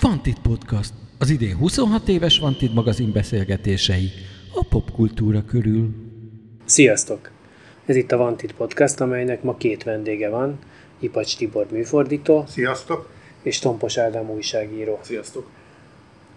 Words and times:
Vantit 0.00 0.38
Podcast. 0.42 0.92
Az 1.18 1.30
idén 1.30 1.56
26 1.56 2.08
éves 2.08 2.38
Vantit 2.38 2.74
magazin 2.74 3.12
beszélgetései 3.12 4.10
a 4.54 4.64
popkultúra 4.68 5.44
körül. 5.44 5.88
Sziasztok! 6.64 7.30
Ez 7.86 7.96
itt 7.96 8.12
a 8.12 8.16
Vantit 8.16 8.52
Podcast, 8.54 9.00
amelynek 9.00 9.42
ma 9.42 9.56
két 9.56 9.82
vendége 9.82 10.28
van. 10.28 10.58
Ipacs 10.98 11.36
Tibor 11.36 11.66
műfordító. 11.70 12.44
Sziasztok! 12.48 13.10
És 13.42 13.58
Tompos 13.58 13.96
Ádám 13.98 14.30
újságíró. 14.30 14.98
Sziasztok! 15.02 15.50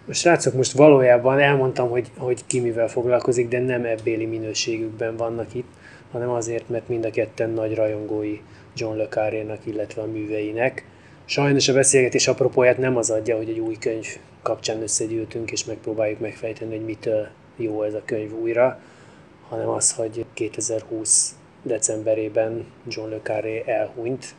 A 0.08 0.12
srácok 0.12 0.54
most 0.54 0.72
valójában 0.72 1.38
elmondtam, 1.38 1.90
hogy, 1.90 2.10
hogy 2.16 2.46
ki 2.46 2.60
mivel 2.60 2.88
foglalkozik, 2.88 3.48
de 3.48 3.60
nem 3.60 3.84
ebbéli 3.84 4.26
minőségükben 4.26 5.16
vannak 5.16 5.54
itt, 5.54 5.68
hanem 6.10 6.30
azért, 6.30 6.68
mert 6.68 6.88
mind 6.88 7.04
a 7.04 7.10
ketten 7.10 7.50
nagy 7.50 7.74
rajongói 7.74 8.40
John 8.76 8.96
Le 8.96 9.08
Carré-nak, 9.08 9.66
illetve 9.66 10.02
a 10.02 10.06
műveinek. 10.06 10.84
Sajnos 11.26 11.68
a 11.68 11.72
beszélgetés 11.72 12.28
apropóját 12.28 12.78
nem 12.78 12.96
az 12.96 13.10
adja, 13.10 13.36
hogy 13.36 13.48
egy 13.48 13.58
új 13.58 13.76
könyv 13.78 14.06
kapcsán 14.42 14.82
összegyűltünk, 14.82 15.50
és 15.50 15.64
megpróbáljuk 15.64 16.20
megfejteni, 16.20 16.76
hogy 16.76 16.84
mitől 16.84 17.28
jó 17.56 17.82
ez 17.82 17.94
a 17.94 18.02
könyv 18.04 18.32
újra, 18.32 18.80
hanem 19.48 19.68
az, 19.68 19.92
hogy 19.92 20.24
2020 20.34 21.34
decemberében 21.62 22.64
John 22.88 23.10
Le 23.10 23.20
Carré 23.22 23.62
elhunyt. 23.66 24.34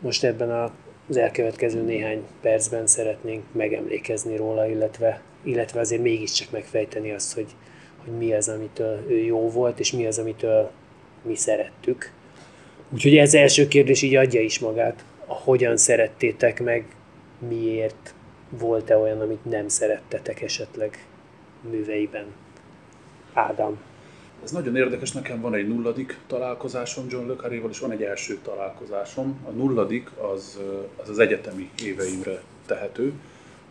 Most 0.00 0.24
ebben 0.24 0.70
az 1.08 1.16
elkövetkező 1.16 1.82
néhány 1.82 2.22
percben 2.40 2.86
szeretnénk 2.86 3.44
megemlékezni 3.52 4.36
róla, 4.36 4.66
illetve, 4.66 5.22
illetve 5.42 5.80
azért 5.80 6.02
mégiscsak 6.02 6.50
megfejteni 6.50 7.10
azt, 7.10 7.34
hogy, 7.34 7.54
hogy 8.04 8.12
mi 8.12 8.32
az, 8.32 8.48
amitől 8.48 9.04
ő 9.08 9.18
jó 9.18 9.50
volt, 9.50 9.80
és 9.80 9.92
mi 9.92 10.06
az, 10.06 10.18
amitől 10.18 10.70
mi 11.22 11.34
szerettük. 11.34 12.12
Úgyhogy 12.90 13.16
ez 13.16 13.34
első 13.34 13.68
kérdés 13.68 14.02
így 14.02 14.16
adja 14.16 14.40
is 14.40 14.58
magát 14.58 15.04
hogyan 15.28 15.76
szerettétek 15.76 16.62
meg, 16.62 16.84
miért 17.48 18.14
volt-e 18.48 18.96
olyan, 18.96 19.20
amit 19.20 19.44
nem 19.44 19.68
szerettetek 19.68 20.42
esetleg 20.42 21.06
műveiben? 21.70 22.26
Ádám. 23.32 23.80
Ez 24.42 24.50
nagyon 24.50 24.76
érdekes, 24.76 25.12
nekem 25.12 25.40
van 25.40 25.54
egy 25.54 25.68
nulladik 25.68 26.18
találkozásom 26.26 27.06
John 27.08 27.28
Le 27.28 27.34
Carré-val, 27.34 27.70
és 27.70 27.78
van 27.78 27.90
egy 27.90 28.02
első 28.02 28.38
találkozásom. 28.42 29.40
A 29.46 29.50
nulladik 29.50 30.10
az 30.32 30.60
az, 30.96 31.08
az 31.08 31.18
egyetemi 31.18 31.70
éveimre 31.84 32.42
tehető, 32.66 33.12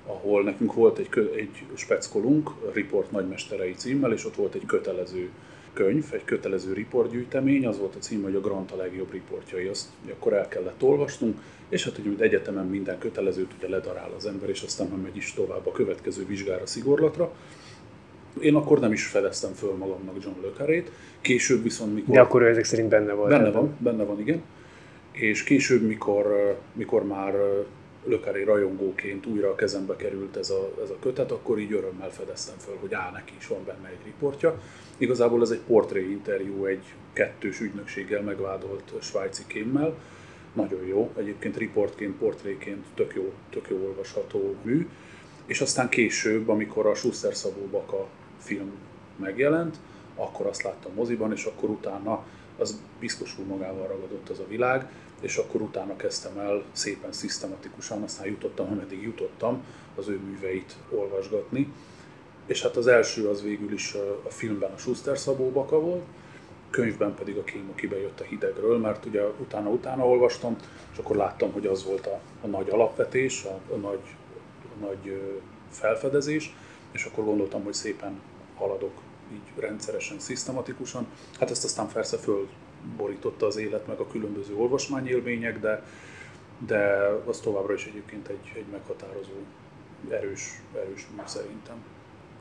ahol 0.05 0.43
nekünk 0.43 0.73
volt 0.73 0.97
egy, 0.97 1.31
egy 1.35 1.63
speckolunk, 1.75 2.51
Report 2.73 3.11
nagymesterei 3.11 3.73
címmel, 3.73 4.13
és 4.13 4.25
ott 4.25 4.35
volt 4.35 4.53
egy 4.53 4.65
kötelező 4.65 5.29
könyv, 5.77 6.05
egy 6.11 6.23
kötelező 6.23 6.73
riportgyűjtemény, 6.73 7.67
az 7.67 7.79
volt 7.79 7.95
a 7.95 7.99
cím, 7.99 8.23
hogy 8.23 8.35
a 8.35 8.39
Grant 8.39 8.71
a 8.71 8.75
legjobb 8.75 9.11
riportjai, 9.11 9.67
azt 9.67 9.87
akkor 10.11 10.33
el 10.33 10.47
kellett 10.47 10.83
olvasnunk, 10.83 11.39
és 11.69 11.83
hát 11.83 11.95
hogy 11.95 12.21
egyetemen 12.21 12.65
minden 12.65 12.97
kötelezőt 12.97 13.53
ugye 13.57 13.69
ledarál 13.69 14.11
az 14.17 14.25
ember, 14.25 14.49
és 14.49 14.61
aztán 14.61 14.87
már 14.87 14.99
megy 14.99 15.15
is 15.15 15.33
tovább 15.33 15.67
a 15.67 15.71
következő 15.71 16.25
vizsgára, 16.25 16.65
szigorlatra. 16.65 17.31
Én 18.39 18.55
akkor 18.55 18.79
nem 18.79 18.91
is 18.91 19.05
fedeztem 19.05 19.53
föl 19.53 19.75
magamnak 19.75 20.15
John 20.23 20.41
Le 20.41 20.49
Carré-t, 20.57 20.91
később 21.21 21.63
viszont 21.63 21.93
mikor... 21.93 22.13
De 22.13 22.21
akkor 22.21 22.41
ő 22.41 22.47
ezek 22.47 22.63
szerint 22.63 22.89
benne 22.89 23.13
volt. 23.13 23.29
Benne 23.29 23.51
van, 23.51 23.75
benne 23.79 24.03
van, 24.03 24.19
igen. 24.19 24.41
És 25.11 25.43
később, 25.43 25.81
mikor, 25.81 26.57
mikor 26.73 27.05
már 27.05 27.33
Carré 28.21 28.43
rajongóként 28.43 29.25
újra 29.25 29.49
a 29.49 29.55
kezembe 29.55 29.95
került 29.95 30.37
ez 30.37 30.49
a, 30.49 30.71
ez 30.83 30.89
a 30.89 30.95
kötet, 30.99 31.31
akkor 31.31 31.59
így 31.59 31.73
örömmel 31.73 32.11
fedeztem 32.11 32.55
föl, 32.57 32.75
hogy 32.79 32.93
á, 32.93 33.11
neki 33.13 33.33
is 33.39 33.47
van 33.47 33.63
benne 33.65 33.87
egy 33.87 34.05
riportja. 34.05 34.59
Igazából 34.97 35.41
ez 35.41 35.49
egy 35.49 35.61
portré 35.67 36.11
interjú 36.11 36.65
egy 36.65 36.93
kettős 37.13 37.59
ügynökséggel 37.59 38.21
megvádolt 38.21 38.93
svájci 39.01 39.43
kémmel. 39.47 39.97
Nagyon 40.53 40.85
jó, 40.85 41.11
egyébként 41.17 41.57
riportként, 41.57 42.17
portréként 42.17 42.85
tök 42.93 43.13
jó, 43.15 43.33
tök 43.49 43.67
jó 43.69 43.85
olvasható 43.85 44.55
mű. 44.61 44.87
És 45.45 45.61
aztán 45.61 45.89
később, 45.89 46.49
amikor 46.49 46.85
a 46.85 46.95
Schuster 46.95 47.35
Szabó 47.35 47.65
Baka 47.71 48.07
film 48.39 48.71
megjelent, 49.15 49.77
akkor 50.15 50.45
azt 50.45 50.63
láttam 50.63 50.93
moziban, 50.93 51.31
és 51.31 51.45
akkor 51.45 51.69
utána 51.69 52.25
az 52.57 52.81
biztosul 52.99 53.45
magával 53.45 53.87
ragadott 53.87 54.29
az 54.29 54.39
a 54.39 54.47
világ, 54.47 54.89
és 55.21 55.37
akkor 55.37 55.61
utána 55.61 55.95
kezdtem 55.95 56.39
el 56.39 56.63
szépen 56.71 57.11
szisztematikusan, 57.11 58.03
aztán 58.03 58.27
jutottam, 58.27 58.71
ameddig 58.71 59.01
jutottam, 59.01 59.63
az 59.95 60.07
ő 60.07 60.19
műveit 60.19 60.75
olvasgatni 60.89 61.73
és 62.47 62.61
hát 62.61 62.75
az 62.75 62.87
első 62.87 63.27
az 63.27 63.43
végül 63.43 63.73
is 63.73 63.93
a 64.25 64.29
filmben 64.29 64.71
a 64.71 64.77
Schuster 64.77 65.17
Szabó 65.17 65.49
Baka 65.49 65.79
volt, 65.79 66.03
könyvben 66.69 67.15
pedig 67.15 67.37
a 67.37 67.43
Kém, 67.43 67.69
aki 67.71 67.87
bejött 67.87 68.19
a 68.19 68.23
hidegről, 68.23 68.77
mert 68.77 69.05
ugye 69.05 69.23
utána-utána 69.39 70.07
olvastam, 70.07 70.55
és 70.91 70.97
akkor 70.97 71.15
láttam, 71.15 71.51
hogy 71.51 71.65
az 71.67 71.85
volt 71.85 72.05
a, 72.05 72.19
a 72.41 72.47
nagy 72.47 72.69
alapvetés, 72.69 73.43
a, 73.43 73.73
a 73.73 73.75
nagy, 73.75 73.99
a 74.63 74.85
nagy 74.85 75.21
felfedezés, 75.69 76.55
és 76.91 77.05
akkor 77.05 77.23
gondoltam, 77.23 77.63
hogy 77.63 77.73
szépen 77.73 78.21
haladok 78.55 79.01
így 79.33 79.61
rendszeresen, 79.61 80.19
szisztematikusan. 80.19 81.07
Hát 81.39 81.51
ezt 81.51 81.63
aztán 81.63 81.87
persze 81.93 82.17
fölborította 82.17 83.45
az 83.45 83.57
élet, 83.57 83.87
meg 83.87 83.99
a 83.99 84.07
különböző 84.07 84.55
olvasmányélmények, 84.55 85.59
de, 85.59 85.83
de 86.65 87.07
az 87.25 87.39
továbbra 87.39 87.73
is 87.73 87.85
egyébként 87.85 88.27
egy, 88.27 88.51
egy 88.55 88.65
meghatározó, 88.71 89.33
erős, 90.09 90.61
erős 90.75 91.07
mű 91.15 91.21
szerintem. 91.25 91.96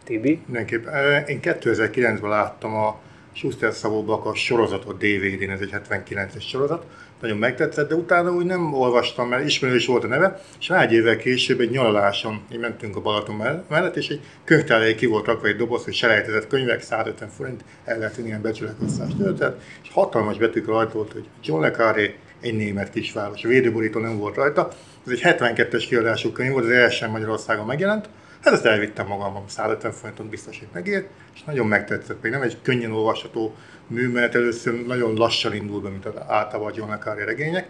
Tibi? 0.06 0.40
Mindenképp. 0.46 0.86
Én 1.26 1.38
2009-ben 1.42 2.30
láttam 2.30 2.74
a 2.74 2.98
Schuster 3.32 3.72
Szabóbak 3.72 4.26
a 4.26 4.34
sorozatot 4.34 4.98
DVD-n, 4.98 5.50
ez 5.50 5.60
egy 5.60 5.74
79-es 5.88 6.48
sorozat, 6.48 6.84
nagyon 7.20 7.36
megtetszett, 7.36 7.88
de 7.88 7.94
utána 7.94 8.32
úgy 8.32 8.44
nem 8.44 8.74
olvastam, 8.74 9.28
mert 9.28 9.44
ismerős 9.44 9.86
volt 9.86 10.04
a 10.04 10.06
neve, 10.06 10.40
és 10.58 10.70
egy 10.70 10.92
évvel 10.92 11.16
később 11.16 11.60
egy 11.60 11.70
nyaraláson, 11.70 12.40
így 12.52 12.58
mentünk 12.58 12.96
a 12.96 13.00
Balaton 13.00 13.64
mellett, 13.68 13.96
és 13.96 14.08
egy 14.08 14.20
könyvtár 14.44 14.94
ki 14.94 15.06
volt 15.06 15.26
rakva 15.26 15.46
egy 15.46 15.56
doboz, 15.56 15.84
hogy 15.84 15.94
selejtezett 15.94 16.46
könyvek, 16.46 16.82
150 16.82 17.28
forint, 17.28 17.64
el 17.84 17.98
lehet 17.98 18.18
ilyen 18.18 18.42
becsületosztás 18.42 19.10
történet, 19.18 19.60
és 19.82 19.92
hatalmas 19.92 20.38
betűk 20.38 20.66
rajta 20.66 20.92
volt, 20.92 21.12
hogy 21.12 21.28
John 21.42 21.60
Le 21.60 21.70
Carré, 21.70 22.14
egy 22.40 22.56
német 22.56 22.90
kisváros. 22.90 23.44
A 23.44 23.48
védőborító 23.48 24.00
nem 24.00 24.18
volt 24.18 24.36
rajta. 24.36 24.68
Ez 25.06 25.12
egy 25.12 25.20
72-es 25.22 25.84
kiadású 25.88 26.30
könyv 26.32 26.52
volt, 26.52 26.64
az 26.64 26.70
első 26.70 27.08
Magyarországon 27.08 27.66
megjelent, 27.66 28.08
Hát 28.46 28.54
ezt 28.54 28.64
elvittem 28.64 29.06
magammal, 29.06 29.44
150 29.46 29.92
forintot 29.92 30.26
biztos, 30.26 30.58
hogy 30.58 30.68
megért, 30.72 31.08
és 31.34 31.42
nagyon 31.42 31.66
megtetszett. 31.66 32.22
Még 32.22 32.32
nem 32.32 32.42
egy 32.42 32.56
könnyen 32.62 32.92
olvasható 32.92 33.54
mű, 33.86 34.08
mert 34.08 34.34
először 34.34 34.86
nagyon 34.86 35.14
lassan 35.14 35.54
indul 35.54 35.80
be, 35.80 35.88
mint 35.88 36.06
az 36.06 36.14
általában 36.28 36.72
a 36.72 36.74
John 36.76 37.18
regények, 37.24 37.68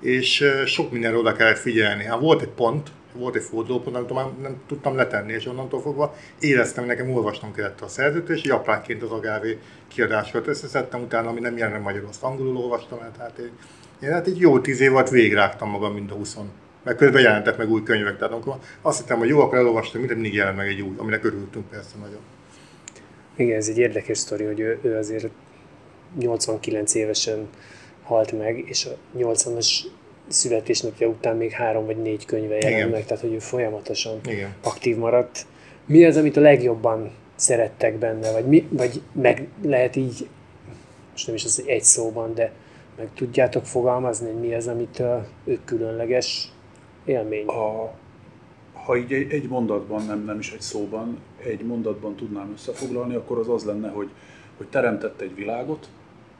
és 0.00 0.44
sok 0.66 0.92
mindenre 0.92 1.16
oda 1.16 1.32
kellett 1.32 1.58
figyelni. 1.58 2.04
Hát 2.04 2.20
volt 2.20 2.42
egy 2.42 2.48
pont, 2.48 2.90
volt 3.12 3.34
egy 3.34 3.42
fordulópont, 3.42 3.96
amit 3.96 4.12
már 4.12 4.26
nem 4.42 4.56
tudtam 4.66 4.96
letenni, 4.96 5.32
és 5.32 5.46
onnantól 5.46 5.80
fogva 5.80 6.14
éreztem, 6.40 6.84
hogy 6.84 6.96
nekem 6.96 7.14
olvasnom 7.14 7.52
kellett 7.52 7.80
a 7.80 7.88
szerzőt, 7.88 8.28
és 8.28 8.44
apránként 8.44 9.02
az 9.02 9.10
Agávé 9.10 9.58
kiadásokat 9.88 10.46
összeszedtem, 10.46 11.02
utána, 11.02 11.28
ami 11.28 11.40
nem 11.40 11.56
jelenne 11.56 11.78
magyarul, 11.78 12.08
azt 12.08 12.22
angolul 12.22 12.56
olvastam 12.56 12.98
el, 13.02 13.12
tehát 13.16 13.38
én, 13.38 13.50
én 14.02 14.10
hát 14.10 14.26
egy 14.26 14.38
jó 14.38 14.60
tíz 14.60 14.80
év 14.80 14.92
alatt 14.94 15.08
végrágtam 15.08 15.70
magam 15.70 15.94
mind 15.94 16.10
a 16.10 16.14
20 16.14 16.36
meg 16.84 16.96
közben 16.96 17.22
jelentek 17.22 17.56
meg 17.56 17.70
új 17.70 17.82
könyvek, 17.82 18.16
tehát 18.16 18.32
amikor 18.32 18.56
azt 18.82 19.00
hittem, 19.00 19.18
hogy 19.18 19.28
jó, 19.28 19.40
akkor 19.40 19.58
elolvastam, 19.58 20.00
minden 20.00 20.18
mindig 20.18 20.38
jelent 20.38 20.56
meg 20.56 20.68
egy 20.68 20.80
új, 20.80 20.94
aminek 20.96 21.24
örültünk 21.24 21.68
persze 21.68 21.96
nagyon. 22.00 22.20
Igen, 23.36 23.56
ez 23.56 23.68
egy 23.68 23.78
érdekes 23.78 24.18
sztori, 24.18 24.44
hogy 24.44 24.60
ő, 24.60 24.78
ő 24.82 24.96
azért 24.96 25.28
89 26.18 26.94
évesen 26.94 27.48
halt 28.02 28.38
meg, 28.38 28.58
és 28.68 28.86
a 28.86 29.18
80-as 29.18 29.84
születésnapja 30.28 31.08
után 31.08 31.36
még 31.36 31.50
három 31.50 31.86
vagy 31.86 31.96
négy 31.96 32.24
könyve 32.24 32.56
jelent 32.56 32.90
meg, 32.90 33.04
tehát 33.04 33.22
hogy 33.22 33.32
ő 33.32 33.38
folyamatosan 33.38 34.20
Igen. 34.28 34.54
aktív 34.62 34.96
maradt. 34.96 35.46
Mi 35.86 36.04
az, 36.04 36.16
amit 36.16 36.36
a 36.36 36.40
legjobban 36.40 37.12
szerettek 37.34 37.98
benne, 37.98 38.32
vagy, 38.32 38.46
mi, 38.46 38.66
vagy 38.70 39.02
meg 39.12 39.48
lehet 39.62 39.96
így, 39.96 40.28
most 41.10 41.26
nem 41.26 41.36
is 41.36 41.44
az 41.44 41.62
egy 41.66 41.82
szóban, 41.82 42.34
de 42.34 42.52
meg 42.96 43.08
tudjátok 43.14 43.66
fogalmazni, 43.66 44.26
hogy 44.26 44.40
mi 44.40 44.54
az, 44.54 44.66
amit 44.66 45.02
ő 45.44 45.58
különleges 45.64 46.52
élmény? 47.04 47.46
A, 47.46 47.92
ha 48.72 48.96
így 48.96 49.12
egy, 49.12 49.32
egy 49.32 49.48
mondatban, 49.48 50.04
nem, 50.04 50.24
nem 50.24 50.38
is 50.38 50.52
egy 50.52 50.60
szóban, 50.60 51.18
egy 51.44 51.64
mondatban 51.64 52.14
tudnám 52.14 52.50
összefoglalni, 52.52 53.14
akkor 53.14 53.38
az 53.38 53.48
az 53.48 53.64
lenne, 53.64 53.88
hogy, 53.88 54.10
hogy 54.56 54.66
teremtett 54.66 55.20
egy 55.20 55.34
világot, 55.34 55.88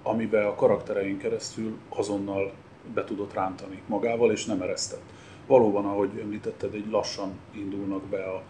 amiben 0.03 0.47
a 0.47 0.55
karaktereink 0.55 1.19
keresztül 1.19 1.77
azonnal 1.89 2.53
be 2.95 3.05
tudott 3.05 3.35
rántani 3.35 3.83
magával, 3.87 4.33
és 4.33 4.45
nem 4.45 4.63
eresztett. 4.63 5.03
Valóban, 5.47 5.85
ahogy 5.85 6.11
említetted, 6.21 6.75
egy 6.75 6.91
lassan 6.91 7.33
indulnak 7.53 8.03
be 8.03 8.25
a, 8.25 8.43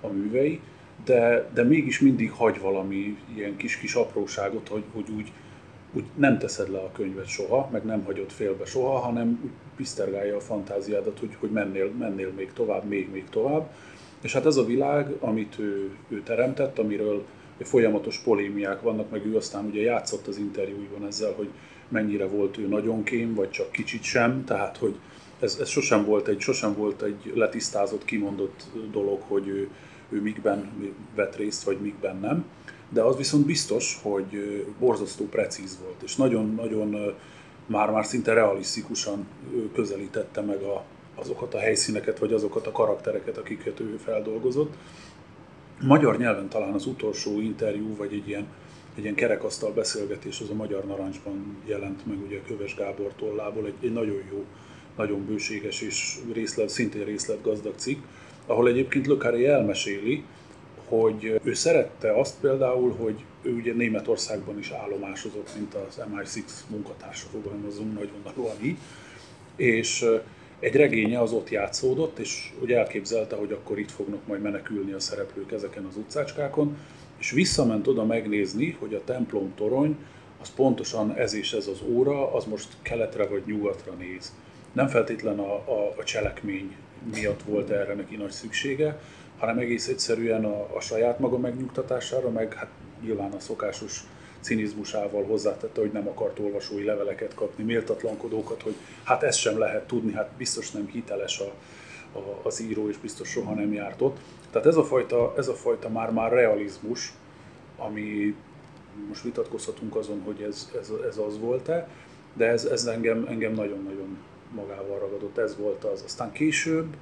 a 0.00 0.08
művei, 0.08 0.60
de, 1.04 1.50
de 1.54 1.62
mégis 1.62 2.00
mindig 2.00 2.30
hagy 2.30 2.60
valami 2.60 3.16
ilyen 3.34 3.56
kis-kis 3.56 3.94
apróságot, 3.94 4.68
hogy, 4.68 4.84
hogy 4.92 5.10
úgy, 5.16 5.32
úgy 5.94 6.04
nem 6.14 6.38
teszed 6.38 6.70
le 6.70 6.78
a 6.78 6.92
könyvet 6.92 7.26
soha, 7.26 7.68
meg 7.72 7.84
nem 7.84 8.04
hagyod 8.04 8.30
félbe 8.30 8.64
soha, 8.64 8.98
hanem 8.98 9.40
úgy 9.44 9.50
pisztergálja 9.76 10.36
a 10.36 10.40
fantáziádat, 10.40 11.18
hogy, 11.18 11.36
hogy 11.40 11.50
mennél, 11.50 11.90
mennél 11.98 12.32
még 12.36 12.52
tovább, 12.52 12.84
még, 12.84 13.10
még 13.12 13.24
tovább. 13.30 13.70
És 14.20 14.32
hát 14.32 14.46
ez 14.46 14.56
a 14.56 14.64
világ, 14.64 15.14
amit 15.20 15.58
ő, 15.58 15.90
ő 16.08 16.22
teremtett, 16.22 16.78
amiről 16.78 17.24
folyamatos 17.60 18.18
polémiák 18.18 18.80
vannak, 18.80 19.10
meg 19.10 19.26
ő 19.26 19.36
aztán 19.36 19.64
ugye 19.64 19.80
játszott 19.80 20.26
az 20.26 20.38
interjúiban 20.38 21.06
ezzel, 21.06 21.32
hogy 21.32 21.48
mennyire 21.88 22.26
volt 22.26 22.58
ő 22.58 22.66
nagyon 22.66 23.02
kém, 23.02 23.34
vagy 23.34 23.50
csak 23.50 23.72
kicsit 23.72 24.02
sem, 24.02 24.44
tehát 24.44 24.76
hogy 24.76 24.96
ez, 25.40 25.58
ez 25.60 25.68
sosem, 25.68 26.04
volt 26.04 26.28
egy, 26.28 26.40
sosem 26.40 26.74
volt 26.74 27.02
egy 27.02 27.32
letisztázott, 27.34 28.04
kimondott 28.04 28.64
dolog, 28.92 29.20
hogy 29.28 29.48
ő, 29.48 29.68
ő 30.08 30.20
mikben 30.20 30.70
vett 31.14 31.36
részt, 31.36 31.62
vagy 31.62 31.78
mikben 31.80 32.16
nem. 32.20 32.44
De 32.94 33.02
az 33.02 33.16
viszont 33.16 33.46
biztos, 33.46 33.98
hogy 34.02 34.64
borzasztó 34.78 35.24
precíz 35.24 35.78
volt, 35.82 36.02
és 36.02 36.16
nagyon-nagyon 36.16 37.14
már-már 37.66 38.04
szinte 38.04 38.32
realisztikusan 38.32 39.26
közelítette 39.74 40.40
meg 40.40 40.62
a, 40.62 40.84
azokat 41.14 41.54
a 41.54 41.58
helyszíneket, 41.58 42.18
vagy 42.18 42.32
azokat 42.32 42.66
a 42.66 42.72
karaktereket, 42.72 43.38
akiket 43.38 43.80
ő 43.80 43.96
feldolgozott. 44.04 44.74
Magyar 45.80 46.18
nyelven 46.18 46.48
talán 46.48 46.72
az 46.72 46.86
utolsó 46.86 47.40
interjú, 47.40 47.96
vagy 47.96 48.12
egy 48.12 48.28
ilyen, 48.28 48.46
egy 48.96 49.02
ilyen 49.02 49.14
kerekasztal 49.14 49.72
beszélgetés 49.72 50.40
az 50.40 50.50
a 50.50 50.54
Magyar 50.54 50.84
Narancsban 50.84 51.56
jelent 51.64 52.06
meg 52.06 52.22
ugye 52.26 52.40
Köves 52.46 52.74
Gábor 52.74 53.12
tollából, 53.16 53.66
egy, 53.66 53.74
egy 53.80 53.92
nagyon 53.92 54.22
jó, 54.30 54.44
nagyon 54.96 55.26
bőséges 55.26 55.80
és 55.80 56.18
részlet, 56.32 56.68
szintén 56.68 57.04
részletgazdag 57.04 57.74
cikk, 57.76 58.02
ahol 58.46 58.68
egyébként 58.68 59.06
Lökári 59.06 59.46
elmeséli, 59.46 60.24
hogy 61.00 61.40
ő 61.44 61.54
szerette 61.54 62.18
azt 62.18 62.34
például, 62.40 62.94
hogy 62.94 63.24
ő 63.42 63.52
ugye 63.52 63.72
Németországban 63.72 64.58
is 64.58 64.70
állomásozott, 64.70 65.50
mint 65.56 65.74
az 65.74 66.00
MI6 66.14 66.42
munkatársa, 66.68 67.26
fogalmazunk 67.32 67.94
nagyon 67.94 68.58
így, 68.62 68.76
és 69.56 70.06
egy 70.60 70.76
regénye 70.76 71.20
az 71.20 71.32
ott 71.32 71.50
játszódott, 71.50 72.18
és 72.18 72.52
ugye 72.60 72.78
elképzelte, 72.78 73.36
hogy 73.36 73.52
akkor 73.52 73.78
itt 73.78 73.90
fognak 73.90 74.26
majd 74.26 74.42
menekülni 74.42 74.92
a 74.92 75.00
szereplők 75.00 75.52
ezeken 75.52 75.84
az 75.84 75.96
utcácskákon, 75.96 76.76
és 77.18 77.30
visszament 77.30 77.86
oda 77.86 78.04
megnézni, 78.04 78.76
hogy 78.80 78.94
a 78.94 79.04
templom 79.04 79.52
torony 79.54 79.96
az 80.40 80.54
pontosan 80.54 81.14
ez 81.14 81.34
és 81.34 81.52
ez 81.52 81.66
az 81.66 81.82
óra, 81.86 82.32
az 82.32 82.44
most 82.44 82.68
keletre 82.82 83.26
vagy 83.26 83.42
nyugatra 83.46 83.92
néz. 83.92 84.32
Nem 84.72 84.88
feltétlen 84.88 85.38
a, 85.38 85.54
a, 85.54 85.94
a 85.96 86.04
cselekmény 86.04 86.76
miatt 87.14 87.42
volt 87.42 87.70
erre 87.70 87.94
neki 87.94 88.16
nagy 88.16 88.30
szüksége, 88.30 88.98
hanem 89.44 89.62
egész 89.62 89.88
egyszerűen 89.88 90.44
a, 90.44 90.76
a 90.76 90.80
saját 90.80 91.18
maga 91.18 91.38
megnyugtatására, 91.38 92.30
meg 92.30 92.54
hát 92.54 92.68
nyilván 93.00 93.32
a 93.32 93.40
szokásos 93.40 94.04
cinizmusával 94.40 95.24
hozzátette, 95.24 95.80
hogy 95.80 95.92
nem 95.92 96.08
akart 96.08 96.38
olvasói 96.38 96.84
leveleket 96.84 97.34
kapni, 97.34 97.64
méltatlankodókat, 97.64 98.62
hogy 98.62 98.74
hát 99.02 99.22
ezt 99.22 99.38
sem 99.38 99.58
lehet 99.58 99.86
tudni, 99.86 100.12
hát 100.12 100.30
biztos 100.36 100.70
nem 100.70 100.86
hiteles 100.86 101.40
a, 101.40 101.52
a, 102.18 102.40
az 102.42 102.60
író, 102.60 102.88
és 102.88 102.98
biztos 102.98 103.28
soha 103.28 103.54
nem 103.54 103.72
járt 103.72 104.00
ott. 104.00 104.18
Tehát 104.50 104.66
ez 104.66 104.76
a 104.76 104.84
fajta, 104.84 105.34
ez 105.36 105.48
a 105.48 105.54
fajta 105.54 105.88
már-már 105.88 106.32
realizmus, 106.32 107.12
ami 107.76 108.34
most 109.08 109.22
vitatkozhatunk 109.22 109.96
azon, 109.96 110.22
hogy 110.24 110.42
ez, 110.42 110.70
ez, 110.80 110.92
ez 111.08 111.16
az 111.16 111.38
volt-e, 111.38 111.88
de 112.32 112.46
ez, 112.46 112.64
ez 112.64 112.84
engem, 112.84 113.26
engem 113.28 113.52
nagyon-nagyon 113.52 114.18
magával 114.54 114.98
ragadott, 114.98 115.38
ez 115.38 115.56
volt 115.56 115.84
az. 115.84 116.02
Aztán 116.04 116.32
később, 116.32 116.96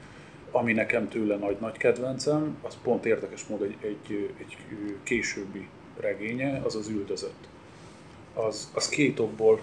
ami 0.53 0.73
nekem 0.73 1.09
tőle 1.09 1.37
nagy-nagy 1.37 1.77
kedvencem, 1.77 2.57
az 2.63 2.77
pont 2.83 3.07
érdekes 3.07 3.45
módon 3.45 3.67
egy, 3.67 3.77
egy, 3.87 4.31
egy 4.39 4.57
későbbi 5.03 5.69
regénye, 6.01 6.61
az 6.65 6.75
az 6.75 6.89
üldözött. 6.89 7.49
Az, 8.35 8.71
az 8.75 8.89
két 8.89 9.19
okból, 9.19 9.61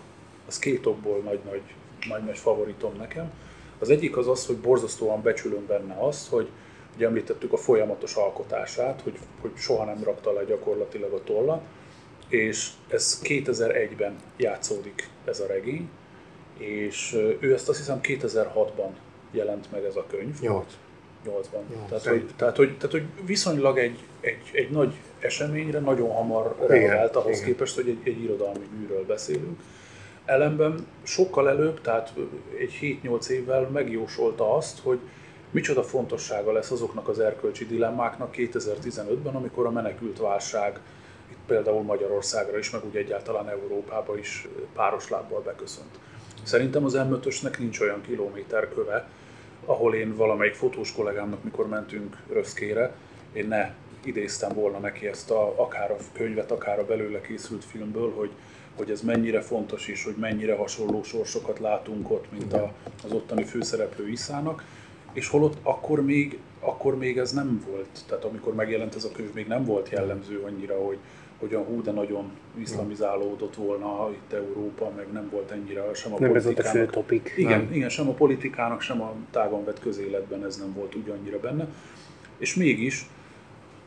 az 0.48 0.60
két 0.60 0.86
okból 0.86 1.18
nagy-nagy, 1.18 1.62
nagy-nagy 2.08 2.38
favoritom 2.38 2.96
nekem. 2.98 3.32
Az 3.80 3.90
egyik 3.90 4.18
az 4.18 4.28
az, 4.28 4.46
hogy 4.46 4.58
borzasztóan 4.58 5.22
becsülöm 5.22 5.66
benne 5.66 5.96
azt, 6.00 6.30
hogy 6.30 6.50
ugye 6.96 7.06
említettük 7.06 7.54
a 7.54 7.58
folyamatos 7.58 8.16
alkotását, 8.16 9.02
hogy, 9.02 9.18
hogy 9.42 9.52
soha 9.56 9.86
nem 9.86 10.04
rakta 10.04 10.32
le 10.32 10.44
gyakorlatilag 10.44 11.14
a 11.14 11.24
tollat, 11.24 11.62
és 12.28 12.70
ez 12.88 13.22
2001-ben 13.24 14.16
játszódik 14.38 15.10
ez 15.26 15.40
a 15.40 15.48
regény, 15.48 15.90
és 16.58 17.14
ő 17.40 17.54
ezt 17.54 17.70
azt 17.70 17.78
hiszem 17.78 18.00
2006-ban 18.04 18.90
jelent 19.32 19.72
meg 19.72 19.84
ez 19.84 19.96
a 19.96 20.06
könyv. 20.08 20.40
8. 20.40 20.78
8-ban. 21.26 21.88
Tehát, 21.90 22.04
hogy, 22.04 22.26
tehát, 22.36 22.56
hogy, 22.56 22.78
tehát, 22.78 22.92
hogy 22.92 23.06
viszonylag 23.26 23.78
egy, 23.78 24.00
egy, 24.22 24.50
egy 24.52 24.70
nagy 24.70 24.94
eseményre 25.20 25.80
nagyon 25.80 26.12
hamar 26.12 26.56
reagált 26.68 27.16
ahhoz 27.16 27.36
igen. 27.36 27.46
képest, 27.46 27.76
hogy 27.76 27.90
egy, 27.90 28.00
egy 28.04 28.24
irodalmi 28.24 28.70
műről 28.78 29.06
beszélünk. 29.06 29.60
Ellenben 30.26 30.88
sokkal 31.04 31.50
előbb, 31.50 31.82
tehát 31.82 32.14
egy 32.60 33.00
7-8 33.04 33.28
évvel 33.28 33.70
megjósolta 33.74 34.56
azt, 34.56 34.80
hogy 34.80 35.00
micsoda 35.52 35.84
fontossága 35.84 36.52
lesz 36.52 36.72
azoknak 36.72 37.08
az 37.08 37.20
erkölcsi 37.20 37.66
dilemmáknak 37.66 38.34
2015-ben, 38.38 39.36
amikor 39.36 39.66
a 39.66 39.72
menekült 39.72 40.20
válság 40.20 40.80
itt 41.32 41.38
például 41.48 41.82
Magyarországra 41.82 42.58
is, 42.58 42.70
meg 42.70 42.86
úgy 42.86 42.96
egyáltalán 42.96 43.50
Európába 43.50 44.18
is 44.18 44.48
páros 44.74 45.10
lábbal 45.10 45.42
beköszönt. 45.42 46.00
Szerintem 46.44 46.84
az 46.84 46.98
M5-ösnek 46.98 47.58
nincs 47.58 47.80
olyan 47.80 48.02
kilométerköve, 48.02 49.08
ahol 49.70 49.96
én 49.96 50.16
valamelyik 50.16 50.54
fotós 50.54 50.94
kollégámnak, 50.94 51.44
mikor 51.44 51.68
mentünk 51.68 52.18
Röszkére, 52.32 52.96
én 53.34 53.48
ne 53.48 53.74
idéztem 54.04 54.54
volna 54.54 54.78
neki 54.78 55.08
ezt 55.08 55.32
a, 55.32 55.54
akár 55.62 55.92
a 55.92 55.96
könyvet, 56.14 56.52
akár 56.52 56.80
a 56.80 56.86
belőle 56.86 57.22
készült 57.22 57.66
filmből, 57.66 58.14
hogy, 58.14 58.32
hogy 58.76 58.92
ez 58.92 59.02
mennyire 59.02 59.42
fontos 59.42 59.88
is, 59.88 60.04
hogy 60.04 60.16
mennyire 60.16 60.56
hasonló 60.56 61.04
sorsokat 61.04 61.60
látunk 61.60 62.12
ott, 62.12 62.32
mint 62.32 62.54
a, 62.54 62.74
az 63.04 63.12
ottani 63.12 63.44
főszereplő 63.44 64.10
Iszának, 64.10 64.64
és 65.14 65.28
holott 65.28 65.58
akkor 65.64 66.04
még, 66.04 66.40
akkor 66.60 66.98
még 66.98 67.18
ez 67.18 67.32
nem 67.32 67.66
volt, 67.70 68.04
tehát 68.08 68.24
amikor 68.24 68.54
megjelent 68.56 68.96
ez 68.96 69.04
a 69.04 69.12
könyv, 69.12 69.34
még 69.34 69.48
nem 69.48 69.66
volt 69.66 69.90
jellemző 69.90 70.40
annyira, 70.40 70.86
hogy, 70.86 70.98
hogy 71.40 71.54
a 71.54 71.60
hú, 71.60 71.82
de 71.82 71.92
nagyon 71.92 72.32
iszlamizálódott 72.58 73.56
volna 73.56 74.10
itt 74.12 74.34
Európa, 74.34 74.92
meg 74.96 75.12
nem 75.12 75.30
volt 75.32 75.52
ennyire 75.52 75.94
sem 75.94 76.14
a 76.14 76.20
nem 76.20 76.30
politikának. 76.30 76.66
ez 76.66 76.74
volt 76.74 76.88
a 76.88 76.92
fő 76.92 77.00
topik. 77.00 77.34
Igen, 77.38 77.60
nem. 77.60 77.74
igen, 77.74 77.90
sem 77.90 78.10
a 78.10 78.14
politikának, 78.14 78.82
sem 78.82 79.02
a 79.02 79.14
tágon 79.32 79.66
vett 79.66 79.80
közéletben 79.80 80.46
ez 80.46 80.58
nem 80.58 80.74
volt 80.74 80.96
ugyannyira 80.96 81.40
benne. 81.40 81.68
És 82.38 82.56
mégis 82.56 83.10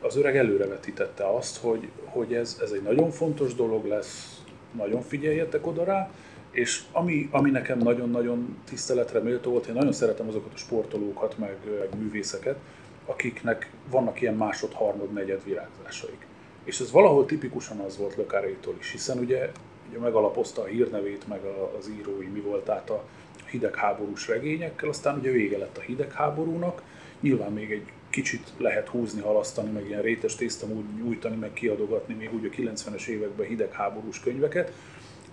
az 0.01 0.15
öreg 0.17 0.37
előrevetítette 0.37 1.35
azt, 1.35 1.57
hogy, 1.57 1.89
hogy 2.05 2.33
ez, 2.33 2.59
ez 2.61 2.71
egy 2.71 2.81
nagyon 2.81 3.11
fontos 3.11 3.55
dolog 3.55 3.85
lesz, 3.85 4.41
nagyon 4.71 5.01
figyeljetek 5.01 5.67
oda 5.67 5.83
rá, 5.83 6.11
és 6.51 6.83
ami, 6.91 7.27
ami 7.31 7.49
nekem 7.49 7.77
nagyon-nagyon 7.77 8.57
tiszteletre 8.69 9.19
méltó 9.19 9.51
volt, 9.51 9.65
én 9.65 9.73
nagyon 9.73 9.91
szeretem 9.91 10.27
azokat 10.27 10.53
a 10.53 10.57
sportolókat, 10.57 11.37
meg, 11.37 11.57
meg 11.79 11.99
művészeket, 11.99 12.57
akiknek 13.05 13.69
vannak 13.89 14.21
ilyen 14.21 14.35
másod, 14.35 14.73
harmad, 14.73 15.13
negyed 15.13 15.43
virágzásaik. 15.43 16.25
És 16.63 16.79
ez 16.79 16.91
valahol 16.91 17.25
tipikusan 17.25 17.79
az 17.79 17.97
volt 17.97 18.15
Lökárétól 18.15 18.75
is, 18.79 18.91
hiszen 18.91 19.17
ugye, 19.17 19.51
ugye 19.89 19.99
megalapozta 19.99 20.61
a 20.61 20.65
hírnevét, 20.65 21.27
meg 21.27 21.39
az 21.79 21.89
írói 21.99 22.27
mi 22.27 22.39
volt 22.39 22.69
át 22.69 22.89
a 22.89 23.03
hidegháborús 23.49 24.27
regényekkel, 24.27 24.89
aztán 24.89 25.17
ugye 25.17 25.31
vége 25.31 25.57
lett 25.57 25.77
a 25.77 25.81
hidegháborúnak, 25.81 26.81
nyilván 27.19 27.51
még 27.51 27.71
egy 27.71 27.85
kicsit 28.09 28.51
lehet 28.57 28.87
húzni, 28.87 29.21
halasztani, 29.21 29.69
meg 29.69 29.87
ilyen 29.87 30.01
rétes 30.01 30.35
tésztam 30.35 30.71
úgy 30.71 30.85
nyújtani, 31.03 31.35
meg 31.35 31.53
kiadogatni 31.53 32.13
még 32.13 32.33
úgy 32.33 32.45
a 32.45 32.71
90-es 32.71 33.05
években 33.07 33.47
hidegháborús 33.47 34.19
könyveket, 34.19 34.71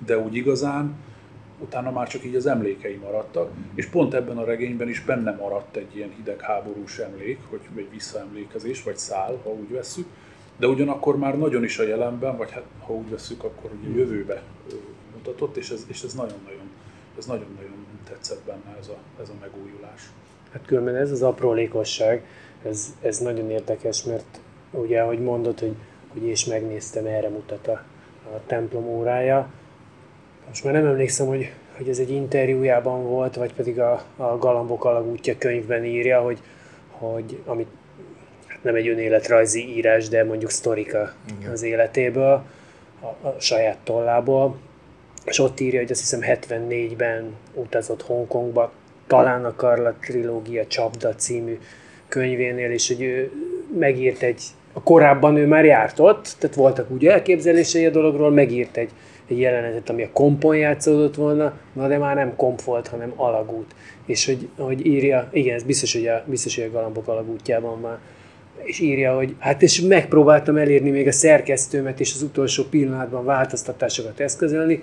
de 0.07 0.19
úgy 0.19 0.35
igazán 0.35 0.97
utána 1.59 1.91
már 1.91 2.09
csak 2.09 2.25
így 2.25 2.35
az 2.35 2.47
emlékei 2.47 2.95
maradtak, 2.95 3.51
és 3.75 3.87
pont 3.87 4.15
ebben 4.15 4.39
a 4.39 4.45
regényben 4.45 4.89
is 4.89 5.05
benne 5.05 5.35
maradt 5.35 5.77
egy 5.77 5.97
ilyen 5.97 6.13
hidegháborús 6.17 6.99
emlék, 6.99 7.39
hogy 7.49 7.61
egy 7.77 7.91
visszaemlékezés, 7.91 8.83
vagy 8.83 8.97
szál, 8.97 9.41
ha 9.43 9.51
úgy 9.51 9.71
vesszük, 9.71 10.07
de 10.61 10.67
ugyanakkor 10.67 11.17
már 11.17 11.39
nagyon 11.39 11.65
is 11.65 11.79
a 11.79 11.83
jelenben, 11.83 12.37
vagy 12.37 12.51
hát 12.51 12.65
ha 12.87 12.93
úgy 12.93 13.11
veszük, 13.11 13.45
akkor 13.45 13.71
ugye 13.81 13.99
jövőbe 13.99 14.43
mutatott, 15.15 15.57
és 15.57 15.71
ez, 15.71 15.85
és 15.87 16.03
ez 16.03 16.15
nagyon-nagyon, 16.15 16.71
ez 17.19 17.27
nagyon-nagyon 17.27 17.87
tetszett 18.09 18.43
benne 18.47 18.77
ez 18.81 18.89
a, 18.89 18.97
ez 19.23 19.29
a 19.29 19.33
megújulás. 19.41 20.11
Hát 20.53 20.67
különben 20.67 20.97
ez 20.97 21.11
az 21.11 21.23
aprólékosság, 21.23 22.25
ez, 22.65 22.95
ez 23.03 23.19
nagyon 23.19 23.51
érdekes, 23.51 24.05
mert 24.05 24.41
ugye, 24.71 25.01
ahogy 25.01 25.21
mondod, 25.21 25.61
hogy, 25.61 25.75
hogy 26.09 26.23
és 26.23 26.45
megnéztem, 26.45 27.07
erre 27.07 27.29
mutat 27.29 27.67
a, 27.67 27.83
a 28.35 28.41
templom 28.47 28.85
órája. 28.85 29.51
Most 30.49 30.65
már 30.65 30.73
nem 30.73 30.87
emlékszem, 30.87 31.27
hogy, 31.27 31.53
hogy 31.77 31.89
ez 31.89 31.99
egy 31.99 32.11
interjújában 32.11 33.03
volt, 33.03 33.35
vagy 33.35 33.55
pedig 33.55 33.81
a, 33.81 34.05
a 34.17 34.39
Galambok 34.39 34.85
alagútja 34.85 35.39
könyvben 35.39 35.85
írja, 35.85 36.21
hogy, 36.21 36.39
hogy 36.91 37.43
amit 37.47 37.69
nem 38.63 38.75
egy 38.75 38.89
önéletrajzi 38.89 39.77
írás, 39.77 40.09
de 40.09 40.25
mondjuk 40.25 40.51
sztorika 40.51 41.13
Igen. 41.39 41.51
az 41.51 41.63
életéből, 41.63 42.43
a, 43.01 43.27
a 43.27 43.37
saját 43.39 43.79
tollából, 43.85 44.57
és 45.25 45.39
ott 45.39 45.61
írja, 45.61 45.81
hogy 45.81 45.91
azt 45.91 46.01
hiszem 46.01 46.21
74-ben 46.23 47.35
utazott 47.55 48.03
Hongkongba, 48.03 48.73
talán 49.07 49.45
a 49.45 49.55
Karla 49.55 49.95
trilógia 50.01 50.67
Csapda 50.67 51.15
című 51.15 51.59
könyvénél, 52.09 52.71
és 52.71 52.89
hogy 52.89 53.03
ő 53.03 53.31
megírt 53.79 54.23
egy, 54.23 54.43
a 54.73 54.83
korábban 54.83 55.37
ő 55.37 55.47
már 55.47 55.65
járt 55.65 55.99
ott, 55.99 56.35
tehát 56.39 56.57
voltak 56.57 56.91
úgy 56.91 57.07
elképzelései 57.07 57.87
a 57.87 57.91
dologról, 57.91 58.31
megírt 58.31 58.77
egy, 58.77 58.91
egy 59.29 59.39
jelenetet, 59.39 59.91
ami 59.91 60.03
a 60.03 60.11
kompon 60.13 60.57
játszódott 60.57 61.15
volna, 61.15 61.59
na 61.73 61.89
de 61.89 61.99
már 61.99 62.15
nem 62.15 62.37
komp 62.37 62.63
volt, 62.63 62.89
hanem 62.89 63.13
alagút. 63.17 63.75
És 64.07 64.27
hogy, 64.27 64.49
hogy 64.57 64.87
írja, 64.87 65.29
igen, 65.33 65.55
ez 65.55 65.63
biztos, 65.63 65.93
hogy 65.93 66.07
a, 66.07 66.25
biztos, 66.27 66.55
hogy 66.55 66.65
a 66.65 66.71
Galambok 66.71 67.09
alagútjában 67.09 67.81
van, 67.81 67.99
és 68.63 68.79
írja, 68.79 69.15
hogy 69.15 69.35
hát 69.39 69.63
és 69.63 69.81
megpróbáltam 69.81 70.57
elérni 70.57 70.91
még 70.91 71.07
a 71.07 71.13
szerkesztőmet, 71.13 72.01
és 72.01 72.15
az 72.15 72.23
utolsó 72.23 72.65
pillanatban 72.65 73.25
változtatásokat 73.25 74.21
eszközölni, 74.21 74.83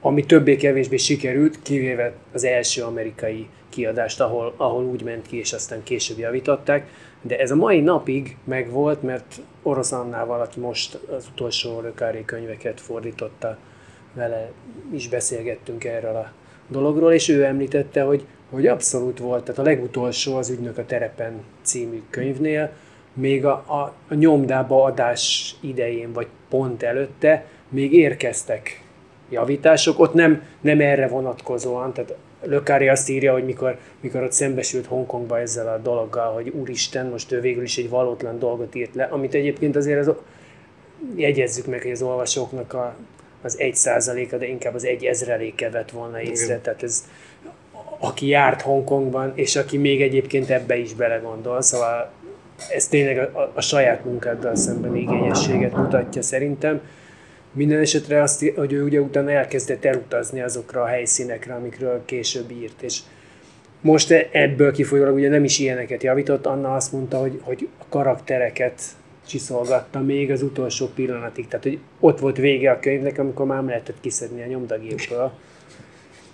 ami 0.00 0.24
többé-kevésbé 0.24 0.96
sikerült, 0.96 1.62
kivéve 1.62 2.12
az 2.32 2.44
első 2.44 2.82
amerikai 2.82 3.48
kiadást, 3.68 4.20
ahol, 4.20 4.54
ahol 4.56 4.84
úgy 4.84 5.02
ment 5.02 5.26
ki, 5.26 5.38
és 5.38 5.52
aztán 5.52 5.82
később 5.82 6.18
javították. 6.18 6.88
De 7.22 7.38
ez 7.38 7.50
a 7.50 7.56
mai 7.56 7.80
napig 7.80 8.36
megvolt, 8.44 9.02
mert 9.02 9.40
Orosz 9.62 9.92
Annával, 9.92 10.40
aki 10.40 10.60
most 10.60 10.98
az 11.16 11.28
utolsó 11.32 11.80
Rökári 11.80 12.24
könyveket 12.24 12.80
fordította, 12.80 13.58
vele 14.14 14.50
is 14.92 15.08
beszélgettünk 15.08 15.84
erről 15.84 16.16
a 16.16 16.32
dologról, 16.68 17.12
és 17.12 17.28
ő 17.28 17.44
említette, 17.44 18.02
hogy, 18.02 18.26
hogy 18.50 18.66
abszolút 18.66 19.18
volt, 19.18 19.44
tehát 19.44 19.60
a 19.60 19.62
legutolsó 19.62 20.36
az 20.36 20.50
Ügynök 20.50 20.78
a 20.78 20.84
terepen 20.84 21.32
című 21.62 22.02
könyvnél, 22.10 22.72
még 23.18 23.44
a, 23.44 23.52
a, 23.52 23.94
a 24.08 24.14
nyomdába 24.14 24.84
adás 24.84 25.54
idején, 25.60 26.12
vagy 26.12 26.26
pont 26.48 26.82
előtte 26.82 27.44
még 27.68 27.92
érkeztek 27.92 28.82
javítások, 29.30 29.98
ott 29.98 30.14
nem, 30.14 30.42
nem 30.60 30.80
erre 30.80 31.08
vonatkozóan, 31.08 31.92
tehát 31.92 32.14
Lökári 32.42 32.88
azt 32.88 33.08
írja, 33.08 33.32
hogy 33.32 33.44
mikor, 33.44 33.78
mikor 34.00 34.22
ott 34.22 34.32
szembesült 34.32 34.86
Hongkongba 34.86 35.38
ezzel 35.38 35.68
a 35.68 35.78
dologgal, 35.78 36.32
hogy 36.32 36.48
úristen, 36.48 37.06
most 37.06 37.32
ő 37.32 37.40
végül 37.40 37.62
is 37.62 37.78
egy 37.78 37.88
valótlan 37.88 38.38
dolgot 38.38 38.74
írt 38.74 38.94
le, 38.94 39.04
amit 39.04 39.34
egyébként 39.34 39.76
azért 39.76 40.06
az, 40.06 40.14
jegyezzük 41.16 41.66
meg, 41.66 41.82
hogy 41.82 41.90
az 41.90 42.02
olvasóknak 42.02 42.72
a, 42.72 42.96
az 43.42 43.58
egy 43.58 43.74
százaléka, 43.74 44.36
de 44.36 44.46
inkább 44.46 44.74
az 44.74 44.84
egy 44.84 45.04
ezreléke 45.04 45.70
vett 45.70 45.90
volna 45.90 46.20
észre. 46.20 46.44
Igen. 46.44 46.62
Tehát 46.62 46.82
ez, 46.82 47.04
aki 47.98 48.26
járt 48.26 48.62
Hongkongban, 48.62 49.32
és 49.34 49.56
aki 49.56 49.76
még 49.76 50.02
egyébként 50.02 50.50
ebbe 50.50 50.76
is 50.76 50.94
belegondol, 50.94 51.62
szóval 51.62 52.10
ez 52.72 52.88
tényleg 52.88 53.18
a, 53.18 53.52
a, 53.54 53.60
saját 53.60 54.04
munkáddal 54.04 54.56
szemben 54.56 54.96
igényességet 54.96 55.76
mutatja 55.76 56.22
szerintem. 56.22 56.80
Minden 57.52 57.80
esetre 57.80 58.22
azt, 58.22 58.44
hogy 58.56 58.72
ő 58.72 58.82
ugye 58.84 59.00
utána 59.00 59.30
elkezdett 59.30 59.84
elutazni 59.84 60.40
azokra 60.40 60.82
a 60.82 60.86
helyszínekre, 60.86 61.54
amikről 61.54 62.02
később 62.04 62.50
írt, 62.50 62.82
és 62.82 62.98
most 63.80 64.10
ebből 64.32 64.72
kifolyólag 64.72 65.14
ugye 65.14 65.28
nem 65.28 65.44
is 65.44 65.58
ilyeneket 65.58 66.02
javított, 66.02 66.46
Anna 66.46 66.74
azt 66.74 66.92
mondta, 66.92 67.18
hogy, 67.18 67.40
hogy 67.42 67.68
a 67.78 67.84
karaktereket 67.88 68.82
csiszolgatta 69.26 70.00
még 70.00 70.30
az 70.30 70.42
utolsó 70.42 70.86
pillanatig, 70.94 71.48
tehát 71.48 71.64
hogy 71.64 71.78
ott 72.00 72.18
volt 72.18 72.36
vége 72.36 72.70
a 72.70 72.80
könyvnek, 72.80 73.18
amikor 73.18 73.46
már 73.46 73.56
nem 73.56 73.68
lehetett 73.68 74.00
kiszedni 74.00 74.42
a 74.42 74.46
nyomdagépből. 74.46 75.32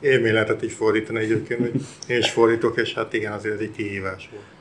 Élmény 0.00 0.32
lehetett 0.32 0.62
így 0.62 0.72
fordítani 0.72 1.18
egyébként, 1.18 1.60
hogy 1.60 1.80
én 2.08 2.18
is 2.18 2.30
fordítok, 2.30 2.80
és 2.80 2.94
hát 2.94 3.12
igen, 3.12 3.32
azért 3.32 3.54
ez 3.54 3.60
egy 3.60 3.72
kihívás 3.76 4.28
volt. 4.32 4.53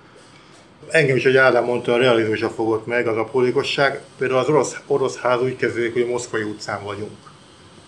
Engem 0.89 1.15
is, 1.15 1.23
hogy 1.23 1.37
Ádám 1.37 1.63
mondta, 1.63 1.93
a 1.93 1.97
realizmusra 1.97 2.49
fogott 2.49 2.85
meg 2.85 3.07
az 3.07 3.17
apolikosság. 3.17 4.01
Például 4.17 4.39
az 4.39 4.47
orosz, 4.47 4.75
orosz 4.87 5.17
ház 5.17 5.41
úgy 5.41 5.55
kezdődik, 5.55 5.93
hogy 5.93 6.07
moszkvai 6.07 6.43
utcán 6.43 6.83
vagyunk. 6.83 7.17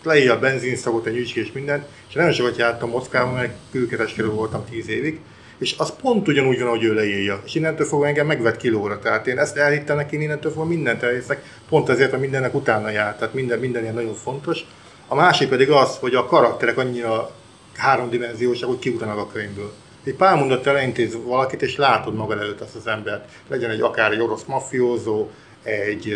Leírja 0.03 0.33
a 0.33 0.39
benzinszagot, 0.39 1.05
a 1.05 1.09
nyücskés 1.09 1.51
mindent, 1.51 1.85
és 2.07 2.13
nagyon 2.13 2.31
sokat 2.31 2.57
jártam 2.57 2.89
Moszkvában, 2.89 3.33
mert 3.33 3.53
külkereskedő 3.71 4.29
voltam 4.29 4.65
tíz 4.69 4.89
évig, 4.89 5.19
és 5.57 5.75
az 5.77 5.93
pont 6.01 6.27
ugyanúgy 6.27 6.59
van, 6.59 6.67
ahogy 6.67 6.83
ő 6.83 6.93
leírja. 6.93 7.41
És 7.45 7.55
innentől 7.55 7.87
fogva 7.87 8.07
engem 8.07 8.25
megvet 8.25 8.57
kilóra. 8.57 8.99
Tehát 8.99 9.27
én 9.27 9.39
ezt 9.39 9.57
elhittem 9.57 9.95
neki, 9.95 10.21
innentől 10.21 10.51
fogva 10.51 10.67
mindent 10.67 11.03
elhiszek, 11.03 11.43
pont 11.69 11.89
azért, 11.89 12.11
hogy 12.11 12.19
mindennek 12.19 12.53
utána 12.53 12.89
jár. 12.89 13.15
Tehát 13.15 13.33
minden, 13.33 13.59
minden 13.59 13.81
ilyen 13.81 13.93
nagyon 13.93 14.13
fontos. 14.13 14.59
A 15.07 15.15
másik 15.15 15.49
pedig 15.49 15.69
az, 15.69 15.97
hogy 15.97 16.15
a 16.15 16.25
karakterek 16.25 16.77
annyira 16.77 17.31
háromdimenziósak, 17.75 18.69
hogy 18.69 18.79
kiutanak 18.79 19.17
a 19.17 19.27
könyvből. 19.31 19.73
Egy 20.05 20.15
pár 20.15 20.37
mondat 20.37 20.67
elintéz 20.67 21.17
valakit, 21.25 21.61
és 21.61 21.75
látod 21.75 22.15
magad 22.15 22.39
előtt 22.39 22.61
azt 22.61 22.75
az 22.75 22.87
embert. 22.87 23.29
Legyen 23.47 23.69
egy 23.69 23.81
akár 23.81 24.11
egy 24.11 24.21
orosz 24.21 24.43
mafiózó, 24.43 25.27
egy 25.63 26.13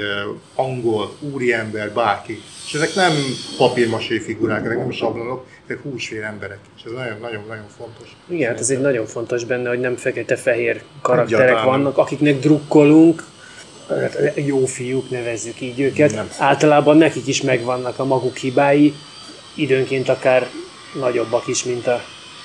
angol 0.55 1.15
úriember, 1.19 1.91
bárki. 1.91 2.41
És 2.65 2.74
ezek 2.74 2.93
nem 2.96 3.12
papírmasé 3.58 4.19
figurák, 4.19 4.65
ezek 4.65 4.77
nem 4.77 4.91
sablonok, 4.91 5.46
ezek 5.65 5.81
húsvér 5.81 6.24
emberek. 6.24 6.60
És 6.77 6.84
ez 6.84 6.91
nagyon-nagyon 6.91 7.67
fontos. 7.77 8.15
Igen, 8.27 8.50
hát 8.50 8.60
ez 8.60 8.69
egy 8.69 8.79
nagyon 8.79 9.05
fontos 9.05 9.43
benne, 9.43 9.69
hogy 9.69 9.79
nem 9.79 9.96
fekete-fehér 9.96 10.81
karakterek 11.01 11.43
Egyáltalán. 11.43 11.65
vannak, 11.65 11.98
akiknek 11.98 12.39
drukkolunk, 12.39 13.24
hát 13.88 14.34
jó 14.36 14.65
fiúk 14.65 15.10
nevezzük 15.10 15.62
így 15.62 15.79
őket. 15.79 16.13
Nem. 16.13 16.29
Általában 16.38 16.98
nekik 16.98 17.27
is 17.27 17.41
megvannak 17.41 18.00
a 18.00 18.05
maguk 18.05 18.38
hibái, 18.38 18.93
időnként 19.55 20.10
akár 20.10 20.48
nagyobbak 21.00 21.48
is, 21.48 21.63
mint 21.63 21.88
a, 21.88 22.01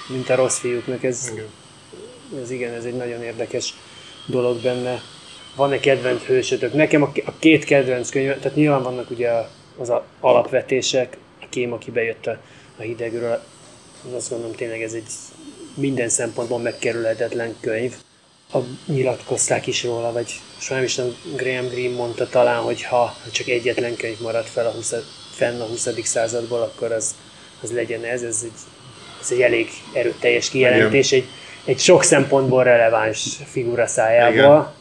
mint 0.09 0.29
a 0.31 0.35
rossz 0.35 0.59
fiúknak. 0.59 1.05
Ez 1.05 1.31
igen. 1.33 1.47
ez 2.43 2.51
igen, 2.51 2.73
ez 2.73 2.85
egy 2.85 2.97
nagyon 2.97 3.23
érdekes 3.23 3.75
dolog 4.27 4.63
benne. 4.63 5.01
Van-e 5.57 5.81
kedvenc 5.81 6.23
hősötök? 6.23 6.73
Nekem 6.73 7.03
a, 7.03 7.13
a 7.25 7.33
két 7.39 7.65
kedvenc 7.65 8.11
könyv, 8.11 8.27
tehát 8.27 8.55
nyilván 8.57 8.83
vannak 8.83 9.11
ugye 9.11 9.31
az 9.79 9.89
a 9.91 10.05
alapvetések, 10.21 11.17
a 11.41 11.45
kém, 11.49 11.73
aki 11.73 11.91
bejött 11.91 12.27
a, 12.27 12.39
a 12.77 12.83
hidegről, 12.83 13.43
azt 14.15 14.31
gondolom 14.31 14.55
tényleg 14.55 14.83
ez 14.83 14.93
egy 14.93 15.07
minden 15.75 16.09
szempontból 16.09 16.59
megkerülhetetlen 16.59 17.57
könyv. 17.61 17.95
A, 18.53 18.59
nyilatkozták 18.87 19.67
is 19.67 19.85
róla, 19.85 20.13
vagy 20.13 20.41
sajnos 20.59 20.91
is 20.91 20.97
nem 20.97 21.17
Graham 21.37 21.67
Greene 21.67 21.95
mondta 21.95 22.29
talán, 22.29 22.63
hogy 22.63 22.83
ha 22.83 23.17
csak 23.33 23.49
egyetlen 23.49 23.97
könyv 23.97 24.21
marad 24.21 24.45
fel 24.45 24.67
a 24.67 24.71
20, 24.71 24.95
fenn 25.33 25.61
a 25.61 25.65
20. 25.65 25.89
századból, 26.03 26.63
akkor 26.63 26.93
az, 26.93 27.15
az 27.63 27.73
legyen 27.73 28.05
ez. 28.05 28.23
Ez 28.23 28.41
egy, 28.45 28.53
ez 29.25 29.31
egy 29.31 29.41
elég 29.41 29.69
erőteljes 29.93 30.51
kijelentés, 30.51 31.13
egy, 31.13 31.25
egy 31.65 31.79
sok 31.79 32.03
szempontból 32.03 32.65
releváns 32.65 33.39
figura 33.45 33.87
szájából. 33.87 34.37
Igen. 34.37 34.73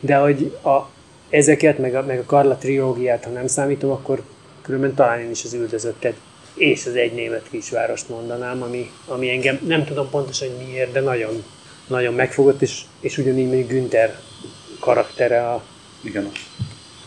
De 0.00 0.16
hogy 0.16 0.56
a, 0.62 0.88
ezeket, 1.30 1.78
meg 1.78 1.94
a, 1.94 2.02
meg 2.02 2.18
a 2.18 2.24
Karla 2.24 2.56
trilógiát, 2.56 3.24
ha 3.24 3.30
nem 3.30 3.46
számítom, 3.46 3.90
akkor 3.90 4.22
különben 4.62 4.94
talán 4.94 5.20
én 5.20 5.30
is 5.30 5.44
az 5.44 5.54
üldözöttet 5.54 6.14
és 6.56 6.86
az 6.86 6.94
egy 6.94 7.12
német 7.12 7.46
kisvárost 7.50 8.08
mondanám, 8.08 8.62
ami, 8.62 8.90
ami 9.06 9.30
engem 9.30 9.58
nem 9.66 9.84
tudom 9.84 10.10
pontosan 10.10 10.48
miért, 10.66 10.92
de 10.92 11.00
nagyon, 11.00 11.44
nagyon 11.86 12.14
megfogott, 12.14 12.62
és, 12.62 12.80
és 13.00 13.18
ugyanígy 13.18 13.48
még 13.48 13.66
Günther 13.66 14.18
karaktere 14.80 15.50
a... 15.50 15.62
Igen. 16.00 16.30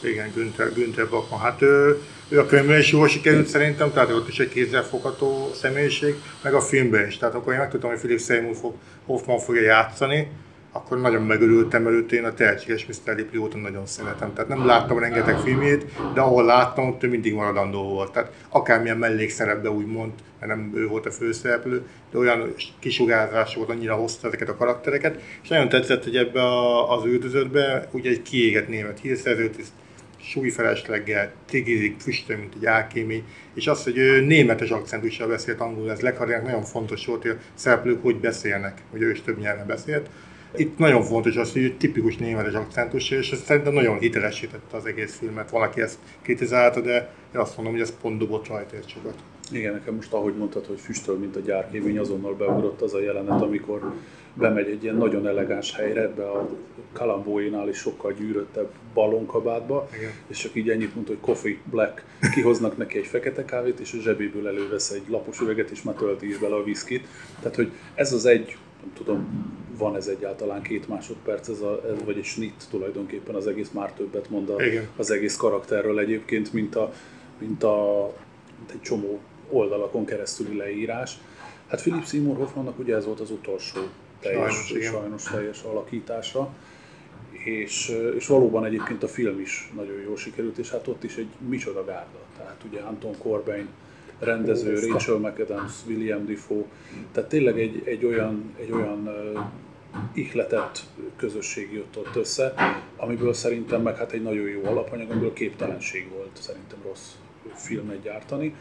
Igen, 0.03 0.31
Günther, 0.35 0.73
Günther 0.73 1.09
Bakman. 1.09 1.39
Hát 1.39 1.61
ő, 1.61 2.01
ő 2.29 2.39
a 2.39 2.45
könyvben 2.45 2.79
is 2.79 2.91
jól 2.91 3.07
sikerült 3.07 3.47
szerintem, 3.47 3.91
tehát 3.93 4.11
ott 4.11 4.27
is 4.27 4.39
egy 4.39 4.49
kézzelfogható 4.49 5.51
személyiség, 5.53 6.15
meg 6.43 6.53
a 6.53 6.61
filmben 6.61 7.07
is. 7.07 7.17
Tehát 7.17 7.35
akkor 7.35 7.53
én 7.53 7.59
megtudtam, 7.59 7.89
hogy 7.89 7.99
Philip 7.99 8.19
Seymour 8.19 8.55
fog, 8.55 8.73
Hoffman 9.05 9.39
fogja 9.39 9.61
játszani, 9.61 10.27
akkor 10.71 10.99
nagyon 10.99 11.21
megörültem, 11.21 11.83
mert 11.83 12.11
én 12.11 12.23
a 12.23 12.33
tehetséges 12.33 12.85
Mr. 12.85 13.15
Ripley 13.15 13.41
óta 13.41 13.57
nagyon 13.57 13.85
szeretem. 13.85 14.33
Tehát 14.33 14.49
nem 14.49 14.65
láttam 14.65 14.99
rengeteg 14.99 15.37
filmjét, 15.37 15.85
de 16.13 16.21
ahol 16.21 16.45
láttam, 16.45 16.87
ott 16.87 17.03
ő 17.03 17.07
mindig 17.07 17.33
maradandó 17.33 17.83
volt. 17.83 18.11
Tehát 18.11 18.31
akármilyen 18.49 18.97
mellékszerepbe 18.97 19.69
úgymond, 19.69 20.11
mert 20.39 20.51
nem 20.51 20.71
ő 20.75 20.87
volt 20.87 21.05
a 21.05 21.11
főszereplő, 21.11 21.87
de 22.11 22.17
olyan 22.17 22.53
kisugárzás 22.79 23.55
volt, 23.55 23.69
annyira 23.69 23.95
hozta 23.95 24.27
ezeket 24.27 24.49
a 24.49 24.55
karaktereket, 24.55 25.21
és 25.43 25.49
nagyon 25.49 25.69
tetszett, 25.69 26.03
hogy 26.03 26.15
ebbe 26.15 26.41
az 26.87 27.05
üldözőtbe 27.05 27.87
ugye 27.91 28.09
egy 28.09 28.21
kiégett 28.21 28.67
német 28.67 28.99
hírszerzőt, 28.99 29.57
súlyfelesleggel, 30.29 31.31
tigizik, 31.45 31.99
füstöl, 31.99 32.37
mint 32.37 32.53
egy 32.55 32.65
álkémi, 32.65 33.23
és 33.53 33.67
az, 33.67 33.83
hogy 33.83 33.97
ő 33.97 34.21
németes 34.21 34.69
akcentussal 34.69 35.27
beszélt 35.27 35.59
angolul, 35.59 35.91
ez 35.91 35.99
Lekhardinak 35.99 36.43
nagyon 36.43 36.63
fontos 36.63 37.05
volt, 37.05 37.21
hogy 37.21 37.31
a 37.31 37.37
szereplők 37.53 38.01
hogy 38.01 38.15
beszélnek, 38.15 38.81
hogy 38.91 39.01
ő 39.01 39.11
is 39.11 39.21
több 39.21 39.39
nyelven 39.39 39.67
beszélt. 39.67 40.09
Itt 40.55 40.77
nagyon 40.77 41.03
fontos 41.03 41.35
az, 41.35 41.53
hogy 41.53 41.77
tipikus 41.77 42.17
németes 42.17 42.53
akcentus, 42.53 43.09
és 43.09 43.31
ez 43.31 43.43
szerintem 43.43 43.73
nagyon 43.73 43.99
hitelesítette 43.99 44.77
az 44.77 44.85
egész 44.85 45.17
filmet. 45.17 45.49
Valaki 45.49 45.81
ezt 45.81 45.97
kritizálta, 46.21 46.81
de 46.81 47.13
én 47.33 47.39
azt 47.39 47.55
mondom, 47.55 47.73
hogy 47.73 47.83
ez 47.83 47.97
pont 48.01 48.19
dobott 48.19 48.47
rajta 48.47 48.75
egy 48.75 48.89
sokat. 48.89 49.15
Igen, 49.51 49.73
nekem 49.73 49.95
most 49.95 50.13
ahogy 50.13 50.35
mondtad, 50.35 50.65
hogy 50.65 50.79
füstöl, 50.79 51.17
mint 51.17 51.35
a 51.35 51.39
gyárkémény, 51.39 51.97
azonnal 51.97 52.35
beugrott 52.35 52.81
az 52.81 52.93
a 52.93 53.01
jelenet, 53.01 53.41
amikor 53.41 53.93
bemegy 54.33 54.69
egy 54.69 54.83
ilyen 54.83 54.95
nagyon 54.95 55.27
elegáns 55.27 55.75
helyre, 55.75 56.07
be 56.07 56.29
a 56.29 56.49
Kalambóinál 56.93 57.69
is 57.69 57.77
sokkal 57.77 58.13
gyűröttebb 58.13 58.69
balonkabátba, 58.93 59.89
Igen. 59.97 60.11
és 60.27 60.37
csak 60.37 60.55
így 60.55 60.69
ennyit 60.69 60.95
mondta, 60.95 61.13
hogy 61.13 61.21
coffee 61.21 61.57
black, 61.63 62.03
kihoznak 62.33 62.77
neki 62.77 62.97
egy 62.97 63.05
fekete 63.05 63.45
kávét, 63.45 63.79
és 63.79 63.93
a 63.93 64.01
zsebéből 64.01 64.47
elővesz 64.47 64.91
egy 64.91 65.03
lapos 65.07 65.39
üveget, 65.39 65.69
és 65.69 65.81
már 65.81 65.95
tölti 65.95 66.29
is 66.29 66.37
bele 66.37 66.55
a 66.55 66.63
viszkit. 66.63 67.07
Tehát, 67.39 67.55
hogy 67.55 67.71
ez 67.95 68.13
az 68.13 68.25
egy, 68.25 68.57
nem 68.81 68.93
tudom, 68.93 69.27
van 69.77 69.95
ez 69.95 70.07
egyáltalán 70.07 70.61
két 70.61 70.87
másodperc, 70.87 71.47
ez 71.47 71.61
a, 71.61 71.81
ez, 71.85 72.05
vagy 72.05 72.17
egy 72.17 72.23
snit 72.23 72.63
tulajdonképpen 72.69 73.35
az 73.35 73.47
egész 73.47 73.69
már 73.69 73.91
többet 73.93 74.29
mond 74.29 74.49
a, 74.49 74.55
az 74.95 75.11
egész 75.11 75.35
karakterről 75.35 75.99
egyébként, 75.99 76.53
mint, 76.53 76.75
a, 76.75 76.93
mint, 77.39 77.63
a, 77.63 78.11
mint 78.57 78.71
egy 78.71 78.81
csomó 78.81 79.19
oldalakon 79.49 80.05
keresztüli 80.05 80.57
leírás. 80.57 81.17
Hát 81.67 81.81
Philip 81.81 82.05
Seymour 82.05 82.37
Hoffmannak 82.37 82.79
ugye 82.79 82.95
ez 82.95 83.05
volt 83.05 83.19
az 83.19 83.31
utolsó 83.31 83.79
teljes, 84.19 84.65
sajnos, 84.67 84.85
sajnos 84.85 85.23
teljes 85.23 85.61
alakítása, 85.61 86.49
és, 87.45 87.95
és 88.15 88.27
valóban 88.27 88.65
egyébként 88.65 89.03
a 89.03 89.07
film 89.07 89.39
is 89.39 89.71
nagyon 89.75 90.01
jól 90.01 90.17
sikerült, 90.17 90.57
és 90.57 90.69
hát 90.69 90.87
ott 90.87 91.03
is 91.03 91.15
egy 91.15 91.29
micsoda 91.47 91.85
gárda. 91.85 92.19
Tehát 92.37 92.63
ugye 92.69 92.79
Anton 92.79 93.17
Corbijn 93.17 93.67
rendező, 94.19 94.79
Rachel 94.79 95.17
McAdams, 95.17 95.73
William 95.87 96.25
Defoe, 96.25 96.63
tehát 97.11 97.29
tényleg 97.29 97.59
egy, 97.59 97.81
egy 97.85 98.05
olyan, 98.05 98.53
egy 98.59 98.71
olyan 98.71 99.09
ihletett 100.13 100.81
közösség 101.15 101.73
jött 101.73 101.97
ott 101.97 102.15
össze, 102.15 102.53
amiből 102.97 103.33
szerintem 103.33 103.81
meg 103.81 103.97
hát 103.97 104.11
egy 104.11 104.23
nagyon 104.23 104.47
jó 104.47 104.65
alapanyag, 104.65 105.11
amiből 105.11 105.33
képtelenség 105.33 106.09
volt 106.09 106.37
szerintem 106.39 106.79
rossz 106.83 107.11
filmet 107.55 108.01
gyártani. 108.01 108.55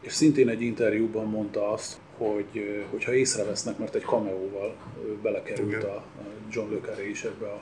és 0.00 0.12
szintén 0.12 0.48
egy 0.48 0.62
interjúban 0.62 1.26
mondta 1.26 1.72
azt, 1.72 1.96
hogy 2.16 2.84
hogyha 2.90 3.14
észrevesznek, 3.14 3.78
mert 3.78 3.94
egy 3.94 4.04
cameóval 4.04 4.74
belekerült 5.22 5.84
a 5.84 6.02
John 6.50 6.72
Le 6.72 6.78
Carré 6.80 7.08
is 7.10 7.22
ebbe 7.22 7.46
a, 7.46 7.60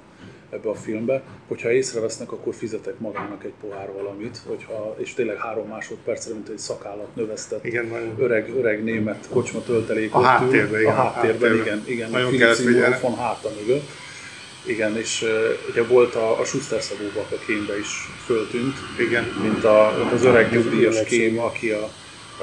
ebbe 0.51 0.69
a 0.69 0.75
filmbe, 0.75 1.23
hogyha 1.49 1.71
észrevesznek, 1.71 2.33
akkor 2.33 2.55
fizetek 2.55 2.99
magának 2.99 3.45
egy 3.45 3.53
pohár 3.61 3.93
valamit, 3.93 4.41
hogyha, 4.47 4.97
és 4.99 5.15
tényleg 5.15 5.37
három 5.37 5.69
másodpercre, 5.69 6.35
mint 6.35 6.49
egy 6.49 6.59
szakállat 6.59 7.17
növesztett 7.17 7.65
Igen, 7.65 8.15
öreg, 8.19 8.57
öreg 8.57 8.85
német 8.85 9.29
kocsma 9.31 9.63
töltelék. 9.63 10.15
A 10.15 10.21
háttérben, 10.21 10.81
igen. 10.81 10.93
A 10.93 11.03
háttérben, 11.03 11.55
igen, 11.55 11.83
igen. 11.87 12.11
Nagyon 12.11 12.37
kellett 12.37 12.57
figyelni. 12.57 12.97
von 13.01 13.17
háta 13.17 13.49
mögött. 13.61 13.89
Igen, 14.67 14.97
és 14.97 15.23
uh, 15.23 15.29
ugye 15.71 15.83
volt 15.83 16.15
a, 16.15 16.41
a 16.41 16.45
Schuster 16.45 16.83
szabóbak 16.83 17.31
a 17.31 17.45
kémbe 17.47 17.79
is 17.79 18.09
föltűnt, 18.25 18.75
Igen. 18.99 19.25
mint, 19.43 19.65
a, 19.65 20.11
az 20.13 20.25
öreg 20.25 20.53
Nyugdíjas 20.53 21.03
kém, 21.03 21.39
aki 21.39 21.71
a, 21.71 21.91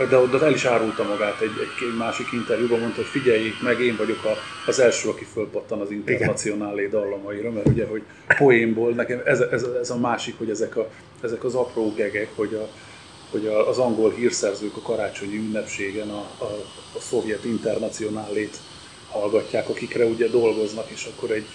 de 0.09 0.17
oda 0.17 0.45
el 0.45 0.53
is 0.53 0.65
árulta 0.65 1.03
magát 1.03 1.41
egy, 1.41 1.51
egy, 1.59 1.87
egy 1.87 1.97
másik 1.97 2.31
interjúban, 2.31 2.79
mondta, 2.79 2.95
hogy 2.95 3.09
figyeljék 3.09 3.61
meg, 3.61 3.81
én 3.81 3.95
vagyok 3.97 4.23
a, 4.23 4.37
az 4.67 4.79
első, 4.79 5.09
aki 5.09 5.25
fölpattan 5.33 5.81
az 5.81 5.91
internacionálé 5.91 6.87
dallamaira, 6.87 7.51
mert 7.51 7.67
ugye, 7.67 7.85
hogy 7.85 8.01
poénból, 8.37 8.91
nekem 8.91 9.21
ez, 9.25 9.39
ez, 9.39 9.63
ez 9.63 9.89
a 9.89 9.97
másik, 9.97 10.37
hogy 10.37 10.49
ezek, 10.49 10.77
a, 10.77 10.89
ezek 11.21 11.43
az 11.43 11.55
apró 11.55 11.93
gegek, 11.93 12.29
hogy, 12.35 12.53
a, 12.53 12.67
hogy 13.31 13.47
a, 13.47 13.69
az 13.69 13.77
angol 13.77 14.11
hírszerzők 14.11 14.77
a 14.77 14.81
karácsonyi 14.81 15.35
ünnepségen 15.35 16.09
a, 16.09 16.27
a, 16.37 16.45
a 16.95 16.99
szovjet 16.99 17.45
internacionálét 17.45 18.57
hallgatják, 19.09 19.69
akikre 19.69 20.05
ugye 20.05 20.27
dolgoznak, 20.27 20.89
és 20.89 21.09
akkor 21.15 21.31
egy, 21.31 21.47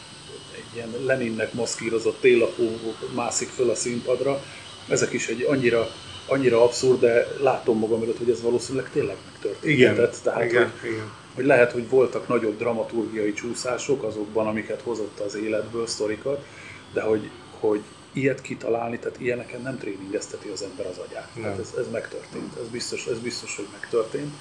egy 0.57 0.75
ilyen 0.75 0.89
Leninnek 1.05 1.53
maszkírozott 1.53 2.21
télapó 2.21 2.79
mászik 3.15 3.49
föl 3.49 3.71
a 3.71 3.75
színpadra. 3.75 4.43
Ezek 4.89 5.13
is 5.13 5.29
egy 5.29 5.43
annyira, 5.43 5.89
annyira 6.27 6.63
abszurd, 6.63 7.01
de 7.01 7.27
látom 7.41 7.79
magam 7.79 8.03
előtt, 8.03 8.19
hogy 8.19 8.31
ez 8.31 8.43
valószínűleg 8.43 8.91
tényleg 8.91 9.17
megtörtént. 9.33 9.73
Igen, 9.73 9.95
Tehát, 10.23 10.45
igen, 10.45 10.73
hogy, 10.81 10.91
igen. 10.91 11.11
hogy 11.35 11.45
lehet, 11.45 11.73
hogy 11.73 11.89
voltak 11.89 12.29
nagyobb 12.29 12.59
dramaturgiai 12.59 13.33
csúszások 13.33 14.03
azokban, 14.03 14.47
amiket 14.47 14.81
hozott 14.81 15.21
az 15.21 15.35
életből, 15.35 15.87
sztorikat, 15.87 16.45
de 16.93 17.03
hogy, 17.03 17.31
hogy 17.61 17.81
ilyet 18.13 18.41
kitalálni, 18.41 18.99
tehát 18.99 19.21
ilyeneken 19.21 19.63
nem 19.63 19.79
tréningezteti 19.79 20.49
az 20.49 20.63
ember 20.63 20.87
az 20.87 20.99
agyát. 21.09 21.29
Nem. 21.35 21.43
Tehát 21.43 21.59
ez, 21.59 21.73
ez 21.79 21.91
megtörtént, 21.93 22.57
ez 22.63 22.69
biztos, 22.69 23.07
ez 23.07 23.19
biztos, 23.19 23.57
hogy 23.57 23.67
megtörtént. 23.73 24.35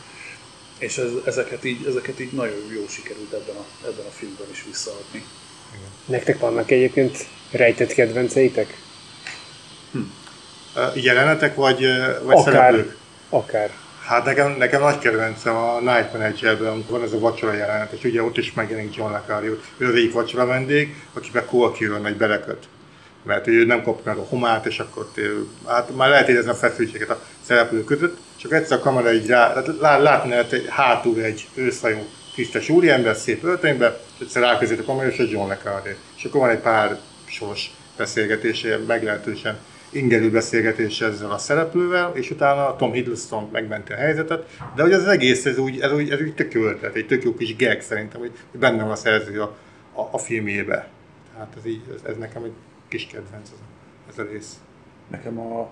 És 0.77 0.97
ez, 0.97 1.11
ezeket, 1.25 1.63
így, 1.63 1.85
ezeket 1.85 2.19
így 2.19 2.31
nagyon 2.31 2.71
jó 2.73 2.87
sikerült 2.87 3.33
ebben 3.33 3.55
a, 3.55 3.65
ebben 3.85 4.05
a 4.05 4.11
filmben 4.11 4.47
is 4.51 4.63
visszaadni. 4.67 5.23
Nektek 6.05 6.39
vannak 6.39 6.71
egyébként 6.71 7.27
rejtett 7.51 7.93
kedvenceitek? 7.93 8.77
Ö, 9.93 9.99
Jelenetek 10.93 11.55
vagy, 11.55 11.79
vagy 12.23 12.37
Akár. 12.37 12.53
szereplők? 12.53 12.95
Akár. 13.29 13.69
Hát 14.05 14.25
nekem, 14.25 14.55
nekem 14.57 14.81
nagy 14.81 14.97
kedvencem 14.99 15.55
a 15.55 15.79
Night 15.79 16.13
Managerben, 16.13 16.71
amikor 16.71 16.97
van 16.97 17.07
ez 17.07 17.13
a 17.13 17.19
vacsora 17.19 17.53
jelenet, 17.53 17.91
és 17.91 18.03
ugye 18.03 18.21
ott 18.23 18.37
is 18.37 18.53
megjelenik 18.53 18.95
John 18.95 19.11
Le 19.11 19.23
Carré, 19.27 19.47
ő 19.77 19.87
az 19.87 19.95
egyik 19.95 20.13
vacsora 20.13 20.45
vendég, 20.45 20.95
akiben 21.13 21.45
Colkirön 21.45 22.01
megy 22.01 22.15
beleköt. 22.17 22.63
Mert 23.23 23.47
ő 23.47 23.65
nem 23.65 23.83
kap 23.83 24.05
meg 24.05 24.17
a 24.17 24.25
homát, 24.29 24.65
és 24.65 24.79
akkor 24.79 25.07
ő- 25.13 25.47
hát 25.67 25.95
már 25.95 26.09
lehet 26.09 26.27
érezni 26.29 26.49
a 26.49 26.53
feszültséget 26.53 27.09
a 27.09 27.19
szereplők 27.45 27.85
között, 27.85 28.17
csak 28.41 28.51
egyszer 28.53 28.77
a 28.77 28.81
kamera 28.81 29.13
így 29.13 29.27
rá, 29.27 29.53
lá- 29.79 30.01
látni 30.01 30.33
egy, 30.33 30.65
hátul 30.69 31.21
egy 31.21 31.47
őszhajú 31.53 31.97
tisztes 32.35 32.69
úriember 32.69 33.15
szép 33.15 33.43
öltönybe, 33.43 33.99
és 34.15 34.21
egyszer 34.25 34.41
ráközít 34.41 34.79
a 34.79 34.83
kamera, 34.83 35.09
és 35.09 35.17
egy 35.17 35.31
John 35.31 35.47
Le 35.49 35.57
Carré. 35.63 35.95
És 36.17 36.23
akkor 36.23 36.39
van 36.39 36.49
egy 36.49 36.59
pár 36.59 36.99
soros 37.25 37.71
beszélgetés, 37.97 38.63
ilyen 38.63 38.79
meglehetősen 38.79 39.57
ingerű 39.95 40.31
beszélgetés 40.31 41.01
ezzel 41.01 41.31
a 41.31 41.37
szereplővel, 41.37 42.11
és 42.15 42.31
utána 42.31 42.75
Tom 42.75 42.91
Hiddleston 42.91 43.49
megmenti 43.51 43.93
a 43.93 43.95
helyzetet, 43.95 44.49
de 44.75 44.81
hogy 44.81 44.93
az 44.93 45.07
egész, 45.07 45.45
ez 45.45 45.57
úgy, 45.57 45.79
ez 45.79 45.93
úgy, 45.93 46.09
ez 46.09 46.21
úgy 46.21 46.35
tök 46.35 46.53
jó 46.53 46.63
ötlet, 46.63 46.95
egy 46.95 47.07
tök 47.07 47.23
jó 47.23 47.33
kis 47.33 47.55
gag 47.55 47.81
szerintem, 47.81 48.19
hogy 48.19 48.31
benne 48.51 48.83
van 48.83 48.91
a 48.91 48.95
szerző 48.95 49.41
a, 49.41 49.57
a, 49.93 50.09
a 50.11 50.17
filmjébe. 50.17 50.89
Tehát 51.33 51.53
ez, 51.57 51.65
így, 51.65 51.81
ez, 51.95 52.01
ez 52.09 52.17
nekem 52.17 52.43
egy 52.43 52.53
kis 52.87 53.07
kedvenc 53.07 53.49
ez 53.49 53.59
a, 53.59 54.09
ez 54.09 54.17
a 54.17 54.31
rész. 54.31 54.55
Nekem 55.07 55.39
a 55.39 55.69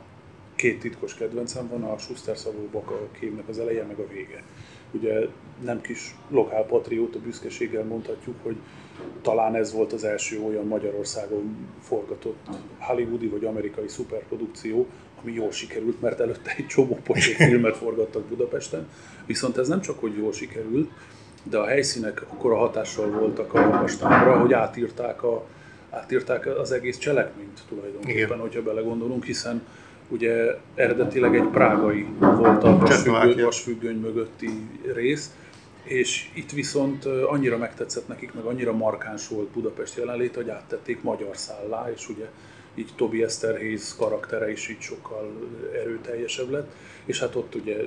két 0.56 0.80
titkos 0.80 1.14
kedvencem 1.14 1.68
van, 1.68 1.84
a 1.84 1.98
Schuster 1.98 2.38
szabó 2.38 2.68
baka 2.72 3.08
kémnek 3.20 3.48
az 3.48 3.60
eleje, 3.60 3.84
meg 3.84 4.00
a 4.00 4.08
vége. 4.08 4.44
Ugye 4.92 5.28
nem 5.64 5.82
kis 5.82 6.16
lokál 6.30 6.64
patrióta 6.64 7.20
büszkeséggel 7.20 7.84
mondhatjuk, 7.84 8.36
hogy 8.44 8.56
talán 9.22 9.56
ez 9.56 9.74
volt 9.74 9.94
az 9.94 10.04
első 10.04 10.42
olyan 10.42 10.68
Magyarországon 10.68 11.68
forgatott 11.82 12.48
hollywoodi 12.80 13.28
vagy 13.28 13.46
amerikai 13.46 13.88
szuperprodukció, 13.88 14.88
ami 15.22 15.34
jól 15.34 15.52
sikerült, 15.52 16.02
mert 16.02 16.20
előtte 16.20 16.54
egy 16.58 16.68
csomó 16.68 17.00
pocsék 17.04 17.36
filmet 17.36 17.78
forgattak 17.78 18.24
Budapesten. 18.24 18.88
Viszont 19.26 19.58
ez 19.58 19.68
nem 19.68 19.82
csak, 19.82 20.00
hogy 20.00 20.18
jól 20.18 20.34
sikerült, 20.34 20.92
de 21.44 21.58
a 21.58 21.66
helyszínek 21.66 22.22
akkora 22.30 22.56
hatással 22.56 23.10
voltak 23.10 23.54
a 23.54 23.68
magastámra, 23.68 24.40
hogy 24.40 24.54
átírták, 24.54 25.24
a, 25.24 25.46
átírták 25.90 26.46
az 26.46 26.72
egész 26.72 26.98
cselekményt 26.98 27.62
tulajdonképpen, 27.68 28.24
Igen. 28.24 28.40
hogyha 28.40 28.62
belegondolunk, 28.62 29.24
hiszen 29.26 29.62
ugye 30.12 30.56
eredetileg 30.76 31.36
egy 31.36 31.48
prágai 31.48 32.06
volt 32.20 32.64
a 32.64 32.78
vasfüggöny, 32.78 33.44
vasfüggöny 33.44 34.00
mögötti 34.00 34.50
rész, 34.94 35.32
és 35.84 36.30
itt 36.34 36.52
viszont 36.52 37.06
annyira 37.06 37.58
megtetszett 37.58 38.08
nekik, 38.08 38.34
meg 38.34 38.44
annyira 38.44 38.74
markáns 38.74 39.28
volt 39.28 39.48
Budapest 39.48 39.98
jelenlét, 39.98 40.36
hogy 40.36 40.50
áttették 40.50 41.02
magyar 41.02 41.38
szállá, 41.38 41.92
és 41.96 42.10
ugye 42.10 42.26
így 42.76 42.90
Tobi 42.96 43.24
Eszterhéz 43.24 43.96
karaktere 43.98 44.52
is 44.52 44.70
így 44.70 44.82
sokkal 44.82 45.32
erőteljesebb 45.74 46.50
lett, 46.50 46.72
és 47.06 47.20
hát 47.20 47.36
ott 47.36 47.56
ugye 47.56 47.78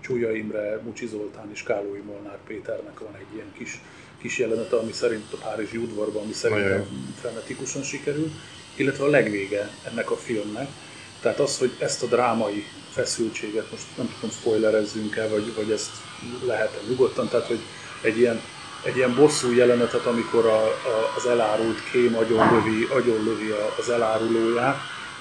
Csúlya 0.00 0.32
Imre, 0.32 0.80
Mucsi 0.84 1.06
Zoltán 1.06 1.50
és 1.52 1.62
Kálói 1.62 2.00
Molnár 2.00 2.38
Péternek 2.46 2.98
van 2.98 3.14
egy 3.14 3.34
ilyen 3.34 3.52
kis, 3.58 3.80
kis 4.20 4.38
jelenete, 4.38 4.76
ami 4.76 4.92
szerint 4.92 5.32
a 5.32 5.36
Párizsi 5.36 5.76
udvarban, 5.76 6.22
ami 6.22 6.32
szerintem 6.32 6.84
frenetikusan 7.20 7.82
sikerül, 7.82 8.30
illetve 8.76 9.04
a 9.04 9.08
legvége 9.08 9.68
ennek 9.90 10.10
a 10.10 10.16
filmnek, 10.16 10.68
tehát 11.22 11.40
az, 11.40 11.58
hogy 11.58 11.72
ezt 11.78 12.02
a 12.02 12.06
drámai 12.06 12.66
feszültséget, 12.90 13.70
most 13.70 13.84
nem 13.96 14.14
tudom, 14.14 14.36
spoilerezzünk 14.40 15.16
el, 15.16 15.28
vagy, 15.28 15.54
vagy 15.54 15.70
ezt 15.70 15.90
lehet 16.46 16.80
nyugodtan, 16.88 17.28
tehát 17.28 17.46
hogy 17.46 17.60
egy 18.00 18.18
ilyen, 18.18 18.40
egy 18.82 18.96
ilyen 18.96 19.14
bosszú 19.14 19.52
jelenetet, 19.52 20.06
amikor 20.06 20.46
a, 20.46 20.64
a, 20.66 21.12
az 21.16 21.26
elárult 21.26 21.90
kém 21.90 22.16
agyonlövi, 22.16 22.84
agyonlövi 22.84 23.50
az 23.78 23.90
elárulóját, 23.90 24.76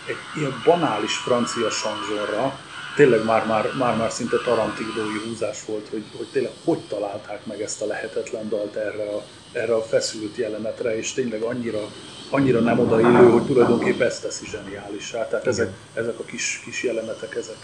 egy 0.08 0.42
ilyen 0.42 0.62
banális 0.66 1.16
francia 1.16 1.70
sanzsorra, 1.70 2.60
tényleg 2.96 3.26
már, 3.26 3.46
már, 3.46 3.72
már, 3.78 3.98
már 3.98 4.12
szinte 4.12 4.38
tarantigdói 4.38 5.18
húzás 5.26 5.66
volt, 5.66 5.88
hogy, 5.90 6.04
hogy 6.18 6.28
tényleg 6.32 6.52
hogy 6.64 6.80
találták 6.80 7.46
meg 7.46 7.62
ezt 7.62 7.82
a 7.82 7.86
lehetetlen 7.86 8.50
dalt 8.50 8.76
erre 8.76 9.04
a, 9.04 9.24
erre 9.52 9.76
a 9.76 9.84
feszült 9.84 10.36
jelenetre, 10.36 10.98
és 10.98 11.14
tényleg 11.14 11.42
annyira, 11.42 11.92
annyira 12.32 12.60
nem 12.60 12.80
odaillő, 12.80 13.30
hogy 13.30 13.46
tulajdonképpen 13.46 14.08
ezt 14.08 14.22
teszi 14.22 14.46
zseniálissá. 14.46 15.28
Tehát 15.28 15.48
ezek, 15.48 15.74
ezek 15.94 16.20
a 16.20 16.24
kis, 16.24 16.62
kis 16.64 16.84
jelenetek, 16.84 17.36
ezek, 17.36 17.58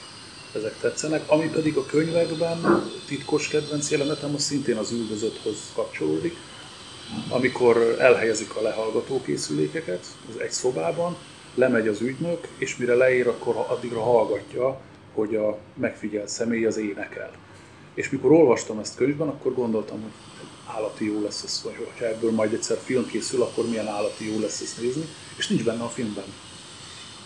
ezek 0.55 0.77
tetszenek. 0.81 1.31
Ami 1.31 1.49
pedig 1.49 1.77
a 1.77 1.85
könyvekben 1.85 2.83
titkos 3.07 3.47
kedvenc 3.47 3.91
jelenetem, 3.91 4.33
az 4.33 4.41
szintén 4.41 4.77
az 4.77 4.91
üldözötthoz 4.91 5.57
kapcsolódik, 5.75 6.35
amikor 7.29 7.95
elhelyezik 7.99 8.55
a 8.55 8.61
lehallgató 8.61 9.21
készülékeket 9.21 10.05
az 10.29 10.41
egy 10.41 10.51
szobában, 10.51 11.15
lemegy 11.55 11.87
az 11.87 12.01
ügynök, 12.01 12.47
és 12.57 12.77
mire 12.77 12.93
leér, 12.93 13.27
akkor 13.27 13.65
addigra 13.67 14.01
hallgatja, 14.01 14.79
hogy 15.13 15.35
a 15.35 15.57
megfigyelt 15.73 16.27
személy 16.27 16.65
az 16.65 16.77
énekel. 16.77 17.31
És 17.93 18.09
mikor 18.09 18.31
olvastam 18.31 18.79
ezt 18.79 18.95
könyvben, 18.95 19.27
akkor 19.27 19.53
gondoltam, 19.53 20.01
hogy 20.01 20.11
állati 20.75 21.05
jó 21.05 21.21
lesz 21.21 21.43
ez, 21.43 21.61
vagy 21.63 21.75
hogyha 21.75 22.05
ebből 22.05 22.31
majd 22.31 22.53
egyszer 22.53 22.77
film 22.83 23.07
készül, 23.07 23.41
akkor 23.41 23.69
milyen 23.69 23.87
állati 23.87 24.31
jó 24.31 24.39
lesz 24.39 24.61
ezt 24.61 24.81
nézni, 24.81 25.05
és 25.37 25.47
nincs 25.47 25.63
benne 25.63 25.83
a 25.83 25.89
filmben. 25.89 26.23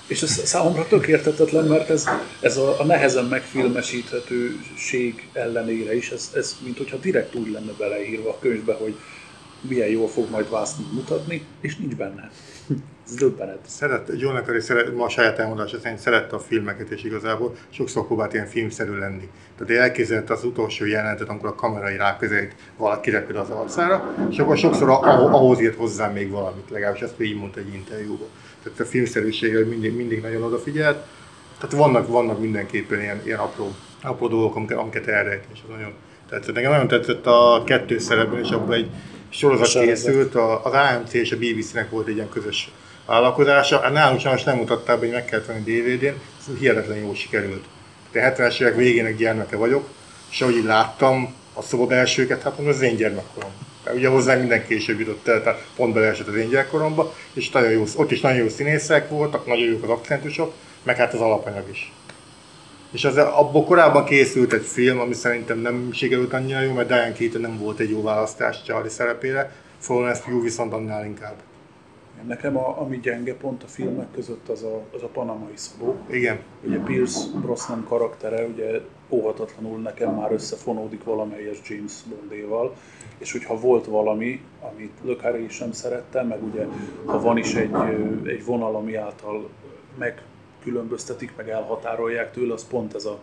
És 0.07 0.21
ez 0.21 0.47
számomra 0.47 0.87
tök 0.87 1.07
értetetlen, 1.07 1.65
mert 1.65 1.89
ez, 1.89 2.05
ez 2.39 2.57
a, 2.57 2.79
a 2.79 2.83
nehezen 2.83 3.25
megfilmesíthetőség 3.25 5.29
ellenére 5.33 5.95
is, 5.95 6.09
ez, 6.09 6.31
ez 6.35 6.57
mint 6.63 6.77
hogyha 6.77 6.97
direkt 6.97 7.35
úgy 7.35 7.51
lenne 7.51 7.71
beleírva 7.71 8.29
a 8.29 8.39
könyvbe, 8.39 8.73
hogy 8.73 8.95
milyen 9.61 9.89
jól 9.89 10.07
fog 10.07 10.29
majd 10.29 10.49
Vásznit 10.49 10.91
mutatni, 10.91 11.45
és 11.61 11.75
nincs 11.75 11.95
benne. 11.95 12.31
Ez 13.11 13.17
döbbenet. 13.17 13.59
Szeret, 13.67 14.11
John 14.17 14.33
Le 14.33 14.41
Carré 14.41 14.59
szeret, 14.59 14.95
ma 14.95 15.05
a 15.05 15.09
saját 15.09 15.39
elmondása 15.39 15.79
szerint 15.79 15.99
szerette 15.99 16.35
a 16.35 16.39
filmeket, 16.39 16.89
és 16.89 17.03
igazából 17.03 17.55
sokszor 17.69 18.05
próbált 18.05 18.33
ilyen 18.33 18.45
filmszerű 18.45 18.97
lenni. 18.97 19.29
Tehát 19.57 19.83
elképzelte 19.83 20.33
az 20.33 20.43
utolsó 20.43 20.85
jelenetet, 20.85 21.29
amikor 21.29 21.49
a 21.49 21.55
kamerai 21.55 21.97
ráközelít 21.97 22.55
valaki 22.77 23.09
repül 23.09 23.37
az 23.37 23.49
arcára, 23.49 24.15
és 24.29 24.39
akkor 24.39 24.57
sokszor 24.57 24.89
ah- 24.89 25.33
ahhoz 25.33 25.61
írt 25.61 25.75
hozzá 25.75 26.07
még 26.07 26.29
valamit, 26.29 26.69
legalábbis 26.69 27.01
ezt 27.01 27.21
így 27.21 27.35
mondta 27.35 27.59
egy 27.59 27.73
interjúban. 27.73 28.27
Tehát 28.63 28.79
a 28.79 28.85
filmszerűségre 28.85 29.65
mindig, 29.65 29.95
mindig 29.95 30.21
nagyon 30.21 30.43
odafigyelt. 30.43 31.05
Tehát 31.59 31.75
vannak, 31.75 32.07
vannak 32.07 32.39
mindenképpen 32.39 33.01
ilyen, 33.01 33.21
ilyen 33.23 33.39
apró, 33.39 33.71
apró 34.01 34.27
dolgok, 34.27 34.55
amiket, 34.55 34.77
amiket 34.77 35.07
elrejt, 35.07 35.43
és 35.53 35.59
az 35.63 35.69
nagyon 35.75 35.93
tetszett. 36.29 36.55
Nekem 36.55 36.71
nagyon 36.71 36.87
tetszett 36.87 37.25
a 37.25 37.63
kettő 37.65 37.99
szerepben, 37.99 38.39
és 38.39 38.49
abban 38.49 38.73
egy 38.73 38.89
sorozat 39.29 39.83
készült, 39.83 40.35
az 40.35 40.73
AMC 40.73 41.13
és 41.13 41.31
a 41.31 41.37
BBC-nek 41.37 41.89
volt 41.89 42.07
egy 42.07 42.15
ilyen 42.15 42.29
közös 42.29 42.71
vállalkozása. 43.05 43.79
Hát 43.79 43.93
nálunk 43.93 44.19
sajnos 44.19 44.43
nem 44.43 44.65
be, 44.65 44.93
hogy 44.93 45.11
meg 45.11 45.25
kellett 45.25 45.45
venni 45.45 45.59
DVD-n, 45.59 46.21
ez 46.39 46.59
hihetetlen 46.59 46.97
jól 46.97 47.15
sikerült. 47.15 47.65
De 48.11 48.33
70-es 48.37 48.61
évek 48.61 48.75
végének 48.75 49.17
gyermeke 49.17 49.55
vagyok, 49.55 49.89
és 50.31 50.41
ahogy 50.41 50.55
így 50.55 50.63
láttam 50.63 51.35
a 51.53 51.61
szoba 51.61 51.85
belsőket, 51.85 52.41
hát 52.41 52.57
mondom, 52.57 52.75
az 52.75 52.81
én 52.81 52.95
gyermekkorom. 52.95 53.51
Mert 53.83 53.97
ugye 53.97 54.07
hozzá 54.07 54.35
minden 54.35 54.67
később 54.67 54.99
jutott 54.99 55.27
el, 55.27 55.43
tehát 55.43 55.65
pont 55.75 55.93
beleesett 55.93 56.27
az 56.27 56.35
én 56.35 56.49
gyerekkoromba, 56.49 57.13
és 57.33 57.49
nagyon 57.49 57.71
jó, 57.71 57.83
ott 57.95 58.11
is 58.11 58.21
nagyon 58.21 58.37
jó 58.37 58.49
színészek 58.49 59.09
voltak, 59.09 59.45
nagyon 59.45 59.67
jók 59.67 59.83
az 59.83 59.89
akcentusok, 59.89 60.53
meg 60.83 60.95
hát 60.95 61.13
az 61.13 61.19
alapanyag 61.19 61.69
is. 61.71 61.91
És 62.91 63.03
az, 63.03 63.17
abból 63.17 63.63
korábban 63.63 64.05
készült 64.05 64.53
egy 64.53 64.65
film, 64.65 64.99
ami 64.99 65.13
szerintem 65.13 65.59
nem 65.59 65.89
sikerült 65.93 66.33
annyira 66.33 66.61
jó, 66.61 66.73
mert 66.73 66.87
Diane 66.87 67.13
Keaton 67.13 67.41
nem 67.41 67.57
volt 67.57 67.79
egy 67.79 67.89
jó 67.89 68.01
választás 68.01 68.61
Charlie 68.65 68.89
szerepére, 68.89 69.51
Florence 69.79 70.21
Pugh 70.25 70.43
viszont 70.43 70.73
annál 70.73 71.05
inkább. 71.05 71.35
Nekem 72.27 72.57
a, 72.57 72.81
ami 72.81 72.99
gyenge 72.99 73.35
pont 73.35 73.63
a 73.63 73.67
filmek 73.67 74.11
között 74.11 74.49
az 74.49 74.63
a, 74.63 74.81
az 74.93 75.03
a 75.03 75.07
panamai 75.07 75.55
szabó. 75.55 75.95
Igen. 76.09 76.39
Ugye 76.63 76.77
Pierce 76.77 77.19
Brosnan 77.41 77.83
karaktere 77.83 78.45
ugye 78.45 78.81
óhatatlanul 79.09 79.79
nekem 79.79 80.15
már 80.15 80.31
összefonódik 80.31 81.03
valamelyes 81.03 81.57
James 81.69 81.93
Bondéval, 82.09 82.75
és 83.17 83.31
hogyha 83.31 83.59
volt 83.59 83.85
valami, 83.85 84.41
amit 84.59 85.17
Carré 85.17 85.47
sem 85.47 85.71
szerette, 85.71 86.23
meg 86.23 86.43
ugye 86.43 86.65
ha 87.05 87.21
van 87.21 87.37
is 87.37 87.53
egy, 87.53 87.71
egy 88.23 88.45
vonal, 88.45 88.75
ami 88.75 88.95
által 88.95 89.49
megkülönböztetik, 89.97 91.33
meg 91.35 91.49
elhatárolják 91.49 92.31
tőle, 92.31 92.53
az 92.53 92.67
pont 92.67 92.93
ez 92.93 93.05
a 93.05 93.19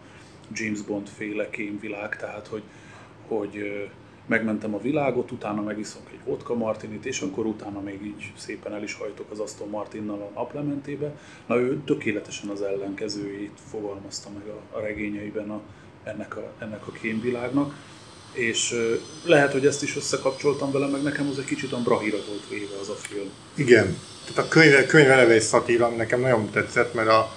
James 0.53 0.83
Bond 0.83 1.09
féle 1.09 1.51
kémvilág, 1.51 2.17
tehát 2.17 2.47
hogy, 2.47 2.63
hogy 3.29 3.89
megmentem 4.27 4.75
a 4.75 4.81
világot, 4.81 5.31
utána 5.31 5.63
megiszok 5.63 6.03
egy 6.13 6.18
vodka 6.29 6.55
martinit, 6.55 7.07
és 7.07 7.21
akkor 7.21 7.47
utána 7.47 7.81
még 7.81 8.03
így 8.03 8.33
szépen 8.37 8.73
el 8.73 8.83
is 8.83 8.95
hajtok 8.95 9.31
az 9.31 9.39
Aston 9.39 9.69
Martinnal 9.69 10.21
a 10.21 10.39
naplementébe. 10.39 11.13
Na 11.47 11.57
ő 11.57 11.81
tökéletesen 11.85 12.49
az 12.49 12.63
ellenkezőjét 12.63 13.59
fogalmazta 13.71 14.29
meg 14.31 14.43
a, 14.49 14.77
a 14.77 14.81
regényeiben 14.81 15.51
a, 15.51 15.61
ennek, 16.05 16.37
a, 16.37 16.53
ennek 16.59 16.87
a 16.87 16.93
kémvilágnak. 16.93 17.75
És 18.33 18.75
lehet, 19.25 19.53
hogy 19.53 19.67
ezt 19.67 19.83
is 19.83 19.97
összekapcsoltam 19.97 20.73
vele, 20.73 20.87
meg 20.87 21.03
nekem 21.03 21.29
az 21.29 21.39
egy 21.39 21.45
kicsit 21.45 21.73
a 21.73 21.83
brahira 21.83 22.19
volt 22.29 22.49
véve 22.51 22.79
az 22.81 22.89
a 22.89 22.95
film. 22.95 23.29
Igen. 23.55 23.97
Tehát 24.27 24.45
a 24.45 24.49
könyv, 24.49 24.87
könyv 24.87 25.11
eleve 25.11 25.33
egy 25.33 25.41
szatíra, 25.41 25.89
nekem 25.89 26.21
nagyon 26.21 26.51
tetszett, 26.51 26.95
mert 26.95 27.09
a 27.09 27.33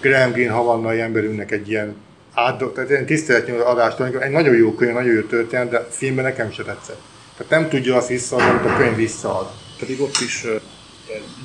Graham 0.00 0.32
Greene 0.32 0.52
havannai 0.52 1.00
emberünknek 1.00 1.50
egy 1.50 1.68
ilyen 1.68 1.96
átdok, 2.34 2.74
tehát 2.74 2.90
ilyen 2.90 3.06
tiszteletnyúló 3.06 3.64
adást, 3.64 4.00
egy 4.00 4.30
nagyon 4.30 4.56
jó 4.56 4.74
könyv, 4.74 4.92
nagyon 4.92 5.14
jó 5.14 5.20
történet, 5.20 5.70
de 5.70 5.86
filmben 5.90 6.24
nekem 6.24 6.50
se 6.50 6.62
tetszett. 6.62 7.00
Tehát 7.38 7.52
nem 7.60 7.68
tudja 7.68 7.96
azt 7.96 8.08
visszaadni, 8.08 8.48
amit 8.48 8.70
a 8.70 8.76
könyv 8.76 8.96
visszaad. 8.96 9.46
Pedig 9.78 10.00
ott 10.00 10.18
is 10.24 10.44
uh, 10.44 10.60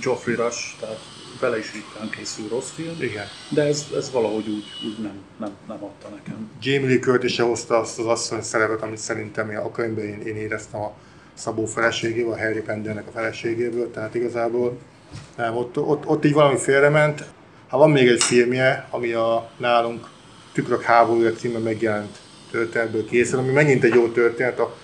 Geoffrey 0.02 0.36
Rush, 0.36 0.80
tehát 0.80 1.00
vele 1.40 1.58
is 1.58 1.74
ritkán 1.74 2.10
készül 2.10 2.48
rossz 2.50 2.70
film, 2.70 2.96
Igen. 3.00 3.26
de 3.50 3.62
ez, 3.62 3.86
ez 3.96 4.12
valahogy 4.12 4.48
úgy, 4.48 4.66
úgy 4.86 4.98
nem, 5.02 5.14
nem, 5.40 5.52
nem 5.68 5.84
adta 5.84 6.08
nekem. 6.10 6.50
Jamie 6.62 6.88
Lee 6.88 7.00
Curtis 7.00 7.34
se 7.34 7.44
hozta 7.44 7.80
azt 7.80 8.00
az 8.00 8.06
asszony 8.06 8.42
szerepet, 8.42 8.82
amit 8.82 8.98
szerintem 8.98 9.62
a 9.64 9.72
könyvben 9.72 10.06
én, 10.06 10.22
én 10.22 10.36
éreztem 10.36 10.82
a 10.82 10.94
Szabó 11.34 11.66
feleségéből, 11.66 12.32
a 12.32 12.38
Harry 12.38 12.62
Pendelnek 12.62 13.08
a 13.08 13.12
feleségéből, 13.12 13.92
tehát 13.92 14.16
igazából 14.16 14.78
nem, 15.38 15.58
ott, 15.58 15.78
ott, 15.78 16.06
ott 16.06 16.26
így 16.26 16.34
valami 16.34 16.58
félrement. 16.58 17.24
Ha 17.68 17.78
van 17.78 17.92
még 17.92 18.08
egy 18.08 18.24
filmje, 18.24 18.88
ami 18.90 19.12
a 19.12 19.50
nálunk 19.58 20.12
Tükrök 20.54 20.82
háborúja 20.82 21.32
címben 21.32 21.62
megjelent 21.62 22.18
történetből 22.52 23.06
készül, 23.06 23.40
ami 23.40 23.52
megint 23.52 23.84
egy 23.84 23.94
jó 23.94 24.08
történet, 24.08 24.60
a, 24.60 24.76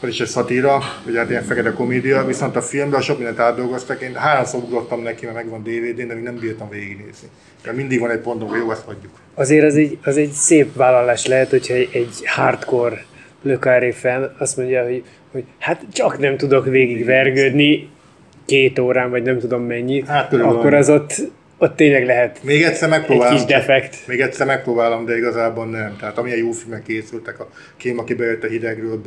az 0.00 0.08
is 0.08 0.20
egy 0.20 0.26
szatíra, 0.26 0.78
vagy 1.04 1.16
hát 1.16 1.30
ilyen 1.30 1.42
fekete 1.42 1.72
komédia, 1.72 2.24
viszont 2.24 2.56
a 2.56 2.62
filmben 2.62 3.00
sok 3.00 3.16
mindent 3.16 3.38
átdolgoztak. 3.38 4.02
Én 4.02 4.14
háromszor 4.14 4.62
ugrottam 4.62 5.02
neki, 5.02 5.24
mert 5.24 5.36
megvan 5.36 5.62
DVD-n, 5.62 6.06
de 6.06 6.14
még 6.14 6.22
nem 6.22 6.38
bírtam 6.38 6.68
végignézni. 6.68 7.28
De 7.64 7.72
mindig 7.72 8.00
van 8.00 8.10
egy 8.10 8.18
pontom, 8.18 8.48
hogy 8.48 8.58
jó, 8.58 8.70
ezt 8.70 8.84
hagyjuk. 8.84 9.12
Azért 9.34 9.64
az 9.64 9.76
egy, 9.76 9.98
az 10.04 10.16
egy 10.16 10.30
szép 10.30 10.76
vállalás 10.76 11.26
lehet, 11.26 11.50
hogyha 11.50 11.74
egy 11.74 12.26
hardcore 12.26 13.04
Carré 13.60 13.90
fan 13.90 14.34
azt 14.38 14.56
mondja, 14.56 14.84
hogy, 14.84 15.04
hogy 15.32 15.44
hát 15.58 15.82
csak 15.92 16.18
nem 16.18 16.36
tudok 16.36 16.64
végigvergődni 16.64 17.88
két 18.46 18.78
órán, 18.78 19.10
vagy 19.10 19.22
nem 19.22 19.38
tudom 19.38 19.62
mennyi, 19.62 20.02
Hát, 20.06 20.32
akkor 20.32 20.74
az 20.74 20.88
ott 20.88 21.14
ott 21.62 21.76
tényleg 21.76 22.04
lehet 22.04 22.42
Még 22.42 22.62
egyszer 22.62 22.88
megpróbálom. 22.88 23.32
egy 23.34 23.44
kis 23.44 23.54
defekt. 23.54 23.96
Még 24.06 24.20
egyszer 24.20 24.46
megpróbálom, 24.46 25.04
de 25.04 25.16
igazából 25.16 25.66
nem. 25.66 25.96
Tehát 25.98 26.18
amilyen 26.18 26.38
jó 26.38 26.50
filmek 26.50 26.82
készültek, 26.82 27.40
a 27.40 27.48
Kém, 27.76 27.98
aki 27.98 28.14
bejött 28.14 28.44
a 28.44 28.46
hidegről, 28.46 29.00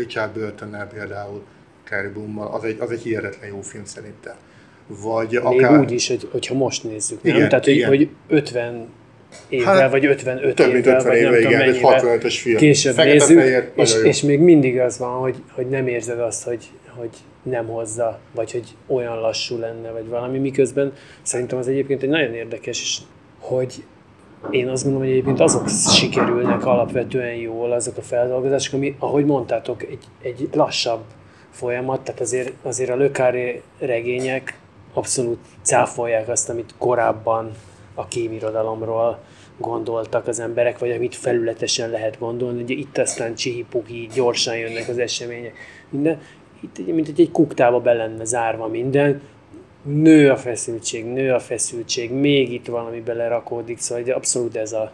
Richard 0.00 0.32
Burtonnel 0.32 0.86
például, 0.86 1.42
Carrie 1.84 2.10
Boommal, 2.10 2.54
az 2.54 2.64
egy, 2.64 2.76
az 2.80 2.90
egy 2.90 3.02
hihetetlen 3.02 3.48
jó 3.48 3.60
film 3.60 3.84
szerintem. 3.84 4.34
Vagy 4.86 5.28
Még 5.30 5.40
akár... 5.42 5.80
úgy 5.80 5.92
is, 5.92 6.08
hogy, 6.08 6.28
hogyha 6.30 6.54
most 6.54 6.84
nézzük, 6.84 7.18
Igen, 7.22 7.38
nem? 7.38 7.48
Tehát, 7.48 7.66
igen. 7.66 7.88
Hogy, 7.88 8.08
hogy 8.28 8.38
50 8.38 8.88
évvel, 9.48 9.76
Hát, 9.76 9.90
vagy 9.90 10.06
55 10.06 10.54
több 10.54 10.72
mint 10.72 10.86
évvel, 10.86 10.98
50 10.98 11.12
vagy 11.12 11.22
nem 11.22 11.32
éve, 11.32 11.36
tudom 11.36 11.60
igen, 11.60 11.74
egy 11.74 11.82
mennyivel 11.82 12.18
65-ös 12.18 12.38
film. 12.40 12.56
később 12.56 12.94
Fekete-fehér, 12.94 13.50
nézzük, 13.50 13.72
és, 13.74 13.90
nagyon 13.90 14.04
jó. 14.04 14.10
és 14.10 14.22
még 14.22 14.40
mindig 14.40 14.78
az 14.78 14.98
van, 14.98 15.18
hogy, 15.18 15.42
hogy 15.52 15.68
nem 15.68 15.86
érzed 15.86 16.20
azt, 16.20 16.44
hogy, 16.44 16.70
hogy 16.96 17.10
nem 17.42 17.66
hozza, 17.66 18.18
vagy 18.34 18.52
hogy 18.52 18.68
olyan 18.86 19.20
lassú 19.20 19.58
lenne, 19.58 19.90
vagy 19.90 20.08
valami, 20.08 20.38
miközben 20.38 20.92
szerintem 21.22 21.58
az 21.58 21.68
egyébként 21.68 22.02
egy 22.02 22.08
nagyon 22.08 22.34
érdekes, 22.34 22.80
és 22.80 22.98
hogy 23.38 23.84
én 24.50 24.68
azt 24.68 24.82
gondolom, 24.82 25.06
hogy 25.06 25.16
egyébként 25.16 25.40
azok 25.40 25.68
sikerülnek 25.68 26.66
alapvetően 26.66 27.34
jól, 27.34 27.72
azok 27.72 27.96
a 27.96 28.02
feldolgozások, 28.02 28.74
ami, 28.74 28.96
ahogy 28.98 29.24
mondtátok, 29.24 29.82
egy, 29.82 30.04
egy 30.22 30.48
lassabb 30.52 31.00
folyamat, 31.50 32.00
tehát 32.00 32.20
azért, 32.20 32.52
azért 32.62 32.90
a 32.90 32.96
lökári 32.96 33.62
regények 33.78 34.58
abszolút 34.94 35.38
cáfolják 35.62 36.28
azt, 36.28 36.48
amit 36.48 36.74
korábban 36.78 37.50
a 37.94 38.08
kémirodalomról 38.08 39.18
gondoltak 39.58 40.26
az 40.26 40.40
emberek, 40.40 40.78
vagy 40.78 40.90
amit 40.90 41.14
felületesen 41.14 41.90
lehet 41.90 42.18
gondolni. 42.18 42.62
Ugye 42.62 42.74
itt 42.74 42.98
aztán 42.98 43.34
csihipuhi, 43.34 44.08
gyorsan 44.14 44.56
jönnek 44.56 44.88
az 44.88 44.98
események, 44.98 45.54
minden. 45.88 46.20
Itt 46.60 46.86
mint 46.86 47.08
egy 47.08 47.30
kuktába 47.32 47.80
be 47.80 47.92
lenne 47.92 48.24
zárva 48.24 48.68
minden, 48.68 49.20
nő 49.82 50.30
a 50.30 50.36
feszültség, 50.36 51.04
nő 51.04 51.32
a 51.32 51.40
feszültség, 51.40 52.10
még 52.12 52.52
itt 52.52 52.66
valami 52.66 53.00
belerakódik, 53.00 53.78
szóval 53.78 54.04
de 54.04 54.14
abszolút 54.14 54.56
ez 54.56 54.72
a, 54.72 54.92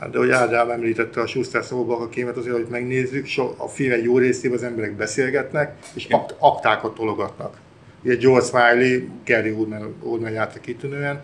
Hát 0.00 0.10
de 0.10 0.18
hogy 0.18 0.30
Ádám 0.30 0.70
említette 0.70 1.20
a 1.20 1.26
Schuster 1.26 1.64
szóba 1.64 1.96
a 1.98 2.08
kémet, 2.08 2.36
azért, 2.36 2.54
hogy 2.54 2.66
megnézzük, 2.70 3.26
so, 3.26 3.50
a 3.56 3.68
film 3.68 3.92
egy 3.92 4.04
jó 4.04 4.18
részében 4.18 4.56
az 4.56 4.64
emberek 4.64 4.96
beszélgetnek, 4.96 5.76
és 5.94 6.06
akt, 6.10 6.34
aktákat 6.38 6.94
tologatnak. 6.94 7.56
Ugye 8.04 8.14
George 8.14 8.46
Smiley, 8.46 9.00
Gary 9.26 9.52
Oldman, 9.52 9.94
Oldman 10.02 10.30
játszik 10.30 10.60
kitűnően, 10.60 11.22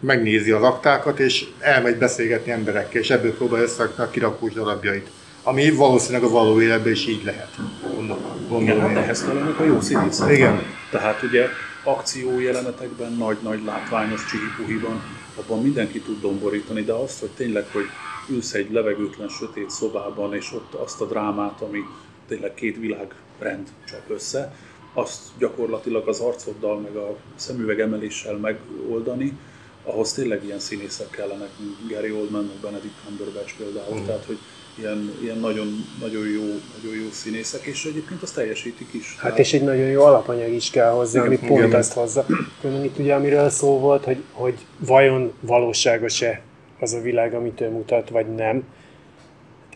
megnézi 0.00 0.50
az 0.50 0.62
aktákat, 0.62 1.18
és 1.18 1.44
elmegy 1.60 1.96
beszélgetni 1.96 2.52
emberekkel, 2.52 3.00
és 3.00 3.10
ebből 3.10 3.36
próbálja 3.36 3.64
összerakni 3.64 4.02
a 4.04 4.10
kirakós 4.10 4.52
darabjait. 4.52 5.10
Ami 5.42 5.70
valószínűleg 5.70 6.28
a 6.28 6.30
való 6.30 6.60
életben 6.60 6.92
is 6.92 7.06
így 7.06 7.24
lehet. 7.24 7.48
Gondolom, 7.94 8.22
Igen, 8.36 8.48
gondolom 8.48 8.80
hát 8.80 8.90
én. 8.90 8.96
ehhez 8.96 9.24
kellenek 9.24 9.60
a 9.60 9.64
jó 9.64 9.80
színészek. 9.80 10.30
Igen. 10.30 10.62
Tehát 10.90 11.22
ugye 11.22 11.46
akció 11.86 12.40
jelenetekben, 12.40 13.12
nagy-nagy 13.12 13.64
látványos 13.64 14.26
csihipuhiban, 14.26 15.02
abban 15.36 15.62
mindenki 15.62 16.00
tud 16.00 16.20
domborítani, 16.20 16.82
de 16.82 16.92
azt, 16.92 17.20
hogy 17.20 17.30
tényleg, 17.30 17.66
hogy 17.72 17.84
ülsz 18.28 18.52
egy 18.52 18.72
levegőtlen, 18.72 19.28
sötét 19.28 19.70
szobában, 19.70 20.34
és 20.34 20.52
ott 20.52 20.74
azt 20.74 21.00
a 21.00 21.06
drámát, 21.06 21.60
ami 21.60 21.80
tényleg 22.28 22.54
két 22.54 22.76
világrend 22.76 23.68
csap 23.88 24.10
össze, 24.10 24.54
azt 24.92 25.20
gyakorlatilag 25.38 26.08
az 26.08 26.20
arcoddal, 26.20 26.78
meg 26.80 26.96
a 26.96 27.16
szemüveg 27.34 27.80
emeléssel 27.80 28.36
megoldani, 28.36 29.38
ahhoz 29.84 30.12
tényleg 30.12 30.44
ilyen 30.44 30.58
színészek 30.58 31.10
kellenek, 31.10 31.50
mint 31.58 31.92
Gary 31.92 32.12
Oldman, 32.12 32.44
meg 32.44 32.56
Benedict 32.56 32.94
Cumberbatch 33.04 33.56
például, 33.56 34.04
tehát 34.04 34.24
hogy 34.24 34.38
ilyen, 34.78 35.16
ilyen 35.22 35.38
nagyon, 35.38 35.84
nagyon, 36.00 36.28
jó, 36.28 36.42
nagyon 36.82 36.96
jó 37.02 37.10
színészek, 37.10 37.62
és 37.62 37.84
egyébként 37.84 38.22
azt 38.22 38.34
teljesítik 38.34 38.88
is. 38.92 39.16
Hát 39.18 39.38
és 39.38 39.52
egy 39.52 39.62
nagyon 39.62 39.86
jó 39.86 40.02
alapanyag 40.02 40.52
is 40.52 40.70
kell 40.70 40.90
hozzá, 40.90 41.24
ami 41.24 41.38
pont 41.38 41.64
igen. 41.64 41.78
azt 41.78 41.92
hozza. 41.92 42.26
Különben 42.60 42.84
itt 42.84 42.98
ugye 42.98 43.14
amiről 43.14 43.48
szó 43.48 43.78
volt, 43.78 44.04
hogy, 44.04 44.22
hogy 44.32 44.54
vajon 44.78 45.32
valóságos-e 45.40 46.40
az 46.80 46.92
a 46.92 47.00
világ, 47.00 47.34
amit 47.34 47.60
ő 47.60 47.70
mutat, 47.70 48.08
vagy 48.08 48.34
nem. 48.34 48.64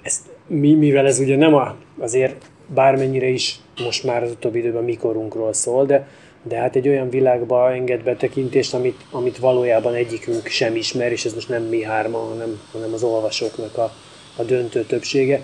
Ezt, 0.03 0.27
mi, 0.47 0.75
mivel 0.75 1.07
ez 1.07 1.19
ugye 1.19 1.37
nem 1.37 1.55
a, 1.55 1.77
azért 1.99 2.51
bármennyire 2.67 3.27
is 3.27 3.61
most 3.85 4.05
már 4.05 4.23
az 4.23 4.31
utóbbi 4.31 4.59
időben 4.59 4.85
mikorunkról 4.85 5.53
szól, 5.53 5.87
de, 5.87 6.09
de 6.43 6.57
hát 6.57 6.77
egy 6.77 6.89
olyan 6.89 7.11
világba 7.11 7.73
enged 7.73 8.03
betekintést, 8.03 8.75
amit, 8.75 9.01
amit 9.11 9.39
valójában 9.39 9.95
egyikünk 9.95 10.47
sem 10.47 10.77
ismer, 10.77 11.13
és 11.13 11.25
ez 11.25 11.35
most 11.35 11.49
nem 11.49 11.63
mi 11.63 11.83
hárman, 11.83 12.29
hanem, 12.29 12.61
hanem 12.73 12.93
az 12.93 13.03
olvasóknak 13.03 13.79
a, 13.79 13.93
a 14.41 14.45
döntő 14.45 14.85
többsége. 14.85 15.43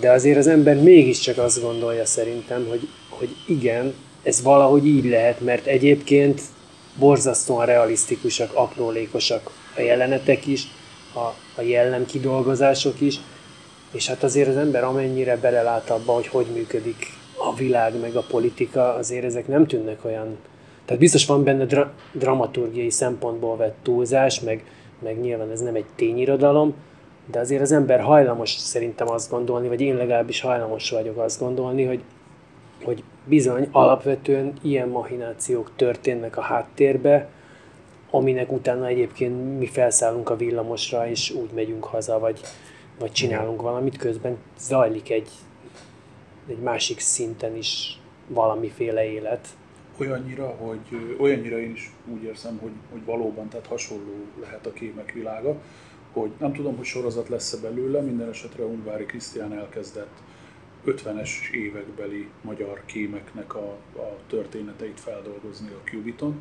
De 0.00 0.10
azért 0.10 0.38
az 0.38 0.46
ember 0.46 0.76
mégiscsak 0.76 1.38
azt 1.38 1.62
gondolja 1.62 2.06
szerintem, 2.06 2.66
hogy, 2.68 2.88
hogy 3.08 3.36
igen, 3.46 3.94
ez 4.22 4.42
valahogy 4.42 4.86
így 4.86 5.04
lehet, 5.04 5.40
mert 5.40 5.66
egyébként 5.66 6.40
borzasztóan 6.98 7.66
realisztikusak, 7.66 8.50
aprólékosak 8.54 9.50
a 9.76 9.80
jelenetek 9.80 10.46
is, 10.46 10.66
a, 11.14 11.60
a 11.60 11.62
jellem 11.62 12.06
kidolgozások 12.06 13.00
is, 13.00 13.20
és 13.92 14.08
hát 14.08 14.22
azért 14.22 14.48
az 14.48 14.56
ember 14.56 14.84
amennyire 14.84 15.36
belelát 15.36 15.90
abba, 15.90 16.12
hogy 16.12 16.26
hogy 16.26 16.46
működik 16.54 17.06
a 17.36 17.54
világ 17.54 18.00
meg 18.00 18.16
a 18.16 18.24
politika, 18.28 18.94
azért 18.94 19.24
ezek 19.24 19.48
nem 19.48 19.66
tűnnek 19.66 20.04
olyan... 20.04 20.36
Tehát 20.84 21.00
biztos 21.00 21.26
van 21.26 21.44
benne 21.44 21.64
dra- 21.64 21.92
dramaturgiai 22.12 22.90
szempontból 22.90 23.56
vett 23.56 23.76
túlzás, 23.82 24.40
meg, 24.40 24.64
meg 25.02 25.20
nyilván 25.20 25.50
ez 25.50 25.60
nem 25.60 25.74
egy 25.74 25.86
tényirodalom, 25.96 26.74
de 27.26 27.38
azért 27.38 27.62
az 27.62 27.72
ember 27.72 28.00
hajlamos 28.00 28.50
szerintem 28.50 29.08
azt 29.08 29.30
gondolni, 29.30 29.68
vagy 29.68 29.80
én 29.80 29.96
legalábbis 29.96 30.40
hajlamos 30.40 30.90
vagyok 30.90 31.18
azt 31.18 31.40
gondolni, 31.40 31.84
hogy, 31.84 32.02
hogy 32.84 33.02
bizony 33.24 33.68
alapvetően 33.72 34.52
ilyen 34.62 34.88
mahinációk 34.88 35.70
történnek 35.76 36.36
a 36.36 36.40
háttérbe, 36.40 37.28
aminek 38.10 38.52
utána 38.52 38.86
egyébként 38.86 39.58
mi 39.58 39.66
felszállunk 39.66 40.30
a 40.30 40.36
villamosra, 40.36 41.08
és 41.08 41.30
úgy 41.30 41.50
megyünk 41.54 41.84
haza, 41.84 42.18
vagy, 42.18 42.40
vagy 42.98 43.12
csinálunk 43.12 43.62
valamit, 43.62 43.96
közben 43.96 44.36
zajlik 44.58 45.10
egy, 45.10 45.28
egy 46.48 46.58
másik 46.58 47.00
szinten 47.00 47.56
is 47.56 48.00
valamiféle 48.26 49.04
élet. 49.12 49.48
Olyannyira, 50.00 50.46
hogy 50.46 51.16
olyannyira 51.18 51.60
én 51.60 51.70
is 51.70 51.92
úgy 52.14 52.22
érzem, 52.22 52.58
hogy, 52.62 52.72
hogy 52.90 53.04
valóban, 53.04 53.48
tehát 53.48 53.66
hasonló 53.66 54.12
lehet 54.40 54.66
a 54.66 54.72
kémek 54.72 55.12
világa, 55.12 55.56
hogy 56.14 56.30
nem 56.38 56.52
tudom, 56.52 56.76
hogy 56.76 56.84
sorozat 56.84 57.28
lesz-e 57.28 57.56
belőle, 57.56 58.00
minden 58.00 58.28
esetre 58.28 58.64
Ungvári 58.64 59.04
Krisztián 59.04 59.52
elkezdett 59.52 60.22
50-es 60.86 61.50
évekbeli 61.52 62.28
magyar 62.42 62.82
kémeknek 62.84 63.54
a, 63.54 63.76
a 63.96 64.16
történeteit 64.28 65.00
feldolgozni 65.00 65.68
a 65.68 65.88
Cubiton, 65.90 66.34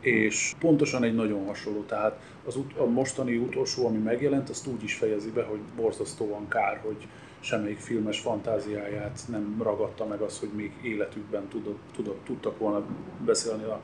és 0.00 0.54
pontosan 0.58 1.02
egy 1.02 1.14
nagyon 1.14 1.46
hasonló, 1.46 1.82
tehát 1.82 2.20
az 2.46 2.56
ut- 2.56 2.78
a 2.78 2.86
mostani 2.86 3.36
utolsó, 3.36 3.86
ami 3.86 3.98
megjelent, 3.98 4.48
azt 4.48 4.66
úgy 4.66 4.82
is 4.82 4.94
fejezi 4.94 5.30
be, 5.30 5.42
hogy 5.42 5.58
borzasztóan 5.76 6.48
kár, 6.48 6.80
hogy 6.84 7.08
semmelyik 7.40 7.78
filmes 7.78 8.20
fantáziáját 8.20 9.20
nem 9.28 9.60
ragadta 9.62 10.06
meg 10.06 10.20
az, 10.20 10.38
hogy 10.38 10.48
még 10.56 10.72
életükben 10.82 11.48
tudott, 11.48 11.80
tudott, 11.96 12.24
tudtak 12.24 12.58
volna 12.58 12.82
beszélni 13.24 13.62
a, 13.62 13.80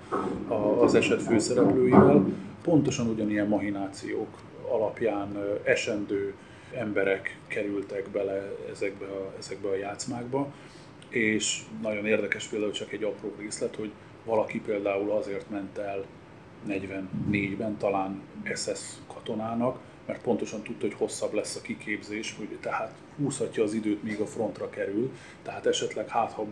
a, 0.52 0.82
az 0.82 0.94
eset 0.94 1.22
főszereplőivel. 1.22 2.24
Pontosan 2.62 3.06
ugyanilyen 3.06 3.48
mahinációk 3.48 4.28
alapján 4.70 5.36
esendő 5.62 6.34
emberek 6.74 7.38
kerültek 7.46 8.08
bele 8.08 8.52
ezekbe 8.70 9.06
a, 9.06 9.32
ezekbe 9.38 9.68
a 9.68 9.76
játszmákba, 9.76 10.52
és 11.08 11.62
nagyon 11.82 12.06
érdekes 12.06 12.46
például 12.46 12.72
csak 12.72 12.92
egy 12.92 13.02
apró 13.02 13.34
részlet, 13.38 13.76
hogy 13.76 13.90
valaki 14.24 14.60
például 14.60 15.10
azért 15.10 15.50
ment 15.50 15.78
el 15.78 16.04
44-ben 16.68 17.76
talán 17.78 18.22
SS 18.54 18.80
katonának, 19.14 19.78
mert 20.06 20.22
pontosan 20.22 20.62
tudta, 20.62 20.86
hogy 20.86 20.94
hosszabb 20.94 21.32
lesz 21.32 21.56
a 21.56 21.60
kiképzés, 21.60 22.34
hogy 22.36 22.58
tehát 22.60 22.94
húzhatja 23.16 23.62
az 23.62 23.74
időt, 23.74 24.02
míg 24.02 24.20
a 24.20 24.26
frontra 24.26 24.70
kerül, 24.70 25.12
tehát 25.42 25.66
esetleg 25.66 26.08
hát, 26.08 26.32
ha 26.32 26.46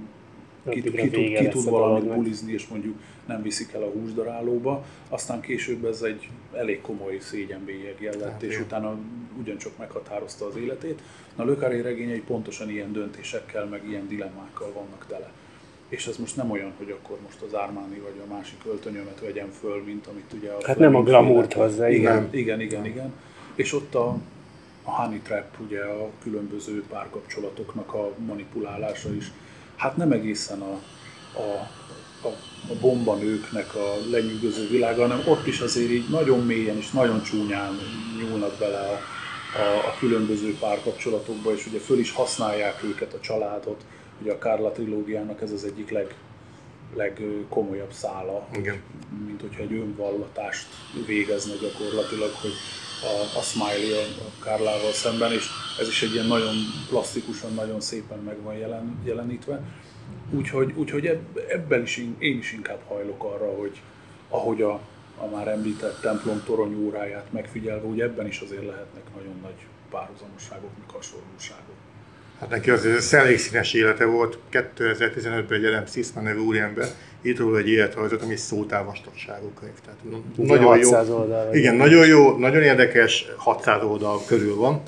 ki, 0.68 0.82
ki, 0.82 0.90
tud, 0.90 1.38
ki 1.38 1.48
tud 1.48 1.64
valamit 1.64 2.14
bulizni, 2.14 2.52
és 2.52 2.66
mondjuk 2.68 2.96
nem 3.26 3.42
viszik 3.42 3.72
el 3.72 3.82
a 3.82 3.90
húsdarálóba. 3.90 4.84
Aztán 5.08 5.40
később 5.40 5.84
ez 5.84 6.02
egy 6.02 6.28
elég 6.52 6.80
komoly 6.80 7.18
szégyenbélyeggel 7.20 8.14
lett, 8.18 8.30
hát, 8.30 8.42
és 8.42 8.54
jó. 8.54 8.60
utána 8.60 8.98
ugyancsak 9.40 9.78
meghatározta 9.78 10.46
az 10.46 10.56
életét. 10.56 11.00
Na, 11.36 11.44
Lökáré 11.44 11.80
regényei 11.80 12.20
pontosan 12.20 12.70
ilyen 12.70 12.92
döntésekkel, 12.92 13.64
meg 13.64 13.88
ilyen 13.88 14.08
dilemmákkal 14.08 14.72
vannak 14.72 15.06
tele. 15.08 15.30
És 15.88 16.06
ez 16.06 16.16
most 16.16 16.36
nem 16.36 16.50
olyan, 16.50 16.72
hogy 16.78 16.90
akkor 16.90 17.18
most 17.24 17.42
az 17.42 17.54
Ármáni 17.54 17.98
vagy 17.98 18.22
a 18.26 18.34
másik 18.34 18.58
öltönyömet 18.66 19.20
vegyem 19.20 19.50
föl, 19.60 19.82
mint 19.84 20.06
amit 20.06 20.32
ugye 20.32 20.50
a... 20.50 20.66
Hát 20.66 20.78
nem 20.78 20.94
a 20.94 21.02
glamourt 21.02 21.52
hozzá, 21.52 21.90
igen. 21.90 22.16
Igen, 22.16 22.28
igen, 22.32 22.60
igen, 22.60 22.84
igen. 22.84 23.12
És 23.54 23.72
ott 23.72 23.94
a, 23.94 24.18
a 24.82 24.90
honey 24.90 25.18
trap, 25.18 25.60
ugye 25.60 25.80
a 25.84 26.10
különböző 26.22 26.84
párkapcsolatoknak 26.88 27.94
a 27.94 28.12
manipulálása 28.26 29.14
is 29.14 29.32
hát 29.78 29.96
nem 29.96 30.12
egészen 30.12 30.60
a, 30.60 30.78
a, 31.38 31.68
a, 32.22 32.28
a 32.68 32.74
bombanőknek 32.80 33.74
a 33.74 33.94
lenyűgöző 34.10 34.68
világa, 34.68 35.02
hanem 35.02 35.22
ott 35.26 35.46
is 35.46 35.60
azért 35.60 35.90
így 35.90 36.08
nagyon 36.10 36.46
mélyen 36.46 36.76
és 36.76 36.90
nagyon 36.90 37.22
csúnyán 37.22 37.78
nyúlnak 38.18 38.58
bele 38.58 38.78
a, 38.78 39.00
a, 39.58 39.86
a 39.86 39.94
különböző 39.98 40.56
párkapcsolatokba, 40.60 41.54
és 41.54 41.66
ugye 41.66 41.78
föl 41.78 41.98
is 41.98 42.12
használják 42.12 42.82
őket, 42.84 43.12
a 43.12 43.20
családot. 43.20 43.84
Ugye 44.22 44.32
a 44.32 44.38
Kárla 44.38 44.72
trilógiának 44.72 45.42
ez 45.42 45.52
az 45.52 45.64
egyik 45.64 45.90
leg, 45.90 46.14
legkomolyabb 46.94 47.92
szála, 47.92 48.48
Igen. 48.52 48.82
mint 49.26 49.40
hogyha 49.40 49.62
egy 49.62 49.72
önvallatást 49.72 50.66
végezne 51.06 51.54
gyakorlatilag, 51.60 52.30
hogy 52.40 52.52
a, 53.02 53.38
a 53.38 53.42
Smiley 53.42 53.98
a, 53.98 54.02
a 54.02 54.44
Kárlával 54.44 54.92
szemben, 54.92 55.32
és 55.32 55.46
ez 55.80 55.88
is 55.88 56.02
egy 56.02 56.12
ilyen 56.12 56.26
nagyon 56.26 56.54
plastikusan, 56.88 57.54
nagyon 57.54 57.80
szépen 57.80 58.18
meg 58.18 58.42
van 58.42 58.54
jelen, 58.54 58.98
jelenítve. 59.04 59.62
Úgyhogy, 60.30 60.72
úgyhogy 60.76 61.18
ebben 61.48 61.82
is 61.82 61.96
én 62.18 62.38
is 62.38 62.52
inkább 62.52 62.80
hajlok 62.86 63.24
arra, 63.24 63.54
hogy 63.54 63.80
ahogy 64.28 64.62
a, 64.62 64.80
a 65.16 65.26
már 65.32 65.48
említett 65.48 66.00
templom 66.00 66.42
torony 66.44 66.74
óráját 66.74 67.32
megfigyelve, 67.32 67.86
úgy 67.86 68.00
ebben 68.00 68.26
is 68.26 68.40
azért 68.40 68.66
lehetnek 68.66 69.02
nagyon 69.16 69.38
nagy 69.42 69.66
párhuzamosságok, 69.90 70.70
meg 70.78 70.90
hasonlóságok. 70.90 71.76
Hát 72.40 72.48
neki 72.48 72.70
azért 72.70 73.12
elég 73.12 73.38
színes 73.38 73.72
élete 73.72 74.04
volt. 74.04 74.38
2015-ben 74.52 75.58
egy 75.58 75.64
Adam 75.64 75.86
Sisman 75.86 76.24
nevű 76.24 76.38
úriember 76.38 76.88
írt 77.22 77.38
róla 77.38 77.58
egy 77.58 77.68
életrajzot, 77.68 78.22
ami 78.22 78.36
szótávastagságú 78.36 79.52
könyv. 79.60 79.74
Tehát 79.84 79.98
nagyon 80.36 80.78
jó. 80.78 80.94
Oldal, 80.94 81.54
igen, 81.54 81.74
nagyon 81.74 82.06
jó, 82.06 82.36
nagyon 82.36 82.62
érdekes, 82.62 83.26
600 83.36 83.82
oldal 83.82 84.20
körül 84.26 84.56
van, 84.56 84.82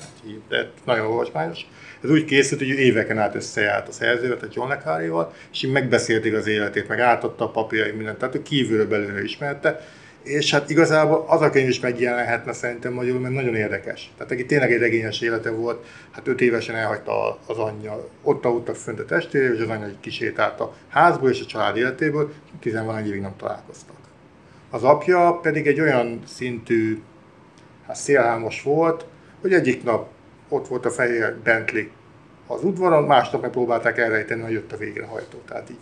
de 0.49 0.69
nagyon 0.85 1.05
olvasmányos. 1.05 1.65
Ez 2.03 2.09
úgy 2.09 2.25
készült, 2.25 2.59
hogy 2.59 2.69
éveken 2.69 3.17
át 3.17 3.35
összejárt 3.35 3.87
a 3.87 3.91
szerzővel, 3.91 4.37
tehát 4.37 4.55
John 4.55 4.69
le 4.69 5.29
és 5.51 5.63
így 5.63 5.71
megbeszélték 5.71 6.33
az 6.33 6.47
életét, 6.47 6.87
meg 6.87 6.99
átadta 6.99 7.43
a 7.43 7.49
papírjai 7.49 7.91
mindent, 7.91 8.17
tehát 8.17 8.35
ő 8.35 8.41
kívülről 8.41 8.87
belőle 8.87 9.23
ismerte, 9.23 9.87
és 10.23 10.51
hát 10.51 10.69
igazából 10.69 11.25
az 11.27 11.41
a 11.41 11.49
könyv 11.49 11.67
is 11.67 11.79
megjelenhetne 11.79 12.53
szerintem 12.53 12.93
magyarul, 12.93 13.19
mert 13.19 13.33
nagyon 13.33 13.55
érdekes. 13.55 14.11
Tehát 14.17 14.29
neki 14.29 14.45
tényleg 14.45 14.71
egy 14.71 14.79
regényes 14.79 15.21
élete 15.21 15.51
volt, 15.51 15.85
hát 16.11 16.27
öt 16.27 16.41
évesen 16.41 16.75
elhagyta 16.75 17.39
az 17.45 17.57
anyja, 17.57 18.09
ott 18.23 18.45
aludtak 18.45 18.75
fönt 18.75 18.99
a 18.99 19.05
testvére, 19.05 19.53
és 19.53 19.61
az 19.61 19.69
anyja 19.69 19.89
kisétált 19.99 20.59
a 20.59 20.73
házból 20.89 21.29
és 21.29 21.41
a 21.41 21.45
család 21.45 21.77
életéből, 21.77 22.33
tizenvalagy 22.59 23.07
évig 23.07 23.21
nem 23.21 23.35
találkoztak. 23.37 23.95
Az 24.69 24.83
apja 24.83 25.39
pedig 25.41 25.67
egy 25.67 25.79
olyan 25.79 26.21
szintű 26.25 27.01
hát 27.87 27.95
szélhámos 27.95 28.61
volt, 28.61 29.05
hogy 29.41 29.53
egyik 29.53 29.83
nap 29.83 30.09
ott 30.49 30.67
volt 30.67 30.85
a 30.85 30.89
fehér 30.89 31.35
Bentley 31.43 31.83
az 32.47 32.63
udvaron, 32.63 33.03
másnap 33.03 33.41
megpróbálták 33.41 33.97
elrejteni, 33.97 34.41
hogy 34.41 34.51
jött 34.51 34.71
a 34.71 34.77
végrehajtó. 34.77 35.37
Tehát 35.47 35.69
így 35.69 35.77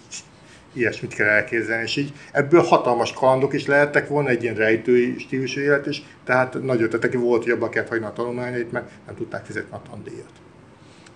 ilyesmit 0.74 1.14
kell 1.14 1.28
elképzelni, 1.28 1.84
és 1.84 1.96
így 1.96 2.14
ebből 2.32 2.62
hatalmas 2.62 3.14
kalandok 3.14 3.54
is 3.54 3.66
lehettek 3.66 4.08
volna, 4.08 4.30
egy 4.30 4.44
ilyen 4.44 4.56
rejtői 4.56 5.16
stílusú 5.18 5.62
élet 5.62 5.86
is, 5.86 6.04
tehát 6.24 6.64
nagy 6.64 6.82
ötletek 6.82 7.14
volt, 7.14 7.44
hogy 7.44 7.52
abba 7.52 7.70
kellett 7.70 7.90
hagyni 7.90 8.06
a 8.06 8.14
tanulmányait, 8.14 8.72
mert 8.72 8.90
nem 9.06 9.16
tudták 9.16 9.46
fizetni 9.46 9.76
a 9.76 9.82
tandíjat. 9.90 10.32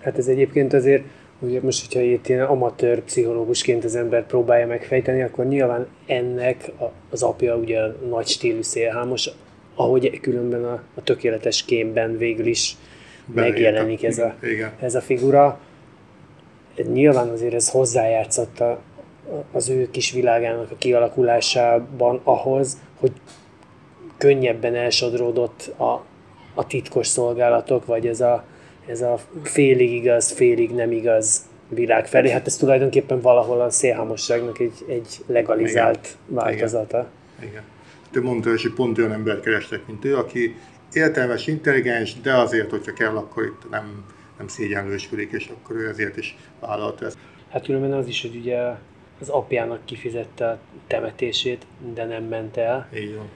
Hát 0.00 0.18
ez 0.18 0.26
egyébként 0.26 0.72
azért, 0.72 1.04
ugye 1.38 1.60
most, 1.62 1.86
hogyha 1.86 2.00
itt 2.00 2.28
ilyen 2.28 2.44
amatőr 2.44 3.00
pszichológusként 3.02 3.84
az 3.84 3.96
ember 3.96 4.26
próbálja 4.26 4.66
megfejteni, 4.66 5.22
akkor 5.22 5.46
nyilván 5.46 5.86
ennek 6.06 6.70
az 7.10 7.22
apja 7.22 7.56
ugye 7.56 7.80
nagy 8.08 8.26
stílű 8.26 8.62
szélhámos, 8.62 9.30
ahogy 9.74 10.20
különben 10.20 10.64
a, 10.64 10.82
a 10.94 11.02
tökéletes 11.02 11.64
kémben 11.64 12.16
végül 12.16 12.46
is 12.46 12.76
Beleírtam. 13.26 13.62
megjelenik 13.62 14.04
ez 14.04 14.18
a, 14.18 14.34
Igen. 14.42 14.70
ez 14.80 14.94
a 14.94 15.00
figura. 15.00 15.60
Nyilván 16.92 17.28
azért 17.28 17.54
ez 17.54 17.70
hozzájátszott 17.70 18.60
a, 18.60 18.80
az 19.52 19.68
ő 19.68 19.90
kis 19.90 20.12
világának 20.12 20.70
a 20.70 20.76
kialakulásában 20.78 22.20
ahhoz, 22.24 22.80
hogy 23.00 23.12
könnyebben 24.18 24.74
elsodródott 24.74 25.72
a, 25.76 26.04
a 26.54 26.66
titkos 26.66 27.06
szolgálatok, 27.06 27.86
vagy 27.86 28.06
ez 28.06 28.20
a, 28.20 28.44
ez 28.86 29.00
a 29.00 29.18
félig 29.42 29.92
igaz, 29.92 30.32
félig 30.32 30.70
nem 30.70 30.92
igaz 30.92 31.40
világ 31.68 32.06
felé. 32.06 32.30
Hát 32.30 32.46
ez 32.46 32.56
tulajdonképpen 32.56 33.20
valahol 33.20 33.60
a 33.60 33.70
szélhámosságnak 33.70 34.58
egy, 34.58 34.84
egy 34.88 35.18
legalizált 35.26 36.16
Igen. 36.28 36.44
változata. 36.44 37.10
Igen. 37.38 37.50
Igen. 37.50 37.62
Te 38.10 38.20
mondta, 38.20 38.48
hogy 38.48 38.72
pont 38.74 38.98
olyan 38.98 39.12
embert 39.12 39.40
kerestek, 39.40 39.86
mint 39.86 40.04
ő, 40.04 40.16
aki 40.16 40.56
értelmes, 40.92 41.46
intelligens, 41.46 42.20
de 42.20 42.34
azért, 42.34 42.70
hogyha 42.70 42.92
kell, 42.92 43.16
akkor 43.16 43.44
itt 43.44 43.70
nem, 43.70 44.04
nem 44.38 44.48
szégyenlősködik, 44.48 45.32
és 45.32 45.48
akkor 45.48 45.76
ő 45.76 45.88
ezért 45.88 46.16
is 46.16 46.36
vállalta 46.60 47.06
ezt. 47.06 47.18
Hát 47.50 47.64
különben 47.64 47.92
az 47.92 48.08
is, 48.08 48.22
hogy 48.22 48.36
ugye 48.36 48.58
az 49.24 49.30
apjának 49.34 49.84
kifizette 49.84 50.48
a 50.48 50.58
temetését, 50.86 51.66
de 51.94 52.04
nem 52.04 52.24
ment 52.24 52.56
el. 52.56 52.88
Így 52.94 53.14
van. 53.14 53.28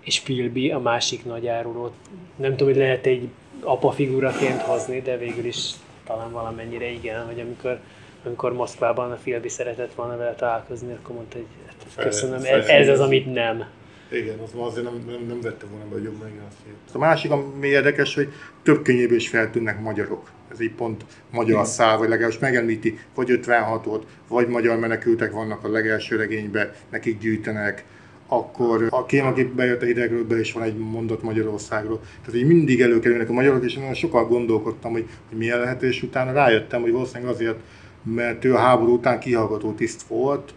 És 0.00 0.20
Philby, 0.20 0.70
a 0.70 0.78
másik 0.78 1.24
nagy 1.24 1.46
árulót, 1.46 1.92
nem 2.36 2.50
tudom, 2.50 2.68
hogy 2.68 2.82
lehet 2.82 3.06
egy 3.06 3.28
apa 3.60 3.90
figuraként 3.90 4.60
hozni, 4.60 5.00
de 5.00 5.16
végül 5.16 5.44
is 5.44 5.70
talán 6.06 6.32
valamennyire 6.32 6.90
igen, 6.90 7.26
hogy 7.26 7.40
amikor, 7.40 7.78
amikor 8.24 8.52
Moszkvában 8.52 9.10
a 9.10 9.14
Philby 9.14 9.48
szeretett 9.48 9.94
volna 9.94 10.16
vele 10.16 10.34
találkozni, 10.34 10.92
akkor 10.92 11.14
mondta, 11.14 11.36
hogy 11.36 11.46
hát, 11.66 12.04
köszönöm, 12.04 12.44
ez, 12.44 12.66
ez 12.66 12.88
az, 12.88 13.00
amit 13.00 13.32
nem. 13.32 13.64
Igen, 14.10 14.38
az 14.38 14.50
azért 14.54 14.84
nem, 14.84 15.02
nem, 15.06 15.26
nem 15.26 15.40
vette 15.40 15.66
volna 15.70 15.84
be, 15.84 15.94
hogy 15.94 16.02
jobban 16.02 16.28
igen, 16.28 16.44
A 16.92 16.98
másik, 16.98 17.30
ami 17.30 17.66
érdekes, 17.66 18.14
hogy 18.14 18.32
több 18.62 18.82
könyvéből 18.82 19.16
is 19.16 19.28
feltűnnek 19.28 19.80
magyarok 19.80 20.30
ez 20.54 20.60
így 20.60 20.72
pont 20.72 21.04
magyar 21.30 21.66
szál, 21.66 21.98
vagy 21.98 22.08
legalábbis 22.08 22.38
megemlíti, 22.38 22.98
vagy 23.14 23.40
56-ot, 23.42 24.02
vagy 24.28 24.48
magyar 24.48 24.78
menekültek 24.78 25.32
vannak 25.32 25.64
a 25.64 25.70
legelső 25.70 26.16
regényben, 26.16 26.70
nekik 26.90 27.18
gyűjtenek. 27.18 27.84
akkor 28.28 28.86
a 28.90 29.06
kém, 29.06 29.26
aki 29.26 29.44
bejött 29.44 29.82
a 29.82 29.84
hidegről, 29.84 30.26
be 30.26 30.40
is 30.40 30.52
van 30.52 30.62
egy 30.62 30.76
mondat 30.76 31.22
Magyarországról. 31.22 32.00
Tehát 32.00 32.40
így 32.40 32.46
mindig 32.46 32.80
előkerülnek 32.80 33.28
a 33.28 33.32
magyarok, 33.32 33.64
és 33.64 33.74
nagyon 33.74 33.94
sokat 33.94 34.28
gondolkodtam, 34.28 34.92
hogy, 34.92 35.08
hogy 35.28 35.38
milyen 35.38 35.58
lehet, 35.58 35.82
és 35.82 36.02
utána 36.02 36.32
rájöttem, 36.32 36.80
hogy 36.80 36.92
valószínűleg 36.92 37.34
azért, 37.34 37.58
mert 38.02 38.44
ő 38.44 38.54
a 38.54 38.58
háború 38.58 38.92
után 38.92 39.20
kihallgató 39.20 39.72
tiszt 39.72 40.02
volt 40.02 40.54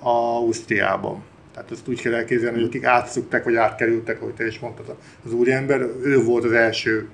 Ausztriában. 0.00 1.22
Tehát 1.54 1.70
ezt 1.70 1.88
úgy 1.88 2.00
kell 2.00 2.14
elképzelni, 2.14 2.56
hogy 2.56 2.66
akik 2.66 2.84
átszukták, 2.84 3.44
vagy 3.44 3.54
átkerültek, 3.54 4.20
ahogy 4.20 4.34
te 4.34 4.46
is 4.46 4.58
mondtad, 4.58 4.96
az 5.24 5.32
úriember, 5.32 5.80
ő 6.02 6.24
volt 6.24 6.44
az 6.44 6.52
első 6.52 7.08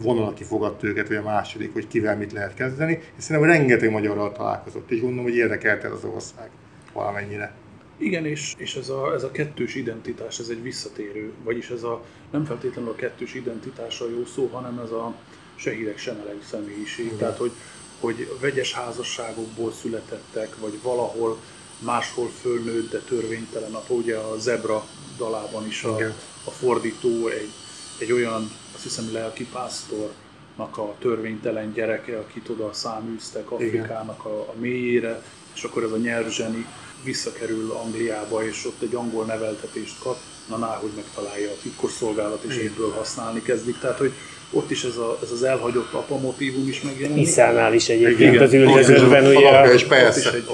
vonal, 0.00 0.26
aki 0.26 0.44
fogadta 0.44 0.86
őket, 0.86 1.08
vagy 1.08 1.16
a 1.16 1.22
második, 1.22 1.72
hogy 1.72 1.88
kivel 1.88 2.16
mit 2.16 2.32
lehet 2.32 2.54
kezdeni, 2.54 2.92
és 3.16 3.22
szerintem 3.22 3.50
rengeteg 3.50 3.90
magyarral 3.90 4.32
találkozott, 4.32 4.90
és 4.90 5.00
gondolom, 5.00 5.24
hogy 5.24 5.36
érdekelte 5.36 5.88
az 5.88 6.04
ország 6.04 6.50
valamennyire. 6.92 7.54
Igen, 7.96 8.26
és, 8.26 8.54
és 8.56 8.74
ez, 8.74 8.88
a, 8.88 9.14
ez 9.14 9.22
a 9.22 9.30
kettős 9.30 9.74
identitás, 9.74 10.38
ez 10.38 10.48
egy 10.48 10.62
visszatérő, 10.62 11.32
vagyis 11.44 11.70
ez 11.70 11.82
a 11.82 12.04
nem 12.30 12.44
feltétlenül 12.44 12.90
a 12.90 12.94
kettős 12.94 13.34
identitás 13.34 14.00
a 14.00 14.08
jó 14.08 14.24
szó, 14.24 14.46
hanem 14.46 14.78
ez 14.78 14.90
a 14.90 15.14
se 15.54 15.70
hideg, 15.70 15.98
se 15.98 16.12
meleg 16.12 16.36
személyiség. 16.50 17.04
Igen. 17.04 17.18
Tehát, 17.18 17.36
hogy, 17.36 17.52
hogy 18.00 18.28
vegyes 18.40 18.72
házasságokból 18.72 19.72
születettek, 19.72 20.56
vagy 20.60 20.78
valahol 20.82 21.38
máshol 21.84 22.30
fölnőtt, 22.40 22.90
de 22.90 22.98
törvénytelen. 22.98 23.74
Apa 23.74 23.94
ugye 23.94 24.16
a 24.16 24.38
Zebra 24.38 24.84
dalában 25.16 25.66
is 25.66 25.82
a, 25.82 25.96
a 26.44 26.50
fordító 26.50 27.26
egy, 27.28 27.50
egy 27.98 28.12
olyan, 28.12 28.50
azt 28.74 28.82
hiszem 28.82 29.12
lelkipásztornak 29.12 30.78
a 30.78 30.94
törvénytelen 31.00 31.72
gyereke, 31.72 32.18
akit 32.18 32.48
oda 32.48 32.72
száműztek 32.72 33.50
Afrikának 33.50 34.24
a, 34.24 34.40
a 34.40 34.54
mélyére, 34.60 35.22
és 35.54 35.62
akkor 35.62 35.82
ez 35.82 35.90
a 35.90 35.96
nyelvzseni 35.96 36.66
visszakerül 37.04 37.70
Angliába, 37.70 38.44
és 38.44 38.66
ott 38.66 38.82
egy 38.82 38.94
angol 38.94 39.24
neveltetést 39.24 39.98
kap, 39.98 40.16
na 40.48 40.56
ná, 40.56 40.78
hogy 40.80 40.90
megtalálja 40.96 41.50
a 41.50 41.56
titkosszolgálat, 41.62 42.42
és 42.42 42.56
egyből 42.56 42.90
használni 42.90 43.42
kezdik. 43.42 43.78
Tehát, 43.78 43.98
hogy 43.98 44.12
ott 44.50 44.70
is 44.70 44.84
ez, 44.84 44.96
a, 44.96 45.18
ez 45.22 45.30
az 45.30 45.42
elhagyott 45.42 45.92
apa 45.92 46.18
motívum 46.18 46.68
is 46.68 46.80
megjelenik. 46.80 47.26
Iszánál 47.26 47.74
is 47.74 47.88
egyébként 47.88 48.40
az 48.40 48.52
üldözőben, 48.52 49.26
ugye. 49.26 49.72
És 49.72 49.84
persze, 49.84 50.32
egy, 50.32 50.44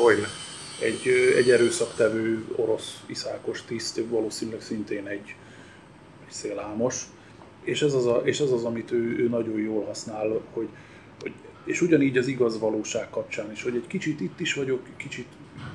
egy, 0.80 1.08
egy 1.36 1.50
erőszaktevő 1.50 2.44
orosz 2.56 3.02
iszákos 3.06 3.64
tiszt, 3.64 4.00
valószínűleg 4.08 4.60
szintén 4.60 5.06
egy, 5.06 5.34
egy 6.26 6.32
szélhámos. 6.32 7.06
És 7.62 7.82
ez 7.82 7.94
az, 7.94 8.06
a, 8.06 8.20
és 8.24 8.40
ez 8.40 8.50
az 8.50 8.64
amit 8.64 8.90
ő, 8.90 9.18
ő 9.18 9.28
nagyon 9.28 9.60
jól 9.60 9.84
használ, 9.84 10.28
hogy, 10.52 10.68
hogy 11.22 11.32
és 11.64 11.80
ugyanígy 11.80 12.18
az 12.18 12.26
igaz 12.26 12.58
valóság 12.58 13.10
kapcsán 13.10 13.50
is, 13.50 13.62
hogy 13.62 13.74
egy 13.74 13.86
kicsit 13.86 14.20
itt 14.20 14.40
is 14.40 14.54
vagyok, 14.54 14.82
kicsit 14.96 15.26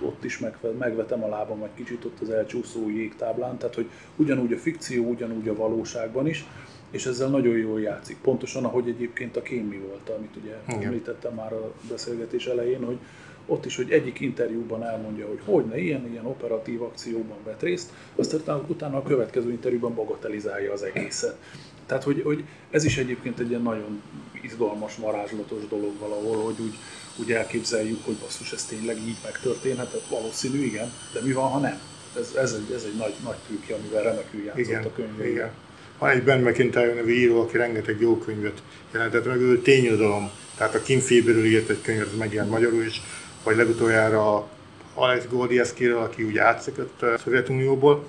ott 0.02 0.24
is 0.24 0.40
megvetem 0.78 1.24
a 1.24 1.28
lábam, 1.28 1.60
vagy 1.60 1.70
kicsit 1.76 2.06
ott 2.06 2.20
az 2.22 2.30
elcsúszó 2.30 2.90
jégtáblán, 2.90 3.58
tehát 3.58 3.76
hogy 3.76 3.90
ugyanúgy 4.16 4.54
a 4.54 4.58
fikció, 4.58 5.10
ugyanúgy 5.10 5.48
a 5.48 5.56
valóságban 5.56 6.28
is, 6.28 6.46
és 6.92 7.06
ezzel 7.06 7.30
nagyon 7.30 7.58
jól 7.58 7.82
játszik. 7.82 8.18
Pontosan, 8.22 8.64
ahogy 8.64 8.88
egyébként 8.88 9.38
a 9.38 9.42
kémi 9.42 9.78
volt, 9.78 10.10
amit 10.10 10.36
ugye 10.36 10.56
Igen. 10.68 10.84
említettem 10.84 11.34
már 11.34 11.54
a 11.54 11.74
beszélgetés 11.90 12.46
elején, 12.46 12.84
hogy 12.84 12.98
ott 13.46 13.66
is, 13.66 13.76
hogy 13.76 13.92
egyik 13.92 14.20
interjúban 14.20 14.84
elmondja, 14.84 15.28
hogy 15.28 15.40
hogy 15.46 15.66
ne 15.66 15.78
ilyen, 15.78 16.08
ilyen 16.12 16.26
operatív 16.26 16.82
akcióban 16.82 17.38
vett 17.44 17.62
részt, 17.62 17.90
aztán 18.16 18.64
utána 18.68 18.98
a 18.98 19.04
következő 19.04 19.50
interjúban 19.50 19.96
bagatelizálja 19.96 20.72
az 20.72 20.84
egészet. 20.84 21.38
Tehát, 21.86 22.04
hogy, 22.04 22.22
hogy 22.24 22.44
ez 22.72 22.84
is 22.84 22.98
egyébként 22.98 23.40
egy 23.40 23.50
ilyen 23.50 23.62
nagyon 23.62 24.02
izgalmas, 24.42 24.96
varázslatos 24.96 25.68
dolog 25.70 25.92
valahol, 26.00 26.44
hogy 26.44 26.56
úgy, 26.60 26.76
úgy 27.20 27.32
elképzeljük, 27.32 28.06
hogy 28.06 28.16
basszus, 28.16 28.52
ez 28.52 28.66
tényleg 28.66 28.98
így 28.98 29.18
megtörténhetett, 29.24 30.08
valószínű, 30.10 30.64
igen, 30.64 30.92
de 31.14 31.20
mi 31.22 31.32
van, 31.32 31.50
ha 31.50 31.60
nem? 31.60 31.80
Ez, 32.20 32.34
ez, 32.38 32.54
egy, 32.54 32.74
ez 32.74 32.84
egy 32.84 32.98
nagy, 32.98 33.14
nagy 33.24 33.36
trükkje, 33.48 33.76
amivel 33.76 34.04
remekül 34.04 34.44
játszott 34.44 34.60
igen, 34.60 34.84
a 34.84 34.92
könyvében. 34.92 35.32
Igen. 35.32 35.50
Van 36.00 36.10
egy 36.10 36.24
Ben 36.24 36.40
McIntyre 36.40 36.94
nevű 36.94 37.14
író, 37.14 37.42
aki 37.42 37.58
rengeteg 37.58 38.00
jó 38.00 38.18
könyvet 38.18 38.64
jelentett 38.92 39.26
meg, 39.26 39.40
ő 39.40 39.62
tényodalom. 39.62 40.30
Tehát 40.58 40.76
a 40.76 40.82
Kim 40.82 41.00
Faberről 41.00 41.46
írt 41.46 41.70
egy 41.70 41.82
könyvet, 41.82 42.08
ez 42.08 42.18
megjelent 42.18 42.52
magyarul 42.52 42.84
is, 42.84 43.02
vagy 43.44 43.56
legutoljára 43.56 44.48
Alex 44.94 45.28
Gordievskiről, 45.30 45.98
aki 45.98 46.24
ugye 46.24 46.44
átszökött 46.44 47.02
a 47.02 47.18
Szovjetunióból, 47.18 48.06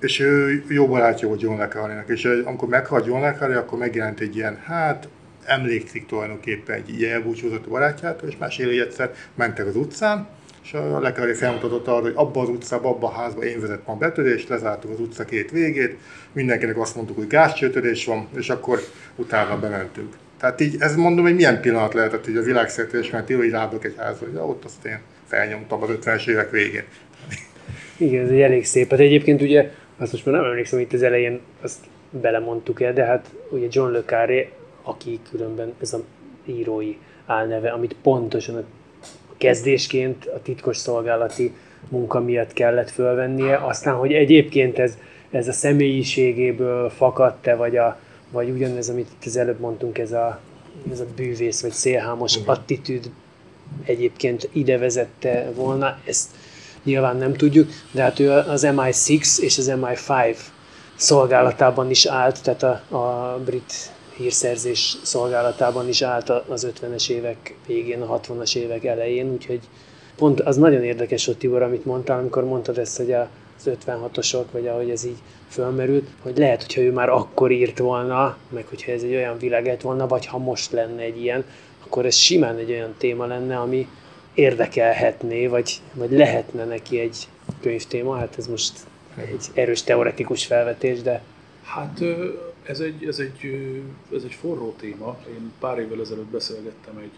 és 0.00 0.20
ő 0.20 0.64
jó 0.68 0.86
barátja 0.86 1.28
volt 1.28 1.40
John 1.40 1.58
le 1.58 2.04
és 2.06 2.24
amikor 2.44 2.68
meghalt 2.68 3.06
John 3.06 3.20
le 3.20 3.58
akkor 3.58 3.78
megjelent 3.78 4.20
egy 4.20 4.36
ilyen, 4.36 4.56
hát 4.64 5.08
emlékszik 5.44 6.06
tulajdonképpen 6.06 6.76
egy 6.76 7.00
ilyen 7.00 7.12
elbúcsúzott 7.12 7.68
barátjától, 7.68 8.28
és 8.28 8.36
mesél, 8.36 8.66
hogy 8.66 8.78
egyszer 8.78 9.14
mentek 9.34 9.66
az 9.66 9.76
utcán, 9.76 10.28
és 10.62 10.72
a 10.72 11.00
Le 11.00 11.12
Carré 11.12 11.32
felmutatott 11.32 11.86
arra, 11.86 12.02
hogy 12.02 12.12
abban 12.14 12.42
az 12.42 12.48
utcában, 12.48 12.92
abban 12.92 13.10
a 13.10 13.14
házban 13.14 13.44
én 13.44 13.60
vezettem 13.60 13.94
a 13.94 13.98
betörést, 13.98 14.48
lezártuk 14.48 14.90
az 14.90 15.00
utca 15.00 15.24
két 15.24 15.50
végét, 15.50 15.98
mindenkinek 16.32 16.78
azt 16.78 16.94
mondtuk, 16.94 17.16
hogy 17.16 17.26
gázcsőtörés 17.26 18.04
van, 18.04 18.28
és 18.36 18.48
akkor 18.48 18.80
utána 19.16 19.58
bementünk. 19.58 20.14
Tehát 20.40 20.60
így, 20.60 20.76
ez 20.78 20.96
mondom, 20.96 21.24
hogy 21.24 21.34
milyen 21.34 21.60
pillanat 21.60 21.94
lehetett, 21.94 22.24
hogy 22.24 22.36
a 22.36 22.42
világszerte 22.42 22.98
és 22.98 23.10
mert 23.10 23.32
hogy 23.32 23.50
rábök 23.50 23.84
egy 23.84 23.94
házba, 23.96 24.26
hogy 24.26 24.36
ott 24.36 24.64
azt 24.64 24.84
én 24.84 24.98
felnyomtam 25.26 25.82
az 25.82 25.88
50-es 25.92 26.28
évek 26.28 26.50
végén. 26.50 26.84
Igen, 27.96 28.24
ez 28.24 28.30
egy 28.30 28.40
elég 28.40 28.64
szép. 28.64 28.90
Hát 28.90 29.00
egyébként 29.00 29.42
ugye, 29.42 29.70
azt 29.96 30.12
most 30.12 30.26
már 30.26 30.34
nem 30.34 30.44
emlékszem, 30.44 30.78
itt 30.78 30.92
az 30.92 31.02
elején 31.02 31.40
azt 31.60 31.78
belemondtuk 32.10 32.82
el, 32.82 32.92
de 32.92 33.04
hát 33.04 33.30
ugye 33.50 33.66
John 33.70 33.92
Le 33.92 34.02
Carré, 34.02 34.52
aki 34.82 35.20
különben 35.30 35.74
ez 35.80 35.92
a 35.92 36.00
írói 36.44 36.96
álneve, 37.26 37.70
amit 37.70 37.96
pontosan 38.02 38.56
a 38.56 38.64
kezdésként 39.36 40.26
a 40.26 40.42
titkos 40.42 40.76
szolgálati 40.76 41.54
munka 41.88 42.20
miatt 42.20 42.52
kellett 42.52 42.90
fölvennie, 42.90 43.56
aztán, 43.56 43.94
hogy 43.94 44.12
egyébként 44.12 44.78
ez, 44.78 44.98
ez 45.30 45.48
a 45.48 45.52
személyiségéből 45.52 46.90
fakadt-e, 46.90 47.54
vagy 47.54 47.76
a, 47.76 47.98
vagy 48.30 48.50
ugyanez, 48.50 48.88
amit 48.88 49.08
itt 49.10 49.26
az 49.26 49.36
előbb 49.36 49.60
mondtunk, 49.60 49.98
ez 49.98 50.12
a, 50.12 50.40
ez 50.90 51.00
a 51.00 51.06
bűvész 51.16 51.62
vagy 51.62 51.72
szélhámos 51.72 52.36
uh-huh. 52.36 52.54
attitűd 52.54 53.10
egyébként 53.84 54.48
ide 54.52 54.78
vezette 54.78 55.50
volna, 55.54 55.98
ezt 56.04 56.30
nyilván 56.84 57.16
nem 57.16 57.34
tudjuk, 57.34 57.70
de 57.90 58.02
hát 58.02 58.18
ő 58.18 58.30
az 58.30 58.66
MI6 58.66 59.38
és 59.38 59.58
az 59.58 59.72
MI5 59.74 60.36
szolgálatában 60.96 61.90
is 61.90 62.06
állt, 62.06 62.42
tehát 62.42 62.62
a, 62.62 62.96
a 62.96 63.38
brit 63.44 63.72
hírszerzés 64.16 64.96
szolgálatában 65.02 65.88
is 65.88 66.02
állt 66.02 66.30
az 66.30 66.66
50-es 66.80 67.08
évek 67.08 67.54
végén, 67.66 68.02
a 68.02 68.20
60-as 68.20 68.56
évek 68.56 68.84
elején, 68.84 69.32
úgyhogy 69.32 69.60
pont 70.16 70.40
az 70.40 70.56
nagyon 70.56 70.82
érdekes 70.82 71.28
ott 71.28 71.38
Tibor, 71.38 71.62
amit 71.62 71.84
mondtál, 71.84 72.18
amikor 72.18 72.44
mondtad 72.44 72.78
ezt, 72.78 72.96
hogy 72.96 73.12
az 73.12 73.70
56-osok, 73.86 74.44
vagy 74.50 74.66
ahogy 74.66 74.90
ez 74.90 75.04
így 75.04 75.18
fölmerült, 75.48 76.08
hogy 76.22 76.38
lehet, 76.38 76.62
hogyha 76.62 76.80
ő 76.80 76.92
már 76.92 77.08
akkor 77.08 77.50
írt 77.50 77.78
volna, 77.78 78.36
meg 78.48 78.66
hogyha 78.66 78.92
ez 78.92 79.02
egy 79.02 79.14
olyan 79.14 79.38
világ 79.38 79.66
lett 79.66 79.80
volna, 79.80 80.06
vagy 80.06 80.26
ha 80.26 80.38
most 80.38 80.72
lenne 80.72 81.02
egy 81.02 81.22
ilyen, 81.22 81.44
akkor 81.84 82.06
ez 82.06 82.14
simán 82.14 82.56
egy 82.56 82.70
olyan 82.70 82.94
téma 82.98 83.26
lenne, 83.26 83.58
ami 83.58 83.88
érdekelhetné, 84.34 85.46
vagy, 85.46 85.80
vagy 85.92 86.10
lehetne 86.10 86.64
neki 86.64 86.98
egy 86.98 87.28
könyvtéma. 87.60 88.16
Hát 88.16 88.38
ez 88.38 88.46
most 88.46 88.72
egy 89.16 89.46
erős 89.54 89.82
teoretikus 89.82 90.46
felvetés, 90.46 91.02
de... 91.02 91.22
Hát 91.62 92.00
ez 92.62 92.80
egy, 92.80 93.04
ez 93.04 93.18
egy, 93.18 93.52
ez 94.14 94.22
egy 94.22 94.32
forró 94.32 94.74
téma. 94.78 95.16
Én 95.28 95.52
pár 95.60 95.78
évvel 95.78 96.00
ezelőtt 96.00 96.30
beszélgettem 96.30 96.96
egy 96.96 97.12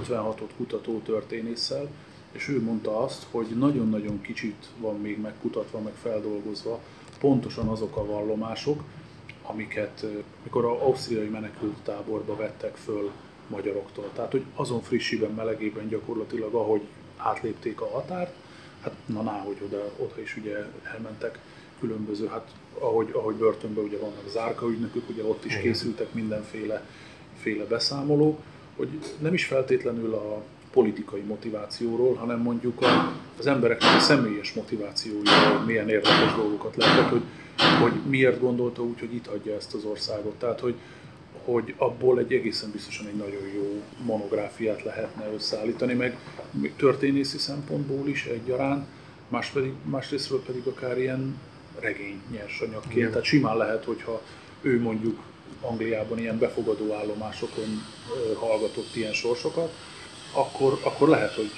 56-ot 0.00 0.50
kutató 0.56 0.98
történésszel, 0.98 1.88
és 2.32 2.48
ő 2.48 2.62
mondta 2.62 3.02
azt, 3.02 3.26
hogy 3.30 3.46
nagyon-nagyon 3.58 4.20
kicsit 4.20 4.66
van 4.78 5.00
még 5.00 5.20
megkutatva, 5.20 5.78
meg 5.80 5.92
feldolgozva 6.02 6.80
pontosan 7.20 7.68
azok 7.68 7.96
a 7.96 8.06
vallomások, 8.06 8.82
amiket 9.42 10.06
mikor 10.42 10.64
a 10.64 10.84
ausztriai 10.86 11.28
menekült 11.28 11.76
táborba 11.84 12.36
vettek 12.36 12.76
föl 12.76 13.10
magyaroktól. 13.46 14.10
Tehát, 14.14 14.30
hogy 14.30 14.44
azon 14.54 14.80
frissiben, 14.80 15.30
melegében 15.30 15.88
gyakorlatilag, 15.88 16.54
ahogy 16.54 16.82
átlépték 17.16 17.80
a 17.80 17.90
határt, 17.90 18.34
hát 18.80 18.92
na 19.06 19.22
ná, 19.22 19.38
hogy 19.38 19.56
oda, 19.64 19.90
oda 19.98 20.20
is 20.20 20.36
ugye 20.36 20.56
elmentek 20.94 21.38
különböző, 21.80 22.26
hát 22.26 22.50
ahogy, 22.78 23.10
ahogy 23.12 23.34
börtönben 23.34 23.84
ugye 23.84 23.98
vannak 23.98 24.28
zárkaügynökök, 24.28 25.08
ugye 25.08 25.24
ott 25.24 25.44
is 25.44 25.56
készültek 25.56 26.12
mindenféle 26.12 26.86
féle 27.40 27.64
beszámoló, 27.64 28.38
hogy 28.76 28.88
nem 29.18 29.34
is 29.34 29.44
feltétlenül 29.44 30.14
a 30.14 30.42
politikai 30.72 31.20
motivációról, 31.20 32.14
hanem 32.14 32.40
mondjuk 32.40 32.82
a, 32.82 33.12
az 33.38 33.46
embereknek 33.46 33.96
a 33.96 34.00
személyes 34.00 34.52
motivációjáról 34.52 35.60
milyen 35.66 35.88
érdekes 35.88 36.34
dolgokat 36.36 36.76
lehetett, 36.76 37.08
hogy, 37.08 37.22
hogy 37.80 37.92
miért 38.08 38.40
gondolta 38.40 38.82
úgy, 38.82 39.00
hogy 39.00 39.14
itt 39.14 39.26
hagyja 39.26 39.54
ezt 39.54 39.74
az 39.74 39.84
országot. 39.84 40.34
Tehát, 40.34 40.60
hogy, 40.60 40.74
hogy 41.44 41.74
abból 41.76 42.18
egy 42.18 42.32
egészen 42.32 42.70
biztosan 42.70 43.06
egy 43.06 43.16
nagyon 43.16 43.48
jó 43.54 43.82
monográfiát 44.04 44.82
lehetne 44.84 45.32
összeállítani, 45.34 45.92
meg 45.92 46.16
történészi 46.76 47.38
szempontból 47.38 48.08
is 48.08 48.24
egyaránt, 48.24 48.86
más 49.28 49.48
pedig, 49.48 49.72
másrésztről 49.84 50.42
pedig 50.42 50.66
akár 50.66 50.98
ilyen 50.98 51.38
regény 51.80 52.20
nyersanyagként. 52.32 52.96
Igen. 52.96 53.10
Tehát 53.10 53.24
simán 53.24 53.56
lehet, 53.56 53.84
hogyha 53.84 54.22
ő 54.60 54.80
mondjuk 54.80 55.18
Angliában 55.60 56.18
ilyen 56.18 56.38
befogadó 56.38 56.92
állomásokon 56.92 57.82
hallgatott 58.38 58.94
ilyen 58.94 59.12
sorsokat, 59.12 59.72
akkor, 60.32 60.78
akkor 60.82 61.08
lehet, 61.08 61.34
hogy 61.34 61.50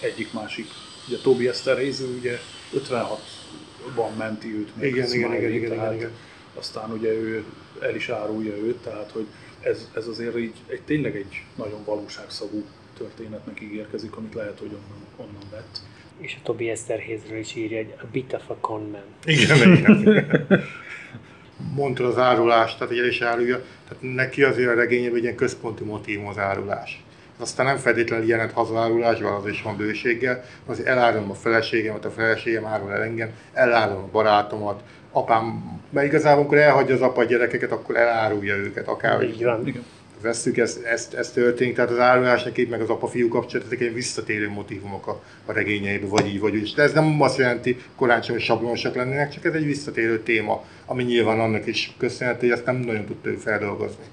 egyik-másik 0.00 0.66
Ugye 1.08 1.18
Tobi 1.22 1.48
Eszterhéz, 1.48 2.00
ő 2.00 2.16
ugye 2.18 2.38
56-ban 2.74 4.16
menti 4.18 4.54
őt 4.54 4.76
meg 4.76 4.86
Igen, 4.86 5.12
igen, 5.12 5.34
igen, 5.34 5.52
igen, 5.52 5.70
tehát 5.70 5.94
igen, 5.94 6.08
igen. 6.08 6.10
Aztán 6.54 6.90
ugye 6.92 7.12
ő 7.12 7.44
el 7.80 7.94
is 7.94 8.08
árulja 8.08 8.56
őt, 8.56 8.76
tehát 8.76 9.10
hogy 9.10 9.26
ez, 9.60 9.88
ez 9.94 10.06
azért 10.06 10.38
így 10.38 10.54
egy, 10.66 10.80
tényleg 10.82 11.16
egy 11.16 11.42
nagyon 11.54 11.84
valóságszagú 11.84 12.64
történetnek 12.98 13.60
ígérkezik, 13.60 14.16
amit 14.16 14.34
lehet, 14.34 14.58
hogy 14.58 14.68
onnan, 14.68 15.06
onnan 15.16 15.48
vett. 15.50 15.78
És 16.18 16.36
a 16.38 16.42
Tobi 16.42 16.70
Eszterhézről 16.70 17.38
is 17.38 17.54
írja, 17.54 17.76
hogy 17.76 17.94
a 18.02 18.06
bit 18.12 18.32
of 18.32 18.50
a 18.50 18.56
con 18.60 18.90
man. 18.90 19.02
Igen, 19.24 19.72
igen. 19.72 20.28
Mondta 21.74 22.06
az 22.06 22.18
árulást, 22.18 22.78
tehát 22.78 22.92
egy 22.92 22.98
el 22.98 23.06
is 23.06 23.20
árulja, 23.20 23.64
tehát 23.88 24.02
neki 24.14 24.42
azért 24.42 24.68
a 24.68 24.74
regényében 24.74 25.16
egy 25.16 25.22
ilyen 25.22 25.34
központi 25.34 25.84
motívum 25.84 26.26
az 26.26 26.38
árulás. 26.38 27.02
Aztán 27.40 27.66
nem 27.66 27.76
feltétlenül 27.76 28.26
jelent 28.26 28.52
hazárulásban, 28.52 29.32
az 29.32 29.46
is 29.46 29.62
van 29.62 29.76
bőséggel, 29.76 30.44
az 30.66 30.84
elárulom 30.84 31.30
a 31.30 31.34
feleségemet, 31.34 32.04
a 32.04 32.10
feleségem 32.10 32.64
árul 32.64 32.92
el 32.92 33.02
engem, 33.02 33.30
elárulom 33.52 34.02
a 34.02 34.08
barátomat, 34.12 34.82
apám, 35.12 35.62
mert 35.90 36.06
igazából 36.06 36.38
amikor 36.38 36.58
elhagyja 36.58 36.94
az 36.94 37.00
apa 37.00 37.20
a 37.20 37.24
gyerekeket, 37.24 37.72
akkor 37.72 37.96
elárulja 37.96 38.56
őket, 38.56 38.88
akár 38.88 39.22
Így 39.22 39.44
van. 39.44 39.66
Igen. 39.66 39.84
vesszük, 40.20 40.56
ez, 40.56 40.80
ez, 40.84 41.08
ez 41.16 41.30
történik, 41.30 41.74
tehát 41.74 41.90
az 41.90 41.98
árulásnak 41.98 42.56
itt 42.56 42.70
meg 42.70 42.80
az 42.80 42.88
apa-fiú 42.88 43.28
kapcsolat, 43.28 43.66
ezek 43.66 43.80
egy 43.80 43.94
visszatérő 43.94 44.48
motivumok 44.50 45.06
a, 45.06 45.22
a 45.46 45.52
regényeiben, 45.52 46.08
vagy 46.08 46.26
így, 46.26 46.40
vagy 46.40 46.56
úgy. 46.56 46.72
De 46.76 46.82
ez 46.82 46.92
nem 46.92 47.22
azt 47.22 47.38
jelenti, 47.38 47.76
korán 47.96 48.22
sem, 48.22 48.34
hogy 48.34 48.44
sablonosak 48.44 48.94
lennének, 48.94 49.30
csak 49.30 49.44
ez 49.44 49.54
egy 49.54 49.64
visszatérő 49.64 50.22
téma, 50.22 50.64
ami 50.86 51.02
nyilván 51.02 51.40
annak 51.40 51.66
is 51.66 51.94
köszönhető, 51.98 52.40
hogy 52.40 52.56
ezt 52.56 52.64
nem 52.64 52.76
nagyon 52.76 53.04
tudta 53.04 53.28
ő 53.28 53.34
feldolgozni. 53.34 54.04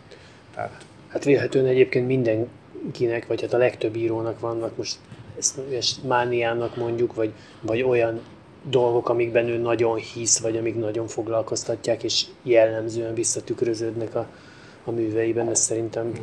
Tehát, 0.56 0.86
Hát 1.16 1.24
vélhetően 1.24 1.66
egyébként 1.66 2.08
mindenkinek, 2.86 3.28
vagy 3.28 3.42
hát 3.42 3.54
a 3.54 3.58
legtöbb 3.58 3.96
írónak 3.96 4.40
vannak 4.40 4.78
most 4.78 4.98
ezt, 5.38 5.60
ezt 5.72 6.04
mániának 6.04 6.76
mondjuk, 6.76 7.16
vagy, 7.16 7.34
vagy 7.62 7.82
olyan 7.82 8.22
dolgok, 8.70 9.10
amikben 9.10 9.48
ő 9.48 9.58
nagyon 9.58 9.96
hisz, 9.96 10.40
vagy 10.40 10.58
amik 10.58 10.76
nagyon 10.76 11.08
foglalkoztatják, 11.08 12.04
és 12.04 12.26
jellemzően 12.44 13.14
visszatükröződnek 13.14 14.16
a, 14.16 14.28
a 14.84 14.92
műveiben. 14.92 15.50
Ez 15.50 15.60
szerintem 15.60 16.14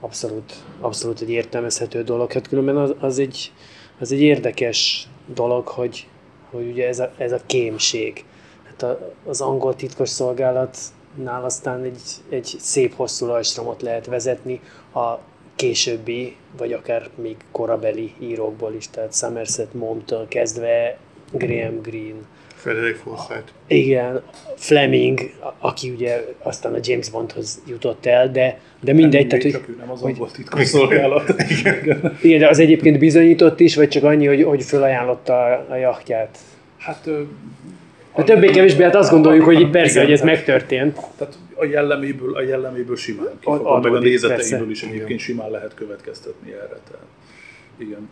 abszolút, 0.00 0.54
abszolút 0.80 1.20
egy 1.20 1.30
értelmezhető 1.30 2.02
dolog. 2.02 2.32
Hát 2.32 2.48
különben 2.48 2.76
az, 2.76 2.94
az, 3.00 3.18
egy, 3.18 3.52
az 4.00 4.12
egy 4.12 4.20
érdekes 4.20 5.08
dolog, 5.34 5.68
hogy, 5.68 6.08
hogy 6.50 6.68
ugye 6.70 6.88
ez 6.88 6.98
a, 6.98 7.12
ez 7.16 7.32
a 7.32 7.40
kémség. 7.46 8.24
Hát 8.64 8.82
a, 8.82 9.12
az 9.26 9.40
angol 9.40 9.74
titkos 9.74 10.08
szolgálatnál 10.08 11.44
aztán 11.44 11.82
egy, 11.82 12.00
egy 12.28 12.56
szép 12.58 12.94
hosszú 12.94 13.26
lajstromot 13.26 13.82
lehet 13.82 14.06
vezetni 14.06 14.60
a 14.94 15.18
későbbi, 15.56 16.36
vagy 16.58 16.72
akár 16.72 17.08
még 17.22 17.36
korabeli 17.52 18.12
írókból 18.18 18.74
is, 18.76 18.88
tehát 18.90 19.14
Somerset 19.14 19.74
Maugham-től 19.74 20.28
kezdve 20.28 20.96
Graham 21.32 21.80
Greene, 21.82 22.18
Frederick 22.54 22.96
Forsyth. 22.96 23.52
igen, 23.66 24.22
Fleming, 24.56 25.20
a- 25.40 25.52
aki 25.58 25.90
ugye 25.90 26.24
aztán 26.42 26.74
a 26.74 26.78
James 26.82 27.10
Bondhoz 27.10 27.62
jutott 27.66 28.06
el, 28.06 28.30
de, 28.30 28.60
de 28.80 28.92
mindegy, 28.92 29.26
tehát, 29.26 29.42
hogy, 29.42 29.52
csak 29.52 29.68
ő 29.68 29.76
nem 29.78 29.90
az 29.90 30.00
hogy- 30.00 30.12
angol 30.12 30.30
titkosszolgálat. 30.30 31.34
igen, 32.22 32.38
de 32.38 32.48
az 32.48 32.58
egyébként 32.58 32.98
bizonyított 32.98 33.60
is, 33.60 33.74
vagy 33.76 33.88
csak 33.88 34.04
annyi, 34.04 34.26
hogy, 34.26 34.42
hogy 34.42 34.62
felajánlotta 34.62 35.44
a, 35.44 35.66
a 35.70 35.74
jachtját. 35.76 36.38
Hát, 36.78 37.08
De 38.16 38.22
többé-kevésbé 38.22 38.82
hát 38.82 38.94
azt 38.94 39.10
gondoljuk, 39.10 39.44
hogy 39.44 39.60
itt 39.60 39.70
persze, 39.70 39.90
Igen, 39.90 40.04
hogy 40.04 40.12
ez 40.12 40.20
tehát- 40.20 40.34
megtörtént. 40.36 41.00
Tehát 41.16 41.38
a 41.54 41.64
jelleméből, 41.64 42.36
a 42.36 42.42
jelleméből 42.42 42.96
simán 42.96 43.26
Ad- 43.26 43.38
kifogom, 43.38 43.80
meg 43.82 43.94
a 43.94 43.98
nézeteiből 43.98 44.70
is 44.70 44.82
egyébként 44.82 45.20
simán 45.20 45.50
lehet 45.50 45.74
következtetni 45.74 46.52
erre. 46.52 46.80
Tehát. 46.90 47.06
Igen. 47.76 48.08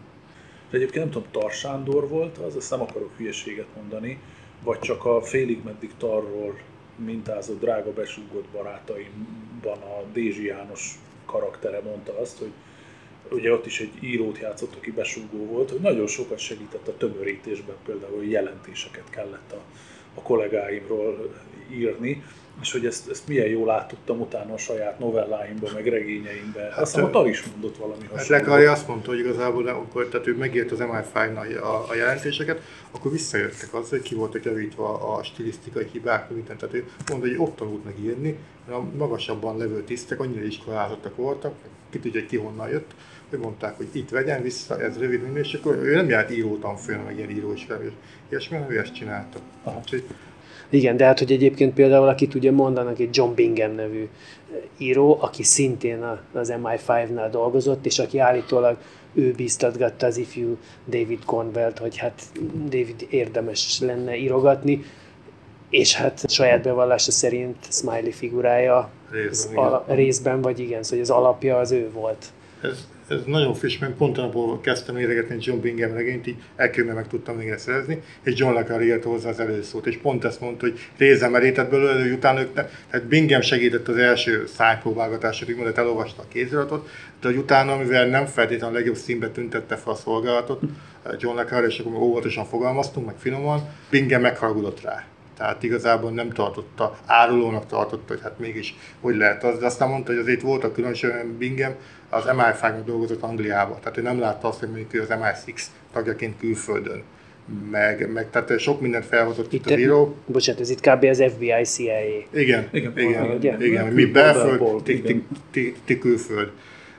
De 0.71 0.77
egyébként 0.77 1.05
nem 1.05 1.13
tudom, 1.13 1.29
Tar 1.31 1.51
Sándor 1.51 2.09
volt 2.09 2.39
az, 2.39 2.57
ezt 2.57 2.71
nem 2.71 2.81
akarok 2.81 3.11
hülyeséget 3.17 3.67
mondani, 3.77 4.19
vagy 4.65 4.79
csak 4.79 5.05
a 5.05 5.21
félig 5.23 5.59
meddig 5.65 5.91
Tarról 5.99 6.59
mintázott 7.05 7.61
drága 7.61 7.93
besúgott 7.93 8.47
barátaimban 8.53 9.79
a 9.83 10.03
Dézsi 10.13 10.47
János 10.47 10.91
karaktere 11.27 11.81
mondta 11.85 12.19
azt, 12.21 12.39
hogy 12.39 12.51
ugye 13.31 13.53
ott 13.53 13.67
is 13.67 13.81
egy 13.81 13.93
írót 14.01 14.39
játszott, 14.39 14.75
aki 14.77 14.91
besúgó 14.91 15.47
volt, 15.47 15.71
hogy 15.71 15.81
nagyon 15.81 16.07
sokat 16.07 16.39
segített 16.39 16.89
a 16.89 16.97
tömörítésben, 16.97 17.75
például 17.87 18.17
hogy 18.17 18.31
jelentéseket 18.31 19.11
kellett 19.11 19.53
a, 19.53 19.61
a 20.15 20.23
kollégáimról 20.23 21.33
írni, 21.73 22.23
és 22.61 22.73
hogy 22.73 22.87
ezt, 22.87 23.11
ezt 23.11 23.29
milyen 23.29 23.47
jól 23.47 23.71
át 23.71 23.89
tudtam 23.89 24.21
utána 24.21 24.53
a 24.53 24.59
saját 24.59 24.99
novelláimban, 24.99 25.71
meg 25.75 25.87
regényeimben. 25.87 26.71
Hát, 26.71 26.79
Aztán 26.79 27.05
a 27.05 27.11
Tar 27.11 27.29
is 27.29 27.45
mondott 27.51 27.77
valami 27.77 28.03
Hát 28.03 28.11
hasonlót. 28.11 28.47
Lekari 28.47 28.65
azt 28.65 28.89
mondta, 28.89 29.11
hogy 29.11 29.19
igazából 29.19 29.67
amikor 29.67 30.09
tehát 30.09 30.27
ő 30.27 30.37
megírt 30.37 30.71
az 30.71 30.79
MI5-nal 30.81 31.63
a, 31.63 31.91
a 31.91 31.95
jelentéseket, 31.95 32.61
akkor 32.91 33.11
visszajöttek 33.11 33.75
azzal, 33.75 33.89
hogy 33.99 34.03
ki 34.03 34.15
voltak 34.15 34.45
javítva 34.45 35.15
a 35.17 35.23
stilisztikai 35.23 35.89
hibák, 35.93 36.31
minden. 36.31 36.57
Tehát 36.57 36.75
ő 36.75 36.89
mondta, 37.09 37.29
hogy 37.29 37.37
ott 37.39 37.57
tanult 37.57 37.85
meg 37.85 37.95
írni, 38.03 38.37
a 38.69 38.81
magasabban 38.97 39.57
levő 39.57 39.83
tisztek 39.83 40.21
annyira 40.21 40.45
iskolázottak 40.45 41.17
voltak, 41.17 41.55
ki 41.91 41.99
tudja, 41.99 42.27
ki 42.27 42.37
honnan 42.37 42.69
jött, 42.69 42.95
mondták, 43.39 43.77
hogy 43.77 43.89
itt 43.93 44.11
vegyen 44.11 44.43
vissza, 44.43 44.81
ez 44.81 44.99
rövid 44.99 45.23
minő, 45.23 45.39
és 45.41 45.55
akkor 45.55 45.77
ő 45.77 45.95
nem 45.95 46.09
járt 46.09 46.31
írótanfolyamon, 46.31 47.07
meg 47.07 47.17
ilyen 47.17 47.31
írós 47.31 47.65
felvés. 47.65 47.91
Ilyesmi, 48.29 48.57
hanem 48.57 48.71
ő 48.73 48.79
ezt 48.79 48.95
csinálta. 48.95 49.39
Úgyhogy 49.79 50.05
Igen, 50.69 50.97
de 50.97 51.05
hát, 51.05 51.19
hogy 51.19 51.33
egyébként 51.33 51.75
például, 51.75 52.09
akit 52.09 52.35
ugye 52.35 52.53
mondanak, 52.53 52.99
egy 52.99 53.17
John 53.17 53.35
Bingham 53.35 53.75
nevű 53.75 54.09
író, 54.79 55.19
aki 55.21 55.43
szintén 55.43 56.03
a- 56.03 56.21
az 56.33 56.53
MI5-nál 56.63 57.29
dolgozott, 57.31 57.87
és 57.87 57.99
aki 57.99 58.19
állítólag 58.19 58.77
ő 59.15 59.33
bíztatgatta 59.33 60.07
az 60.07 60.17
ifjú 60.17 60.57
David 60.89 61.25
Cornwell-t, 61.25 61.79
hogy 61.79 61.97
hát 61.97 62.23
David 62.65 63.07
érdemes 63.11 63.81
lenne 63.81 64.17
írogatni, 64.17 64.85
és 65.71 65.95
hát 65.97 66.31
saját 66.31 66.63
bevallása 66.63 67.11
szerint 67.11 67.57
Smiley 67.71 68.11
figurája 68.11 68.91
Részben, 69.11 69.53
igen. 69.53 69.65
ala, 69.65 69.85
részben, 69.89 70.41
vagy 70.41 70.59
igen, 70.59 70.83
szóval 70.83 71.01
az 71.05 71.11
alapja 71.11 71.57
az 71.59 71.71
ő 71.71 71.91
volt. 71.91 72.27
Ez, 72.63 72.89
ez 73.13 73.25
nagyon 73.27 73.55
friss, 73.55 73.79
mert 73.79 73.93
pont 73.93 74.19
abból 74.19 74.61
kezdtem 74.61 74.97
éregetni 74.97 75.37
John 75.41 75.61
Bingham 75.61 75.93
regényt, 75.93 76.27
így 76.27 76.37
elkülönben 76.57 76.97
meg 76.97 77.09
tudtam 77.09 77.39
végre 77.39 77.59
szerezni, 77.59 78.03
és 78.23 78.39
John 78.39 78.55
le 78.55 78.65
Carré 78.65 78.87
írta 78.87 79.09
hozzá 79.09 79.29
az 79.29 79.41
előszót, 79.41 79.87
és 79.87 79.97
pont 79.97 80.25
ezt 80.25 80.41
mondta, 80.41 80.67
hogy 80.67 80.79
része 80.97 81.29
merített 81.29 81.71
belőle, 81.71 82.01
hogy 82.01 82.13
utána 82.13 82.41
ők 82.41 82.55
ne, 82.55 82.65
tehát 82.91 83.07
Bingham 83.07 83.41
segített 83.41 83.89
az 83.89 83.97
első 83.97 84.47
szájpróbálgatásra, 84.47 85.47
úgymond, 85.49 85.79
elolvasta 85.79 86.23
a 86.23 86.29
kéziratot, 86.29 86.89
de 87.21 87.29
hogy 87.29 87.37
utána, 87.37 87.77
mivel 87.77 88.07
nem 88.07 88.27
feltétlenül 88.27 88.77
a 88.77 88.79
legjobb 88.79 88.97
színbe 88.97 89.29
tüntette 89.29 89.77
fel 89.77 89.93
a 89.93 89.97
szolgálatot, 89.97 90.61
John 91.19 91.37
le 91.37 91.45
Carré, 91.45 91.67
és 91.67 91.79
akkor 91.79 91.93
óvatosan 91.95 92.45
fogalmaztunk, 92.45 93.07
meg 93.07 93.15
finoman, 93.19 93.69
Bingham 93.91 94.21
megharagudott 94.21 94.81
rá. 94.81 95.05
Tehát 95.37 95.63
igazából 95.63 96.11
nem 96.11 96.31
tartotta, 96.31 96.99
árulónak 97.07 97.67
tartotta, 97.67 98.13
hogy 98.13 98.23
hát 98.23 98.39
mégis 98.39 98.75
hogy 99.01 99.17
lehet 99.17 99.45
az, 99.45 99.59
de 99.59 99.67
aztán 99.67 99.89
mondta, 99.89 100.13
hogy 100.13 100.21
azért 100.21 100.41
voltak 100.41 100.73
különösen 100.73 101.37
Bingham, 101.39 101.75
az 102.13 102.25
MI5-nak 102.27 102.83
dolgozott 102.85 103.23
Angliába, 103.23 103.79
tehát 103.83 103.99
ő 103.99 104.03
nem 104.03 104.19
látta 104.21 104.49
azt, 104.49 104.59
hogy 104.59 104.69
mondjuk 104.69 104.95
ő 104.95 105.01
az 105.01 105.09
MI6 105.11 105.61
tagjaként 105.93 106.39
külföldön. 106.39 107.03
Meg, 107.71 108.13
meg 108.13 108.31
tehát 108.31 108.59
sok 108.59 108.81
mindent 108.81 109.05
felhozott 109.05 109.53
itt, 109.53 109.67
Itt, 109.67 109.73
az 109.73 109.79
író. 109.79 110.17
bocsánat, 110.27 110.61
ez 110.61 110.71
itt 110.71 110.81
kb. 110.81 111.05
az 111.05 111.23
FBI 111.29 111.63
CIA. 111.65 111.99
Igen, 112.33 112.69
Igen, 112.73 112.93
igen, 112.97 112.99
igen, 112.99 113.37
igen, 113.37 113.63
igen 113.63 113.87
mi 113.87 114.03
Külföld, 114.03 114.13
belföld, 114.13 114.83
ti, 114.83 115.01
ti, 115.01 115.25
ti, 115.51 115.75
ti 115.85 115.99
külföld. 115.99 116.51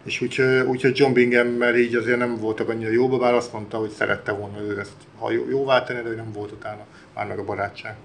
És 0.04 0.22
úgyhogy 0.22 0.66
úgy, 0.68 0.92
John 0.94 1.14
Bingham, 1.14 1.48
mert 1.48 1.78
így 1.78 1.96
azért 1.96 2.18
nem 2.18 2.38
voltak 2.38 2.70
annyira 2.70 2.92
jóba, 2.92 3.18
bár 3.18 3.34
azt 3.34 3.54
mondta, 3.54 3.78
hogy 3.78 3.90
szerette 3.90 4.32
volna 4.32 4.62
ő 4.62 4.80
ezt 4.80 4.92
ha 5.20 5.32
jó, 5.32 5.50
jóvá 5.50 5.84
tenni, 5.84 6.10
de 6.10 6.16
nem 6.16 6.32
volt 6.34 6.52
utána 6.52 6.86
már 7.16 7.28
meg 7.28 7.40
a 7.40 7.44
barátság. 7.44 7.96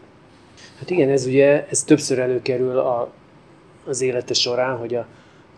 Hát 0.79 0.91
igen, 0.91 1.09
ez 1.09 1.27
ugye, 1.27 1.67
ez 1.71 1.83
többször 1.83 2.19
előkerül 2.19 2.79
a, 2.79 3.13
az 3.85 4.01
élete 4.01 4.35
során, 4.35 4.77
hogy 4.77 4.95
a, 4.95 5.07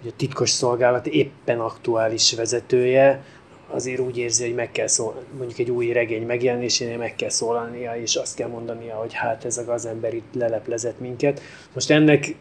hogy 0.01 0.11
a 0.11 0.17
titkos 0.17 0.51
szolgálat 0.51 1.07
éppen 1.07 1.61
aktuális 1.61 2.35
vezetője 2.35 3.25
azért 3.71 4.01
úgy 4.01 4.19
érzi, 4.19 4.45
hogy 4.45 4.55
meg 4.55 4.71
kell 4.71 4.87
szól, 4.87 5.23
mondjuk 5.39 5.59
egy 5.59 5.71
új 5.71 5.93
regény 5.93 6.27
megjelenésénél 6.27 6.99
meg 6.99 7.17
kell 7.17 7.29
szólalnia, 7.29 7.97
és 7.97 8.17
azt 8.17 8.35
kell 8.35 8.49
mondania, 8.49 8.95
hogy 8.95 9.13
hát 9.13 9.45
ez 9.45 9.59
a 9.59 9.65
gazember 9.65 10.15
itt 10.15 10.35
leleplezett 10.35 11.01
minket. 11.01 11.41
Most 11.75 11.91
ennek, 11.91 12.35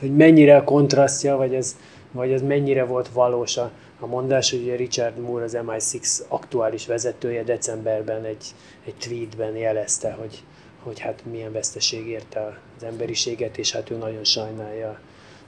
hogy 0.00 0.16
mennyire 0.16 0.56
a 0.56 0.64
kontrasztja, 0.64 1.36
vagy 1.36 1.54
ez, 1.54 1.76
vagy 2.12 2.32
ez 2.32 2.42
mennyire 2.42 2.84
volt 2.84 3.08
valós 3.08 3.56
a, 3.56 3.70
a 4.00 4.06
mondás, 4.06 4.50
hogy 4.50 4.62
ugye 4.62 4.76
Richard 4.76 5.18
Moore, 5.18 5.44
az 5.44 5.58
MI6 5.66 6.22
aktuális 6.28 6.86
vezetője 6.86 7.42
decemberben 7.42 8.24
egy, 8.24 8.44
egy 8.84 8.94
tweetben 8.94 9.56
jelezte, 9.56 10.12
hogy, 10.12 10.42
hogy 10.82 10.98
hát 10.98 11.22
milyen 11.30 11.52
veszteség 11.52 12.06
érte 12.06 12.60
az 12.76 12.84
emberiséget, 12.84 13.58
és 13.58 13.72
hát 13.72 13.90
ő 13.90 13.96
nagyon 13.96 14.24
sajnálja 14.24 14.98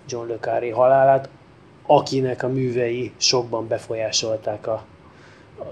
John 0.09 0.29
Le 0.29 0.37
Carré 0.41 0.69
halálát, 0.69 1.29
akinek 1.87 2.43
a 2.43 2.49
művei 2.49 3.13
sokban 3.17 3.69
befolyásolták 3.69 4.67
a, 4.67 4.85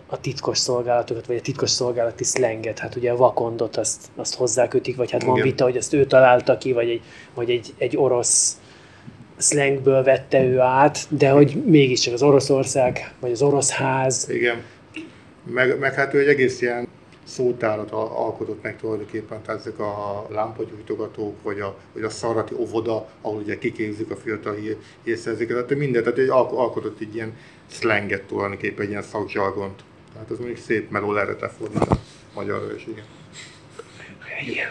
a 0.06 0.20
titkos 0.20 0.58
szolgálatokat, 0.58 1.26
vagy 1.26 1.36
a 1.36 1.40
titkos 1.40 1.70
szolgálati 1.70 2.24
szlenget. 2.24 2.78
Hát 2.78 2.96
ugye 2.96 3.10
a 3.10 3.16
vakondot 3.16 3.76
azt, 3.76 4.10
azt 4.16 4.34
hozzákötik, 4.34 4.96
vagy 4.96 5.10
hát 5.10 5.22
van 5.22 5.36
Igen. 5.36 5.48
vita, 5.48 5.64
hogy 5.64 5.76
azt 5.76 5.92
ő 5.92 6.06
találta 6.06 6.58
ki, 6.58 6.72
vagy 6.72 6.90
egy, 6.90 7.02
vagy 7.34 7.50
egy, 7.50 7.74
egy 7.78 7.96
orosz 7.96 8.56
szlengből 9.36 10.02
vette 10.02 10.44
ő 10.44 10.60
át, 10.60 10.98
de 11.08 11.30
hogy 11.30 11.62
mégiscsak 11.66 12.14
az 12.14 12.22
Oroszország, 12.22 13.14
vagy 13.20 13.30
az 13.30 13.42
orosz 13.42 13.70
ház, 13.70 14.28
Igen. 14.30 14.62
Meg, 15.46 15.78
meg 15.78 15.94
hát 15.94 16.14
ő 16.14 16.20
egy 16.20 16.28
egész 16.28 16.60
ilyen 16.60 16.88
szótárat 17.24 17.90
alkotott 17.90 18.62
meg 18.62 18.76
tulajdonképpen, 18.76 19.42
tehát 19.42 19.60
ezek 19.60 19.78
a 19.78 20.26
lámpagyújtogatók, 20.30 21.42
vagy 21.42 21.60
a, 21.60 21.76
vagy 21.92 22.02
a 22.02 22.08
szarati 22.10 22.54
óvoda, 22.54 23.08
ahol 23.20 23.40
ugye 23.40 23.58
kiképzik 23.58 24.10
a 24.10 24.16
fiatal 24.16 24.56
hírszerzőket, 25.04 25.56
tehát 25.56 25.82
mindent, 25.82 26.04
tehát 26.04 26.18
egy 26.18 26.28
alkotott 26.28 27.00
egy 27.00 27.14
ilyen 27.14 27.36
slanget 27.66 28.22
tulajdonképpen, 28.22 28.84
egy 28.84 28.90
ilyen 28.90 29.02
szakzsargont. 29.02 29.82
Tehát 30.12 30.30
az 30.30 30.38
mondjuk 30.38 30.58
szép 30.58 30.90
meló 30.90 31.12
lehetett 31.12 31.52
fordítani 31.52 32.00
magyarra 32.34 32.74
is, 32.74 32.86
igen. 32.86 33.04
Igen. 34.46 34.70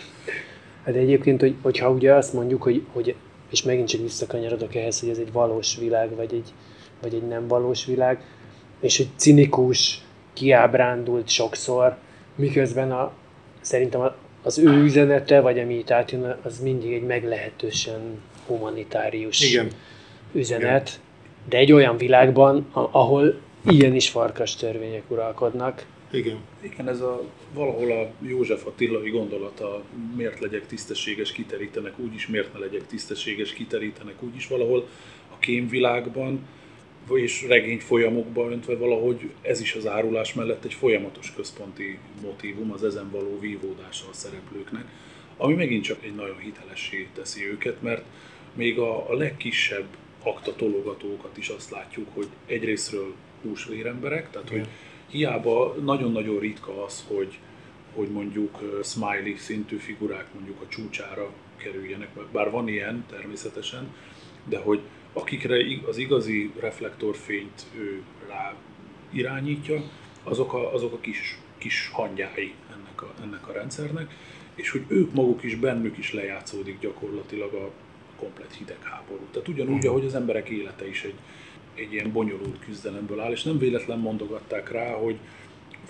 Hát 0.83 0.95
egyébként, 0.95 1.41
hogy, 1.41 1.55
hogyha 1.61 1.89
ugye 1.89 2.13
azt 2.13 2.33
mondjuk, 2.33 2.63
hogy, 2.63 2.85
hogy 2.91 3.15
és 3.49 3.63
megint 3.63 3.87
csak 3.87 4.01
visszakanyarodok 4.01 4.75
ehhez, 4.75 4.99
hogy 4.99 5.09
ez 5.09 5.17
egy 5.17 5.31
valós 5.31 5.77
világ, 5.77 6.15
vagy 6.15 6.33
egy, 6.33 6.53
vagy 7.01 7.13
egy 7.13 7.27
nem 7.27 7.47
valós 7.47 7.85
világ, 7.85 8.23
és 8.79 8.97
hogy 8.97 9.09
cinikus, 9.15 10.01
kiábrándult 10.33 11.29
sokszor, 11.29 11.97
miközben 12.35 12.91
a, 12.91 13.11
szerintem 13.61 14.11
az 14.41 14.57
ő 14.57 14.83
üzenete, 14.83 15.39
vagy 15.39 15.59
ami 15.59 15.77
itt 15.77 15.91
átjön, 15.91 16.37
az 16.43 16.59
mindig 16.59 16.93
egy 16.93 17.03
meglehetősen 17.03 18.21
humanitárius 18.47 19.51
Igen. 19.51 19.67
üzenet, 20.33 20.87
Igen. 20.87 21.49
de 21.49 21.57
egy 21.57 21.71
olyan 21.71 21.97
világban, 21.97 22.67
ahol 22.71 23.39
ilyen 23.65 23.95
is 23.95 24.09
farkas 24.09 24.55
törvények 24.55 25.03
uralkodnak. 25.07 25.85
Igen. 26.11 26.37
Igen, 26.61 26.89
ez 26.89 27.01
a 27.01 27.21
valahol 27.53 27.91
a 27.91 28.25
József 28.25 28.65
Attilai 28.65 29.09
gondolata, 29.09 29.83
miért 30.15 30.39
legyek 30.39 30.67
tisztességes, 30.67 31.31
kiterítenek 31.31 31.99
úgyis, 31.99 32.27
miért 32.27 32.53
ne 32.53 32.59
legyek 32.59 32.87
tisztességes, 32.87 33.53
kiterítenek 33.53 34.23
úgyis 34.23 34.47
valahol 34.47 34.87
a 35.33 35.39
kémvilágban, 35.39 36.47
és 37.09 37.45
regény 37.47 37.79
folyamokba 37.79 38.51
öntve 38.51 38.75
valahogy 38.75 39.29
ez 39.41 39.61
is 39.61 39.73
az 39.73 39.87
árulás 39.87 40.33
mellett 40.33 40.63
egy 40.63 40.73
folyamatos 40.73 41.33
központi 41.33 41.97
motívum 42.21 42.71
az 42.71 42.83
ezen 42.83 43.11
való 43.11 43.39
vívódása 43.39 44.05
a 44.09 44.13
szereplőknek, 44.13 44.85
ami 45.37 45.53
megint 45.53 45.83
csak 45.83 46.03
egy 46.03 46.15
nagyon 46.15 46.37
hitelessé 46.37 47.07
teszi 47.15 47.47
őket, 47.47 47.81
mert 47.81 48.03
még 48.53 48.79
a, 48.79 49.09
a 49.09 49.13
legkisebb 49.13 49.85
aktatologatókat 50.23 51.37
is 51.37 51.49
azt 51.49 51.69
látjuk, 51.69 52.07
hogy 52.13 52.27
egyrésztről 52.45 53.13
húsvéremberek, 53.41 54.29
tehát 54.29 54.49
hogy 54.49 54.67
hiába 55.09 55.75
nagyon-nagyon 55.83 56.39
ritka 56.39 56.83
az, 56.83 57.05
hogy, 57.07 57.37
hogy 57.95 58.07
mondjuk 58.09 58.81
smiley 58.83 59.35
szintű 59.35 59.77
figurák 59.77 60.33
mondjuk 60.33 60.61
a 60.61 60.67
csúcsára 60.67 61.33
kerüljenek, 61.57 62.09
bár 62.31 62.51
van 62.51 62.67
ilyen 62.67 63.05
természetesen, 63.09 63.93
de 64.45 64.57
hogy 64.57 64.79
akikre 65.13 65.65
az 65.87 65.97
igazi 65.97 66.51
reflektorfényt 66.59 67.65
ő 67.75 68.01
rá 68.27 68.53
irányítja, 69.09 69.81
azok 70.23 70.53
a, 70.53 70.73
azok 70.73 70.93
a 70.93 70.99
kis, 70.99 71.37
kis 71.57 71.89
hangyái 71.93 72.53
ennek 72.71 73.01
a, 73.01 73.13
ennek 73.23 73.47
a 73.47 73.51
rendszernek, 73.51 74.11
és 74.55 74.69
hogy 74.69 74.83
ők 74.87 75.13
maguk 75.13 75.43
is, 75.43 75.55
bennük 75.55 75.97
is 75.97 76.13
lejátszódik 76.13 76.79
gyakorlatilag 76.79 77.53
a 77.53 77.71
komplet 78.19 78.53
hidegháború. 78.53 79.25
Tehát 79.31 79.47
ugyanúgy, 79.47 79.87
ahogy 79.87 80.05
az 80.05 80.15
emberek 80.15 80.49
élete 80.49 80.87
is 80.87 81.03
egy, 81.03 81.15
egy 81.75 81.93
ilyen 81.93 82.11
bonyolult 82.11 82.59
küzdelemből 82.59 83.19
áll, 83.19 83.31
és 83.31 83.43
nem 83.43 83.57
véletlen 83.57 83.99
mondogatták 83.99 84.71
rá, 84.71 84.93
hogy 84.93 85.15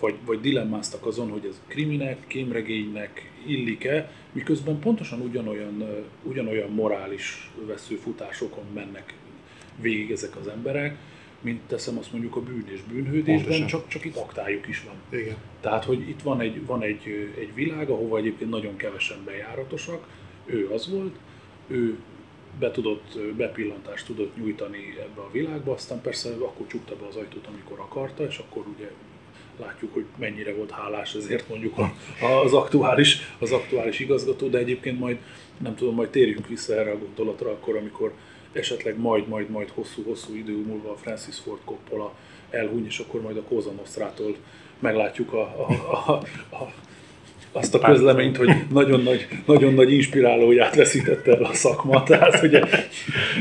vagy, 0.01 0.15
vagy 0.25 0.41
dilemmáztak 0.41 1.05
azon, 1.05 1.29
hogy 1.29 1.45
ez 1.49 1.61
kriminek, 1.67 2.27
kémregénynek 2.27 3.31
illik-e, 3.45 4.11
miközben 4.31 4.79
pontosan 4.79 5.19
ugyanolyan, 5.19 6.05
ugyanolyan 6.23 6.69
morális 6.69 7.51
veszőfutásokon 7.65 8.63
mennek 8.73 9.13
végig 9.81 10.11
ezek 10.11 10.35
az 10.35 10.47
emberek, 10.47 10.97
mint 11.41 11.61
teszem 11.61 11.97
azt 11.97 12.11
mondjuk 12.11 12.35
a 12.35 12.41
bűn 12.41 12.67
és 12.71 12.81
bűnhődésben, 12.81 13.67
csak, 13.67 13.87
csak 13.87 14.05
itt 14.05 14.15
aktájuk 14.15 14.67
is 14.67 14.83
van. 14.83 15.19
Igen. 15.19 15.35
Tehát, 15.59 15.85
hogy 15.85 16.09
itt 16.09 16.21
van 16.21 16.41
egy, 16.41 16.65
van 16.65 16.81
egy, 16.81 17.31
egy 17.39 17.53
világ, 17.53 17.89
ahova 17.89 18.17
egyébként 18.17 18.49
nagyon 18.49 18.75
kevesen 18.75 19.17
bejáratosak, 19.25 20.07
ő 20.45 20.69
az 20.69 20.89
volt, 20.89 21.15
ő 21.67 21.97
be 22.59 22.71
tudott, 22.71 23.19
bepillantást 23.37 24.05
tudott 24.05 24.37
nyújtani 24.37 24.95
ebbe 24.99 25.21
a 25.21 25.31
világba, 25.31 25.71
aztán 25.71 26.01
persze 26.01 26.29
akkor 26.29 26.67
csukta 26.67 26.95
be 26.95 27.05
az 27.07 27.15
ajtót, 27.15 27.47
amikor 27.47 27.79
akarta, 27.79 28.25
és 28.25 28.37
akkor 28.37 28.63
ugye 28.75 28.91
látjuk, 29.59 29.93
hogy 29.93 30.05
mennyire 30.19 30.53
volt 30.53 30.71
hálás 30.71 31.13
ezért 31.13 31.49
mondjuk 31.49 31.77
a, 31.77 31.93
az, 32.43 32.53
aktuális, 32.53 33.17
az 33.39 33.51
aktuális 33.51 33.99
igazgató, 33.99 34.47
de 34.47 34.57
egyébként 34.57 34.99
majd, 34.99 35.17
nem 35.57 35.75
tudom, 35.75 35.95
majd 35.95 36.09
térjünk 36.09 36.47
vissza 36.47 36.73
erre 36.73 36.91
a 36.91 36.97
gondolatra 36.97 37.49
akkor, 37.49 37.75
amikor 37.75 38.13
esetleg 38.53 38.99
majd, 38.99 39.27
majd, 39.27 39.49
majd 39.49 39.69
hosszú-hosszú 39.69 40.35
idő 40.35 40.57
múlva 40.57 40.91
a 40.91 40.97
Francis 40.97 41.37
Ford 41.37 41.59
Coppola 41.65 42.13
elhúny, 42.49 42.85
és 42.85 42.99
akkor 42.99 43.21
majd 43.21 43.37
a 43.37 43.43
Cosa 43.43 43.71
Nostrától 43.71 44.35
meglátjuk 44.79 45.33
a, 45.33 45.41
a, 45.41 45.71
a, 45.93 46.11
a 46.55 46.73
azt 47.51 47.75
a 47.75 47.79
közleményt, 47.79 48.37
hogy 48.37 48.49
nagyon 48.69 49.01
nagy, 49.01 49.27
nagyon 49.45 49.73
nagy 49.73 49.93
inspirálóját 49.93 50.75
veszítette 50.75 51.35
el 51.35 51.43
a 51.43 51.53
szakma, 51.53 52.03
tehát 52.03 52.43
ugye, 52.43 52.61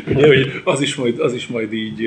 ugye 0.06 0.26
hogy 0.26 0.60
az 0.64 0.80
is 0.80 0.94
majd, 0.94 1.18
az 1.18 1.34
is 1.34 1.46
majd 1.46 1.72
így, 1.72 2.00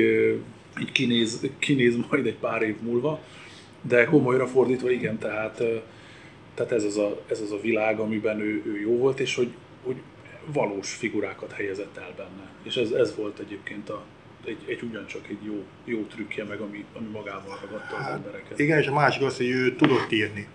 így 0.80 0.92
kinéz, 0.92 1.50
kinéz 1.58 1.96
majd 2.10 2.26
egy 2.26 2.36
pár 2.40 2.62
év 2.62 2.74
múlva, 2.80 3.20
de 3.88 4.04
komolyra 4.04 4.46
fordítva 4.46 4.90
igen, 4.90 5.18
tehát, 5.18 5.62
tehát 6.54 6.72
ez, 6.72 6.84
az 6.84 6.96
a, 6.96 7.20
ez 7.26 7.40
az 7.40 7.52
a 7.52 7.60
világ, 7.60 7.98
amiben 7.98 8.40
ő, 8.40 8.62
ő 8.66 8.80
jó 8.80 8.96
volt, 8.96 9.20
és 9.20 9.34
hogy, 9.34 9.52
hogy 9.84 9.96
valós 10.52 10.94
figurákat 10.94 11.52
helyezett 11.52 11.96
el 11.96 12.12
benne. 12.16 12.48
És 12.62 12.76
ez, 12.76 12.90
ez 12.90 13.16
volt 13.16 13.38
egyébként 13.38 13.88
a, 13.88 14.02
egy, 14.44 14.58
egy 14.66 14.82
ugyancsak 14.82 15.28
egy 15.28 15.38
jó, 15.42 15.64
jó 15.84 16.02
trükkje 16.02 16.44
meg, 16.44 16.60
ami, 16.60 16.84
ami 16.96 17.06
magával 17.12 17.58
ragadta 17.62 17.96
az 17.96 18.02
hát, 18.02 18.12
embereket. 18.12 18.58
Igen, 18.58 18.78
és 18.78 18.86
a 18.86 18.92
másik 18.92 19.22
az, 19.22 19.36
hogy 19.36 19.50
ő 19.50 19.74
tudott 19.76 20.12
írni. 20.12 20.46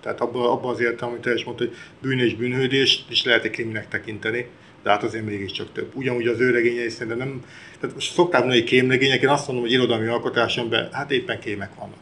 Tehát 0.00 0.20
abban, 0.20 0.50
abba 0.50 0.68
az 0.68 0.80
értem, 0.80 1.08
amit 1.08 1.20
te 1.20 1.34
is 1.34 1.44
mondtad, 1.44 1.68
hogy 1.68 1.76
bűn 2.00 2.18
és 2.18 2.34
bűnhődés 2.34 3.04
is 3.08 3.24
lehet 3.24 3.44
egy 3.44 3.50
kriminek 3.50 3.88
tekinteni, 3.88 4.46
de 4.82 4.90
hát 4.90 5.02
azért 5.02 5.24
mégiscsak 5.24 5.72
több. 5.72 5.90
Ugyanúgy 5.94 6.26
az 6.26 6.40
ő 6.40 6.50
regényei 6.50 6.88
szerintem 6.88 7.18
nem, 7.18 7.44
tehát 7.80 7.94
most 7.94 8.12
szokták 8.12 8.40
mondani, 8.40 8.60
hogy 8.60 8.70
kémregények, 8.70 9.22
én 9.22 9.28
azt 9.28 9.46
mondom, 9.46 9.64
hogy 9.64 9.74
irodalmi 9.74 10.06
alkotásomban, 10.06 10.88
hát 10.92 11.10
éppen 11.10 11.40
kémek 11.40 11.74
vannak. 11.74 12.01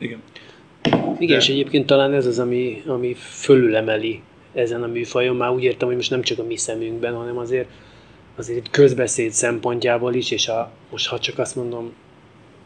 Igen. 0.00 0.22
Igen, 1.18 1.36
de... 1.36 1.36
és 1.36 1.48
egyébként 1.48 1.86
talán 1.86 2.12
ez 2.12 2.26
az, 2.26 2.38
ami, 2.38 2.82
ami 2.86 3.14
fölülemeli 3.14 4.22
ezen 4.54 4.82
a 4.82 4.86
műfajon, 4.86 5.36
már 5.36 5.50
úgy 5.50 5.64
értem, 5.64 5.88
hogy 5.88 5.96
most 5.96 6.10
nem 6.10 6.22
csak 6.22 6.38
a 6.38 6.44
mi 6.44 6.56
szemünkben, 6.56 7.14
hanem 7.14 7.38
azért 7.38 7.68
azért 8.36 8.58
itt 8.58 8.70
közbeszéd 8.70 9.30
szempontjából 9.30 10.14
is, 10.14 10.30
és 10.30 10.48
a, 10.48 10.70
most 10.90 11.08
ha 11.08 11.18
csak 11.18 11.38
azt 11.38 11.56
mondom, 11.56 11.92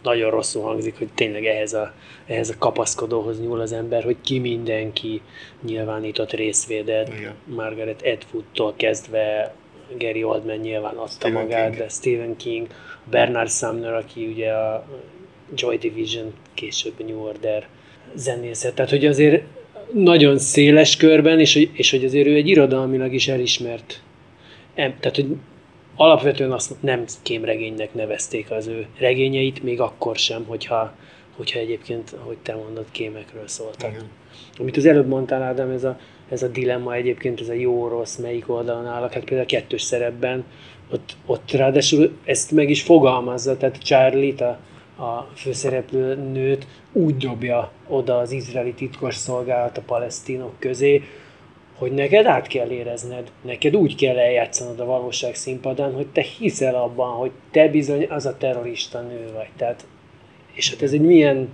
nagyon 0.02 0.30
rosszul 0.30 0.62
hangzik, 0.62 0.98
hogy 0.98 1.08
tényleg 1.14 1.46
ehhez 1.46 1.72
a, 1.72 1.92
ehhez 2.26 2.50
a 2.50 2.54
kapaszkodóhoz 2.58 3.40
nyúl 3.40 3.60
az 3.60 3.72
ember, 3.72 4.04
hogy 4.04 4.16
ki 4.20 4.38
mindenki 4.38 5.22
nyilvánított 5.62 6.32
részvédet, 6.32 7.08
Igen. 7.18 7.34
Margaret 7.44 8.02
Atwood-tól 8.06 8.74
kezdve 8.76 9.54
Gary 9.98 10.24
Oldman 10.24 10.56
nyilván 10.56 10.94
adta 10.94 11.10
Stephen 11.10 11.42
magát, 11.42 11.68
King. 11.68 11.76
de 11.76 11.88
Stephen 11.88 12.36
King, 12.36 12.66
Bernard 13.10 13.50
Sumner, 13.50 13.94
aki 13.94 14.26
ugye 14.26 14.52
a 14.52 14.86
Joy 15.54 15.78
Division, 15.78 16.32
később 16.54 17.04
New 17.06 17.18
Order 17.18 17.66
zenészet. 18.14 18.74
Tehát, 18.74 18.90
hogy 18.90 19.06
azért 19.06 19.42
nagyon 19.92 20.38
széles 20.38 20.96
körben, 20.96 21.40
és, 21.40 21.68
és 21.72 21.90
hogy 21.90 22.04
azért 22.04 22.26
ő 22.26 22.34
egy 22.34 22.48
irodalmilag 22.48 23.12
is 23.12 23.28
elismert 23.28 24.02
tehát, 24.74 25.14
hogy 25.14 25.36
alapvetően 25.96 26.52
azt 26.52 26.74
nem 26.80 27.04
kémregénynek 27.22 27.94
nevezték 27.94 28.50
az 28.50 28.66
ő 28.66 28.86
regényeit, 28.98 29.62
még 29.62 29.80
akkor 29.80 30.16
sem, 30.16 30.44
hogyha, 30.44 30.94
hogyha 31.36 31.58
egyébként, 31.58 32.14
hogy 32.18 32.36
te 32.42 32.54
mondod, 32.54 32.84
kémekről 32.90 33.48
szóltak. 33.48 33.90
Igen. 33.90 34.08
Amit 34.58 34.76
az 34.76 34.86
előbb 34.86 35.08
mondtál, 35.08 35.42
Ádám, 35.42 35.70
ez 35.70 35.84
a, 35.84 35.98
ez 36.28 36.42
a 36.42 36.48
dilemma 36.48 36.94
egyébként, 36.94 37.40
ez 37.40 37.48
a 37.48 37.52
jó-rossz, 37.52 38.16
melyik 38.16 38.48
oldalon 38.48 38.86
állok, 38.86 39.12
hát 39.12 39.24
például 39.24 39.48
a 39.48 39.50
kettős 39.50 39.82
szerepben, 39.82 40.44
ott, 40.92 41.16
ott 41.26 41.50
ráadásul 41.50 42.16
ezt 42.24 42.50
meg 42.50 42.70
is 42.70 42.82
fogalmazza, 42.82 43.56
tehát 43.56 43.82
Charlie-t, 43.82 44.40
a, 44.40 44.58
a 44.96 45.28
főszereplő 45.34 46.14
nőt 46.14 46.66
úgy 46.92 47.16
dobja 47.16 47.70
oda 47.88 48.18
az 48.18 48.30
izraeli 48.30 48.72
titkos 48.72 49.14
szolgálat 49.14 49.78
a 49.78 49.82
palesztinok 49.86 50.52
közé, 50.58 51.02
hogy 51.78 51.92
neked 51.92 52.26
át 52.26 52.46
kell 52.46 52.70
érezned, 52.70 53.30
neked 53.42 53.76
úgy 53.76 53.96
kell 53.96 54.18
eljátszanod 54.18 54.80
a 54.80 54.84
valóság 54.84 55.34
színpadán, 55.34 55.94
hogy 55.94 56.06
te 56.06 56.20
hiszel 56.20 56.74
abban, 56.74 57.10
hogy 57.10 57.30
te 57.50 57.68
bizony 57.68 58.06
az 58.08 58.26
a 58.26 58.36
terrorista 58.36 59.00
nő 59.00 59.30
vagy. 59.34 59.48
Tehát, 59.56 59.86
és 60.52 60.70
hát 60.70 60.82
ez 60.82 60.92
egy 60.92 61.00
milyen, 61.00 61.48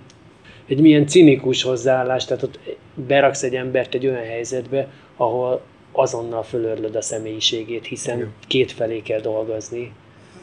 egy 0.67 0.81
milyen 0.81 1.07
cinikus 1.07 1.63
hozzáállás, 1.63 2.25
tehát 2.25 2.43
ott 2.43 2.59
beraksz 2.93 3.43
egy 3.43 3.55
embert 3.55 3.93
egy 3.93 4.07
olyan 4.07 4.23
helyzetbe, 4.23 4.87
ahol 5.15 5.61
azonnal 5.91 6.43
fölörlöd 6.43 6.95
a 6.95 7.01
személyiségét, 7.01 7.85
hiszen 7.85 8.17
Igen. 8.17 8.33
két 8.47 8.71
felé 8.71 9.01
kell 9.01 9.19
dolgozni. 9.19 9.91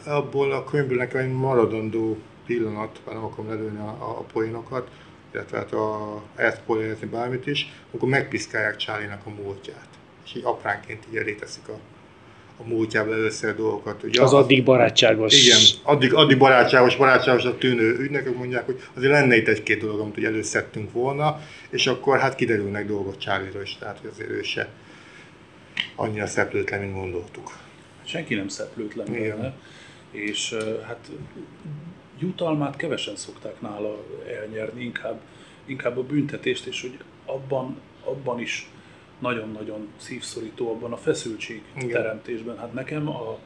Abból 0.07 0.53
a 0.53 0.65
könyvből 0.65 0.97
nekem 0.97 1.21
egy 1.21 1.33
maradandó 1.33 2.17
pillanat, 2.49 3.01
nem 3.07 3.25
akarom 3.25 3.49
lelőni 3.49 3.79
a, 3.79 3.89
a 4.19 4.25
poénokat, 4.33 4.89
illetve 5.35 5.59
hát 5.59 5.73
a 5.73 6.23
elszpoilerezni 6.37 7.07
bármit 7.07 7.47
is, 7.47 7.73
akkor 7.95 8.09
megpiszkálják 8.09 8.77
charlie 8.77 9.19
a 9.25 9.31
múltját. 9.43 9.89
És 10.25 10.35
így 10.35 10.43
apránként 10.45 11.05
így 11.11 11.17
elé 11.17 11.33
teszik 11.33 11.69
a, 11.69 11.79
a 12.57 12.69
múltjában 12.69 13.13
először 13.13 13.55
dolgokat. 13.55 14.03
Ugye 14.03 14.23
az 14.23 14.33
addig 14.33 14.65
barátságos. 14.65 15.47
Igen, 15.47 15.61
addig, 15.83 16.15
addig 16.15 16.39
barátságos, 16.39 16.97
barátságosnak 16.97 17.59
tűnő 17.59 17.99
ügynökök 17.99 18.37
mondják, 18.37 18.67
hogy 18.67 18.83
azért 18.95 19.13
lenne 19.13 19.37
itt 19.37 19.49
egy-két 19.49 19.81
dolog, 19.81 20.01
amit 20.01 20.17
ugye 20.17 20.27
előszedtünk 20.27 20.93
volna, 20.93 21.41
és 21.71 21.87
akkor 21.87 22.19
hát 22.19 22.35
kiderülnek 22.35 22.87
dolgok 22.87 23.19
Csárliról 23.19 23.63
is, 23.63 23.77
tehát 23.77 23.99
hogy 23.99 24.11
azért 24.13 24.31
ő 24.31 24.43
se 24.43 24.69
annyira 25.97 26.27
szeplőtlen, 26.27 26.81
mint 26.81 26.95
gondoltuk. 26.95 27.53
Senki 28.05 28.35
nem 28.35 28.49
szeplőtlen 28.49 29.15
Igen. 29.15 29.37
benne, 29.37 29.55
és 30.11 30.57
hát 30.87 31.11
jutalmát 32.19 32.77
kevesen 32.77 33.17
szokták 33.17 33.61
nála 33.61 33.97
elnyerni, 34.41 34.83
inkább, 34.85 35.21
inkább 35.65 35.99
a 35.99 36.03
büntetést, 36.03 36.67
és 36.67 36.81
hogy 36.81 36.99
abban, 37.27 37.81
abban 38.05 38.41
is 38.41 38.71
nagyon-nagyon 39.19 39.89
szívszorító 39.97 40.71
abban 40.71 40.93
a 40.93 40.97
feszültség 40.97 41.63
Igen. 41.77 41.89
teremtésben. 41.89 42.59
Hát 42.59 42.73
nekem 42.73 43.09
a, 43.09 43.39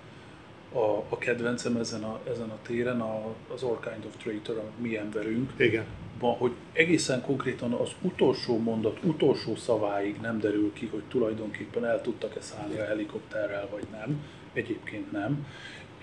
a, 0.72 1.04
a 1.08 1.18
kedvencem 1.18 1.76
ezen 1.76 2.04
a, 2.04 2.20
ezen 2.30 2.48
a 2.48 2.58
téren 2.62 3.00
a, 3.00 3.34
az 3.54 3.62
All 3.62 3.78
Kind 3.80 4.04
of 4.06 4.16
Traitor, 4.16 4.56
a 4.58 4.82
mi 4.82 4.96
emberünk, 4.96 5.52
Igen. 5.56 5.84
van, 6.18 6.34
hogy 6.34 6.52
egészen 6.72 7.22
konkrétan 7.22 7.72
az 7.72 7.90
utolsó 8.00 8.58
mondat, 8.58 8.98
utolsó 9.02 9.56
szaváig 9.56 10.16
nem 10.20 10.40
derül 10.40 10.72
ki, 10.72 10.86
hogy 10.86 11.02
tulajdonképpen 11.08 11.84
el 11.84 12.00
tudtak-e 12.00 12.40
szállni 12.40 12.78
a 12.78 12.84
helikopterrel, 12.84 13.68
vagy 13.70 13.86
nem. 13.90 14.24
Egyébként 14.52 15.12
nem. 15.12 15.46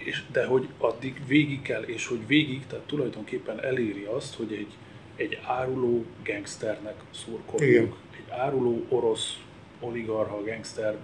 És, 0.04 0.24
de 0.32 0.46
hogy 0.46 0.68
addig 0.78 1.22
végig 1.28 1.62
kell, 1.62 1.82
és 1.82 2.08
hogy 2.08 2.28
végig, 2.28 2.66
tehát 2.68 2.86
tulajdonképpen 2.86 3.64
eléri 3.64 4.04
azt, 4.04 4.36
hogy 4.36 4.54
egy, 4.54 4.74
egy 5.16 5.40
áruló 5.44 6.06
gangsternek 6.24 6.96
szurkolunk. 7.12 7.72
Igen. 7.72 7.94
Egy 8.12 8.32
áruló 8.32 8.86
orosz 8.90 9.38
oligarha, 9.80 10.44
gangster, 10.44 10.98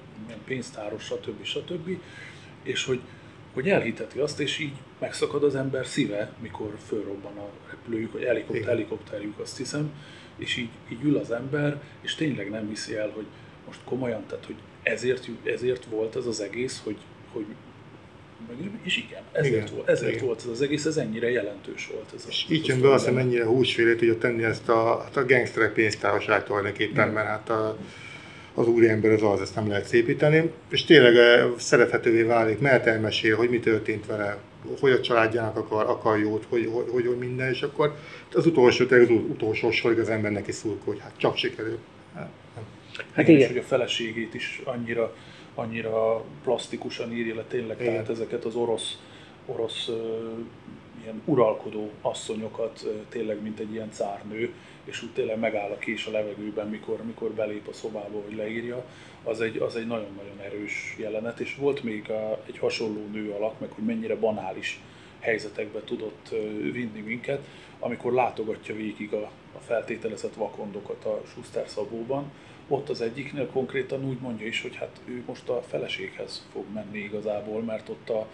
pénztáros, 0.45 1.03
stb. 1.03 1.43
stb. 1.43 1.97
És 2.63 2.85
hogy, 2.85 2.99
hogy 3.53 3.69
elhiteti 3.69 4.19
azt, 4.19 4.39
és 4.39 4.59
így 4.59 4.73
megszakad 4.99 5.43
az 5.43 5.55
ember 5.55 5.85
szíve, 5.85 6.33
mikor 6.41 6.75
fölrobban 6.87 7.37
a 7.37 7.49
repülőjük, 7.69 8.11
vagy 8.11 8.23
helikopter, 8.23 8.65
helikopterjük, 8.65 9.39
azt 9.39 9.57
hiszem, 9.57 9.91
és 10.37 10.57
így, 10.57 10.69
így 10.89 11.03
ül 11.03 11.17
az 11.17 11.31
ember, 11.31 11.81
és 12.01 12.15
tényleg 12.15 12.49
nem 12.49 12.67
hiszi 12.67 12.95
el, 12.95 13.09
hogy 13.09 13.25
most 13.65 13.79
komolyan, 13.83 14.25
tehát 14.27 14.45
hogy 14.45 14.55
ezért, 14.83 15.29
ezért 15.43 15.85
volt 15.85 16.15
ez 16.15 16.25
az 16.25 16.39
egész, 16.41 16.81
hogy, 16.83 16.97
hogy 17.31 17.45
meg, 18.47 18.69
és 18.83 18.97
igen, 18.97 19.21
ezért, 19.31 19.53
Igen, 19.53 19.67
volt, 19.75 19.89
ezért 19.89 20.11
igen. 20.11 20.25
volt 20.25 20.39
ez 20.39 20.49
az 20.49 20.61
egész, 20.61 20.85
ez 20.85 20.97
ennyire 20.97 21.29
jelentős 21.31 21.89
volt. 21.93 22.11
Ez 22.15 22.23
a, 22.25 22.27
És 22.29 22.43
ez 22.43 22.51
így 22.51 22.69
a 22.69 22.73
jön 22.73 22.81
be 22.81 22.91
azt, 22.91 23.03
hogy 23.03 23.13
sztori. 23.13 23.27
mennyire 23.27 23.45
húsvérét 23.45 23.97
tudja 23.97 24.17
tenni 24.17 24.43
ezt 24.43 24.69
a, 24.69 25.01
hát 25.03 25.17
a 25.17 25.25
gangsterek 25.25 25.73
pénztárosát 25.73 26.45
tulajdonképpen, 26.45 27.09
Igen. 27.09 27.13
mert 27.13 27.27
hát 27.27 27.49
a, 27.49 27.77
az 28.53 28.67
úriember 28.67 29.11
az 29.11 29.23
az, 29.23 29.41
ezt 29.41 29.55
nem 29.55 29.67
lehet 29.67 29.85
szépíteni, 29.85 30.51
és 30.69 30.85
tényleg 30.85 31.15
eh, 31.15 31.45
szerethetővé 31.57 32.21
válik, 32.21 32.59
mert 32.59 32.85
elmesél, 32.85 33.35
hogy 33.35 33.49
mi 33.49 33.59
történt 33.59 34.05
vele, 34.05 34.37
hogy 34.79 34.91
a 34.91 35.01
családjának 35.01 35.55
akar, 35.57 35.85
akar 35.85 36.19
jót, 36.19 36.45
hogy, 36.49 36.69
hogy, 36.73 36.85
hogy, 36.91 37.05
hogy 37.05 37.17
minden, 37.17 37.49
és 37.49 37.61
akkor 37.61 37.95
az 38.33 38.45
utolsó, 38.45 38.85
az 38.89 39.09
utolsó 39.09 39.71
sorig 39.71 39.99
az 39.99 40.09
ember 40.09 40.31
neki 40.31 40.51
szurkol, 40.51 40.93
hogy 40.93 40.99
hát 41.01 41.13
csak 41.17 41.37
sikerül. 41.37 41.77
Hát. 42.15 42.29
Hát 43.13 43.27
igen. 43.27 43.35
igen. 43.35 43.39
És 43.39 43.47
hogy 43.47 43.57
a 43.57 43.67
feleségét 43.67 44.33
is 44.33 44.61
annyira, 44.63 45.15
annyira 45.55 46.23
plastikusan 46.43 47.13
írja 47.13 47.35
le 47.35 47.43
tényleg, 47.43 47.81
Igen. 47.81 47.91
tehát 47.93 48.09
ezeket 48.09 48.45
az 48.45 48.55
orosz, 48.55 48.99
orosz 49.45 49.89
ilyen 51.01 51.21
uralkodó 51.25 51.89
asszonyokat 52.01 52.87
tényleg, 53.09 53.41
mint 53.41 53.59
egy 53.59 53.71
ilyen 53.71 53.91
cárnő, 53.91 54.53
és 54.83 55.03
úgy 55.03 55.09
tényleg 55.13 55.39
megáll 55.39 55.71
a 55.71 55.77
kés 55.77 56.05
a 56.05 56.11
levegőben, 56.11 56.67
mikor, 56.67 57.03
mikor 57.03 57.31
belép 57.31 57.67
a 57.67 57.73
szobába, 57.73 58.21
hogy 58.25 58.35
leírja, 58.35 58.85
az 59.23 59.41
egy, 59.41 59.57
az 59.57 59.75
egy 59.75 59.87
nagyon-nagyon 59.87 60.39
erős 60.43 60.95
jelenet, 60.99 61.39
és 61.39 61.55
volt 61.55 61.83
még 61.83 62.09
a, 62.09 62.43
egy 62.47 62.57
hasonló 62.57 63.07
nő 63.11 63.31
alak, 63.31 63.59
meg 63.59 63.71
hogy 63.71 63.83
mennyire 63.83 64.15
banális 64.15 64.79
helyzetekbe 65.19 65.79
tudott 65.79 66.29
vinni 66.71 66.99
minket, 66.99 67.47
amikor 67.79 68.13
látogatja 68.13 68.75
végig 68.75 69.13
a, 69.13 69.31
a 69.55 69.59
feltételezett 69.65 70.33
vakondokat 70.33 71.05
a 71.05 71.21
Schuster 71.27 71.67
szabóban, 71.67 72.31
ott 72.67 72.89
az 72.89 73.01
egyiknél 73.01 73.47
konkrétan 73.47 74.05
úgy 74.05 74.19
mondja 74.19 74.47
is, 74.47 74.61
hogy 74.61 74.75
hát 74.75 75.01
ő 75.05 75.23
most 75.27 75.49
a 75.49 75.61
feleséghez 75.67 76.45
fog 76.51 76.63
menni 76.73 76.99
igazából, 76.99 77.61
mert 77.61 77.89
ott, 77.89 78.09
a, 78.09 78.27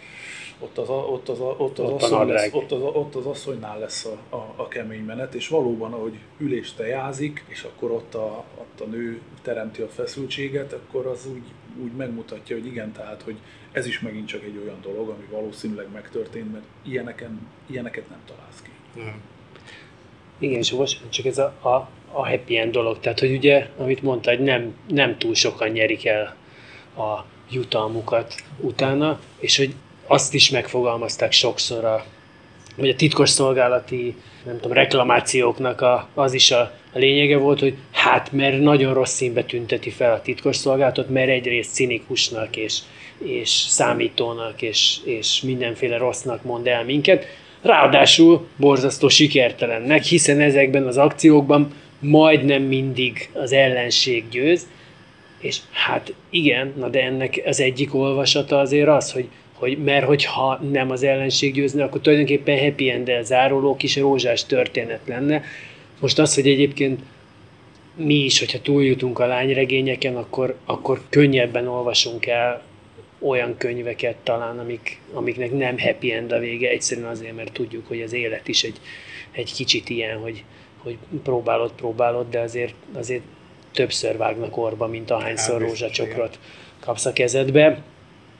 ott 0.58 0.78
az, 0.78 0.88
a, 0.88 0.92
ott 0.92 1.28
az, 1.28 1.40
a, 1.40 1.44
ott 1.58 1.78
az, 1.78 1.90
Ott 1.90 2.02
asszony 2.02 2.28
lesz, 2.28 2.52
ott 2.52 2.72
az, 2.72 2.82
ott 2.82 3.14
az 3.14 3.26
asszonynál 3.26 3.78
lesz 3.78 4.04
a, 4.04 4.36
a, 4.36 4.54
a 4.56 4.68
kemény 4.68 5.04
menet, 5.04 5.34
és 5.34 5.48
valóban, 5.48 5.92
ahogy 5.92 6.18
ülés 6.38 6.72
tejázik, 6.72 7.44
és 7.48 7.62
akkor 7.62 7.90
ott 7.90 8.14
a, 8.14 8.44
ott 8.58 8.80
a 8.80 8.84
nő 8.84 9.20
teremti 9.42 9.82
a 9.82 9.88
feszültséget, 9.88 10.72
akkor 10.72 11.06
az 11.06 11.26
úgy, 11.26 11.44
úgy 11.82 11.92
megmutatja, 11.92 12.56
hogy 12.56 12.66
igen, 12.66 12.92
tehát, 12.92 13.22
hogy 13.22 13.36
ez 13.72 13.86
is 13.86 14.00
megint 14.00 14.26
csak 14.26 14.42
egy 14.42 14.60
olyan 14.64 14.80
dolog, 14.82 15.08
ami 15.08 15.24
valószínűleg 15.30 15.86
megtörtént, 15.92 16.52
mert 16.52 16.64
ilyeneken, 16.82 17.48
ilyeneket 17.66 18.08
nem 18.08 18.20
találsz 18.26 18.62
ki. 18.62 18.70
Nem. 19.00 19.20
Igen, 20.42 20.58
és 20.58 20.70
most 20.70 21.00
csak 21.08 21.26
ez 21.26 21.38
a, 21.38 21.54
a, 21.60 21.88
a 22.12 22.28
happy 22.28 22.56
end 22.56 22.72
dolog. 22.72 23.00
Tehát, 23.00 23.20
hogy 23.20 23.32
ugye, 23.32 23.66
amit 23.78 24.02
mondta, 24.02 24.30
hogy 24.30 24.40
nem, 24.40 24.74
nem 24.88 25.18
túl 25.18 25.34
sokan 25.34 25.68
nyerik 25.68 26.06
el 26.06 26.36
a 26.96 27.24
jutalmukat 27.50 28.34
utána, 28.60 29.20
és 29.38 29.56
hogy 29.56 29.74
azt 30.06 30.34
is 30.34 30.50
megfogalmazták 30.50 31.32
sokszor 31.32 31.84
a, 31.84 32.04
hogy 32.76 32.88
a 32.88 32.94
titkos 32.94 33.30
szolgálati 33.30 34.16
nem 34.44 34.54
tudom, 34.60 34.72
reklamációknak 34.72 35.80
a, 35.80 36.08
az 36.14 36.32
is 36.32 36.50
a, 36.50 36.60
a 36.92 36.98
lényege 36.98 37.36
volt, 37.36 37.60
hogy 37.60 37.76
hát 37.90 38.32
mert 38.32 38.60
nagyon 38.60 38.94
rossz 38.94 39.14
színbe 39.14 39.44
tünteti 39.44 39.90
fel 39.90 40.12
a 40.12 40.22
titkos 40.22 40.56
szolgálatot, 40.56 41.08
mert 41.08 41.28
egyrészt 41.28 41.74
cinikusnak 41.74 42.56
és, 42.56 42.78
és 43.18 43.50
számítónak 43.50 44.62
és, 44.62 44.98
és 45.04 45.42
mindenféle 45.42 45.96
rossznak 45.96 46.42
mond 46.42 46.66
el 46.66 46.84
minket, 46.84 47.26
ráadásul 47.62 48.46
borzasztó 48.56 49.08
sikertelennek, 49.08 50.02
hiszen 50.02 50.40
ezekben 50.40 50.86
az 50.86 50.96
akciókban 50.96 51.72
majdnem 51.98 52.62
mindig 52.62 53.28
az 53.32 53.52
ellenség 53.52 54.24
győz, 54.30 54.66
és 55.40 55.58
hát 55.70 56.14
igen, 56.30 56.72
na 56.76 56.88
de 56.88 57.02
ennek 57.02 57.42
az 57.44 57.60
egyik 57.60 57.94
olvasata 57.94 58.58
azért 58.58 58.88
az, 58.88 59.12
hogy, 59.12 59.28
hogy 59.52 59.78
mert 59.84 60.06
hogyha 60.06 60.60
nem 60.70 60.90
az 60.90 61.02
ellenség 61.02 61.54
győzne, 61.54 61.84
akkor 61.84 62.00
tulajdonképpen 62.00 62.58
happy 62.58 62.90
end 62.90 63.10
záruló 63.22 63.76
kis 63.76 63.96
rózsás 63.96 64.46
történet 64.46 65.00
lenne. 65.06 65.42
Most 66.00 66.18
az, 66.18 66.34
hogy 66.34 66.48
egyébként 66.48 67.00
mi 67.94 68.14
is, 68.14 68.38
hogyha 68.38 68.60
túljutunk 68.60 69.18
a 69.18 69.26
lányregényeken, 69.26 70.16
akkor, 70.16 70.56
akkor 70.64 71.00
könnyebben 71.08 71.68
olvasunk 71.68 72.26
el 72.26 72.62
olyan 73.22 73.56
könyveket 73.56 74.16
talán, 74.16 74.58
amik, 74.58 75.00
amiknek 75.12 75.52
nem 75.52 75.78
happy 75.78 76.12
end 76.12 76.32
a 76.32 76.38
vége, 76.38 76.68
egyszerűen 76.68 77.08
azért, 77.08 77.36
mert 77.36 77.52
tudjuk, 77.52 77.86
hogy 77.88 78.02
az 78.02 78.12
élet 78.12 78.48
is 78.48 78.62
egy, 78.62 78.80
egy 79.32 79.52
kicsit 79.54 79.88
ilyen, 79.88 80.18
hogy, 80.18 80.44
hogy 80.78 80.98
próbálod, 81.22 81.72
próbálod, 81.72 82.26
de 82.30 82.40
azért, 82.40 82.74
azért 82.92 83.22
többször 83.72 84.16
vágnak 84.16 84.56
orba, 84.56 84.86
mint 84.86 85.10
ahányszor 85.10 85.60
rózsacsokrot 85.60 86.38
kapsz 86.80 87.06
a 87.06 87.12
kezedbe. 87.12 87.82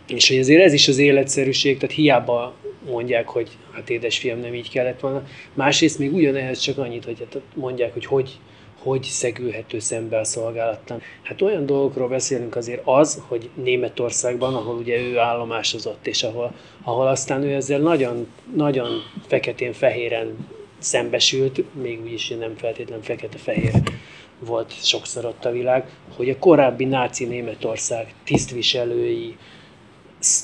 És 0.09 0.29
hogy 0.29 0.39
azért 0.39 0.63
ez 0.63 0.73
is 0.73 0.89
az 0.89 0.99
életszerűség, 0.99 1.79
tehát 1.79 1.95
hiába 1.95 2.55
mondják, 2.87 3.29
hogy 3.29 3.49
hát 3.73 3.91
édesfiam 3.91 4.39
nem 4.39 4.55
így 4.55 4.71
kellett 4.71 5.01
volna. 5.01 5.27
Másrészt 5.55 5.99
még 5.99 6.13
ugyanehhez 6.13 6.59
csak 6.59 6.79
annyit, 6.79 7.05
hogy 7.05 7.19
hát 7.19 7.41
mondják, 7.55 7.93
hogy 7.93 8.07
hogy, 8.07 8.39
hogy 8.83 9.03
szegülhető 9.03 9.79
szembe 9.79 10.19
a 10.19 10.25
szolgálatlan. 10.25 11.01
Hát 11.23 11.43
olyan 11.43 11.67
dolgokról 11.67 12.09
beszélünk 12.09 12.57
azért 12.57 12.83
az, 12.85 13.23
hogy 13.29 13.51
Németországban, 13.55 14.55
ahol 14.55 14.77
ugye 14.77 14.97
ő 14.97 15.19
állomásozott, 15.19 16.07
és 16.07 16.23
ahol, 16.23 16.55
ahol 16.83 17.07
aztán 17.07 17.43
ő 17.43 17.55
ezzel 17.55 17.79
nagyon, 17.79 18.27
nagyon 18.57 18.89
feketén-fehéren 19.27 20.49
szembesült, 20.79 21.75
még 21.83 22.03
úgyis 22.03 22.29
nem 22.29 22.57
feltétlen 22.57 23.03
fekete-fehér 23.03 23.73
volt 24.47 24.85
sokszor 24.85 25.25
ott 25.25 25.45
a 25.45 25.51
világ, 25.51 25.85
hogy 26.17 26.31
a 26.31 26.39
korábbi 26.39 26.85
náci 26.85 27.25
Németország 27.25 28.15
tisztviselői, 28.25 29.37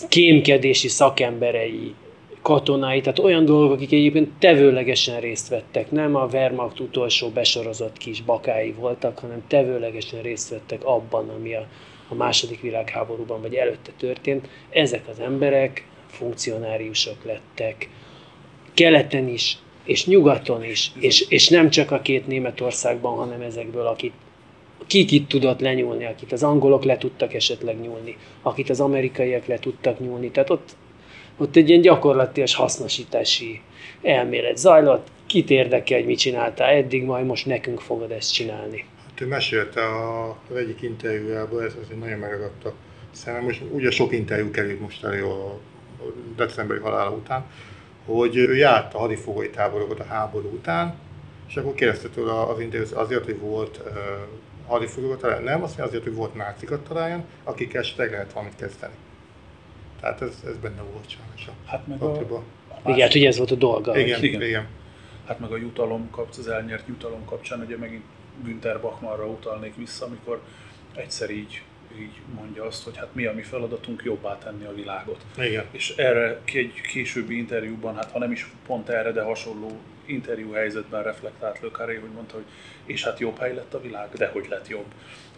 kémkedési 0.08 0.88
szakemberei, 0.88 1.94
katonái, 2.48 3.00
tehát 3.00 3.18
olyan 3.18 3.44
dolgok, 3.44 3.72
akik 3.72 3.92
egyébként 3.92 4.30
tevőlegesen 4.38 5.20
részt 5.20 5.48
vettek, 5.48 5.90
nem 5.90 6.14
a 6.14 6.28
Wehrmacht 6.32 6.80
utolsó 6.80 7.28
besorozott 7.28 7.96
kis 7.96 8.22
bakái 8.22 8.72
voltak, 8.72 9.18
hanem 9.18 9.42
tevőlegesen 9.46 10.22
részt 10.22 10.50
vettek 10.50 10.84
abban, 10.84 11.28
ami 11.28 11.54
a, 11.54 11.66
a 12.08 12.14
második 12.14 12.60
világháborúban 12.60 13.40
vagy 13.40 13.54
előtte 13.54 13.90
történt. 13.98 14.48
Ezek 14.70 15.08
az 15.08 15.20
emberek 15.20 15.86
funkcionáriusok 16.06 17.24
lettek, 17.24 17.90
keleten 18.74 19.28
is, 19.28 19.58
és 19.84 20.06
nyugaton 20.06 20.64
is, 20.64 20.92
és, 21.00 21.20
és 21.28 21.48
nem 21.48 21.70
csak 21.70 21.90
a 21.90 22.00
két 22.00 22.26
Németországban, 22.26 23.16
hanem 23.16 23.40
ezekből, 23.40 23.86
akit 23.86 24.12
ki 24.86 25.06
itt 25.08 25.28
tudott 25.28 25.60
lenyúlni, 25.60 26.04
akit 26.04 26.32
az 26.32 26.42
angolok 26.42 26.84
le 26.84 26.96
tudtak 26.96 27.34
esetleg 27.34 27.80
nyúlni, 27.80 28.16
akit 28.42 28.70
az 28.70 28.80
amerikaiak 28.80 29.46
le 29.46 29.58
tudtak 29.58 30.00
nyúlni. 30.00 30.30
Tehát 30.30 30.50
ott, 30.50 30.76
ott 31.38 31.56
egy 31.56 31.68
ilyen 31.68 31.80
gyakorlatilag 31.80 32.48
hasznosítási 32.50 33.60
elmélet 34.02 34.56
zajlott, 34.56 35.06
kit 35.26 35.50
érdekel, 35.50 35.98
hogy 35.98 36.06
mit 36.06 36.18
csináltál 36.18 36.70
eddig, 36.70 37.04
majd 37.04 37.26
most 37.26 37.46
nekünk 37.46 37.80
fogod 37.80 38.10
ezt 38.10 38.32
csinálni. 38.32 38.84
Hát 39.08 39.20
ő 39.20 39.26
mesélte 39.26 39.80
a, 39.80 40.28
az 40.50 40.56
egyik 40.56 40.82
interjújában, 40.82 41.62
ez 41.62 41.74
azért 41.82 42.00
nagyon 42.00 42.18
megragadta 42.18 42.74
hiszen 43.10 43.42
most 43.42 43.62
ugye 43.70 43.90
sok 43.90 44.12
interjú 44.12 44.50
került 44.50 44.80
most 44.80 45.04
elő 45.04 45.24
a 45.24 45.58
decemberi 46.36 46.80
halála 46.80 47.10
után, 47.10 47.44
hogy 48.04 48.36
ő 48.36 48.56
járt 48.56 48.94
a 48.94 48.98
hadifogoly 48.98 49.50
táborokat 49.50 50.00
a 50.00 50.04
háború 50.04 50.48
után, 50.48 50.94
és 51.48 51.56
akkor 51.56 51.74
kérdezte 51.74 52.08
tőle 52.08 52.42
az 52.42 52.60
interjú 52.60 52.86
azért, 52.94 53.24
hogy 53.24 53.40
volt 53.40 53.80
uh, 53.84 53.92
hadifogolyot 54.66 55.20
találjon. 55.20 55.44
Nem, 55.44 55.62
azt 55.62 55.76
mondja 55.76 55.84
azért, 55.84 56.02
hogy 56.02 56.14
volt 56.14 56.34
nácikat 56.34 56.80
találjon, 56.80 57.24
akikkel 57.44 57.80
esetleg 57.80 58.10
lehet 58.10 58.32
valamit 58.32 58.56
kezdeni. 58.56 58.92
Tehát 60.00 60.22
ez, 60.22 60.42
ez 60.46 60.56
benne 60.56 60.82
volt 60.82 61.08
sajnos 61.10 61.46
a 61.46 61.70
Hát 61.70 61.86
meg 61.86 62.02
a, 62.02 62.10
pakliba. 62.10 62.42
Igen, 62.86 63.00
hát 63.00 63.14
ugye 63.14 63.28
ez 63.28 63.36
volt 63.36 63.50
a 63.50 63.54
dolga. 63.54 63.98
Igen, 63.98 64.22
igen. 64.22 64.42
igen. 64.42 64.66
Hát 65.26 65.38
meg 65.38 65.50
a 65.52 65.56
jutalom 65.56 66.10
kapsz, 66.10 66.38
az 66.38 66.48
elnyert 66.48 66.86
jutalom 66.88 67.24
kapcsán, 67.24 67.60
ugye 67.60 67.76
megint 67.76 68.04
Günther 68.44 68.80
Bachmannra 68.80 69.26
utalnék 69.26 69.76
vissza, 69.76 70.06
amikor 70.06 70.40
egyszer 70.94 71.30
így, 71.30 71.62
így 72.00 72.20
mondja 72.34 72.64
azt, 72.64 72.84
hogy 72.84 72.96
hát 72.96 73.08
mi 73.14 73.24
a 73.24 73.32
mi 73.32 73.42
feladatunk 73.42 74.02
jobbá 74.04 74.38
tenni 74.38 74.64
a 74.64 74.74
világot. 74.74 75.24
igen. 75.38 75.64
És 75.70 75.94
erre 75.96 76.40
ki- 76.44 76.58
egy 76.58 76.80
későbbi 76.80 77.36
interjúban, 77.38 77.94
hát 77.94 78.10
ha 78.10 78.18
nem 78.18 78.32
is 78.32 78.50
pont 78.66 78.88
erre, 78.88 79.12
de 79.12 79.22
hasonló 79.22 79.70
interjú 80.06 80.52
helyzetben 80.52 81.02
reflektált 81.02 81.60
Le 81.60 81.68
Carré, 81.68 81.94
hogy 81.94 82.10
mondta, 82.14 82.34
hogy 82.34 82.44
és 82.84 83.04
hát 83.04 83.18
jobb 83.18 83.38
hely 83.38 83.54
lett 83.54 83.74
a 83.74 83.80
világ, 83.80 84.08
de 84.14 84.26
hogy 84.32 84.46
lett 84.48 84.68
jobb. 84.68 84.86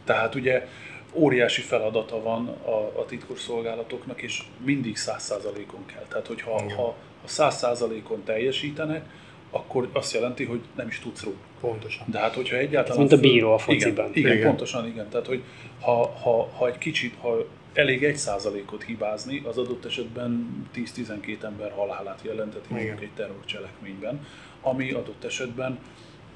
Tehát 0.05 0.35
ugye 0.35 0.69
óriási 1.13 1.61
feladata 1.61 2.23
van 2.23 2.49
a, 2.49 3.01
a 3.01 3.05
titkos 3.07 3.41
szolgálatoknak, 3.41 4.23
és 4.23 4.43
mindig 4.65 4.97
száz 4.97 5.23
százalékon 5.23 5.87
kell. 5.87 6.05
Tehát, 6.09 6.27
hogyha 6.27 6.61
Igen. 6.65 6.77
ha, 6.77 6.83
ha 7.23 7.29
száz 7.29 7.57
százalékon 7.57 8.25
teljesítenek, 8.25 9.05
akkor 9.51 9.89
azt 9.93 10.15
jelenti, 10.15 10.45
hogy 10.45 10.61
nem 10.77 10.89
is 10.89 10.99
tudsz 10.99 11.23
rúgni. 11.23 11.41
Pontosan. 11.61 12.07
De 12.11 12.19
hát, 12.19 12.35
hogyha 12.35 12.57
egyáltalán... 12.57 13.03
Ez 13.03 13.11
mint 13.11 13.25
a 13.25 13.29
bíró 13.29 13.53
a 13.53 13.59
fociban. 13.59 14.05
Igen, 14.05 14.17
igen, 14.17 14.33
Igen. 14.33 14.47
pontosan 14.47 14.87
igen. 14.87 15.09
Tehát, 15.09 15.27
hogy 15.27 15.43
ha, 15.81 16.07
ha, 16.07 16.49
ha 16.57 16.67
egy 16.67 16.79
kicsit, 16.79 17.15
ha 17.21 17.47
elég 17.73 18.05
egy 18.05 18.17
százalékot 18.17 18.83
hibázni, 18.83 19.43
az 19.45 19.59
adott 19.59 19.85
esetben 19.85 20.49
10-12 20.75 21.43
ember 21.43 21.73
halálát 21.73 22.21
jelenteti 22.23 22.67
mondjuk 22.69 22.93
Igen. 22.93 23.03
egy 23.03 23.15
terrorcselekményben, 23.15 24.27
ami 24.61 24.93
adott 24.93 25.25
esetben 25.25 25.79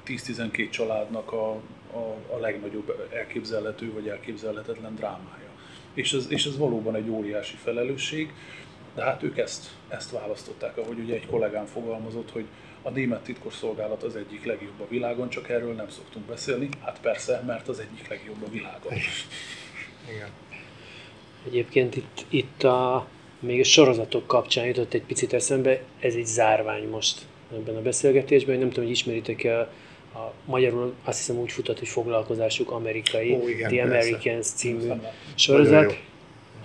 10-12 0.05 0.69
családnak 0.69 1.31
a, 1.31 1.61
a, 1.93 2.33
a 2.33 2.37
legnagyobb 2.39 3.09
elképzelhető 3.13 3.93
vagy 3.93 4.07
elképzelhetetlen 4.07 4.95
drámája. 4.95 5.49
És 5.93 6.13
ez, 6.13 6.25
és 6.29 6.45
ez 6.45 6.57
valóban 6.57 6.95
egy 6.95 7.09
óriási 7.09 7.55
felelősség, 7.55 8.33
de 8.95 9.03
hát 9.03 9.23
ők 9.23 9.37
ezt, 9.37 9.65
ezt 9.87 10.11
választották, 10.11 10.77
ahogy 10.77 10.99
ugye 10.99 11.13
egy 11.13 11.25
kollégám 11.25 11.65
fogalmazott, 11.65 12.31
hogy 12.31 12.45
a 12.81 12.89
német 12.89 13.23
titkosszolgálat 13.23 14.03
az 14.03 14.15
egyik 14.15 14.45
legjobb 14.45 14.79
a 14.79 14.87
világon, 14.89 15.29
csak 15.29 15.49
erről 15.49 15.73
nem 15.73 15.89
szoktunk 15.89 16.25
beszélni. 16.25 16.69
Hát 16.81 16.99
persze, 17.01 17.43
mert 17.45 17.67
az 17.67 17.79
egyik 17.79 18.07
legjobb 18.07 18.43
a 18.45 18.49
világon. 18.49 18.93
Igen. 20.13 20.29
Egyébként 21.45 21.95
itt, 21.95 22.25
itt 22.29 22.63
a, 22.63 23.07
még 23.39 23.59
a 23.59 23.63
sorozatok 23.63 24.27
kapcsán 24.27 24.65
jutott 24.65 24.93
egy 24.93 25.03
picit 25.03 25.33
eszembe, 25.33 25.81
ez 25.99 26.13
egy 26.13 26.25
zárvány 26.25 26.87
most 26.87 27.21
ebben 27.53 27.75
a 27.75 27.81
beszélgetésben, 27.81 28.57
nem 28.57 28.67
tudom, 28.67 28.83
hogy 28.83 28.93
ismeritek 28.93 29.43
el, 29.43 29.71
a 30.15 30.33
magyarul 30.45 30.93
azt 31.03 31.17
hiszem 31.17 31.37
úgy 31.37 31.51
futott, 31.51 31.79
hogy 31.79 31.87
foglalkozásuk 31.87 32.71
amerikai, 32.71 33.31
Ó, 33.31 33.47
igen, 33.47 33.69
The 33.69 33.87
persze. 33.87 34.07
Americans 34.07 34.47
című 34.47 34.91
sorozat. 35.35 35.95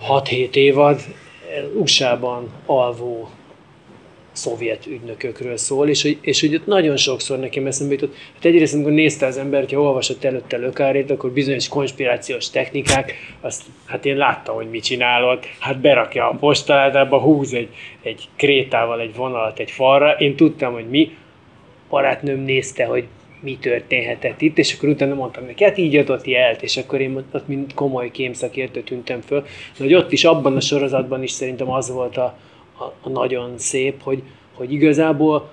jó. 0.07 0.17
6-7 0.17 0.55
évad 0.55 1.01
USA-ban 1.75 2.49
alvó 2.65 3.29
szovjet 4.31 4.85
ügynökökről 4.85 5.57
szól, 5.57 5.89
és 5.89 6.15
és 6.21 6.41
hogy 6.41 6.55
ott 6.55 6.65
nagyon 6.65 6.97
sokszor 6.97 7.39
nekem 7.39 7.65
eszembe 7.65 7.93
jutott, 7.93 8.15
hát 8.33 8.45
egyrészt 8.45 8.73
amikor 8.73 8.91
nézte 8.91 9.25
az 9.25 9.37
ember, 9.37 9.59
hogyha 9.59 9.81
olvasott 9.81 10.23
előtte 10.23 10.57
lökárét, 10.57 11.11
akkor 11.11 11.31
bizonyos 11.31 11.67
konspirációs 11.67 12.49
technikák, 12.49 13.13
azt 13.41 13.63
hát 13.85 14.05
én 14.05 14.15
láttam, 14.15 14.55
hogy 14.55 14.69
mit 14.69 14.83
csinálod, 14.83 15.39
hát 15.59 15.79
berakja 15.79 16.29
a 16.29 16.35
postaládába, 16.35 17.19
húz 17.19 17.53
egy, 17.53 17.69
egy 18.01 18.27
krétával 18.35 18.99
egy 18.99 19.15
vonalat 19.15 19.59
egy 19.59 19.71
falra, 19.71 20.11
én 20.11 20.35
tudtam, 20.35 20.73
hogy 20.73 20.89
mi, 20.89 21.15
barátnőm 21.89 22.39
nézte, 22.39 22.85
hogy 22.85 23.03
mi 23.41 23.57
történhetett 23.57 24.41
itt, 24.41 24.57
és 24.57 24.73
akkor 24.73 24.89
utána 24.89 25.13
mondtam 25.13 25.45
neki, 25.45 25.63
hát 25.63 25.77
így 25.77 25.95
adott 25.95 26.25
jelt, 26.25 26.61
és 26.61 26.77
akkor 26.77 27.01
én 27.01 27.25
ott 27.31 27.47
mint 27.47 27.73
komoly 27.73 28.11
kémszakértő 28.11 28.81
tűntem 28.81 29.21
föl, 29.21 29.41
de 29.77 29.83
hogy 29.83 29.93
ott 29.93 30.11
is, 30.11 30.23
abban 30.23 30.55
a 30.55 30.61
sorozatban 30.61 31.23
is 31.23 31.31
szerintem 31.31 31.71
az 31.71 31.91
volt 31.91 32.17
a, 32.17 32.37
a, 32.77 32.83
a 33.01 33.09
nagyon 33.09 33.57
szép, 33.57 34.01
hogy, 34.03 34.23
hogy 34.53 34.73
igazából 34.73 35.49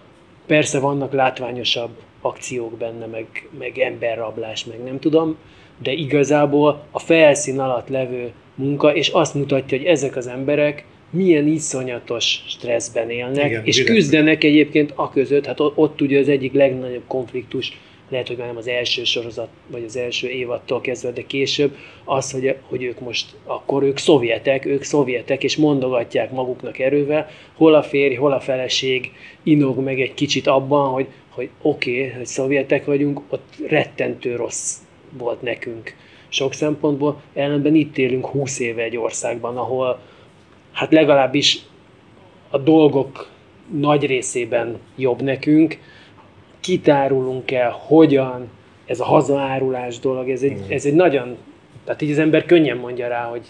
persze 0.46 0.78
vannak 0.78 1.12
látványosabb 1.12 1.90
akciók 2.20 2.76
benne, 2.76 3.06
meg, 3.06 3.48
meg 3.58 3.78
emberrablás, 3.78 4.64
meg 4.64 4.82
nem 4.82 4.98
tudom, 4.98 5.36
de 5.82 5.92
igazából 5.92 6.82
a 6.90 6.98
felszín 6.98 7.60
alatt 7.60 7.88
levő 7.88 8.32
munka, 8.54 8.94
és 8.94 9.08
azt 9.08 9.34
mutatja, 9.34 9.78
hogy 9.78 9.86
ezek 9.86 10.16
az 10.16 10.26
emberek 10.26 10.84
milyen 11.10 11.46
iszonyatos 11.46 12.44
stresszben 12.46 13.10
élnek, 13.10 13.46
Igen, 13.46 13.64
és 13.64 13.76
direkt. 13.76 13.94
küzdenek 13.94 14.44
egyébként 14.44 14.92
a 14.94 15.10
között, 15.10 15.46
hát 15.46 15.60
ott, 15.60 15.76
ott 15.76 16.00
ugye 16.00 16.18
az 16.18 16.28
egyik 16.28 16.52
legnagyobb 16.52 17.04
konfliktus, 17.06 17.78
lehet, 18.10 18.26
hogy 18.28 18.36
már 18.36 18.46
nem 18.46 18.56
az 18.56 18.68
első 18.68 19.04
sorozat, 19.04 19.48
vagy 19.66 19.84
az 19.84 19.96
első 19.96 20.28
évattól 20.28 20.80
kezdve, 20.80 21.10
de 21.10 21.26
később, 21.26 21.76
az, 22.04 22.30
hogy, 22.30 22.56
hogy 22.62 22.82
ők 22.82 23.00
most, 23.00 23.26
akkor 23.44 23.82
ők 23.82 23.98
szovjetek, 23.98 24.64
ők 24.64 24.82
szovjetek, 24.82 25.44
és 25.44 25.56
mondogatják 25.56 26.30
maguknak 26.30 26.78
erővel, 26.78 27.30
hol 27.54 27.74
a 27.74 27.82
férj, 27.82 28.14
hol 28.14 28.32
a 28.32 28.40
feleség 28.40 29.12
inog 29.42 29.78
meg 29.78 30.00
egy 30.00 30.14
kicsit 30.14 30.46
abban, 30.46 30.88
hogy, 30.88 31.06
hogy 31.28 31.48
oké, 31.62 31.90
okay, 31.90 32.16
hogy 32.16 32.26
szovjetek 32.26 32.84
vagyunk, 32.84 33.20
ott 33.28 33.54
rettentő 33.66 34.36
rossz 34.36 34.76
volt 35.18 35.42
nekünk 35.42 35.94
sok 36.28 36.52
szempontból, 36.52 37.22
ellenben 37.34 37.74
itt 37.74 37.98
élünk 37.98 38.26
20 38.26 38.58
éve 38.58 38.82
egy 38.82 38.96
országban, 38.96 39.56
ahol 39.56 39.98
hát 40.78 40.92
legalábbis 40.92 41.58
a 42.50 42.58
dolgok 42.58 43.28
nagy 43.70 44.06
részében 44.06 44.78
jobb 44.96 45.22
nekünk, 45.22 45.78
kitárulunk 46.60 47.50
el, 47.50 47.70
hogyan, 47.86 48.48
ez 48.86 49.00
a 49.00 49.04
hazaárulás 49.04 49.98
dolog, 49.98 50.30
ez 50.30 50.42
egy, 50.42 50.60
ez 50.68 50.84
egy 50.84 50.94
nagyon, 50.94 51.36
tehát 51.84 52.02
így 52.02 52.10
az 52.10 52.18
ember 52.18 52.44
könnyen 52.44 52.76
mondja 52.76 53.08
rá, 53.08 53.24
hogy, 53.24 53.46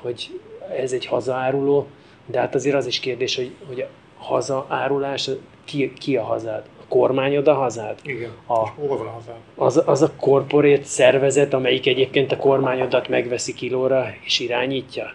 hogy 0.00 0.40
ez 0.76 0.92
egy 0.92 1.06
hazaáruló, 1.06 1.86
de 2.26 2.38
hát 2.38 2.54
azért 2.54 2.76
az 2.76 2.86
is 2.86 3.00
kérdés, 3.00 3.36
hogy, 3.36 3.50
hogy 3.66 3.80
a 3.80 3.88
hazaárulás, 4.18 5.30
ki, 5.64 5.92
ki 5.98 6.16
a 6.16 6.22
hazád? 6.22 6.62
A 6.80 6.84
kormányod 6.88 7.48
a 7.48 7.54
hazád? 7.54 7.98
Igen. 8.02 8.30
A-. 8.46 8.68
Hol 8.68 8.96
van 8.96 9.06
a 9.06 9.10
hazám? 9.10 9.36
Az, 9.54 9.82
az 9.86 10.02
a 10.02 10.12
korporét 10.16 10.84
szervezet, 10.84 11.54
amelyik 11.54 11.86
egyébként 11.86 12.32
a 12.32 12.36
kormányodat 12.36 13.08
megveszi 13.08 13.54
kilóra 13.54 14.06
és 14.24 14.40
irányítja? 14.40 15.12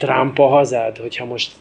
Trump 0.00 0.38
a 0.38 0.46
hazád, 0.46 0.96
hogyha 0.98 1.24
most, 1.24 1.52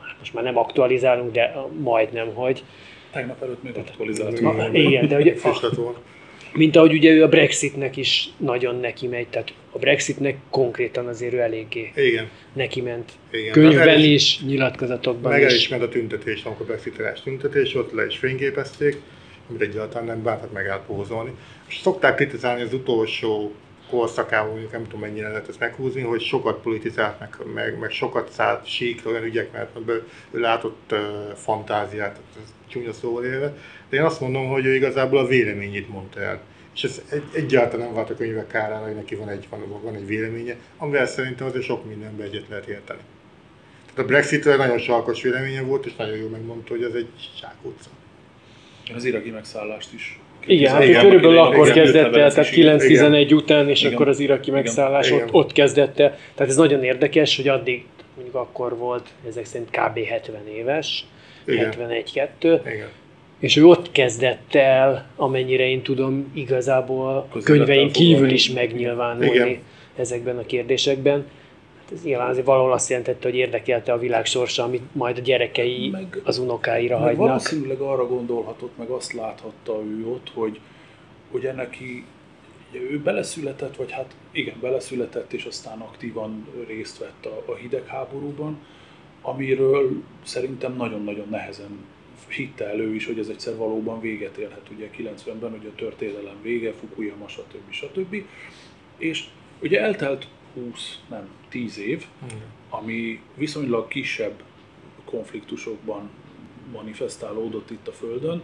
hát 0.00 0.16
most 0.18 0.34
már 0.34 0.44
nem 0.44 0.58
aktualizálunk, 0.58 1.32
de 1.32 1.54
majdnem, 1.80 2.34
hogy. 2.34 2.64
Tegnap 3.12 3.42
előtt 3.42 3.62
még 3.62 3.76
aktualizáltuk. 3.76 4.38
Igen. 4.38 4.74
Igen, 4.74 5.08
de 5.08 5.16
ugye, 5.16 5.34
Füstletón. 5.34 5.94
mint 6.52 6.76
ahogy 6.76 6.92
ugye 6.92 7.10
ő 7.10 7.22
a 7.22 7.28
Brexitnek 7.28 7.96
is 7.96 8.28
nagyon 8.36 8.80
neki 8.80 9.06
megy, 9.06 9.26
tehát 9.28 9.52
a 9.70 9.78
Brexitnek 9.78 10.36
konkrétan 10.50 11.06
azért 11.06 11.32
ő 11.32 11.40
eléggé 11.40 11.92
Igen. 11.96 12.28
neki 12.52 12.80
ment. 12.80 13.12
Igen. 13.30 13.52
Könyvben 13.52 13.78
Hát 13.78 13.86
el 13.88 14.00
is, 14.02 14.40
nyilatkozatokban 14.46 15.32
Meg 15.32 15.42
is. 15.42 15.54
is 15.54 15.68
ment 15.68 15.82
a 15.82 15.88
tüntetés, 15.88 16.44
amikor 16.44 16.66
Brexiteres 16.66 17.22
tüntetés, 17.22 17.74
ott 17.74 17.92
le 17.92 18.06
is 18.06 18.16
fényképezték, 18.18 19.00
amit 19.48 19.60
egyáltalán 19.62 20.06
nem 20.06 20.22
bántott 20.22 20.52
meg 20.52 20.66
elpózolni. 20.66 21.30
És 21.68 21.78
szokták 21.82 22.14
kritizálni 22.14 22.62
az 22.62 22.74
utolsó 22.74 23.52
korszakában, 23.92 24.50
mondjuk 24.50 24.72
nem 24.72 24.82
tudom 24.82 25.00
mennyire 25.00 25.28
lehet 25.28 25.48
ezt 25.48 25.58
meghúzni, 25.58 26.00
hogy 26.00 26.20
sokat 26.20 26.60
politizált, 26.60 27.18
meg, 27.20 27.36
meg, 27.54 27.78
meg 27.78 27.90
sokat 27.90 28.32
szállt 28.32 28.66
síkra 28.66 29.10
olyan 29.10 29.22
ügyek, 29.22 29.52
mert 29.52 29.76
ő, 29.86 30.06
ő 30.30 30.40
látott 30.40 30.92
uh, 30.92 30.98
fantáziát, 31.34 32.20
ez 32.42 32.52
csúnya 32.68 32.92
szóval 32.92 33.24
élve. 33.24 33.56
De 33.88 33.96
én 33.96 34.02
azt 34.02 34.20
mondom, 34.20 34.48
hogy 34.48 34.64
ő 34.64 34.74
igazából 34.74 35.18
a 35.18 35.26
véleményét 35.26 35.88
mondta 35.88 36.20
el. 36.20 36.40
És 36.74 36.84
ez 36.84 37.02
egy, 37.08 37.22
egyáltalán 37.34 37.86
nem 37.86 37.94
vált 37.94 38.10
a 38.10 38.14
könyvek 38.14 38.46
kárára, 38.46 38.84
hogy 38.84 38.94
neki 38.94 39.14
van 39.14 39.28
egy, 39.28 39.46
van, 39.50 39.82
van 39.82 39.94
egy 39.94 40.06
véleménye, 40.06 40.56
amivel 40.76 41.06
szerintem 41.06 41.46
azért 41.46 41.64
sok 41.64 41.84
mindenben 41.88 42.26
egyet 42.26 42.48
lehet 42.48 42.66
érteni. 42.66 43.00
Tehát 43.94 44.10
a 44.10 44.12
Brexitről 44.12 44.56
nagyon 44.56 44.78
sarkos 44.78 45.22
véleménye 45.22 45.62
volt, 45.62 45.86
és 45.86 45.96
nagyon 45.96 46.16
jól 46.16 46.30
megmondta, 46.30 46.72
hogy 46.72 46.82
ez 46.82 46.94
egy 46.94 47.08
zsákutca. 47.40 47.90
Az 48.94 49.04
iraki 49.04 49.30
megszállást 49.30 49.92
is. 49.92 50.20
Igen, 50.46 50.72
hát 50.72 50.84
Igen, 50.84 51.02
körülbelül 51.02 51.36
igen, 51.36 51.46
akkor 51.46 51.68
igen, 51.68 51.82
kezdett 51.82 52.04
el, 52.04 52.14
igen, 52.14 52.30
tehát 52.30 52.56
igen. 52.56 52.78
9-11 52.78 53.34
után, 53.34 53.68
és 53.68 53.80
Igen. 53.80 53.92
akkor 53.92 54.08
az 54.08 54.18
iraki 54.18 54.48
Igen. 54.48 54.62
megszállás 54.62 55.10
Igen. 55.10 55.22
ott, 55.22 55.32
ott 55.32 55.52
kezdett 55.52 55.98
el. 56.00 56.16
Tehát 56.34 56.52
ez 56.52 56.56
nagyon 56.56 56.84
érdekes, 56.84 57.36
hogy 57.36 57.48
addig 57.48 57.84
mondjuk 58.14 58.36
akkor 58.36 58.76
volt, 58.76 59.06
ezek 59.28 59.44
szerint 59.44 59.70
kb. 59.70 59.98
70 59.98 60.40
éves, 60.56 61.04
Igen. 61.46 61.72
71-2, 62.42 62.60
Igen. 62.66 62.88
és 63.40 63.56
ő 63.56 63.66
ott 63.66 63.92
kezdett 63.92 64.54
el, 64.54 65.06
amennyire 65.16 65.68
én 65.68 65.82
tudom, 65.82 66.32
igazából 66.34 67.28
a 67.32 67.38
könyvein 67.38 67.92
kívül 67.92 68.30
is 68.30 68.50
megnyilvánulni 68.50 69.34
Igen. 69.34 69.58
ezekben 69.96 70.38
a 70.38 70.46
kérdésekben. 70.46 71.26
Hát 71.82 71.92
ez 71.92 72.02
nyilván 72.02 72.28
azért 72.28 72.46
valahol 72.46 72.72
azt 72.72 72.88
jelentette, 72.90 73.28
hogy 73.28 73.38
érdekelte 73.38 73.92
a 73.92 73.98
világ 73.98 74.24
sorsa, 74.24 74.62
amit 74.62 74.94
majd 74.94 75.18
a 75.18 75.20
gyerekei 75.20 75.88
Meg- 75.90 76.20
az 76.24 76.38
unokáira 76.38 76.98
Meg 76.98 77.06
hagynak. 77.06 77.26
valószínűleg 77.26 77.80
arra 77.80 78.06
gondolhatott, 78.06 78.76
meg 78.76 78.88
azt 78.88 79.12
láthatta 79.12 79.82
ő 79.84 80.06
ott, 80.06 80.30
hogy 80.34 80.60
ugye 81.30 81.52
neki 81.52 82.04
Ugye 82.74 82.80
ő 82.80 83.00
beleszületett, 83.00 83.76
vagy 83.76 83.92
hát 83.92 84.14
igen, 84.30 84.54
beleszületett, 84.60 85.32
és 85.32 85.44
aztán 85.44 85.80
aktívan 85.80 86.46
részt 86.66 86.98
vett 86.98 87.26
a, 87.26 87.42
a 87.52 87.54
hidegháborúban, 87.54 88.58
amiről 89.22 89.90
szerintem 90.24 90.76
nagyon-nagyon 90.76 91.26
nehezen 91.30 91.84
hitte 92.28 92.68
elő 92.68 92.94
is, 92.94 93.06
hogy 93.06 93.18
ez 93.18 93.28
egyszer 93.28 93.56
valóban 93.56 94.00
véget 94.00 94.36
érhet. 94.36 94.70
Ugye 94.76 94.88
90-ben 94.98 95.50
hogy 95.50 95.66
a 95.66 95.74
történelem 95.76 96.36
vége, 96.42 96.72
Fukuyama, 96.72 97.28
stb. 97.28 97.70
stb. 97.70 98.16
És 98.96 99.24
ugye 99.62 99.80
eltelt 99.80 100.26
20, 100.54 101.00
nem, 101.08 101.28
10 101.48 101.78
év, 101.78 102.06
ami 102.70 103.20
viszonylag 103.34 103.88
kisebb 103.88 104.42
konfliktusokban 105.04 106.10
manifestálódott 106.72 107.70
itt 107.70 107.88
a 107.88 107.92
Földön, 107.92 108.42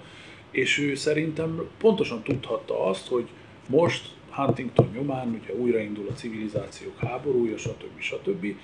és 0.51 0.79
ő 0.79 0.95
szerintem 0.95 1.69
pontosan 1.79 2.23
tudhatta 2.23 2.85
azt, 2.85 3.09
hogy 3.09 3.29
most 3.69 4.17
Huntington 4.31 4.91
nyomán, 4.95 5.41
ugye 5.43 5.55
újraindul 5.55 6.07
a 6.09 6.13
civilizációk 6.13 6.99
háborúja, 6.99 7.59
stb. 7.59 7.99
stb., 7.99 8.55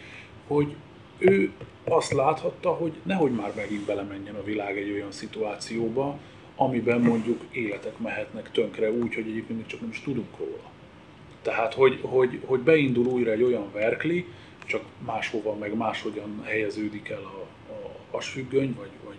hogy 0.47 0.75
ő 1.19 1.53
azt 1.85 2.13
láthatta, 2.13 2.71
hogy 2.71 2.93
nehogy 3.03 3.33
már 3.33 3.53
megint 3.57 3.85
belemenjen 3.85 4.35
a 4.35 4.45
világ 4.45 4.79
egy 4.79 4.91
olyan 4.91 5.13
szituációba, 5.13 6.19
amiben 6.57 7.01
mondjuk 7.01 7.45
életek 7.53 7.99
mehetnek 7.99 8.51
tönkre 8.51 8.91
úgy, 8.91 9.15
hogy 9.15 9.29
egyébként 9.29 9.67
csak 9.67 9.81
nem 9.81 9.91
is 9.91 10.01
tudunk 10.01 10.39
róla. 10.39 10.73
Tehát, 11.45 11.75
hogy, 11.75 11.99
hogy, 12.03 12.41
hogy 12.45 12.61
beindul 12.61 13.07
újra 13.07 13.31
egy 13.31 13.43
olyan 13.43 13.73
verkli, 13.73 14.27
csak 14.67 14.83
máshova, 15.07 15.55
meg 15.55 15.77
máshogyan 15.77 16.43
helyeződik 16.45 17.09
el 17.09 17.23
a, 17.23 17.73
a 17.73 18.17
asfüggöny, 18.17 18.75
vagy, 18.79 18.91
vagy 19.05 19.17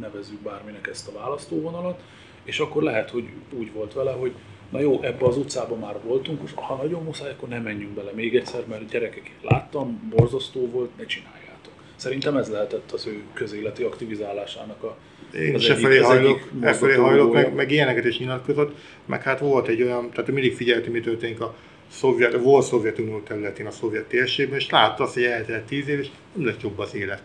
nevezzük 0.00 0.40
bárminek 0.40 0.86
ezt 0.86 1.08
a 1.08 1.18
választóvonalat, 1.18 2.02
és 2.44 2.58
akkor 2.58 2.82
lehet, 2.82 3.10
hogy 3.10 3.28
úgy 3.50 3.72
volt 3.72 3.92
vele, 3.92 4.12
hogy 4.12 4.32
na 4.70 4.80
jó, 4.80 5.02
ebbe 5.02 5.26
az 5.26 5.36
utcába 5.36 5.76
már 5.76 5.96
voltunk, 6.04 6.40
és 6.44 6.50
ha 6.54 6.74
nagyon 6.74 7.02
muszáj, 7.02 7.30
akkor 7.30 7.48
nem 7.48 7.62
menjünk 7.62 7.92
bele 7.92 8.10
még 8.12 8.36
egyszer, 8.36 8.66
mert 8.66 8.88
gyerekek, 8.88 9.30
láttam, 9.42 10.08
borzasztó 10.16 10.70
volt, 10.70 10.96
ne 10.96 11.04
csináljátok. 11.06 11.72
Szerintem 11.96 12.36
ez 12.36 12.50
lehetett 12.50 12.92
az 12.92 13.06
ő 13.06 13.22
közéleti 13.32 13.82
aktivizálásának 13.82 14.82
a 14.82 14.96
Én 15.38 15.54
is 15.54 15.68
efelé 15.68 15.98
hajlok, 15.98 16.48
efelé 16.60 16.90
mozgató 16.90 17.02
hajlok 17.02 17.32
meg, 17.32 17.54
meg, 17.54 17.70
ilyeneket 17.70 18.04
is 18.04 18.18
nyilatkozott, 18.18 18.76
meg 19.06 19.22
hát 19.22 19.38
volt 19.38 19.68
egy 19.68 19.82
olyan, 19.82 20.10
tehát 20.10 20.30
mindig 20.30 20.56
figyelte, 20.56 20.90
mi 20.90 21.00
történik 21.00 21.40
a 21.40 21.54
szovjet, 21.90 22.32
volt 22.32 22.66
Szovjetunió 22.66 23.20
területén, 23.20 23.66
a 23.66 23.70
szovjet 23.70 24.04
térségben, 24.04 24.58
és 24.58 24.70
látta 24.70 25.04
azt, 25.04 25.14
hogy 25.14 25.22
eltelt 25.22 25.64
tíz 25.64 25.88
év, 25.88 25.98
és 25.98 26.08
nem 26.34 26.46
lett 26.46 26.62
jobb 26.62 26.78
az 26.78 26.94
élet. 26.94 27.22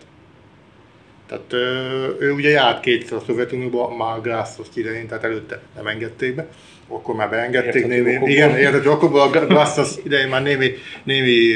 Tehát 1.28 1.53
ő 2.20 2.32
ugye 2.32 2.49
járt 2.49 2.80
kétszer 2.80 3.18
a 3.18 3.24
Szovjetunióba, 3.26 3.95
már 3.95 4.22
Glászos 4.22 4.68
idején, 4.74 5.07
tehát 5.07 5.24
előtte 5.24 5.62
nem 5.76 5.88
engedték 5.88 6.36
be, 6.36 6.47
akkor 6.88 7.16
már 7.16 7.30
beengedték 7.30 7.88
némi, 7.88 8.10
okokból. 8.10 8.30
igen, 8.30 8.57
értető 8.57 8.89
okokból, 8.89 9.22
a 9.22 9.45
Glászos 9.45 9.95
idején 10.03 10.28
már 10.28 10.43
némi, 10.43 10.72
némi 11.03 11.55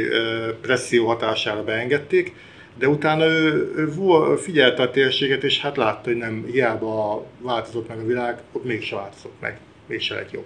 presszió 0.61 1.07
hatására 1.07 1.63
beengedték, 1.63 2.33
de 2.77 2.87
utána 2.87 3.25
ő, 3.25 3.73
ő 3.75 4.35
figyelte 4.35 4.81
a 4.81 4.91
térséget, 4.91 5.43
és 5.43 5.59
hát 5.59 5.77
látta, 5.77 6.09
hogy 6.09 6.17
nem 6.17 6.45
hiába 6.51 7.25
változott 7.41 7.87
meg 7.87 7.99
a 7.99 8.05
világ, 8.05 8.41
ott 8.51 8.63
mégse 8.63 8.95
változott 8.95 9.35
meg, 9.39 9.59
mégse 9.87 10.15
lett 10.15 10.31
jobb. 10.31 10.45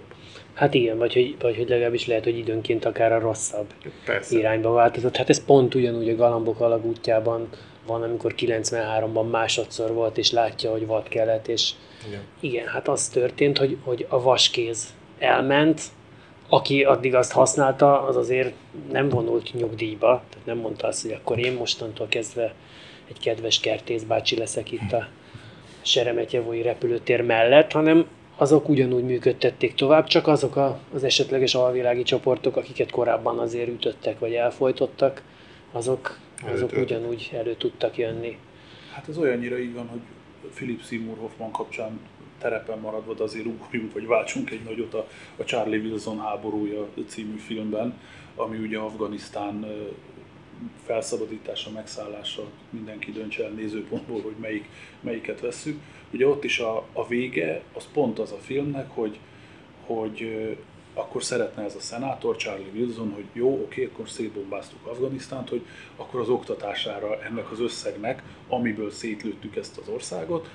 Hát 0.54 0.74
igen, 0.74 0.98
vagy 0.98 1.12
hogy, 1.12 1.36
vagy 1.40 1.56
hogy 1.56 1.68
legalábbis 1.68 2.06
lehet, 2.06 2.24
hogy 2.24 2.38
időnként 2.38 2.84
akár 2.84 3.12
a 3.12 3.18
rosszabb 3.18 3.66
Persze. 4.04 4.38
irányba 4.38 4.72
változott. 4.72 5.16
Hát 5.16 5.28
ez 5.28 5.44
pont 5.44 5.74
ugyanúgy 5.74 6.08
a 6.08 6.16
Galambok 6.16 6.60
alagútjában 6.60 7.48
van, 7.86 8.02
amikor 8.02 8.34
93-ban 8.36 9.30
másodszor 9.30 9.92
volt, 9.92 10.18
és 10.18 10.30
látja, 10.30 10.70
hogy 10.70 10.86
vad 10.86 11.08
kelet, 11.08 11.48
és 11.48 11.70
Igen. 12.08 12.20
igen, 12.40 12.66
hát 12.66 12.88
az 12.88 13.08
történt, 13.08 13.58
hogy, 13.58 13.76
hogy 13.82 14.06
a 14.08 14.22
vaskéz 14.22 14.94
elment, 15.18 15.82
aki 16.48 16.84
addig 16.84 17.14
azt 17.14 17.32
használta, 17.32 18.02
az 18.02 18.16
azért 18.16 18.54
nem 18.90 19.08
vonult 19.08 19.54
nyugdíjba, 19.54 20.22
tehát 20.30 20.46
nem 20.46 20.56
mondta 20.56 20.86
azt, 20.86 21.02
hogy 21.02 21.12
akkor 21.12 21.38
én 21.38 21.52
mostantól 21.52 22.06
kezdve 22.08 22.54
egy 23.08 23.20
kedves 23.20 23.60
kertészbácsi 23.60 24.36
leszek 24.36 24.72
itt 24.72 24.92
a 24.92 25.08
Seremetjevói 25.82 26.62
repülőtér 26.62 27.22
mellett, 27.22 27.72
hanem 27.72 28.06
azok 28.36 28.68
ugyanúgy 28.68 29.04
működtették 29.04 29.74
tovább, 29.74 30.06
csak 30.06 30.26
azok 30.26 30.56
a, 30.56 30.78
az 30.94 31.04
esetleges 31.04 31.54
alvilági 31.54 32.02
csoportok, 32.02 32.56
akiket 32.56 32.90
korábban 32.90 33.38
azért 33.38 33.68
ütöttek 33.68 34.18
vagy 34.18 34.32
elfolytottak, 34.32 35.22
azok, 35.72 36.18
azok 36.52 36.72
ugyanúgy 36.72 37.30
elő 37.32 37.54
tudtak 37.54 37.96
jönni. 37.96 38.38
Hát 38.92 39.08
ez 39.08 39.18
olyannyira 39.18 39.58
így 39.58 39.74
van, 39.74 39.88
hogy 39.88 40.00
Philip 40.54 40.84
Seymour 40.84 41.18
Hoffman 41.18 41.50
kapcsán 41.50 42.00
terepen 42.38 42.78
maradva, 42.78 43.14
de 43.14 43.22
azért 43.22 43.46
ugorjunk, 43.46 43.92
vagy 43.92 44.06
váltsunk 44.06 44.50
egy 44.50 44.62
nagyot 44.62 44.94
a, 44.94 45.08
a 45.36 45.44
Charlie 45.44 45.78
Wilson 45.78 46.20
háborúja 46.20 46.86
című 47.06 47.36
filmben, 47.36 47.98
ami 48.34 48.58
ugye 48.58 48.78
Afganisztán 48.78 49.66
felszabadítása, 50.86 51.70
megszállása, 51.70 52.42
mindenki 52.70 53.12
döntse 53.12 53.44
el 53.44 53.50
nézőpontból, 53.50 54.20
hogy 54.20 54.34
melyik, 54.40 54.68
melyiket 55.00 55.40
vesszük. 55.40 55.80
Ugye 56.10 56.26
ott 56.26 56.44
is 56.44 56.58
a, 56.58 56.84
a 56.92 57.06
vége, 57.06 57.62
az 57.72 57.86
pont 57.92 58.18
az 58.18 58.32
a 58.32 58.38
filmnek, 58.38 58.90
hogy, 58.90 59.18
hogy 59.86 60.48
akkor 60.94 61.22
szeretne 61.22 61.62
ez 61.62 61.74
a 61.74 61.80
szenátor, 61.80 62.36
Charlie 62.36 62.70
Wilson, 62.74 63.12
hogy 63.12 63.24
jó, 63.32 63.52
oké, 63.62 63.84
akkor 63.84 64.08
szétbombáztuk 64.08 64.86
Afganisztánt, 64.86 65.48
hogy 65.48 65.66
akkor 65.96 66.20
az 66.20 66.28
oktatására 66.28 67.22
ennek 67.22 67.50
az 67.50 67.60
összegnek, 67.60 68.22
amiből 68.48 68.90
szétlőttük 68.90 69.56
ezt 69.56 69.78
az 69.78 69.88
országot, 69.88 70.48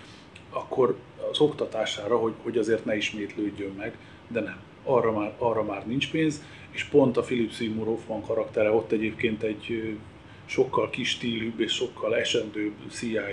akkor 0.54 0.97
az 1.32 1.39
oktatására, 1.39 2.18
hogy, 2.18 2.34
hogy 2.43 2.58
azért 2.58 2.86
ne 2.86 2.95
ismétlődjön 2.95 3.74
meg, 3.78 3.97
de 4.28 4.39
nem. 4.39 4.58
Arra 4.84 5.12
már, 5.12 5.34
arra 5.38 5.64
már 5.64 5.88
nincs 5.88 6.12
pénz, 6.12 6.41
és 6.72 6.84
pont 6.84 7.18
a 7.18 7.22
Philip 7.22 7.51
Seymour 7.51 7.88
Hoffman 7.88 8.22
karaktere 8.22 8.72
ott 8.72 8.91
egyébként 8.91 9.43
egy 9.43 9.95
sokkal 10.45 10.89
kis 10.89 11.10
stílűbb 11.10 11.60
és 11.60 11.72
sokkal 11.72 12.16
esendőbb 12.16 12.74
CIA 12.89 13.26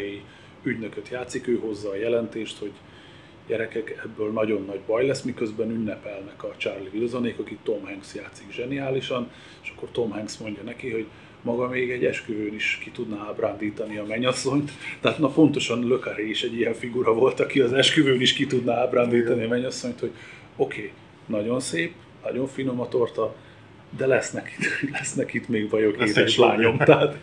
ügynököt 0.62 1.09
játszik, 1.09 1.47
ő 1.47 1.59
hozza 1.59 1.91
a 1.91 1.97
jelentést, 1.97 2.59
hogy 2.59 2.73
gyerekek, 3.47 4.01
ebből 4.05 4.33
nagyon 4.33 4.64
nagy 4.64 4.81
baj 4.81 5.07
lesz, 5.07 5.23
miközben 5.23 5.71
ünnepelnek 5.71 6.45
a 6.45 6.55
Charlie 6.57 6.91
Wilsonék, 6.93 7.39
akit 7.39 7.59
Tom 7.62 7.85
Hanks 7.85 8.14
játszik 8.14 8.53
zseniálisan, 8.53 9.31
és 9.62 9.73
akkor 9.77 9.89
Tom 9.93 10.11
Hanks 10.11 10.39
mondja 10.39 10.62
neki, 10.62 10.91
hogy 10.91 11.07
maga 11.43 11.68
még 11.68 11.91
egy 11.91 12.05
esküvőn 12.05 12.55
is 12.55 12.78
ki 12.82 12.91
tudná 12.91 13.26
ábrándítani 13.28 13.97
a 13.97 14.05
mennyasszonyt. 14.05 14.70
Tehát 15.01 15.18
na 15.18 15.28
pontosan 15.28 15.99
Carré 16.01 16.28
is 16.28 16.43
egy 16.43 16.55
ilyen 16.55 16.74
figura 16.74 17.14
volt, 17.14 17.41
aki 17.41 17.61
az 17.61 17.72
esküvőn 17.72 18.20
is 18.20 18.32
ki 18.32 18.47
tudná 18.47 18.74
ábrándítani 18.74 19.45
a 19.45 19.49
mennyasszonyt, 19.49 20.01
hogy 20.01 20.11
oké, 20.57 20.78
okay, 20.78 20.91
nagyon 21.26 21.61
szép, 21.61 21.93
nagyon 22.24 22.47
finom 22.47 22.80
a 22.80 22.88
torta, 22.88 23.34
de 23.97 24.07
lesznek 24.07 24.53
itt, 24.59 24.91
lesznek 24.99 25.34
itt 25.34 25.49
még 25.49 25.68
bajok, 25.68 25.99
Lesz 25.99 26.16
édes 26.16 26.36
lányom. 26.36 26.76
Tehát, 26.76 27.16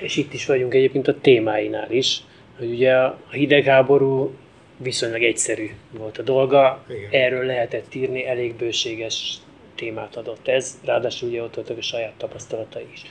És 0.00 0.16
itt 0.16 0.32
is 0.32 0.46
vagyunk 0.46 0.74
egyébként 0.74 1.08
a 1.08 1.20
témáinál 1.20 1.90
is, 1.90 2.20
hogy 2.58 2.70
ugye 2.70 2.92
a 2.94 3.18
hidegháború 3.30 4.34
viszonylag 4.76 5.22
egyszerű 5.22 5.70
volt 5.90 6.18
a 6.18 6.22
dolga, 6.22 6.84
Igen. 6.88 7.10
erről 7.10 7.44
lehetett 7.44 7.94
írni, 7.94 8.26
elég 8.26 8.54
bőséges 8.54 9.34
témát 9.74 10.16
adott 10.16 10.48
ez, 10.48 10.78
ráadásul 10.84 11.28
ugye 11.28 11.42
ott 11.42 11.54
voltak 11.54 11.78
a 11.78 11.82
saját 11.82 12.12
tapasztalatai 12.16 12.86
is. 12.92 13.02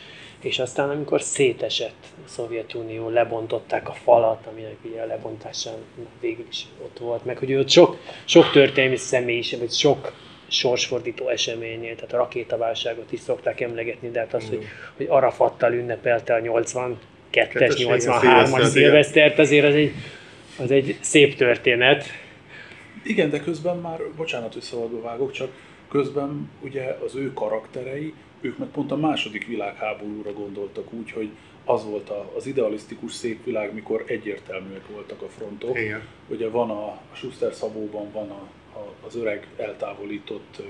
És 0.46 0.60
aztán, 0.60 0.90
amikor 0.90 1.22
szétesett 1.22 2.06
a 2.26 2.28
Szovjetunió, 2.28 3.10
lebontották 3.10 3.90
a 3.90 3.94
falat, 3.94 4.46
aminek 4.52 4.76
ugye 4.84 5.02
a 5.02 5.06
lebontásán 5.06 5.74
végül 6.20 6.46
is 6.50 6.66
ott 6.84 6.98
volt, 6.98 7.26
meg 7.26 7.38
hogy 7.38 7.54
ott 7.54 7.70
sok, 7.70 7.98
sok 8.26 8.52
történelmi 8.52 8.96
személyiség, 8.96 9.60
vagy 9.60 9.72
sok 9.72 10.14
sorsfordító 10.48 11.28
eseménynél, 11.28 11.96
tehát 11.96 12.14
a 12.14 12.18
rakétaválságot 12.18 13.12
is 13.12 13.20
szokták 13.20 13.62
emlegetni, 13.62 14.10
de 14.10 14.20
hát 14.20 14.34
az, 14.34 14.50
hogy, 14.50 14.66
hogy 14.98 15.06
Arafattal 15.10 15.74
ünnepelte 15.74 16.34
a 16.34 16.40
82-es, 16.40 16.96
Kettes, 17.30 17.80
igen, 17.80 18.00
83-as 18.00 18.02
szilvesztert, 18.02 18.52
igen. 18.52 18.70
szilvesztert, 18.70 19.40
azért 19.40 19.66
az 19.66 19.76
egy, 19.76 19.92
az 20.60 20.72
egy 20.72 20.98
szép 21.02 21.36
történet. 21.36 22.06
Igen, 23.04 23.30
de 23.30 23.40
közben 23.40 23.78
már, 23.78 24.00
bocsánat, 24.16 24.54
hogy 24.54 24.62
szabadba 24.62 25.02
vágok, 25.02 25.32
csak 25.32 25.50
közben 25.90 26.50
ugye 26.62 26.98
az 27.06 27.16
ő 27.16 27.34
karakterei, 27.34 28.14
ők 28.42 28.58
meg 28.58 28.68
pont 28.68 28.92
a 28.92 28.98
második 28.98 29.48
világháborúra 29.48 30.34
gondoltak 30.34 30.94
úgy, 30.94 31.12
hogy 31.12 31.30
az 31.66 31.86
volt 31.86 32.10
a, 32.10 32.32
az 32.36 32.46
idealisztikus 32.46 33.14
szép 33.14 33.44
világ, 33.44 33.74
mikor 33.74 34.04
egyértelműek 34.08 34.88
voltak 34.92 35.22
a 35.22 35.28
frontok. 35.28 35.80
Igen. 35.80 36.02
Ugye 36.28 36.50
van 36.50 36.70
a, 36.70 36.86
a 36.88 37.02
Schuster 37.14 37.54
Szabóban 37.54 38.12
van 38.12 38.30
a, 38.30 38.48
a, 38.78 38.94
az 39.06 39.16
öreg 39.16 39.48
eltávolított 39.58 40.62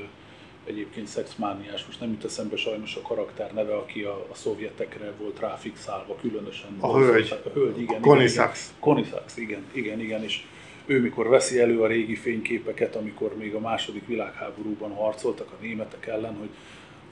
egyébként 0.65 1.07
szexmániás, 1.07 1.85
most 1.85 1.99
nem 1.99 2.09
jut 2.09 2.23
eszembe 2.23 2.55
sajnos 2.55 2.95
a 2.95 3.01
karakter 3.01 3.53
neve, 3.53 3.75
aki 3.75 4.01
a, 4.01 4.27
a 4.31 4.35
szovjetekre 4.35 5.11
volt 5.19 5.39
ráfixálva, 5.39 6.15
különösen. 6.15 6.75
A 6.79 6.97
hölgy. 6.97 7.39
A 7.45 7.49
hölgy, 7.49 7.81
igen. 7.81 8.01
Connie. 8.01 8.27
Sachs. 8.27 8.59
Connie 8.79 9.05
Sachs, 9.05 9.37
igen, 9.37 9.63
igen, 9.71 9.99
igen, 9.99 10.23
és 10.23 10.43
ő 10.85 11.01
mikor 11.01 11.27
veszi 11.27 11.59
elő 11.59 11.81
a 11.81 11.87
régi 11.87 12.15
fényképeket, 12.15 12.95
amikor 12.95 13.35
még 13.37 13.53
a 13.53 13.59
második 13.59 14.07
világháborúban 14.07 14.93
harcoltak 14.93 15.51
a 15.51 15.61
németek 15.61 16.07
ellen, 16.07 16.35
hogy 16.35 16.49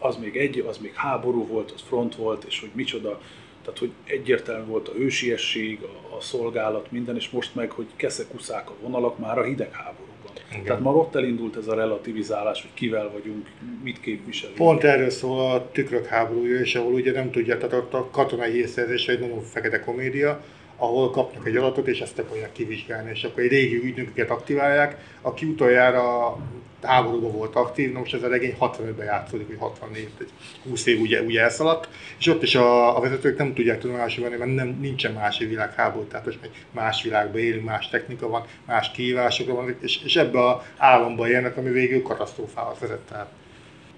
az 0.04 0.18
még 0.18 0.38
egy, 0.38 0.60
az 0.68 0.78
még 0.78 0.94
háború 0.94 1.48
volt, 1.48 1.72
az 1.72 1.82
front 1.82 2.16
volt, 2.16 2.44
és 2.44 2.60
hogy 2.60 2.70
micsoda, 2.74 3.22
tehát 3.64 3.80
hogy 3.80 3.92
egyértelmű 4.04 4.66
volt 4.66 4.88
a 4.88 4.94
hősiesség, 4.94 5.80
a, 5.82 6.16
a 6.16 6.22
szolgálat, 6.22 6.92
minden, 6.92 7.16
és 7.16 7.30
most 7.30 7.56
meg, 7.56 7.72
hogy 7.72 7.88
keszekuszák 7.96 8.70
a 8.70 8.74
vonalak 8.82 9.20
már 9.20 9.38
a 9.38 9.44
hidegháborúban. 9.44 10.32
Igen. 10.52 10.64
Tehát 10.64 10.82
már 10.82 10.94
ott 10.94 11.16
elindult 11.16 11.58
ez 11.58 11.68
a 11.68 11.76
relativizálás, 11.76 12.62
hogy 12.62 12.72
kivel 12.74 13.10
vagyunk, 13.12 13.48
mit 13.84 14.00
képviselünk. 14.00 14.58
Pont 14.58 14.84
erről 14.84 15.10
szól 15.10 15.52
a 15.52 15.72
tükrök 15.72 16.06
háborúja, 16.06 16.60
és 16.60 16.76
ahol 16.76 16.94
ugye 16.94 17.12
nem 17.12 17.32
tudja, 17.32 17.58
tehát 17.58 17.94
a 17.94 18.10
katonai 18.12 18.52
hírszerzés 18.52 19.08
egy 19.08 19.20
nagyon 19.20 19.42
fekete 19.42 19.80
komédia, 19.80 20.44
ahol 20.78 21.10
kapnak 21.10 21.48
egy 21.48 21.56
adatot, 21.56 21.88
és 21.88 22.02
ezt 22.02 22.20
akarják 22.20 22.52
kivizsgálni, 22.52 23.10
és 23.14 23.24
akkor 23.24 23.44
egy 23.44 23.50
régi 23.50 23.76
ügynököket 23.76 24.30
aktiválják, 24.30 24.98
aki 25.22 25.46
utoljára 25.46 26.38
háborúban 26.86 27.32
volt 27.32 27.56
aktív, 27.56 27.92
na 27.92 28.00
most 28.00 28.14
ez 28.14 28.24
a 28.24 28.28
regény 28.28 28.56
65-ben 28.60 29.06
játszódik, 29.06 29.48
vagy 29.48 29.58
64, 29.60 30.10
egy 30.20 30.30
20 30.70 30.86
év 30.86 31.00
ugye, 31.00 31.22
ugye 31.22 31.42
elszaladt, 31.42 31.90
és 32.20 32.28
ott 32.28 32.44
is 32.44 32.56
a, 32.56 32.98
a 32.98 33.00
vezetők 33.00 33.38
nem 33.38 33.54
tudják 33.54 33.80
tudomásul 33.80 34.24
venni, 34.24 34.36
mert 34.36 34.56
nem, 34.56 34.78
nincsen 34.82 35.14
másik 35.14 35.50
világháború, 35.50 36.06
tehát 36.08 36.26
most 36.26 36.40
más 36.72 37.04
világban 37.04 37.42
élünk, 37.42 37.66
más 37.66 37.90
technika 37.90 38.28
van, 38.28 38.44
más 38.66 38.92
kihívások 38.92 39.48
van, 39.48 39.76
és, 39.82 40.00
és 40.04 40.16
ebbe 40.16 40.40
a 40.40 40.64
államban 40.78 41.30
élnek, 41.30 41.58
ami 41.58 41.70
végül 41.70 42.02
katasztrófához 42.02 42.80
vezet. 42.80 43.00
Tehát. 43.10 43.28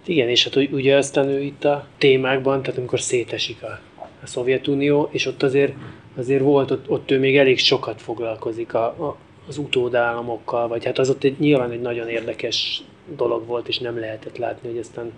Igen, 0.06 0.30
és 0.30 0.44
hát 0.44 0.56
ugye 0.56 0.96
aztán 0.96 1.28
ő 1.28 1.42
itt 1.42 1.64
a 1.64 1.88
témákban, 1.98 2.62
tehát 2.62 2.78
amikor 2.78 3.00
szétesik 3.00 3.64
a, 3.64 3.80
a 4.24 4.28
Szovjetunió, 4.28 5.10
és 5.12 5.26
ott 5.26 5.44
azért, 5.44 5.74
azért 6.16 6.42
volt, 6.42 6.72
ott, 6.72 6.90
ott 6.90 7.12
ő 7.12 7.20
még 7.20 7.38
elég 7.38 7.60
sokat 7.60 8.02
foglalkozik 8.02 8.74
a, 8.74 8.86
a, 8.86 9.18
az 9.48 9.58
utódállamokkal, 9.58 10.68
vagy 10.68 10.86
hát 10.86 11.00
az 11.00 11.10
ott 11.10 11.24
egy, 11.24 11.40
nyilván 11.40 11.72
egy 11.72 11.82
nagyon 11.82 12.08
érdekes 12.08 12.84
dolog 13.16 13.46
volt, 13.46 13.68
és 13.68 13.80
nem 13.80 14.00
lehetett 14.00 14.38
látni, 14.38 14.70
hogy 14.70 14.78
aztán, 14.78 15.12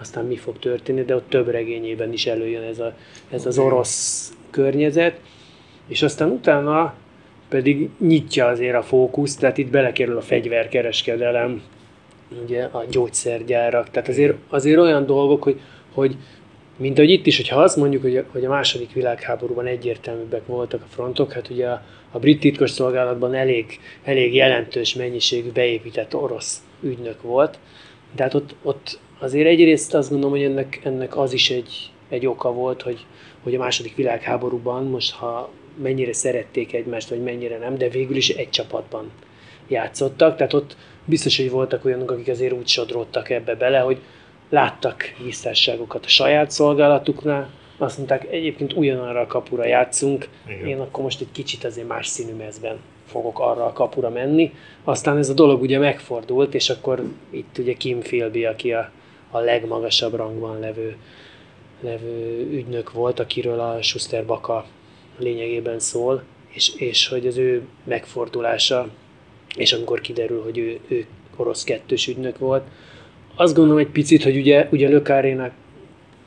aztán 0.00 0.24
mi 0.24 0.36
fog 0.36 0.58
történni, 0.58 1.04
de 1.04 1.14
ott 1.14 1.28
több 1.28 1.48
regényében 1.48 2.12
is 2.12 2.26
előjön 2.26 2.62
ez, 2.62 2.78
a, 2.78 2.94
ez 3.30 3.46
az 3.46 3.58
orosz 3.58 4.32
környezet, 4.50 5.20
és 5.86 6.02
aztán 6.02 6.30
utána 6.30 6.94
pedig 7.48 7.88
nyitja 7.98 8.46
azért 8.46 8.76
a 8.76 8.82
fókusz, 8.82 9.36
tehát 9.36 9.58
itt 9.58 9.70
belekerül 9.70 10.16
a 10.16 10.20
fegyverkereskedelem, 10.20 11.62
ugye 12.42 12.64
a 12.64 12.84
gyógyszergyárak, 12.90 13.90
tehát 13.90 14.08
azért, 14.08 14.36
azért 14.48 14.78
olyan 14.78 15.06
dolgok, 15.06 15.42
hogy, 15.42 15.60
hogy 15.94 16.16
mint 16.78 16.98
ahogy 16.98 17.10
itt 17.10 17.26
is, 17.26 17.36
hogyha 17.36 17.60
azt 17.60 17.76
mondjuk, 17.76 18.02
hogy 18.02 18.16
a, 18.16 18.24
hogy 18.32 18.44
a 18.44 18.48
második 18.48 18.92
világháborúban 18.92 19.66
egyértelműbbek 19.66 20.46
voltak 20.46 20.82
a 20.82 20.88
frontok, 20.88 21.32
hát 21.32 21.50
ugye 21.50 21.68
a, 21.68 21.82
a 22.10 22.18
brit 22.18 22.40
titkos 22.40 22.70
szolgálatban 22.70 23.34
elég, 23.34 23.80
elég 24.04 24.34
jelentős 24.34 24.94
mennyiségű 24.94 25.50
beépített 25.52 26.14
orosz 26.14 26.62
ügynök 26.82 27.22
volt, 27.22 27.58
de 28.16 28.22
hát 28.22 28.34
ott, 28.34 28.54
ott 28.62 28.98
azért 29.18 29.46
egyrészt 29.46 29.94
azt 29.94 30.10
gondolom, 30.10 30.36
hogy 30.36 30.44
ennek, 30.44 30.80
ennek 30.84 31.16
az 31.16 31.32
is 31.32 31.50
egy, 31.50 31.90
egy 32.08 32.26
oka 32.26 32.52
volt, 32.52 32.82
hogy, 32.82 33.06
hogy 33.42 33.54
a 33.54 33.58
második 33.58 33.96
világháborúban 33.96 34.84
most, 34.84 35.12
ha 35.12 35.50
mennyire 35.82 36.12
szerették 36.12 36.74
egymást, 36.74 37.08
vagy 37.08 37.22
mennyire 37.22 37.58
nem, 37.58 37.78
de 37.78 37.88
végül 37.88 38.16
is 38.16 38.28
egy 38.28 38.50
csapatban 38.50 39.10
játszottak, 39.68 40.36
tehát 40.36 40.52
ott 40.52 40.76
biztos, 41.04 41.36
hogy 41.36 41.50
voltak 41.50 41.84
olyanok, 41.84 42.10
akik 42.10 42.28
azért 42.28 42.52
úgy 42.52 42.68
sodródtak 42.68 43.30
ebbe 43.30 43.54
bele, 43.54 43.78
hogy 43.78 43.98
láttak 44.48 45.02
visszásságokat 45.24 46.04
a 46.04 46.08
saját 46.08 46.50
szolgálatuknál, 46.50 47.50
azt 47.78 47.96
mondták, 47.96 48.26
egyébként 48.32 48.72
ugyanarra 48.72 49.20
a 49.20 49.26
kapura 49.26 49.66
játszunk, 49.66 50.28
Igen. 50.46 50.66
én 50.66 50.80
akkor 50.80 51.02
most 51.02 51.20
egy 51.20 51.32
kicsit 51.32 51.64
azért 51.64 51.88
más 51.88 52.06
színű 52.06 52.32
mezben 52.32 52.78
fogok 53.06 53.38
arra 53.38 53.64
a 53.64 53.72
kapura 53.72 54.10
menni. 54.10 54.52
Aztán 54.84 55.16
ez 55.16 55.28
a 55.28 55.34
dolog 55.34 55.60
ugye 55.60 55.78
megfordult, 55.78 56.54
és 56.54 56.70
akkor 56.70 57.02
itt 57.30 57.58
ugye 57.58 57.72
Kim 57.72 57.98
Philby, 57.98 58.44
aki 58.44 58.72
a, 58.72 58.90
a 59.30 59.38
legmagasabb 59.38 60.14
rangban 60.14 60.58
levő, 60.58 60.96
levő 61.80 62.48
ügynök 62.50 62.92
volt, 62.92 63.20
akiről 63.20 63.60
a 63.60 63.82
Schuster 63.82 64.26
Baka 64.26 64.64
lényegében 65.18 65.78
szól, 65.78 66.22
és, 66.48 66.74
és 66.76 67.08
hogy 67.08 67.26
az 67.26 67.36
ő 67.36 67.62
megfordulása, 67.84 68.88
és 69.56 69.72
amikor 69.72 70.00
kiderül, 70.00 70.42
hogy 70.42 70.58
ő, 70.58 70.78
ő 70.88 71.06
orosz 71.36 71.64
kettős 71.64 72.06
ügynök 72.06 72.38
volt, 72.38 72.66
azt 73.38 73.54
gondolom 73.54 73.78
egy 73.78 73.90
picit, 73.90 74.22
hogy 74.22 74.36
ugye, 74.36 74.68
ugye 74.70 74.88
Lökárének 74.88 75.52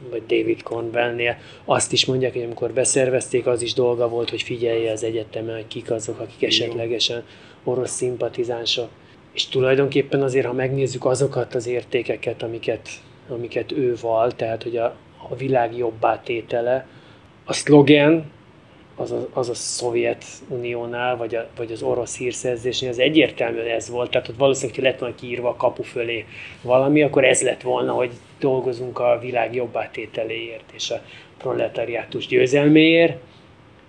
vagy 0.09 0.21
David 0.27 0.63
Cornwellnél 0.63 1.37
azt 1.65 1.91
is 1.91 2.05
mondják, 2.05 2.33
hogy 2.33 2.43
amikor 2.43 2.71
beszervezték, 2.71 3.45
az 3.45 3.61
is 3.61 3.73
dolga 3.73 4.09
volt, 4.09 4.29
hogy 4.29 4.41
figyelje 4.41 4.91
az 4.91 5.03
egyetemen, 5.03 5.55
hogy 5.55 5.67
kik 5.67 5.91
azok, 5.91 6.19
akik 6.19 6.47
esetlegesen 6.47 7.23
orosz 7.63 7.91
szimpatizánsok. 7.91 8.89
És 9.33 9.47
tulajdonképpen 9.47 10.21
azért, 10.21 10.45
ha 10.45 10.53
megnézzük 10.53 11.05
azokat 11.05 11.55
az 11.55 11.67
értékeket, 11.67 12.43
amiket, 12.43 12.89
amiket 13.29 13.71
ő 13.71 13.95
val, 14.01 14.31
tehát 14.31 14.63
hogy 14.63 14.77
a, 14.77 14.95
a 15.29 15.35
világ 15.35 15.77
jobbá 15.77 16.21
tétele, 16.21 16.87
a 17.45 17.53
szlogen, 17.53 18.31
az 19.01 19.11
a, 19.11 19.27
az 19.33 19.49
a 19.49 19.53
Szovjet 19.53 20.25
Uniónál, 20.47 21.17
vagy, 21.17 21.35
a, 21.35 21.47
vagy 21.55 21.71
az 21.71 21.81
orosz 21.81 22.17
hírszerzésnél, 22.17 22.89
az 22.89 22.99
egyértelműen 22.99 23.67
ez 23.67 23.89
volt. 23.89 24.11
Tehát 24.11 24.27
ott 24.27 24.37
valószínűleg, 24.37 24.75
hogy 24.75 24.83
lett 24.83 24.99
volna 24.99 25.15
kiírva 25.15 25.49
a 25.49 25.55
kapu 25.55 25.83
fölé 25.83 26.25
valami, 26.61 27.01
akkor 27.01 27.23
ez 27.25 27.41
lett 27.41 27.61
volna, 27.61 27.93
hogy 27.93 28.11
dolgozunk 28.39 28.99
a 28.99 29.19
világ 29.21 29.55
jobb 29.55 29.77
átételéért 29.77 30.71
és 30.73 30.89
a 30.89 31.01
proletariátus 31.37 32.27
győzelméért. 32.27 33.17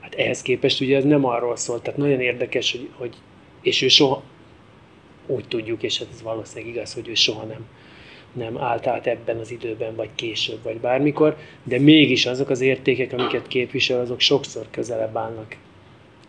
Hát 0.01 0.15
ehhez 0.15 0.43
képest 0.43 0.81
ugye 0.81 0.97
ez 0.97 1.05
nem 1.05 1.25
arról 1.25 1.57
szól, 1.57 1.83
tehát 1.83 1.99
nagyon 1.99 2.21
érdekes, 2.21 2.73
hogy, 2.73 2.89
hogy 2.97 3.15
és 3.63 3.83
ő 3.83 3.89
soha, 3.89 4.23
úgy 5.27 5.49
tudjuk, 5.49 5.83
és 5.83 5.99
hát 5.99 6.09
ez 6.13 6.23
valószínűleg 6.23 6.75
igaz, 6.75 6.95
hogy 6.95 7.09
ő 7.09 7.15
soha 7.15 7.45
nem, 7.45 7.67
nem 8.33 8.59
állt 8.59 8.87
át 8.87 9.07
ebben 9.07 9.39
az 9.39 9.51
időben, 9.51 9.95
vagy 9.95 10.11
később, 10.15 10.63
vagy 10.63 10.77
bármikor, 10.77 11.37
de 11.63 11.79
mégis 11.79 12.27
azok 12.27 12.51
az 12.51 12.61
értékek, 12.61 13.13
amiket 13.13 13.47
képvisel, 13.47 14.01
azok 14.01 14.21
sokszor 14.21 14.67
közelebb 14.71 15.17
állnak 15.17 15.57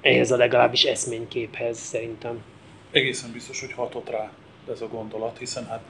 ehhez 0.03 0.31
a 0.31 0.37
legalábbis 0.37 0.83
eszményképhez 0.83 1.77
szerintem. 1.77 2.43
Egészen 2.91 3.31
biztos, 3.31 3.59
hogy 3.59 3.71
hatott 3.71 4.09
rá 4.09 4.31
ez 4.71 4.81
a 4.81 4.87
gondolat, 4.87 5.37
hiszen 5.37 5.65
hát 5.67 5.83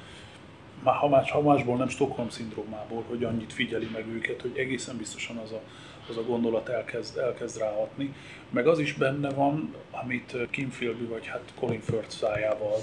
már 0.84 0.96
ha, 0.96 1.08
más, 1.08 1.32
ha 1.32 1.42
másból 1.42 1.78
nem 1.78 1.88
Stockholm 1.88 2.30
szindrómából, 2.30 3.04
hogy 3.08 3.24
annyit 3.24 3.54
figyeli 3.54 3.90
meg 3.94 4.08
őket, 4.08 4.42
hogy 4.42 4.58
egészen 4.58 4.98
biztosan 4.98 5.38
az 5.38 5.52
a, 5.52 5.62
az 6.10 6.18
a 6.18 6.24
gondolat 6.24 6.70
elkezd, 6.70 7.18
elkezd 7.18 7.60
ráhatni. 7.60 8.14
Meg 8.50 8.68
az 8.68 8.80
is 8.80 8.94
benne 8.94 9.30
van, 9.30 9.76
amit 9.92 10.38
Kim 10.50 10.70
Philby 10.70 11.06
vagy 11.06 11.28
hát 11.28 11.54
Colin 11.60 11.82
Firth 11.82 12.10
szájával, 12.10 12.80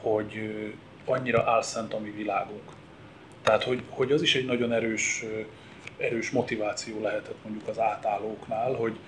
hogy 0.00 0.50
annyira 1.10 1.50
álszent 1.50 1.94
a 1.94 1.98
mi 1.98 2.10
világunk. 2.10 2.72
Tehát, 3.42 3.62
hogy, 3.62 3.82
hogy 3.88 4.12
az 4.12 4.22
is 4.22 4.34
egy 4.34 4.44
nagyon 4.44 4.72
erős, 4.72 5.24
erős 5.96 6.30
motiváció 6.30 7.00
lehetett 7.00 7.44
mondjuk 7.44 7.68
az 7.68 7.78
átállóknál, 7.78 8.72
hogy, 8.74 8.98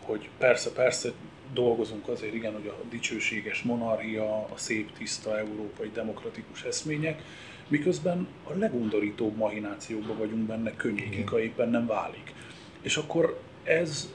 hogy 0.00 0.28
persze, 0.38 0.72
persze 0.72 1.12
dolgozunk 1.52 2.08
azért, 2.08 2.34
igen, 2.34 2.52
hogy 2.52 2.66
a 2.66 2.84
dicsőséges 2.90 3.62
monarchia, 3.62 4.34
a 4.34 4.54
szép, 4.54 4.92
tiszta 4.98 5.38
európai 5.38 5.90
demokratikus 5.94 6.62
eszmények, 6.62 7.22
miközben 7.68 8.28
a 8.44 8.52
legundorítóbb 8.52 9.36
mahinációkban 9.36 10.18
vagyunk 10.18 10.46
benne, 10.46 10.76
könnyékig, 10.76 11.28
ha 11.28 11.40
éppen 11.40 11.68
nem 11.68 11.86
válik. 11.86 12.34
És 12.80 12.96
akkor 12.96 13.40
ez 13.64 14.12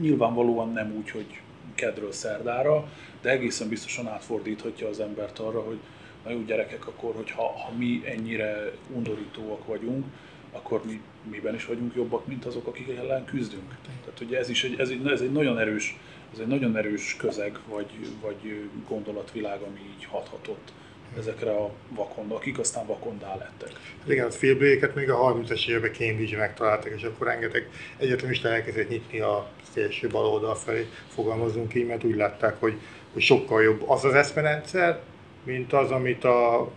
nyilvánvalóan 0.00 0.72
nem 0.72 0.94
úgy, 0.96 1.10
hogy 1.10 1.40
kedről 1.74 2.12
szerdára, 2.12 2.88
de 3.20 3.30
egészen 3.30 3.68
biztosan 3.68 4.08
átfordíthatja 4.08 4.88
az 4.88 5.00
embert 5.00 5.38
arra, 5.38 5.60
hogy 5.60 5.78
na 6.24 6.30
jó 6.30 6.42
gyerekek, 6.42 6.86
akkor 6.86 7.14
hogyha 7.14 7.42
ha 7.42 7.72
mi 7.76 8.02
ennyire 8.04 8.72
undorítóak 8.94 9.66
vagyunk, 9.66 10.04
akkor 10.52 10.84
mi 10.84 11.00
miben 11.30 11.54
is 11.54 11.66
vagyunk 11.66 11.94
jobbak, 11.94 12.26
mint 12.26 12.44
azok, 12.44 12.66
akik 12.66 12.96
ellen 12.96 13.24
küzdünk. 13.24 13.74
Tehát 14.04 14.20
ugye 14.20 14.38
ez 14.38 14.48
is 14.48 14.64
egy, 14.64 14.80
ez 14.80 14.88
egy, 14.88 15.06
ez 15.06 15.20
egy 15.20 15.32
nagyon 15.32 15.58
erős, 15.58 15.96
ez 16.32 16.38
egy 16.38 16.46
nagyon 16.46 16.76
erős 16.76 17.16
közeg, 17.16 17.58
vagy, 17.68 17.86
vagy 18.20 18.68
gondolatvilág, 18.88 19.60
ami 19.60 19.80
így 19.96 20.04
hathatott 20.04 20.72
ezekre 21.18 21.50
a 21.50 21.70
vakond, 21.88 22.32
akik 22.32 22.58
aztán 22.58 22.86
vakondá 22.86 23.36
lettek. 23.36 23.68
Hát 24.00 24.10
igen, 24.10 24.26
az 24.26 24.36
félbőjéket 24.36 24.94
még 24.94 25.10
a 25.10 25.34
30-as 25.34 25.68
években 25.68 25.92
Cambridge 25.92 26.36
megtaláltak, 26.36 26.92
és 26.96 27.02
akkor 27.02 27.26
rengeteg 27.26 27.70
egyetemista 27.96 28.48
elkezdett 28.48 28.88
nyitni 28.88 29.20
a 29.20 29.50
szélső 29.72 30.08
bal 30.08 30.26
oldal 30.26 30.54
felé, 30.54 30.86
fogalmazunk 31.08 31.74
így, 31.74 31.86
mert 31.86 32.04
úgy 32.04 32.16
látták, 32.16 32.60
hogy, 32.60 32.74
hogy 33.12 33.22
sokkal 33.22 33.62
jobb 33.62 33.88
az 33.88 34.04
az 34.04 34.14
eszmerendszer, 34.14 35.00
mint 35.44 35.72
az, 35.72 35.90
amit 35.90 36.24
a 36.24 36.70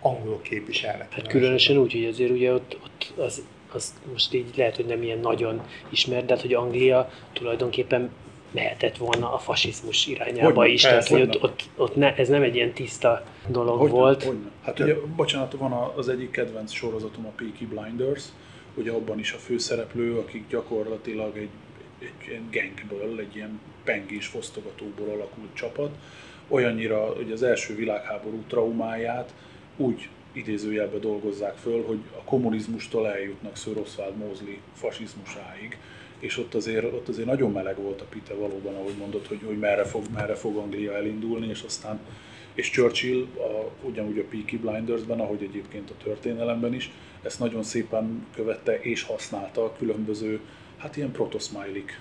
angolok 0.00 0.42
képviselnek. 0.42 1.12
Hát 1.12 1.26
különösen 1.26 1.76
úgy, 1.76 1.92
hogy 1.92 2.04
azért 2.04 2.30
ugye 2.30 2.52
ott, 2.52 2.78
ott 2.84 3.12
az, 3.16 3.42
az 3.72 3.94
most 4.12 4.34
így 4.34 4.56
lehet, 4.56 4.76
hogy 4.76 4.86
nem 4.86 5.02
ilyen 5.02 5.18
nagyon 5.18 5.62
ismert, 5.88 6.26
de 6.26 6.32
hát, 6.34 6.42
hogy 6.42 6.54
Anglia 6.54 7.10
tulajdonképpen 7.32 8.10
mehetett 8.50 8.96
volna 8.96 9.32
a 9.32 9.38
fasizmus 9.38 10.06
irányába 10.06 10.60
hogy, 10.60 10.70
is. 10.70 10.82
Tehát, 10.82 11.08
hogy 11.08 11.20
ott, 11.20 11.42
ott, 11.42 11.62
ott 11.76 11.96
ne, 11.96 12.14
ez 12.14 12.28
nem 12.28 12.42
egy 12.42 12.54
ilyen 12.54 12.72
tiszta 12.72 13.24
dolog 13.48 13.78
hogy 13.78 13.90
volt. 13.90 14.22
Hogy 14.22 14.36
Hát 14.64 14.80
ugye, 14.80 14.94
bocsánat, 15.16 15.52
van 15.52 15.72
az 15.96 16.08
egyik 16.08 16.30
kedvenc 16.30 16.72
sorozatom, 16.72 17.26
a 17.26 17.30
Peaky 17.36 17.66
Blinders, 17.66 18.22
ugye 18.74 18.90
abban 18.90 19.18
is 19.18 19.32
a 19.32 19.36
főszereplő, 19.36 20.18
akik 20.18 20.48
gyakorlatilag 20.48 21.36
egy, 21.36 21.48
egy, 21.98 22.32
egy 22.32 22.50
gangből, 22.50 23.18
egy 23.18 23.36
ilyen 23.36 23.60
pengés 23.84 24.26
fosztogatóból 24.26 25.08
alakult 25.08 25.54
csapat, 25.54 25.90
olyannyira, 26.48 27.14
hogy 27.16 27.32
az 27.32 27.42
első 27.42 27.74
világháború 27.74 28.42
traumáját 28.48 29.34
úgy 29.76 30.08
idézőjelbe 30.32 30.98
dolgozzák 30.98 31.56
föl, 31.56 31.84
hogy 31.84 31.98
a 32.18 32.24
kommunizmustól 32.24 33.08
eljutnak 33.08 33.56
Sir 33.56 33.76
Oswald 33.78 34.16
Mosley 34.16 34.56
fasizmusáig, 34.72 35.78
és 36.18 36.38
ott 36.38 36.54
azért, 36.54 36.84
ott 36.84 37.08
azért 37.08 37.26
nagyon 37.26 37.52
meleg 37.52 37.76
volt 37.76 38.00
a 38.00 38.04
pite 38.04 38.34
valóban, 38.34 38.74
ahogy 38.74 38.94
mondott, 38.98 39.26
hogy, 39.26 39.40
hogy 39.44 39.58
merre, 39.58 39.84
fog, 39.84 40.02
merre 40.14 40.34
fog 40.34 40.56
Anglia 40.56 40.94
elindulni, 40.94 41.48
és 41.48 41.62
aztán 41.62 42.00
És 42.54 42.70
Churchill 42.70 43.26
a, 43.36 43.86
ugyanúgy 43.86 44.18
a 44.18 44.24
Peaky 44.30 44.56
Blindersben, 44.58 45.20
ahogy 45.20 45.42
egyébként 45.42 45.90
a 45.90 46.02
történelemben 46.02 46.74
is, 46.74 46.90
ezt 47.22 47.38
nagyon 47.38 47.62
szépen 47.62 48.26
követte 48.34 48.80
és 48.80 49.02
használta 49.02 49.64
a 49.64 49.72
különböző, 49.78 50.40
hát 50.76 50.96
ilyen 50.96 51.10
protosmilik 51.10 51.98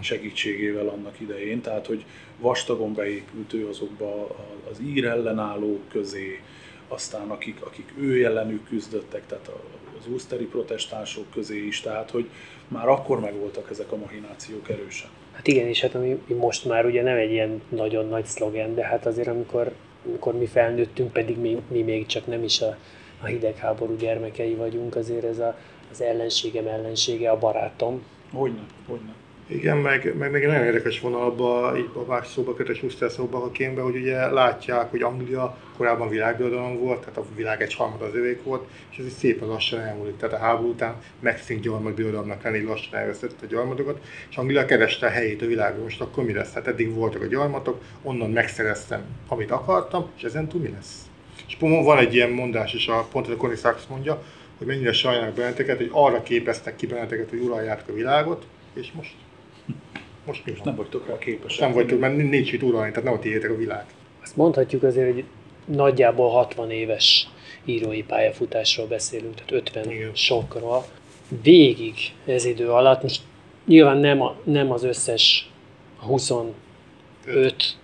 segítségével 0.00 0.88
annak 0.88 1.20
idején, 1.20 1.60
tehát 1.60 1.86
hogy 1.86 2.04
vastagon 2.38 2.94
beépült 2.94 3.52
ő 3.52 3.68
azokba 3.68 4.36
az 4.70 4.80
ír 4.80 5.04
ellenállók 5.04 5.88
közé, 5.88 6.40
aztán 6.88 7.30
akik, 7.30 7.64
akik 7.64 7.92
ő 7.98 8.24
ellenük 8.24 8.68
küzdöttek, 8.68 9.26
tehát 9.26 9.50
az 9.98 10.06
úszteri 10.12 10.44
protestánsok 10.44 11.30
közé 11.30 11.66
is, 11.66 11.80
tehát 11.80 12.10
hogy 12.10 12.28
már 12.68 12.88
akkor 12.88 13.20
megvoltak 13.20 13.70
ezek 13.70 13.92
a 13.92 13.96
mahinációk 13.96 14.68
erősen. 14.68 15.08
Hát 15.32 15.46
igen, 15.46 15.66
és 15.66 15.80
hát 15.80 15.94
ami 15.94 16.22
most 16.26 16.64
már 16.64 16.86
ugye 16.86 17.02
nem 17.02 17.16
egy 17.16 17.30
ilyen 17.30 17.62
nagyon 17.68 18.08
nagy 18.08 18.24
szlogen, 18.24 18.74
de 18.74 18.84
hát 18.84 19.06
azért 19.06 19.28
amikor, 19.28 19.72
amikor 20.06 20.38
mi 20.38 20.46
felnőttünk, 20.46 21.12
pedig 21.12 21.38
mi, 21.38 21.62
mi 21.68 21.82
még 21.82 22.06
csak 22.06 22.26
nem 22.26 22.42
is 22.42 22.60
a, 22.60 22.76
a 23.20 23.26
hidegháború 23.26 23.96
gyermekei 23.96 24.54
vagyunk, 24.54 24.96
azért 24.96 25.24
ez 25.24 25.38
a, 25.38 25.58
az 25.90 26.00
ellenségem 26.00 26.66
ellensége 26.66 27.30
a 27.30 27.38
barátom. 27.38 28.02
Hogyne, 28.32 28.66
hogyne. 28.86 29.14
Igen, 29.54 29.76
meg, 29.76 30.14
meg 30.18 30.30
még 30.30 30.46
nagyon 30.46 30.64
érdekes 30.64 31.00
vonalba, 31.00 31.72
így 31.78 31.88
a 31.94 32.04
más 32.06 32.26
szóba 32.26 32.54
kötött 32.54 32.76
Schuster 32.76 33.10
szóba 33.10 33.42
a 33.42 33.50
kémbe, 33.50 33.80
hogy 33.80 33.96
ugye 33.96 34.30
látják, 34.30 34.90
hogy 34.90 35.02
Anglia 35.02 35.56
korábban 35.76 36.08
világbirodalom 36.08 36.78
volt, 36.78 37.00
tehát 37.00 37.16
a 37.16 37.24
világ 37.36 37.62
egy 37.62 37.74
harmad 37.74 38.02
az 38.02 38.14
övék 38.14 38.42
volt, 38.42 38.68
és 38.90 38.98
ez 38.98 39.06
is 39.06 39.12
szépen 39.12 39.48
lassan 39.48 39.80
elmúlik. 39.80 40.16
Tehát 40.16 40.34
a 40.34 40.38
háború 40.38 40.68
után 40.68 40.96
megszűnt 41.20 41.60
gyarmatbirodalomnak 41.60 42.42
lenni, 42.42 42.62
lassan 42.62 42.98
elvesztett 42.98 43.42
a 43.42 43.46
gyarmatokat, 43.46 44.00
és 44.30 44.36
Anglia 44.36 44.64
kereste 44.64 45.06
a 45.06 45.10
helyét 45.10 45.42
a 45.42 45.46
világon. 45.46 45.82
Most 45.82 46.00
akkor 46.00 46.24
mi 46.24 46.32
lesz? 46.32 46.52
Hát 46.52 46.66
eddig 46.66 46.94
voltak 46.94 47.22
a 47.22 47.26
gyarmatok, 47.26 47.82
onnan 48.02 48.30
megszereztem, 48.30 49.02
amit 49.28 49.50
akartam, 49.50 50.10
és 50.16 50.22
ezen 50.22 50.48
túl 50.48 50.60
mi 50.60 50.68
lesz? 50.68 51.06
És 51.46 51.56
van 51.58 51.98
egy 51.98 52.14
ilyen 52.14 52.30
mondás 52.30 52.74
is, 52.74 52.88
a, 52.88 53.06
pont 53.12 53.28
a 53.28 53.36
Connie 53.36 53.56
Sachs 53.56 53.82
mondja, 53.88 54.22
hogy 54.58 54.66
mennyire 54.66 54.92
sajnálnak 54.92 55.34
benneteket, 55.34 55.76
hogy 55.76 55.90
arra 55.92 56.22
képeztek 56.22 56.76
ki 56.76 56.86
benneteket, 56.86 57.30
hogy 57.30 57.40
uraljátok 57.40 57.88
a 57.88 57.92
világot, 57.92 58.46
és 58.74 58.92
most 58.92 59.14
most 60.26 60.44
mi 60.44 60.52
van? 60.52 60.60
Nem 60.64 60.74
vagytok 60.76 61.06
rá 61.08 61.18
képesek. 61.18 61.60
Nem 61.60 61.72
vagytok, 61.72 62.00
mert 62.00 62.16
nincs 62.16 62.52
itt 62.52 62.62
uralni, 62.62 62.88
tehát 62.88 63.04
nem 63.04 63.12
a 63.12 63.18
tiétek 63.18 63.50
a 63.50 63.56
világ. 63.56 63.84
Azt 64.22 64.36
mondhatjuk 64.36 64.82
azért, 64.82 65.12
hogy 65.12 65.24
nagyjából 65.64 66.30
60 66.30 66.70
éves 66.70 67.28
írói 67.64 68.02
pályafutásról 68.02 68.86
beszélünk, 68.86 69.34
tehát 69.34 69.52
50 69.52 69.90
Igen. 69.90 70.10
sokról. 70.14 70.84
Végig 71.42 71.94
ez 72.26 72.44
idő 72.44 72.70
alatt, 72.70 73.02
most 73.02 73.22
nyilván 73.66 73.96
nem, 73.96 74.22
a, 74.22 74.36
nem 74.44 74.72
az 74.72 74.84
összes 74.84 75.50
25 76.00 76.54
Öt. 77.24 77.76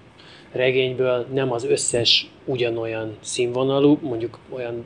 regényből, 0.53 1.27
nem 1.33 1.53
az 1.53 1.65
összes 1.65 2.31
ugyanolyan 2.45 3.17
színvonalú, 3.21 3.99
mondjuk 4.03 4.39
olyan 4.49 4.85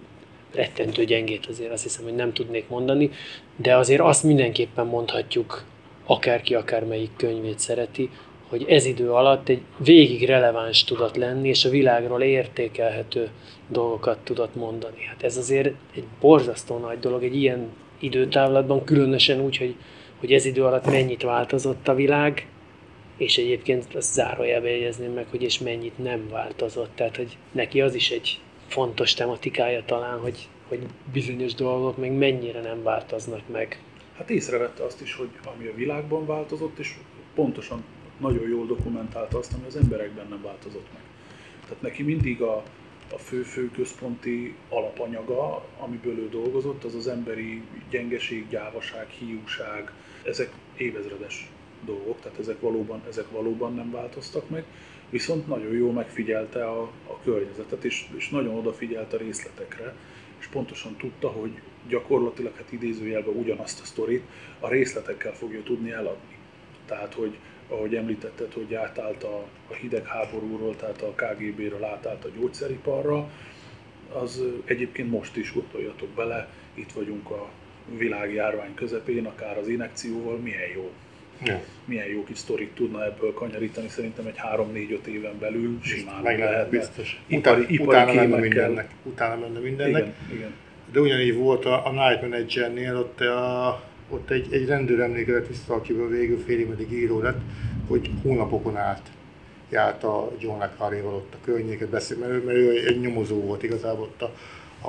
rettentő 0.54 1.04
gyengét 1.04 1.46
azért 1.46 1.72
azt 1.72 1.82
hiszem, 1.82 2.04
hogy 2.04 2.14
nem 2.14 2.32
tudnék 2.32 2.68
mondani, 2.68 3.10
de 3.56 3.76
azért 3.76 4.00
azt 4.00 4.22
mindenképpen 4.22 4.86
mondhatjuk 4.86 5.64
akárki 6.06 6.54
akármelyik 6.54 7.10
könyvét 7.16 7.58
szereti, 7.58 8.10
hogy 8.48 8.64
ez 8.68 8.84
idő 8.84 9.10
alatt 9.10 9.48
egy 9.48 9.62
végig 9.76 10.26
releváns 10.26 10.84
tudott 10.84 11.16
lenni, 11.16 11.48
és 11.48 11.64
a 11.64 11.70
világról 11.70 12.22
értékelhető 12.22 13.30
dolgokat 13.68 14.18
tudott 14.18 14.54
mondani. 14.54 15.04
Hát 15.08 15.22
ez 15.22 15.36
azért 15.36 15.74
egy 15.94 16.04
borzasztó 16.20 16.78
nagy 16.78 16.98
dolog, 16.98 17.24
egy 17.24 17.36
ilyen 17.36 17.68
időtávlatban, 18.00 18.84
különösen 18.84 19.40
úgy, 19.40 19.56
hogy, 19.56 19.74
hogy 20.20 20.32
ez 20.32 20.44
idő 20.44 20.64
alatt 20.64 20.86
mennyit 20.86 21.22
változott 21.22 21.88
a 21.88 21.94
világ, 21.94 22.46
és 23.16 23.38
egyébként 23.38 23.94
azt 23.94 24.12
zárójelbe 24.12 24.70
jegyezném 24.70 25.12
meg, 25.12 25.26
hogy 25.30 25.42
és 25.42 25.58
mennyit 25.58 25.98
nem 25.98 26.28
változott. 26.30 26.90
Tehát, 26.94 27.16
hogy 27.16 27.36
neki 27.52 27.80
az 27.80 27.94
is 27.94 28.10
egy 28.10 28.40
fontos 28.66 29.14
tematikája 29.14 29.82
talán, 29.86 30.18
hogy, 30.18 30.48
hogy 30.68 30.80
bizonyos 31.12 31.54
dolgok 31.54 31.96
még 31.96 32.12
mennyire 32.12 32.60
nem 32.60 32.82
változnak 32.82 33.40
meg 33.52 33.78
hát 34.22 34.30
észrevette 34.30 34.84
azt 34.84 35.00
is, 35.00 35.14
hogy 35.14 35.28
ami 35.54 35.66
a 35.66 35.74
világban 35.74 36.26
változott, 36.26 36.78
és 36.78 36.94
pontosan 37.34 37.84
nagyon 38.18 38.48
jól 38.48 38.66
dokumentálta 38.66 39.38
azt, 39.38 39.52
ami 39.52 39.66
az 39.66 39.76
emberekben 39.76 40.26
nem 40.28 40.42
változott 40.42 40.86
meg. 40.92 41.02
Tehát 41.62 41.82
neki 41.82 42.02
mindig 42.02 42.42
a, 42.42 42.62
a 43.12 43.18
fő-fő 43.18 43.70
központi 43.70 44.54
alapanyaga, 44.68 45.64
amiből 45.78 46.18
ő 46.18 46.28
dolgozott, 46.28 46.84
az 46.84 46.94
az 46.94 47.08
emberi 47.08 47.62
gyengeség, 47.90 48.48
gyávaság, 48.48 49.08
hiúság, 49.08 49.92
ezek 50.24 50.52
évezredes 50.76 51.50
dolgok, 51.84 52.20
tehát 52.20 52.38
ezek 52.38 52.60
valóban, 52.60 53.02
ezek 53.08 53.30
valóban 53.30 53.74
nem 53.74 53.90
változtak 53.90 54.48
meg, 54.50 54.64
viszont 55.10 55.46
nagyon 55.46 55.72
jól 55.72 55.92
megfigyelte 55.92 56.64
a, 56.64 56.82
a 57.06 57.20
környezetet, 57.24 57.84
és, 57.84 58.06
és 58.16 58.28
nagyon 58.28 58.54
odafigyelt 58.54 59.12
a 59.12 59.16
részletekre, 59.16 59.94
és 60.38 60.46
pontosan 60.46 60.96
tudta, 60.96 61.28
hogy 61.28 61.60
gyakorlatilag 61.88 62.56
hát 62.56 62.72
idézőjelben 62.72 63.34
ugyanazt 63.34 63.80
a 63.80 63.84
sztorit 63.84 64.22
a 64.60 64.68
részletekkel 64.68 65.32
fogja 65.32 65.62
tudni 65.62 65.90
eladni. 65.90 66.36
Tehát, 66.86 67.14
hogy 67.14 67.36
ahogy 67.68 67.94
említetted, 67.94 68.52
hogy 68.52 68.74
átállt 68.74 69.22
a, 69.22 69.44
a 69.70 69.74
hidegháborúról, 69.74 70.76
tehát 70.76 71.02
a 71.02 71.14
KGB-ről 71.14 71.84
átállt 71.84 72.24
a 72.24 72.28
gyógyszeriparra, 72.38 73.30
az 74.12 74.42
egyébként 74.64 75.10
most 75.10 75.36
is 75.36 75.52
gondoljatok 75.52 76.08
bele, 76.08 76.48
itt 76.74 76.92
vagyunk 76.92 77.30
a 77.30 77.48
világjárvány 77.96 78.74
közepén, 78.74 79.26
akár 79.26 79.58
az 79.58 79.68
inekcióval, 79.68 80.36
milyen 80.36 80.70
jó. 80.74 80.90
Ja. 81.44 81.60
Milyen 81.84 82.06
jó 82.06 82.24
kis 82.24 82.38
sztorit 82.38 82.74
tudna 82.74 83.04
ebből 83.04 83.34
kanyarítani, 83.34 83.88
szerintem 83.88 84.26
egy 84.26 84.36
3-4-5 84.56 85.04
éven 85.04 85.38
belül 85.38 85.78
simán 85.82 86.22
meg 86.22 86.38
lehet. 86.38 86.68
Biztos. 86.68 87.22
Ipari, 87.26 87.62
ipari 87.68 87.86
utána 87.86 88.12
menne 88.12 88.36
mindennek. 88.36 88.90
Utána 89.02 89.40
menne 89.40 89.58
mindennek. 89.58 90.02
Igen, 90.02 90.14
igen 90.36 90.52
de 90.92 91.00
ugyanígy 91.00 91.34
volt 91.34 91.64
a, 91.64 91.86
a 91.86 91.90
Night 91.90 92.22
Managernél, 92.22 92.96
ott, 92.96 93.20
a, 93.20 93.82
ott 94.10 94.30
egy, 94.30 94.52
egy 94.52 94.66
rendőr 94.66 95.00
emlékezett 95.00 95.46
vissza, 95.46 95.74
akiből 95.74 96.08
végül 96.08 96.38
fél 96.46 96.66
meddig 96.68 96.92
író 96.92 97.20
lett, 97.20 97.40
hogy 97.88 98.10
hónapokon 98.22 98.76
át 98.76 99.10
járt 99.70 100.04
a 100.04 100.32
John 100.38 100.58
Le 100.58 100.74
Carré-val 100.78 101.14
ott 101.14 101.34
a 101.34 101.44
környéket 101.44 101.88
beszél, 101.88 102.18
mert, 102.18 102.32
ő, 102.32 102.44
mert 102.44 102.58
ő 102.58 102.86
egy 102.86 103.00
nyomozó 103.00 103.40
volt 103.40 103.62
igazából 103.62 104.04
ott 104.04 104.22
a, 104.22 104.32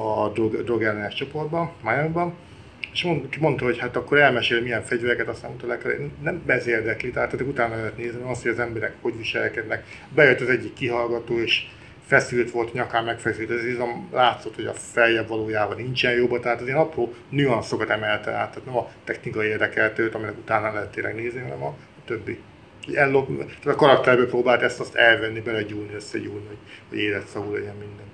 a 0.01 0.30
drog, 0.30 0.64
drogellenes 0.64 1.14
csoportban, 1.14 1.72
Miami-ban, 1.84 2.34
és 2.93 3.04
mond, 3.04 3.38
mondta, 3.39 3.66
hogy 3.66 3.78
hát 3.78 3.95
akkor 3.95 4.18
elmesél, 4.18 4.62
milyen 4.62 4.84
fegyvereket, 4.84 5.28
aztán 5.28 5.49
mondta 5.49 5.68
le, 5.68 5.78
nem 6.22 6.43
ez 6.45 6.68
érdekli, 6.68 7.12
tehát 7.12 7.41
utána 7.41 7.76
lehet 7.76 7.97
nézni, 7.97 8.22
azt, 8.22 8.41
hogy 8.41 8.51
az 8.51 8.60
emberek 8.60 8.93
hogy 9.01 9.18
viselkednek. 9.18 9.86
Bejött 10.16 10.39
az 10.39 10.49
egyik 10.49 10.74
kihallgató, 10.74 11.39
és 11.39 11.68
feszült 12.06 12.51
volt, 12.51 12.74
nyakán 12.74 13.04
megfeszült, 13.04 13.51
ez 13.51 13.66
izom 13.66 14.10
látszott, 14.12 14.56
hogy 14.56 14.66
a 14.66 14.74
feljebb 14.74 15.28
valójában 15.28 15.78
nincsen 15.78 16.14
jobb, 16.14 16.39
tehát 16.39 16.62
az 16.62 16.66
ilyen 16.68 16.80
apró 16.80 17.14
nüanszokat 17.30 17.89
emelte 17.89 18.32
át, 18.32 18.49
tehát 18.49 18.66
nem 18.66 18.78
a 18.78 18.89
technikai 19.04 19.47
érdekelt 19.47 19.99
őt, 19.99 20.16
aminek 20.16 20.38
utána 20.38 20.74
lehet 20.74 20.91
tényleg 20.91 21.16
nézni, 21.16 21.41
hanem 21.41 21.64
a 21.64 21.76
többi. 22.06 22.39
Ellop, 22.93 23.28
tehát 23.38 23.66
a 23.66 23.76
karakterből 23.76 24.28
próbált 24.28 24.62
ezt 24.62 24.80
azt 24.80 24.95
elvenni, 24.95 25.39
belegyúlni, 25.39 25.93
összegyúlni, 25.93 26.47
hogy, 26.47 26.58
hogy 26.89 26.97
életszavú 26.97 27.54
legyen 27.54 27.76
minden. 27.76 28.06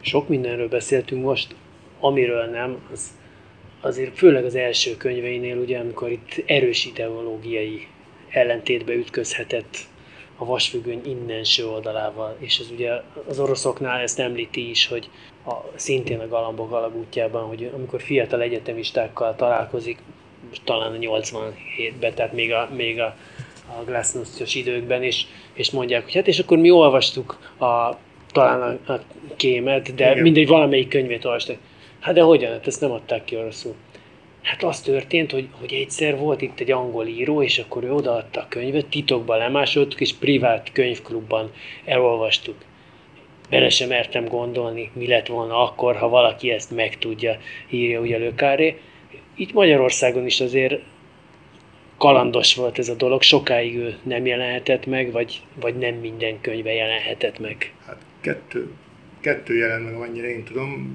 Sok 0.00 0.28
mindenről 0.28 0.68
beszéltünk 0.68 1.24
most, 1.24 1.54
amiről 2.00 2.44
nem, 2.44 2.76
az 2.92 3.10
azért 3.80 4.18
főleg 4.18 4.44
az 4.44 4.54
első 4.54 4.96
könyveinél, 4.96 5.56
ugye, 5.56 5.78
amikor 5.78 6.10
itt 6.10 6.42
erős 6.46 6.84
ideológiai 6.84 7.86
ellentétbe 8.30 8.94
ütközhetett 8.94 9.76
a 10.38 10.44
vasfüggöny 10.44 11.00
innenső 11.04 11.66
oldalával, 11.66 12.36
és 12.38 12.58
ez 12.58 12.70
ugye 12.70 12.90
az 13.28 13.38
oroszoknál 13.38 14.00
ezt 14.00 14.18
említi 14.18 14.70
is, 14.70 14.86
hogy 14.86 15.08
a, 15.46 15.52
szintén 15.74 16.20
a 16.20 16.28
Galambok 16.28 16.72
alagútjában, 16.72 17.46
hogy 17.46 17.70
amikor 17.74 18.02
fiatal 18.02 18.40
egyetemistákkal 18.40 19.34
találkozik, 19.36 19.98
most 20.48 20.62
talán 20.64 20.92
a 20.92 20.98
87-ben, 20.98 22.14
tehát 22.14 22.32
még 22.32 22.52
a, 22.52 22.68
még 22.76 23.00
a, 23.00 23.16
a 23.78 23.84
glasnost 23.84 24.54
időkben, 24.54 25.02
és, 25.02 25.24
és 25.52 25.70
mondják, 25.70 26.04
hogy 26.04 26.14
hát 26.14 26.26
és 26.26 26.38
akkor 26.38 26.58
mi 26.58 26.70
olvastuk 26.70 27.38
a, 27.58 27.96
talán 28.32 28.78
a, 28.86 28.92
a 28.92 29.00
kémet, 29.36 29.94
de 29.94 30.10
Igen. 30.10 30.22
mindegy, 30.22 30.46
valamelyik 30.46 30.88
könyvét 30.88 31.24
olvastak. 31.24 31.56
Hát 32.00 32.14
de 32.14 32.22
hogyan? 32.22 32.52
Hát 32.52 32.66
ezt 32.66 32.80
nem 32.80 32.90
adták 32.90 33.24
ki 33.24 33.36
oroszul. 33.36 33.74
Hát 34.48 34.62
az 34.62 34.80
történt, 34.80 35.30
hogy, 35.30 35.48
hogy 35.58 35.72
egyszer 35.72 36.18
volt 36.18 36.42
itt 36.42 36.60
egy 36.60 36.70
angol 36.70 37.06
író, 37.06 37.42
és 37.42 37.58
akkor 37.58 37.84
ő 37.84 37.92
odaadta 37.92 38.40
a 38.40 38.46
könyvet, 38.48 38.86
titokban 38.86 39.38
lemásoltuk, 39.38 40.00
és 40.00 40.14
privát 40.14 40.72
könyvklubban 40.72 41.52
elolvastuk. 41.84 42.56
Bele 43.50 43.68
sem 43.68 43.88
mertem 43.88 44.24
gondolni, 44.24 44.90
mi 44.92 45.06
lett 45.06 45.26
volna 45.26 45.62
akkor, 45.62 45.96
ha 45.96 46.08
valaki 46.08 46.50
ezt 46.50 46.70
megtudja, 46.70 47.38
írja 47.70 48.00
ugye 48.00 48.18
Lökáré. 48.18 48.80
Itt 49.34 49.52
Magyarországon 49.52 50.26
is 50.26 50.40
azért 50.40 50.80
kalandos 51.98 52.54
volt 52.54 52.78
ez 52.78 52.88
a 52.88 52.94
dolog, 52.94 53.22
sokáig 53.22 53.76
ő 53.76 53.96
nem 54.02 54.26
jelenhetett 54.26 54.86
meg, 54.86 55.12
vagy, 55.12 55.42
vagy 55.60 55.76
nem 55.76 55.94
minden 55.94 56.40
könyve 56.40 56.72
jelenhetett 56.72 57.38
meg. 57.38 57.72
Hát 57.86 57.98
kettő, 58.20 58.70
kettő 59.20 59.56
jelent 59.56 59.84
meg, 59.84 59.94
amennyire 59.94 60.28
én 60.28 60.44
tudom. 60.44 60.90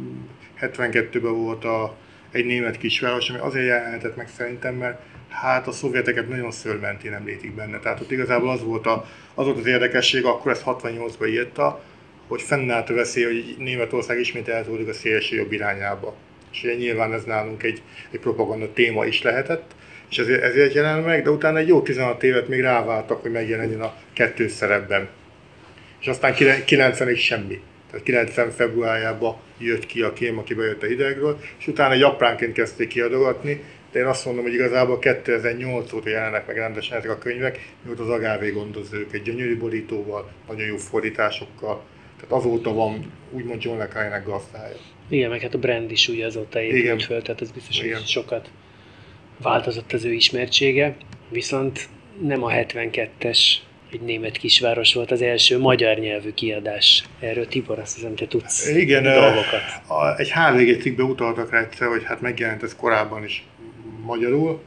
72-ben 0.59 1.43
volt 1.43 1.63
a 1.63 1.95
egy 2.33 2.45
német 2.45 2.77
kisváros, 2.77 3.29
ami 3.29 3.39
azért 3.39 3.65
jelenhetett 3.65 4.15
meg 4.15 4.27
szerintem, 4.37 4.75
mert 4.75 5.01
hát 5.29 5.67
a 5.67 5.71
szovjeteket 5.71 6.27
nagyon 6.27 6.51
szörmentén 6.51 7.13
említik 7.13 7.55
benne. 7.55 7.79
Tehát 7.79 7.99
ott 7.99 8.11
igazából 8.11 8.49
az 8.49 8.63
volt, 8.63 8.85
a, 8.85 9.05
az 9.33 9.45
volt 9.45 9.57
az 9.57 9.65
érdekesség, 9.65 10.25
akkor 10.25 10.51
ezt 10.51 10.63
68-ban 10.65 11.29
írta, 11.29 11.83
hogy 12.27 12.41
fennállt 12.41 12.89
a 12.89 12.93
veszély, 12.93 13.23
hogy 13.23 13.55
Németország 13.57 14.19
ismét 14.19 14.47
eltúlik 14.47 14.87
a 14.87 14.93
szélső 14.93 15.35
jobb 15.35 15.51
irányába. 15.51 16.15
És 16.51 16.63
ugye 16.63 16.75
nyilván 16.75 17.13
ez 17.13 17.23
nálunk 17.23 17.63
egy, 17.63 17.81
egy 18.11 18.19
propaganda 18.19 18.73
téma 18.73 19.05
is 19.05 19.21
lehetett, 19.21 19.75
és 20.09 20.17
ezért, 20.17 20.41
ezért 20.41 20.73
jelen 20.73 20.99
meg, 20.99 21.23
de 21.23 21.29
utána 21.29 21.57
egy 21.57 21.67
jó 21.67 21.81
16 21.81 22.23
évet 22.23 22.47
még 22.47 22.61
ráváltak, 22.61 23.21
hogy 23.21 23.31
megjelenjen 23.31 23.81
a 23.81 23.93
kettős 24.13 24.51
szerepben. 24.51 25.09
És 25.99 26.07
aztán 26.07 26.33
90-ig 26.37 27.17
semmi. 27.17 27.61
Tehát 27.89 28.05
90 28.05 28.51
februárjában 28.51 29.37
jött 29.63 29.85
ki 29.85 30.01
a 30.01 30.13
kém, 30.13 30.37
aki 30.37 30.53
bejött 30.53 30.83
a 30.83 30.85
hidegről, 30.85 31.39
és 31.59 31.67
utána 31.67 31.93
japránként 31.93 32.53
kezdték 32.53 32.87
kiadogatni, 32.87 33.63
de 33.91 33.99
én 33.99 34.05
azt 34.05 34.25
mondom, 34.25 34.43
hogy 34.43 34.53
igazából 34.53 34.99
2008 34.99 35.93
óta 35.93 36.09
jelennek 36.09 36.47
meg 36.47 36.55
rendesen 36.55 36.97
ezek 36.97 37.11
a 37.11 37.17
könyvek, 37.17 37.69
mióta 37.83 38.03
az 38.03 38.09
Agávé 38.09 38.49
gondozók 38.49 39.13
egy 39.13 39.21
gyönyörű 39.21 39.57
borítóval, 39.57 40.31
nagyon 40.47 40.65
jó 40.67 40.75
fordításokkal, 40.75 41.83
tehát 42.15 42.43
azóta 42.43 42.73
van 42.73 43.11
úgymond 43.31 43.63
John 43.63 43.77
le 43.77 43.87
Carré-nek 43.87 44.25
gazdája. 44.25 44.75
Igen, 45.09 45.29
meg 45.29 45.41
hát 45.41 45.53
a 45.53 45.57
brand 45.57 45.91
is 45.91 46.07
ugye 46.07 46.25
azóta 46.25 46.61
épült 46.61 47.03
föl, 47.03 47.21
tehát 47.21 47.41
ez 47.41 47.51
biztos, 47.51 47.79
Igen. 47.79 47.97
hogy 47.97 48.07
sokat 48.07 48.49
változott 49.41 49.93
az 49.93 50.05
ő 50.05 50.11
ismertsége, 50.11 50.95
viszont 51.29 51.87
nem 52.21 52.43
a 52.43 52.49
72-es 52.49 53.39
egy 53.93 54.01
német 54.01 54.37
kisváros 54.37 54.93
volt 54.93 55.11
az 55.11 55.21
első 55.21 55.59
magyar 55.59 55.97
nyelvű 55.97 56.31
kiadás. 56.31 57.03
Erről 57.19 57.47
Tibor 57.47 57.79
azt 57.79 57.95
hiszem, 57.95 58.15
te 58.15 58.27
tudsz 58.27 58.69
Igen, 58.69 59.03
dolgokat. 59.03 59.61
A, 59.87 60.17
egy 60.17 60.31
HVG 60.31 60.81
cikkbe 60.81 61.03
utaltak 61.03 61.51
rá 61.51 61.59
egyszer, 61.59 61.87
hogy 61.87 62.03
hát 62.03 62.21
megjelent 62.21 62.63
ez 62.63 62.75
korábban 62.75 63.23
is 63.23 63.45
magyarul, 64.05 64.61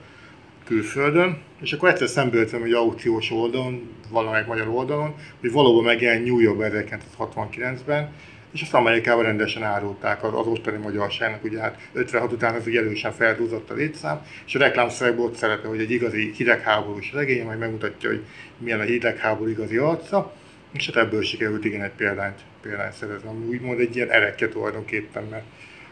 külföldön, 0.65 1.39
és 1.62 1.73
akkor 1.73 1.89
egyszer 1.89 2.09
szembejöttem 2.09 2.62
egy 2.62 2.73
aukciós 2.73 3.31
oldalon, 3.31 3.90
valamelyik 4.11 4.47
magyar 4.47 4.69
oldalon, 4.69 5.15
hogy 5.40 5.53
valóban 5.53 5.85
megjelent 5.85 6.24
New 6.24 6.39
York 6.39 6.61
1969-ben, 6.61 8.12
és 8.57 8.62
azt 8.62 8.74
Amerikában 8.74 9.24
rendesen 9.24 9.62
árulták 9.62 10.24
az, 10.24 10.33
az 10.35 10.47
ottani 10.47 10.77
magyarságnak, 10.77 11.45
ugye 11.45 11.61
hát 11.61 11.78
56 11.93 12.33
után 12.33 12.55
ez 12.55 12.66
ugye 12.66 12.81
erősen 12.81 13.12
feldúzott 13.12 13.70
a 13.70 13.74
létszám, 13.74 14.27
és 14.47 14.55
a 14.55 14.59
reklámszövegben 14.59 15.24
ott 15.24 15.35
szerepel, 15.35 15.70
hogy 15.70 15.81
egy 15.81 15.91
igazi 15.91 16.33
hidegháborús 16.37 17.12
regény, 17.12 17.45
majd 17.45 17.59
megmutatja, 17.59 18.09
hogy 18.09 18.23
milyen 18.59 18.81
a 18.81 18.83
hidegháború 18.83 19.51
igazi 19.51 19.77
arca, 19.77 20.33
és 20.73 20.87
hát 20.87 21.05
ebből 21.05 21.23
sikerült 21.23 21.65
igen 21.65 21.83
egy 21.83 21.91
példányt, 21.97 22.39
példányt 22.62 22.93
szerezni, 22.93 23.28
ami 23.28 23.47
úgymond 23.47 23.81
egy 23.81 23.97
ilyen 23.97 24.11
erekje 24.11 24.49
tulajdonképpen, 24.49 25.24
mert 25.31 25.45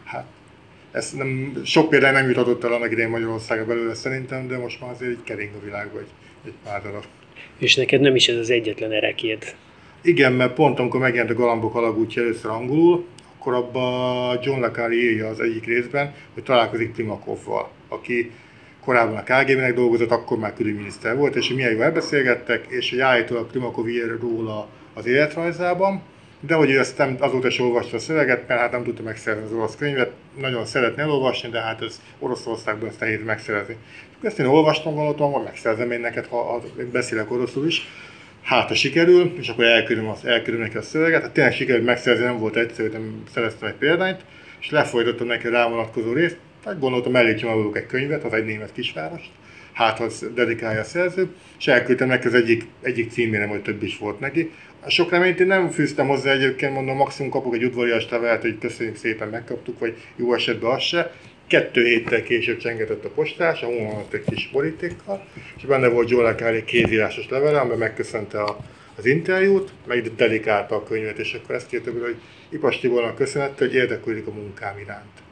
hát 0.04 0.26
ez 0.92 1.12
nem, 1.12 1.60
sok 1.64 1.88
példány 1.90 2.12
nem 2.12 2.28
jutatott 2.28 2.64
el 2.64 2.72
annak 2.72 2.90
idején 2.90 3.10
Magyarországra 3.10 3.64
belőle 3.64 3.94
szerintem, 3.94 4.48
de 4.48 4.58
most 4.58 4.80
már 4.80 4.90
azért 4.90 5.10
így 5.10 5.24
kering 5.24 5.54
a 5.54 5.64
világban 5.64 6.00
egy, 6.00 6.08
egy 6.46 6.54
pár 6.64 6.82
darab. 6.82 7.04
És 7.58 7.74
neked 7.74 8.00
nem 8.00 8.14
is 8.14 8.28
ez 8.28 8.36
az 8.36 8.50
egyetlen 8.50 8.92
erekjed. 8.92 9.54
Igen, 10.06 10.32
mert 10.32 10.54
pont 10.54 10.78
amikor 10.78 11.00
megjelent 11.00 11.30
a 11.30 11.34
Galambok 11.34 11.74
alagútja 11.74 12.22
először 12.22 12.50
angolul, 12.50 13.04
akkor 13.38 13.54
abban 13.54 14.38
John 14.42 14.60
le 14.60 14.70
Carré 14.70 14.96
írja 14.96 15.28
az 15.28 15.40
egyik 15.40 15.66
részben, 15.66 16.14
hogy 16.34 16.42
találkozik 16.42 16.92
Primakovval, 16.92 17.70
aki 17.88 18.30
korábban 18.84 19.16
a 19.16 19.22
KGB-nek 19.22 19.74
dolgozott, 19.74 20.10
akkor 20.10 20.38
már 20.38 20.54
külügyminiszter 20.54 21.16
volt, 21.16 21.36
és 21.36 21.48
milyen 21.48 21.72
jól 21.72 21.82
elbeszélgettek, 21.82 22.66
és 22.68 22.90
hogy 22.90 23.00
állítólag 23.00 23.46
Primakov 23.46 23.88
ír 23.88 24.18
róla 24.20 24.68
az 24.94 25.06
életrajzában, 25.06 26.02
de 26.40 26.54
hogy 26.54 26.70
ő 26.70 26.78
ezt 26.78 26.98
nem, 26.98 27.16
azóta 27.18 27.46
is 27.46 27.60
olvasta 27.60 27.96
a 27.96 28.00
szöveget, 28.00 28.48
mert 28.48 28.60
hát 28.60 28.72
nem 28.72 28.84
tudta 28.84 29.02
megszerezni 29.02 29.44
az 29.44 29.52
orosz 29.52 29.76
könyvet, 29.76 30.12
nagyon 30.38 30.66
szeretne 30.66 31.02
elolvasni, 31.02 31.48
de 31.48 31.60
hát 31.60 31.82
ez 31.82 32.00
Oroszországban 32.18 32.88
ezt 32.88 33.00
nehéz 33.00 33.24
megszerezni. 33.24 33.76
Ezt 34.22 34.38
én 34.38 34.46
olvastam, 34.46 34.94
gondoltam, 34.94 35.32
hogy 35.32 35.44
megszerzem 35.44 35.90
én 35.90 36.00
neked, 36.00 36.26
ha, 36.26 36.36
ha 36.36 36.62
beszélek 36.92 37.30
oroszul 37.30 37.66
is, 37.66 37.88
hát 38.44 38.68
ha 38.68 38.74
sikerül, 38.74 39.36
és 39.40 39.48
akkor 39.48 39.64
elküldöm, 39.64 40.08
az, 40.08 40.24
elküldöm 40.24 40.62
neki 40.62 40.76
a 40.76 40.82
szöveget. 40.82 41.22
Hát 41.22 41.32
tényleg 41.32 41.52
sikerült 41.52 41.84
megszerzni, 41.84 42.24
nem 42.24 42.38
volt 42.38 42.56
egyszerű, 42.56 42.88
nem 42.88 43.22
szereztem 43.32 43.68
egy 43.68 43.74
példányt, 43.74 44.24
és 44.60 44.70
lefolytottam 44.70 45.26
neki 45.26 45.46
a 45.46 45.50
rámvonatkozó 45.50 46.12
részt, 46.12 46.36
hát 46.64 46.78
gondoltam, 46.78 47.16
elég 47.16 47.44
maguk 47.44 47.76
egy 47.76 47.86
könyvet, 47.86 48.24
az 48.24 48.32
egy 48.32 48.44
német 48.44 48.72
kisvárost, 48.72 49.30
hát 49.72 50.00
az 50.00 50.26
dedikálja 50.34 50.80
a 50.80 50.84
szerző, 50.84 51.28
és 51.58 51.66
elküldtem 51.66 52.08
neki 52.08 52.26
az 52.26 52.34
egyik, 52.34 52.66
egyik 52.82 53.10
címére, 53.10 53.46
hogy 53.46 53.62
több 53.62 53.82
is 53.82 53.98
volt 53.98 54.20
neki. 54.20 54.50
A 54.80 54.90
sok 54.90 55.10
reményt 55.10 55.40
én 55.40 55.46
nem 55.46 55.70
fűztem 55.70 56.08
hozzá 56.08 56.32
egyébként, 56.32 56.72
mondom, 56.72 56.96
maximum 56.96 57.30
kapok 57.30 57.54
egy 57.54 57.64
udvarias 57.64 58.08
levelet, 58.10 58.40
hogy 58.42 58.58
köszönjük 58.58 58.96
szépen, 58.96 59.28
megkaptuk, 59.28 59.78
vagy 59.78 59.96
jó 60.16 60.34
esetben 60.34 60.70
az 60.70 60.82
se. 60.82 61.12
Kettő 61.54 61.84
héttel 61.84 62.22
később 62.22 62.58
csengetett 62.58 63.04
a 63.04 63.08
postás, 63.08 63.62
a 63.62 63.66
hónalmat 63.66 64.12
egy 64.12 64.24
kis 64.24 64.50
borítékkal, 64.52 65.26
és 65.56 65.64
benne 65.64 65.88
volt 65.88 66.10
Joe 66.10 66.22
Lekári 66.22 66.64
kézírásos 66.64 67.28
levele, 67.28 67.58
amiben 67.60 67.78
megköszönte 67.78 68.42
a, 68.42 68.58
az 68.96 69.06
interjút, 69.06 69.70
meg 69.86 70.14
dedikálta 70.14 70.74
a 70.74 70.82
könyvet, 70.82 71.18
és 71.18 71.34
akkor 71.34 71.54
ezt 71.54 71.74
írta, 71.74 71.90
hogy 71.90 72.16
Ipas 72.48 72.80
Tibornak 72.80 73.14
köszönette, 73.14 73.64
hogy 73.64 73.74
érdeklődik 73.74 74.26
a 74.26 74.30
munkám 74.30 74.78
iránt. 74.78 75.22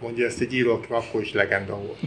Mondja 0.00 0.26
ezt 0.26 0.40
egy 0.40 0.54
író, 0.54 0.72
aki 0.72 0.86
akkor 0.88 1.20
is 1.20 1.32
legenda 1.32 1.76
volt. 1.76 2.00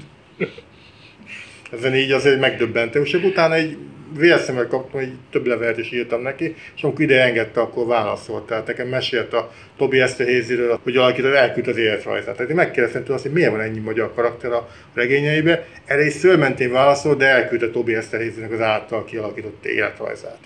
Ezen 1.71 1.95
így 1.95 2.11
azért 2.11 2.39
megdöbbentem, 2.39 3.03
és 3.03 3.13
utána 3.13 3.53
egy 3.53 3.77
vélszemmel 4.17 4.67
kaptam, 4.67 4.99
hogy 4.99 5.11
több 5.31 5.45
levelet 5.45 5.77
is 5.77 5.91
írtam 5.91 6.21
neki, 6.21 6.55
és 6.75 6.83
amikor 6.83 7.01
ide 7.01 7.23
engedte, 7.23 7.61
akkor 7.61 7.87
válaszolt. 7.87 8.47
Tehát 8.47 8.67
nekem 8.67 8.87
mesélt 8.87 9.33
a 9.33 9.51
Tobi 9.77 9.99
Eszterhéziről, 9.99 10.79
hogy 10.83 10.97
alakított, 10.97 11.33
elküld 11.33 11.67
az 11.67 11.77
életrajzát. 11.77 12.35
Tehát 12.35 12.49
én 12.49 12.55
megkérdeztem 12.55 13.03
tőle 13.03 13.15
azt, 13.15 13.23
hogy 13.23 13.33
miért 13.33 13.51
van 13.51 13.59
ennyi 13.59 13.79
magyar 13.79 14.13
karakter 14.13 14.51
a 14.51 14.69
regényeibe. 14.93 15.67
Erre 15.85 16.05
is 16.05 16.13
szőrmentén 16.13 16.71
válaszolt, 16.71 17.17
de 17.17 17.25
elküldte 17.25 17.69
Tobi 17.69 17.95
Eszterhézinek 17.95 18.51
az 18.51 18.61
által 18.61 19.05
kialakított 19.05 19.65
életrajzát. 19.65 20.39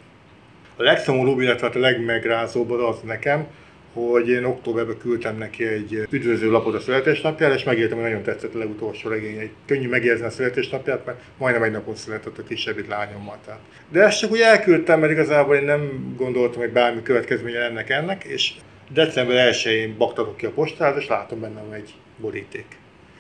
A 0.78 0.84
legszomorúbb, 0.84 1.40
illetve 1.40 1.68
hát 1.68 1.76
a 1.76 1.80
legmegrázóbb 1.80 2.72
az 2.72 3.00
nekem, 3.06 3.48
hogy 3.96 4.30
én 4.30 4.44
októberben 4.44 4.98
küldtem 4.98 5.38
neki 5.38 5.66
egy 5.66 6.08
üdvözlő 6.10 6.52
lapot 6.52 6.74
a 6.74 6.80
születésnapjára, 6.80 7.54
és 7.54 7.64
megértem, 7.64 7.98
hogy 7.98 8.08
nagyon 8.08 8.24
tetszett 8.24 8.56
a 8.56 8.58
legutolsó 8.58 9.10
regény. 9.10 9.52
Könnyű 9.66 9.88
megérzni 9.88 10.26
a 10.26 10.30
születésnapját, 10.30 11.06
mert 11.06 11.20
majdnem 11.38 11.64
egy 11.64 11.72
napon 11.72 11.96
született 11.96 12.38
a 12.38 12.44
kisebbik 12.44 12.88
lányommal. 12.88 13.38
Tehát. 13.46 13.60
De 13.90 14.04
ezt 14.04 14.20
csak 14.20 14.32
úgy 14.32 14.40
elküldtem, 14.40 15.00
mert 15.00 15.12
igazából 15.12 15.56
én 15.56 15.64
nem 15.64 16.14
gondoltam, 16.18 16.62
hogy 16.62 16.72
bármi 16.72 17.02
következménye 17.02 17.60
ennek 17.60 17.90
ennek, 17.90 18.24
és 18.24 18.54
december 18.90 19.54
1-én 19.54 19.96
baktatok 19.98 20.38
ki 20.38 20.46
a 20.46 20.52
postát, 20.52 20.98
és 20.98 21.08
látom 21.08 21.40
bennem 21.40 21.72
egy 21.72 21.94
boríték. 22.18 22.66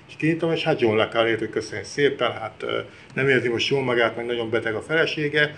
És 0.07 0.13
kinyitom, 0.17 0.51
és 0.51 0.63
hát 0.63 0.81
John 0.81 0.97
le 0.97 1.09
hogy 1.13 1.49
köszönjük 1.49 1.87
szépen, 1.87 2.31
hát 2.31 2.65
nem 3.13 3.29
érzi 3.29 3.49
most 3.49 3.69
jól 3.69 3.83
magát, 3.83 4.15
meg 4.15 4.25
nagyon 4.25 4.49
beteg 4.49 4.75
a 4.75 4.81
felesége, 4.81 5.55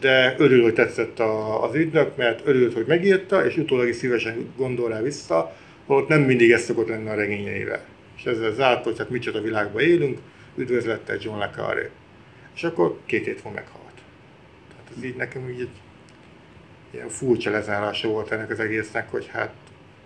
de 0.00 0.34
örül, 0.38 0.72
tetszett 0.72 1.18
a, 1.18 1.62
az 1.62 1.74
ügynök, 1.74 2.16
mert 2.16 2.46
örült, 2.46 2.74
hogy 2.74 2.86
megírta, 2.86 3.46
és 3.46 3.56
utólag 3.56 3.88
is 3.88 3.96
szívesen 3.96 4.52
gondol 4.56 4.88
rá 4.88 5.00
vissza, 5.00 5.56
holott 5.86 6.08
nem 6.08 6.20
mindig 6.20 6.50
ez 6.50 6.62
szokott 6.62 6.88
lenni 6.88 7.08
a 7.08 7.14
regényeivel. 7.14 7.84
És 8.16 8.24
ezzel 8.24 8.52
zárt, 8.52 8.84
hogy 8.84 8.98
hát 8.98 9.10
micsoda 9.10 9.40
világban 9.40 9.82
élünk, 9.82 10.18
üdvözlettel 10.56 11.16
John 11.20 11.38
le 11.38 11.50
Carré. 11.50 11.88
És 12.54 12.64
akkor 12.64 12.98
két 13.06 13.24
hét 13.24 13.42
van 13.42 13.52
meghalt. 13.52 14.00
Tehát 14.68 14.92
ez 14.96 15.04
így 15.04 15.16
nekem 15.16 15.48
így 15.48 15.60
egy 15.60 15.80
ilyen 16.90 17.08
furcsa 17.08 17.50
lezárása 17.50 18.08
volt 18.08 18.32
ennek 18.32 18.50
az 18.50 18.60
egésznek, 18.60 19.10
hogy 19.10 19.26
hát 19.32 19.52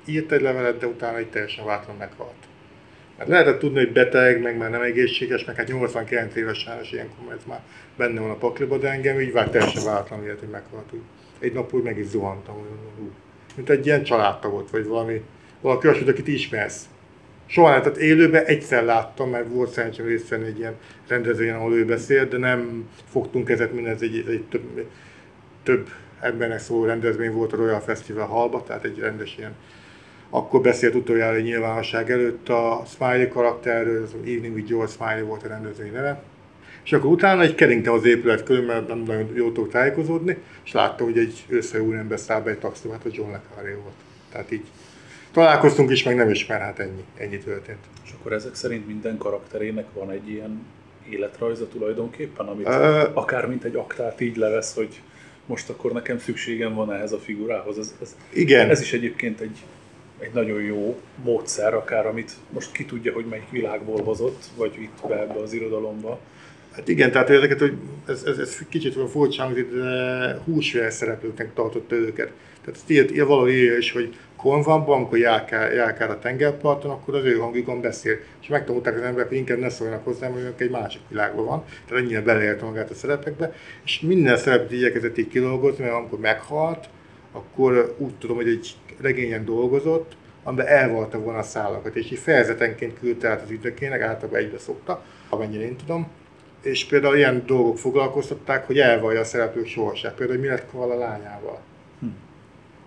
írt 0.04 0.32
egy 0.32 0.40
levelet, 0.40 0.78
de 0.78 0.86
utána 0.86 1.16
egy 1.16 1.26
teljesen 1.26 1.64
váratlan 1.64 1.96
meghalt. 1.96 2.46
Hát 3.22 3.30
lehetett 3.30 3.58
tudni, 3.58 3.78
hogy 3.78 3.92
beteg, 3.92 4.42
meg 4.42 4.56
már 4.56 4.70
nem 4.70 4.80
egészséges, 4.80 5.44
meg 5.44 5.56
hát 5.56 5.68
89 5.68 6.36
éves 6.36 6.58
sáros 6.58 6.92
ilyenkor, 6.92 7.32
ez 7.32 7.44
már 7.46 7.60
benne 7.96 8.20
van 8.20 8.30
a 8.30 8.34
pakliba, 8.34 8.78
de 8.78 8.90
engem 8.90 9.20
így 9.20 9.32
vált 9.32 9.50
teljesen 9.50 9.84
váratlan 9.84 10.22
ilyet, 10.22 10.38
hogy 10.38 10.48
meghalt. 10.48 10.92
Úgy. 10.92 11.00
Egy 11.38 11.52
nap 11.52 11.74
úgy 11.74 11.82
meg 11.82 11.98
is 11.98 12.06
zuhantam, 12.06 12.54
úgy, 13.02 13.10
mint 13.56 13.70
egy 13.70 13.86
ilyen 13.86 14.02
családtagot, 14.02 14.70
vagy 14.70 14.86
valami, 14.86 15.22
valaki 15.60 15.86
olyasmit, 15.86 16.08
akit 16.08 16.28
ismersz. 16.28 16.84
Soha 17.46 17.70
nem, 17.70 17.82
tehát 17.82 17.98
élőben 17.98 18.44
egyszer 18.44 18.84
láttam, 18.84 19.30
mert 19.30 19.48
volt 19.48 19.70
szerencsém 19.70 20.06
részt 20.06 20.28
venni 20.28 20.46
egy 20.46 20.58
ilyen 20.58 20.74
rendezvényen, 21.08 21.56
ahol 21.56 21.74
ő 21.74 21.84
beszélt, 21.84 22.28
de 22.28 22.38
nem 22.38 22.88
fogtunk 23.10 23.50
ezet, 23.50 23.72
minden 23.72 23.92
ez 23.92 24.02
egy, 24.02 24.24
egy 24.28 24.44
több, 24.50 24.86
több 25.62 25.88
embernek 26.20 26.58
szóló 26.58 26.84
rendezvény 26.84 27.32
volt 27.32 27.52
a 27.52 27.56
Royal 27.56 27.80
Festival 27.80 28.26
halba, 28.26 28.62
tehát 28.62 28.84
egy 28.84 28.98
rendes 28.98 29.34
ilyen 29.38 29.54
akkor 30.34 30.60
beszélt 30.60 30.94
utoljára 30.94 31.38
nyilvánosság 31.38 32.10
előtt 32.10 32.48
a 32.48 32.82
Smiley 32.94 33.28
karakterről, 33.28 34.02
az 34.02 34.14
Evening 34.20 34.54
with 34.54 34.68
George 34.68 34.92
Smiley 34.92 35.24
volt 35.24 35.42
a 35.42 35.48
rendezvény 35.48 35.92
neve. 35.92 36.22
És 36.84 36.92
akkor 36.92 37.10
utána 37.10 37.42
egy 37.42 37.54
keringtem 37.54 37.92
az 37.92 38.04
épület 38.04 38.42
körül, 38.42 38.64
mert 38.64 38.88
nem 38.88 38.98
nagyon 38.98 39.28
jól 39.34 39.52
tudok 39.52 39.70
tájékozódni, 39.70 40.36
és 40.64 40.72
láttam, 40.72 41.06
hogy 41.06 41.18
egy 41.18 41.44
össze 41.48 41.82
úrember 41.82 42.18
száll 42.18 42.40
be 42.40 42.50
egy 42.50 42.58
taxiba, 42.58 42.92
hát 42.92 43.04
a 43.04 43.08
John 43.12 43.30
le 43.30 43.40
Carré 43.54 43.72
volt. 43.72 43.94
Tehát 44.32 44.52
így 44.52 44.64
találkoztunk 45.32 45.90
is, 45.90 46.02
meg 46.02 46.16
nem 46.16 46.30
is, 46.30 46.46
mert 46.46 46.62
hát 46.62 46.78
ennyi, 46.78 47.04
ennyi 47.16 47.38
történt. 47.38 47.78
És 48.04 48.10
akkor 48.18 48.32
ezek 48.32 48.54
szerint 48.54 48.86
minden 48.86 49.18
karakterének 49.18 49.86
van 49.92 50.10
egy 50.10 50.28
ilyen 50.28 50.66
életrajza 51.08 51.68
tulajdonképpen, 51.68 52.46
amit 52.46 52.68
uh, 52.68 53.02
akár 53.12 53.46
mint 53.46 53.64
egy 53.64 53.74
aktát 53.74 54.20
így 54.20 54.36
levesz, 54.36 54.74
hogy 54.74 55.00
most 55.46 55.68
akkor 55.68 55.92
nekem 55.92 56.18
szükségem 56.18 56.74
van 56.74 56.92
ehhez 56.92 57.12
a 57.12 57.18
figurához. 57.18 57.78
Ez, 57.78 57.94
ez, 58.02 58.16
igen. 58.32 58.70
ez 58.70 58.80
is 58.80 58.92
egyébként 58.92 59.40
egy 59.40 59.58
egy 60.22 60.32
nagyon 60.32 60.62
jó 60.62 61.00
módszer, 61.24 61.74
akár 61.74 62.06
amit 62.06 62.32
most 62.50 62.72
ki 62.72 62.84
tudja, 62.84 63.12
hogy 63.12 63.24
melyik 63.24 63.50
világból 63.50 64.02
hozott, 64.02 64.44
vagy 64.56 64.74
itt 64.80 65.08
be 65.08 65.20
ebbe 65.20 65.40
az 65.40 65.52
irodalomba, 65.52 66.20
Hát 66.72 66.88
igen, 66.88 67.10
tehát 67.10 67.30
ezeket, 67.30 67.58
hogy 67.58 67.74
ez, 68.06 68.22
ez, 68.26 68.38
ez 68.38 68.58
kicsit 68.68 68.96
olyan 68.96 69.08
furcsa 69.08 69.42
hangzik, 69.42 69.72
de 69.72 70.38
húsvér 70.44 70.92
szereplőknek 70.92 71.54
tartotta 71.54 71.94
őket. 71.94 72.30
Tehát 72.64 72.80
ezt 72.80 72.90
írt, 72.90 73.10
írt 73.10 73.26
valahol 73.26 73.48
írja 73.48 73.76
is, 73.76 73.92
hogy 73.92 74.16
konvamban, 74.36 74.96
amikor 74.96 75.18
járkál, 75.18 76.10
a 76.10 76.18
tengerparton, 76.18 76.90
akkor 76.90 77.14
az 77.14 77.24
ő 77.24 77.36
hangjukon 77.36 77.80
beszél. 77.80 78.16
És 78.40 78.48
megtanulták 78.48 78.96
az 78.96 79.02
emberek, 79.02 79.28
hogy 79.28 79.36
inkább 79.36 79.58
ne 79.58 79.68
szóljanak 79.68 80.04
hozzá, 80.04 80.28
mert 80.28 80.60
egy 80.60 80.70
másik 80.70 81.00
világban 81.08 81.44
van. 81.44 81.64
Tehát 81.88 82.02
ennyire 82.02 82.20
beleérte 82.20 82.64
magát 82.64 82.90
a 82.90 82.94
szerepekbe. 82.94 83.54
És 83.84 84.00
minden 84.00 84.36
szerepet 84.36 84.72
igyekezett 84.72 85.18
így 85.18 85.28
kidolgozni, 85.28 85.84
mert 85.84 85.96
amikor 85.96 86.18
meghalt, 86.18 86.88
akkor 87.32 87.94
úgy 87.98 88.14
tudom, 88.14 88.36
hogy 88.36 88.48
egy 88.48 88.76
regényen 89.00 89.44
dolgozott, 89.44 90.16
amiben 90.42 90.66
elvalta 90.66 91.20
volna 91.20 91.38
a 91.38 91.42
szálakat, 91.42 91.96
és 91.96 92.10
így 92.10 92.18
fejezetenként 92.18 92.98
küldte 92.98 93.28
át 93.28 93.42
az 93.42 93.50
ügynökének, 93.50 94.00
általában 94.00 94.40
egybe 94.40 94.58
szokta, 94.58 95.04
amennyire 95.28 95.64
én 95.64 95.76
tudom. 95.76 96.08
És 96.62 96.84
például 96.84 97.16
ilyen 97.16 97.42
dolgok 97.46 97.78
foglalkoztatták, 97.78 98.66
hogy 98.66 98.78
elvallja 98.78 99.20
a 99.20 99.24
szereplők 99.24 99.66
sorsát. 99.66 100.14
Például, 100.14 100.38
hogy 100.38 100.48
mi 100.48 100.54
lett 100.54 100.72
a 100.72 100.98
lányával. 100.98 101.60
Hm. 102.00 102.06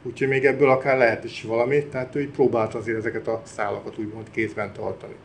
Úgyhogy 0.04 0.28
még 0.28 0.46
ebből 0.46 0.70
akár 0.70 0.98
lehet 0.98 1.24
is 1.24 1.44
valami, 1.44 1.86
tehát 1.86 2.16
ő 2.16 2.22
így 2.22 2.30
próbált 2.30 2.74
azért 2.74 2.98
ezeket 2.98 3.28
a 3.28 3.42
szálakat 3.44 3.98
úgymond 3.98 4.32
kézben 4.32 4.74
tartani. 4.74 5.16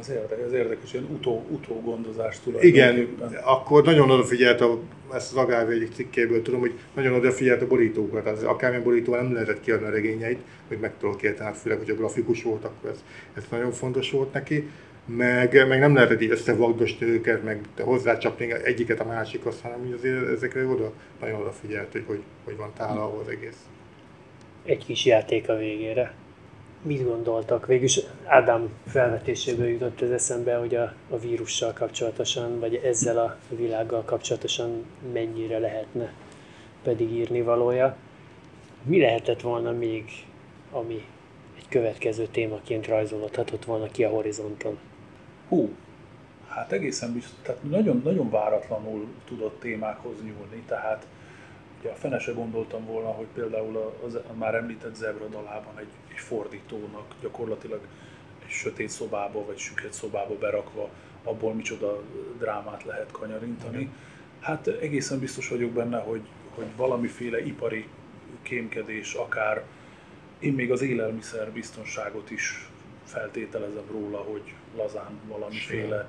Ez 0.00 0.10
érdekes, 0.10 0.44
ez 0.46 0.52
érdekes, 0.52 0.92
ilyen 0.92 1.04
utó, 1.04 1.44
utógondozás 1.48 2.40
tulajdonképpen. 2.40 2.96
Igen, 2.96 3.42
akkor 3.44 3.84
nagyon 3.84 4.10
odafigyelt, 4.10 4.60
a, 4.60 4.78
ezt 5.14 5.30
az 5.30 5.36
Agárvi 5.36 5.74
egyik 5.74 5.92
cikkéből 5.92 6.42
tudom, 6.42 6.60
hogy 6.60 6.72
nagyon 6.94 7.14
odafigyelt 7.14 7.62
a 7.62 7.66
borítókat, 7.66 8.26
az 8.26 8.42
akármilyen 8.42 8.84
borító 8.84 9.14
nem 9.14 9.32
lehetett 9.32 9.60
kiadni 9.60 9.86
a 9.86 9.90
regényeit, 9.90 10.38
hogy 10.68 10.78
meg 10.78 10.92
tudok 10.98 11.16
kérteni, 11.16 11.48
hát 11.48 11.58
főleg, 11.58 11.78
hogy 11.78 11.90
a 11.90 11.94
grafikus 11.94 12.42
volt, 12.42 12.64
akkor 12.64 12.90
ez, 12.90 13.04
ez 13.34 13.44
nagyon 13.50 13.72
fontos 13.72 14.10
volt 14.10 14.32
neki. 14.32 14.70
Meg, 15.06 15.68
meg 15.68 15.78
nem 15.78 15.94
lehetett 15.94 16.20
így 16.20 16.30
összevagdosni 16.30 17.06
őket, 17.06 17.44
meg 17.44 17.60
hozzácsapni 17.78 18.52
egyiket 18.64 19.00
a 19.00 19.04
másikhoz, 19.04 19.60
hanem 19.62 19.94
azért 19.96 20.28
ezekre 20.28 20.66
oda, 20.66 20.92
nagyon 21.20 21.40
odafigyelt, 21.40 21.92
hogy, 21.92 22.04
hogy 22.06 22.22
hogy 22.44 22.56
van 22.56 22.72
tálalva 22.76 23.20
az 23.20 23.28
egész. 23.28 23.58
Egy 24.64 24.84
kis 24.84 25.04
játék 25.04 25.48
a 25.48 25.56
végére 25.56 26.14
mit 26.82 27.04
gondoltak? 27.04 27.66
Végülis 27.66 28.00
Ádám 28.24 28.68
felvetéséből 28.86 29.68
jutott 29.68 30.00
ez 30.00 30.10
eszembe, 30.10 30.56
hogy 30.56 30.74
a, 30.74 30.92
a 31.10 31.18
vírussal 31.18 31.72
kapcsolatosan, 31.72 32.58
vagy 32.60 32.74
ezzel 32.74 33.18
a 33.18 33.36
világgal 33.48 34.02
kapcsolatosan 34.02 34.84
mennyire 35.12 35.58
lehetne 35.58 36.12
pedig 36.82 37.10
írni 37.10 37.42
valója. 37.42 37.96
Mi 38.82 39.00
lehetett 39.00 39.40
volna 39.40 39.72
még, 39.72 40.04
ami 40.72 41.04
egy 41.56 41.68
következő 41.68 42.26
témaként 42.26 42.86
rajzolódhatott 42.86 43.64
volna 43.64 43.86
ki 43.86 44.04
a 44.04 44.08
horizonton? 44.08 44.78
Hú, 45.48 45.74
hát 46.48 46.72
egészen 46.72 47.12
biztos, 47.12 47.38
tehát 47.42 47.62
nagyon, 47.62 48.00
nagyon 48.04 48.30
váratlanul 48.30 49.06
tudott 49.24 49.60
témákhoz 49.60 50.16
nyúlni, 50.22 50.62
tehát 50.66 51.06
Ugye 51.80 51.90
a 51.90 51.94
fene 51.94 52.18
se 52.18 52.32
gondoltam 52.32 52.86
volna, 52.86 53.08
hogy 53.08 53.26
például 53.34 53.76
a, 53.76 54.06
a, 54.06 54.30
a 54.30 54.32
már 54.32 54.54
említett 54.54 54.94
zebra 54.94 55.26
dalában 55.26 55.78
egy, 55.78 55.88
egy 56.10 56.18
fordítónak 56.18 57.14
gyakorlatilag 57.20 57.80
egy 58.44 58.50
sötét 58.50 58.88
szobába 58.88 59.44
vagy 59.44 59.58
süket 59.58 59.92
szobába 59.92 60.38
berakva 60.38 60.88
abból 61.24 61.54
micsoda 61.54 62.02
drámát 62.38 62.84
lehet 62.84 63.10
kanyarintani. 63.10 63.90
Hát 64.40 64.66
egészen 64.66 65.18
biztos 65.18 65.48
vagyok 65.48 65.70
benne, 65.70 65.98
hogy, 65.98 66.22
hogy 66.54 66.66
valamiféle 66.76 67.46
ipari 67.46 67.86
kémkedés, 68.42 69.14
akár 69.14 69.64
én 70.38 70.52
még 70.52 70.70
az 70.70 70.82
élelmiszer 70.82 71.50
biztonságot 71.50 72.30
is 72.30 72.68
feltételezem 73.04 73.84
róla, 73.90 74.18
hogy 74.18 74.54
lazán 74.76 75.20
valamiféle, 75.28 76.08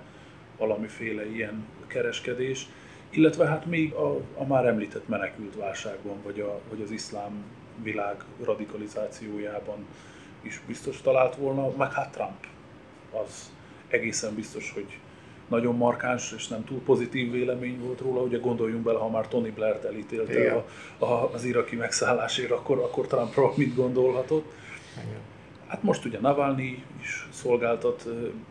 valamiféle 0.58 1.26
ilyen 1.26 1.66
kereskedés. 1.88 2.68
Illetve 3.10 3.48
hát 3.48 3.66
még 3.66 3.94
a, 3.94 4.22
a 4.38 4.46
már 4.46 4.66
említett 4.66 5.08
menekült 5.08 5.56
válságban, 5.56 6.22
vagy, 6.24 6.40
a, 6.40 6.60
vagy 6.70 6.82
az 6.82 6.92
iszlám 6.92 7.44
világ 7.84 8.16
radikalizációjában 8.44 9.86
is 10.42 10.62
biztos 10.68 11.02
talált 11.02 11.36
volna, 11.36 11.70
meg 11.78 11.94
hát 11.94 12.12
Trump 12.12 12.48
az 13.24 13.52
egészen 13.88 14.36
biztos, 14.36 14.72
hogy 14.74 14.98
nagyon 15.48 15.76
markáns 15.76 16.34
és 16.38 16.48
nem 16.48 16.64
túl 16.64 16.82
pozitív 16.82 17.32
vélemény 17.32 17.80
volt 17.80 18.00
róla. 18.00 18.22
Ugye 18.22 18.38
gondoljunk 18.38 18.84
bele, 18.84 19.00
ha 19.00 19.10
már 19.10 19.28
Tony 19.28 19.54
Blair-t 19.56 19.86
elítélte 19.86 20.54
a, 20.98 21.06
a, 21.06 21.30
az 21.34 21.44
iraki 21.44 21.76
megszállásért, 21.76 22.52
akkor, 22.52 22.78
akkor 22.78 23.08
Trumpról 23.08 23.54
mit 23.56 23.76
gondolhatott. 23.76 24.52
Igen. 25.08 25.20
Hát 25.68 25.84
most 25.84 26.06
ugye 26.06 26.20
Navalnyi 26.20 26.84
is 27.02 27.28
szolgáltat 27.30 28.08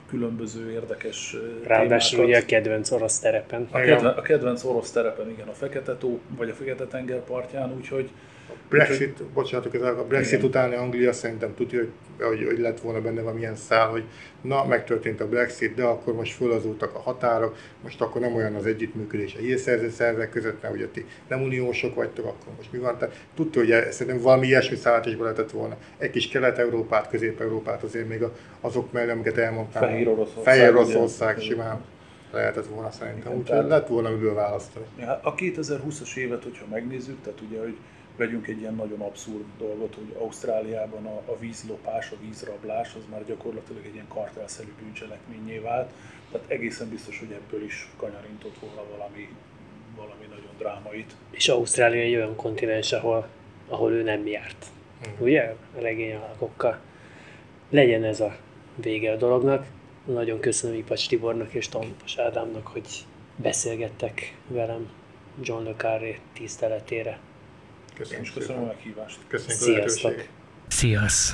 különböző 0.08 0.72
érdekes 0.72 1.36
Ráadásul 1.64 2.24
ugye 2.24 2.38
a 2.38 2.44
kedvenc 2.44 2.90
orosz 2.90 3.18
terepen. 3.18 3.68
A, 3.70 3.78
kedven, 3.78 4.14
a 4.14 4.22
kedvenc 4.22 4.64
orosz 4.64 4.90
terepen, 4.90 5.30
igen, 5.30 5.48
a 5.48 5.52
Fekete-tó, 5.52 6.20
vagy 6.36 6.48
a 6.48 6.54
Fekete-tenger 6.54 7.24
partján, 7.24 7.72
úgyhogy 7.76 8.10
Brexit, 8.70 9.20
Úgy, 9.20 9.26
bocsánatok, 9.26 9.74
ez 9.74 9.82
a 9.82 10.04
Brexit 10.08 10.32
igen. 10.38 10.44
utáni 10.44 10.74
Anglia 10.74 11.12
szerintem 11.12 11.54
tudja, 11.54 11.78
hogy, 11.78 11.90
hogy, 12.26 12.44
hogy 12.44 12.58
lett 12.58 12.80
volna 12.80 13.00
benne 13.00 13.20
valamilyen 13.20 13.56
szál, 13.56 13.88
hogy 13.88 14.04
na, 14.40 14.64
megtörtént 14.64 15.20
a 15.20 15.28
Brexit, 15.28 15.74
de 15.74 15.82
akkor 15.82 16.14
most 16.14 16.32
fölazultak 16.32 16.94
a 16.94 16.98
határok, 16.98 17.56
most 17.82 18.00
akkor 18.00 18.20
nem 18.20 18.34
olyan 18.34 18.54
az 18.54 18.66
együttműködés 18.66 19.34
a 19.34 19.38
hírszerző 19.38 19.90
szervek 19.90 20.30
között, 20.30 20.62
mert 20.62 20.74
ugye 20.74 20.86
ti 20.86 21.04
nem 21.28 21.42
uniósok 21.42 21.94
vagytok, 21.94 22.24
akkor 22.24 22.52
most 22.56 22.72
mi 22.72 22.78
van? 22.78 22.98
Tehát 22.98 23.26
tudja, 23.34 23.82
hogy 23.82 23.92
szerintem 23.92 24.22
valami 24.22 24.46
ilyesmi 24.46 24.76
szállat 24.76 25.06
is 25.06 25.16
lehetett 25.18 25.50
volna. 25.50 25.76
Egy 25.98 26.10
kis 26.10 26.28
Kelet-Európát, 26.28 27.08
Közép-Európát 27.08 27.82
azért 27.82 28.08
még 28.08 28.22
azok 28.60 28.92
mellé, 28.92 29.10
amiket 29.10 29.38
elmondtam. 29.38 29.82
Fehér 29.82 30.08
Oroszország. 30.08 30.44
Fehér 30.44 30.74
Oroszország 30.74 31.38
simán 31.38 31.80
lehetett 32.32 32.66
volna 32.66 32.90
szerintem, 32.90 33.32
úgyhogy 33.32 33.66
lett 33.66 33.86
volna 33.86 34.10
miből 34.10 34.34
választani. 34.34 34.84
A 35.22 35.34
2020-as 35.34 36.16
évet, 36.16 36.42
hogyha 36.42 36.64
megnézzük, 36.70 37.22
tehát 37.22 37.40
ugye, 37.48 37.60
hogy 37.60 37.76
vegyünk 38.20 38.46
egy 38.46 38.60
ilyen 38.60 38.74
nagyon 38.74 39.00
abszurd 39.00 39.44
dolgot, 39.58 39.94
hogy 39.94 40.16
Ausztráliában 40.18 41.06
a, 41.06 41.22
a 41.32 41.38
vízlopás, 41.38 42.10
a 42.10 42.16
vízrablás 42.20 42.94
az 42.94 43.02
már 43.10 43.24
gyakorlatilag 43.24 43.84
egy 43.84 43.94
ilyen 43.94 44.08
kartelszerű 44.08 44.72
bűncselekményé 44.82 45.58
vált. 45.58 45.90
Tehát 46.30 46.50
egészen 46.50 46.88
biztos, 46.88 47.18
hogy 47.18 47.32
ebből 47.32 47.64
is 47.64 47.88
kanyarintott 47.96 48.58
volna 48.60 48.82
valami, 48.90 49.28
valami 49.96 50.26
nagyon 50.28 50.50
drámait. 50.58 51.12
És 51.30 51.48
Ausztrália 51.48 52.02
egy 52.02 52.14
olyan 52.14 52.36
kontinens, 52.36 52.92
ahol, 52.92 53.28
ahol 53.68 53.92
ő 53.92 54.02
nem 54.02 54.26
járt. 54.26 54.66
Mm. 55.08 55.22
Ugye? 55.24 55.54
A 55.76 55.80
regény 55.80 56.14
alakokkal. 56.14 56.78
Legyen 57.70 58.04
ez 58.04 58.20
a 58.20 58.36
vége 58.74 59.12
a 59.12 59.16
dolognak. 59.16 59.66
Nagyon 60.04 60.40
köszönöm 60.40 60.76
Ipacs 60.76 61.08
Tibornak 61.08 61.52
és 61.52 61.68
Tompas 61.68 62.18
Ádámnak, 62.18 62.66
hogy 62.66 62.86
beszélgettek 63.36 64.36
velem 64.46 64.90
John 65.42 65.64
Le 65.64 65.74
Carré 65.76 66.18
tiszteletére. 66.32 67.18
Köszönjük, 68.00 68.26
és 68.26 68.32
köszönöm 68.32 68.62
a 68.62 68.66
meghívást. 68.66 69.18
Köszönjük 69.28 69.58
Sziasztok. 69.58 70.24
Sziasztok. 70.68 71.30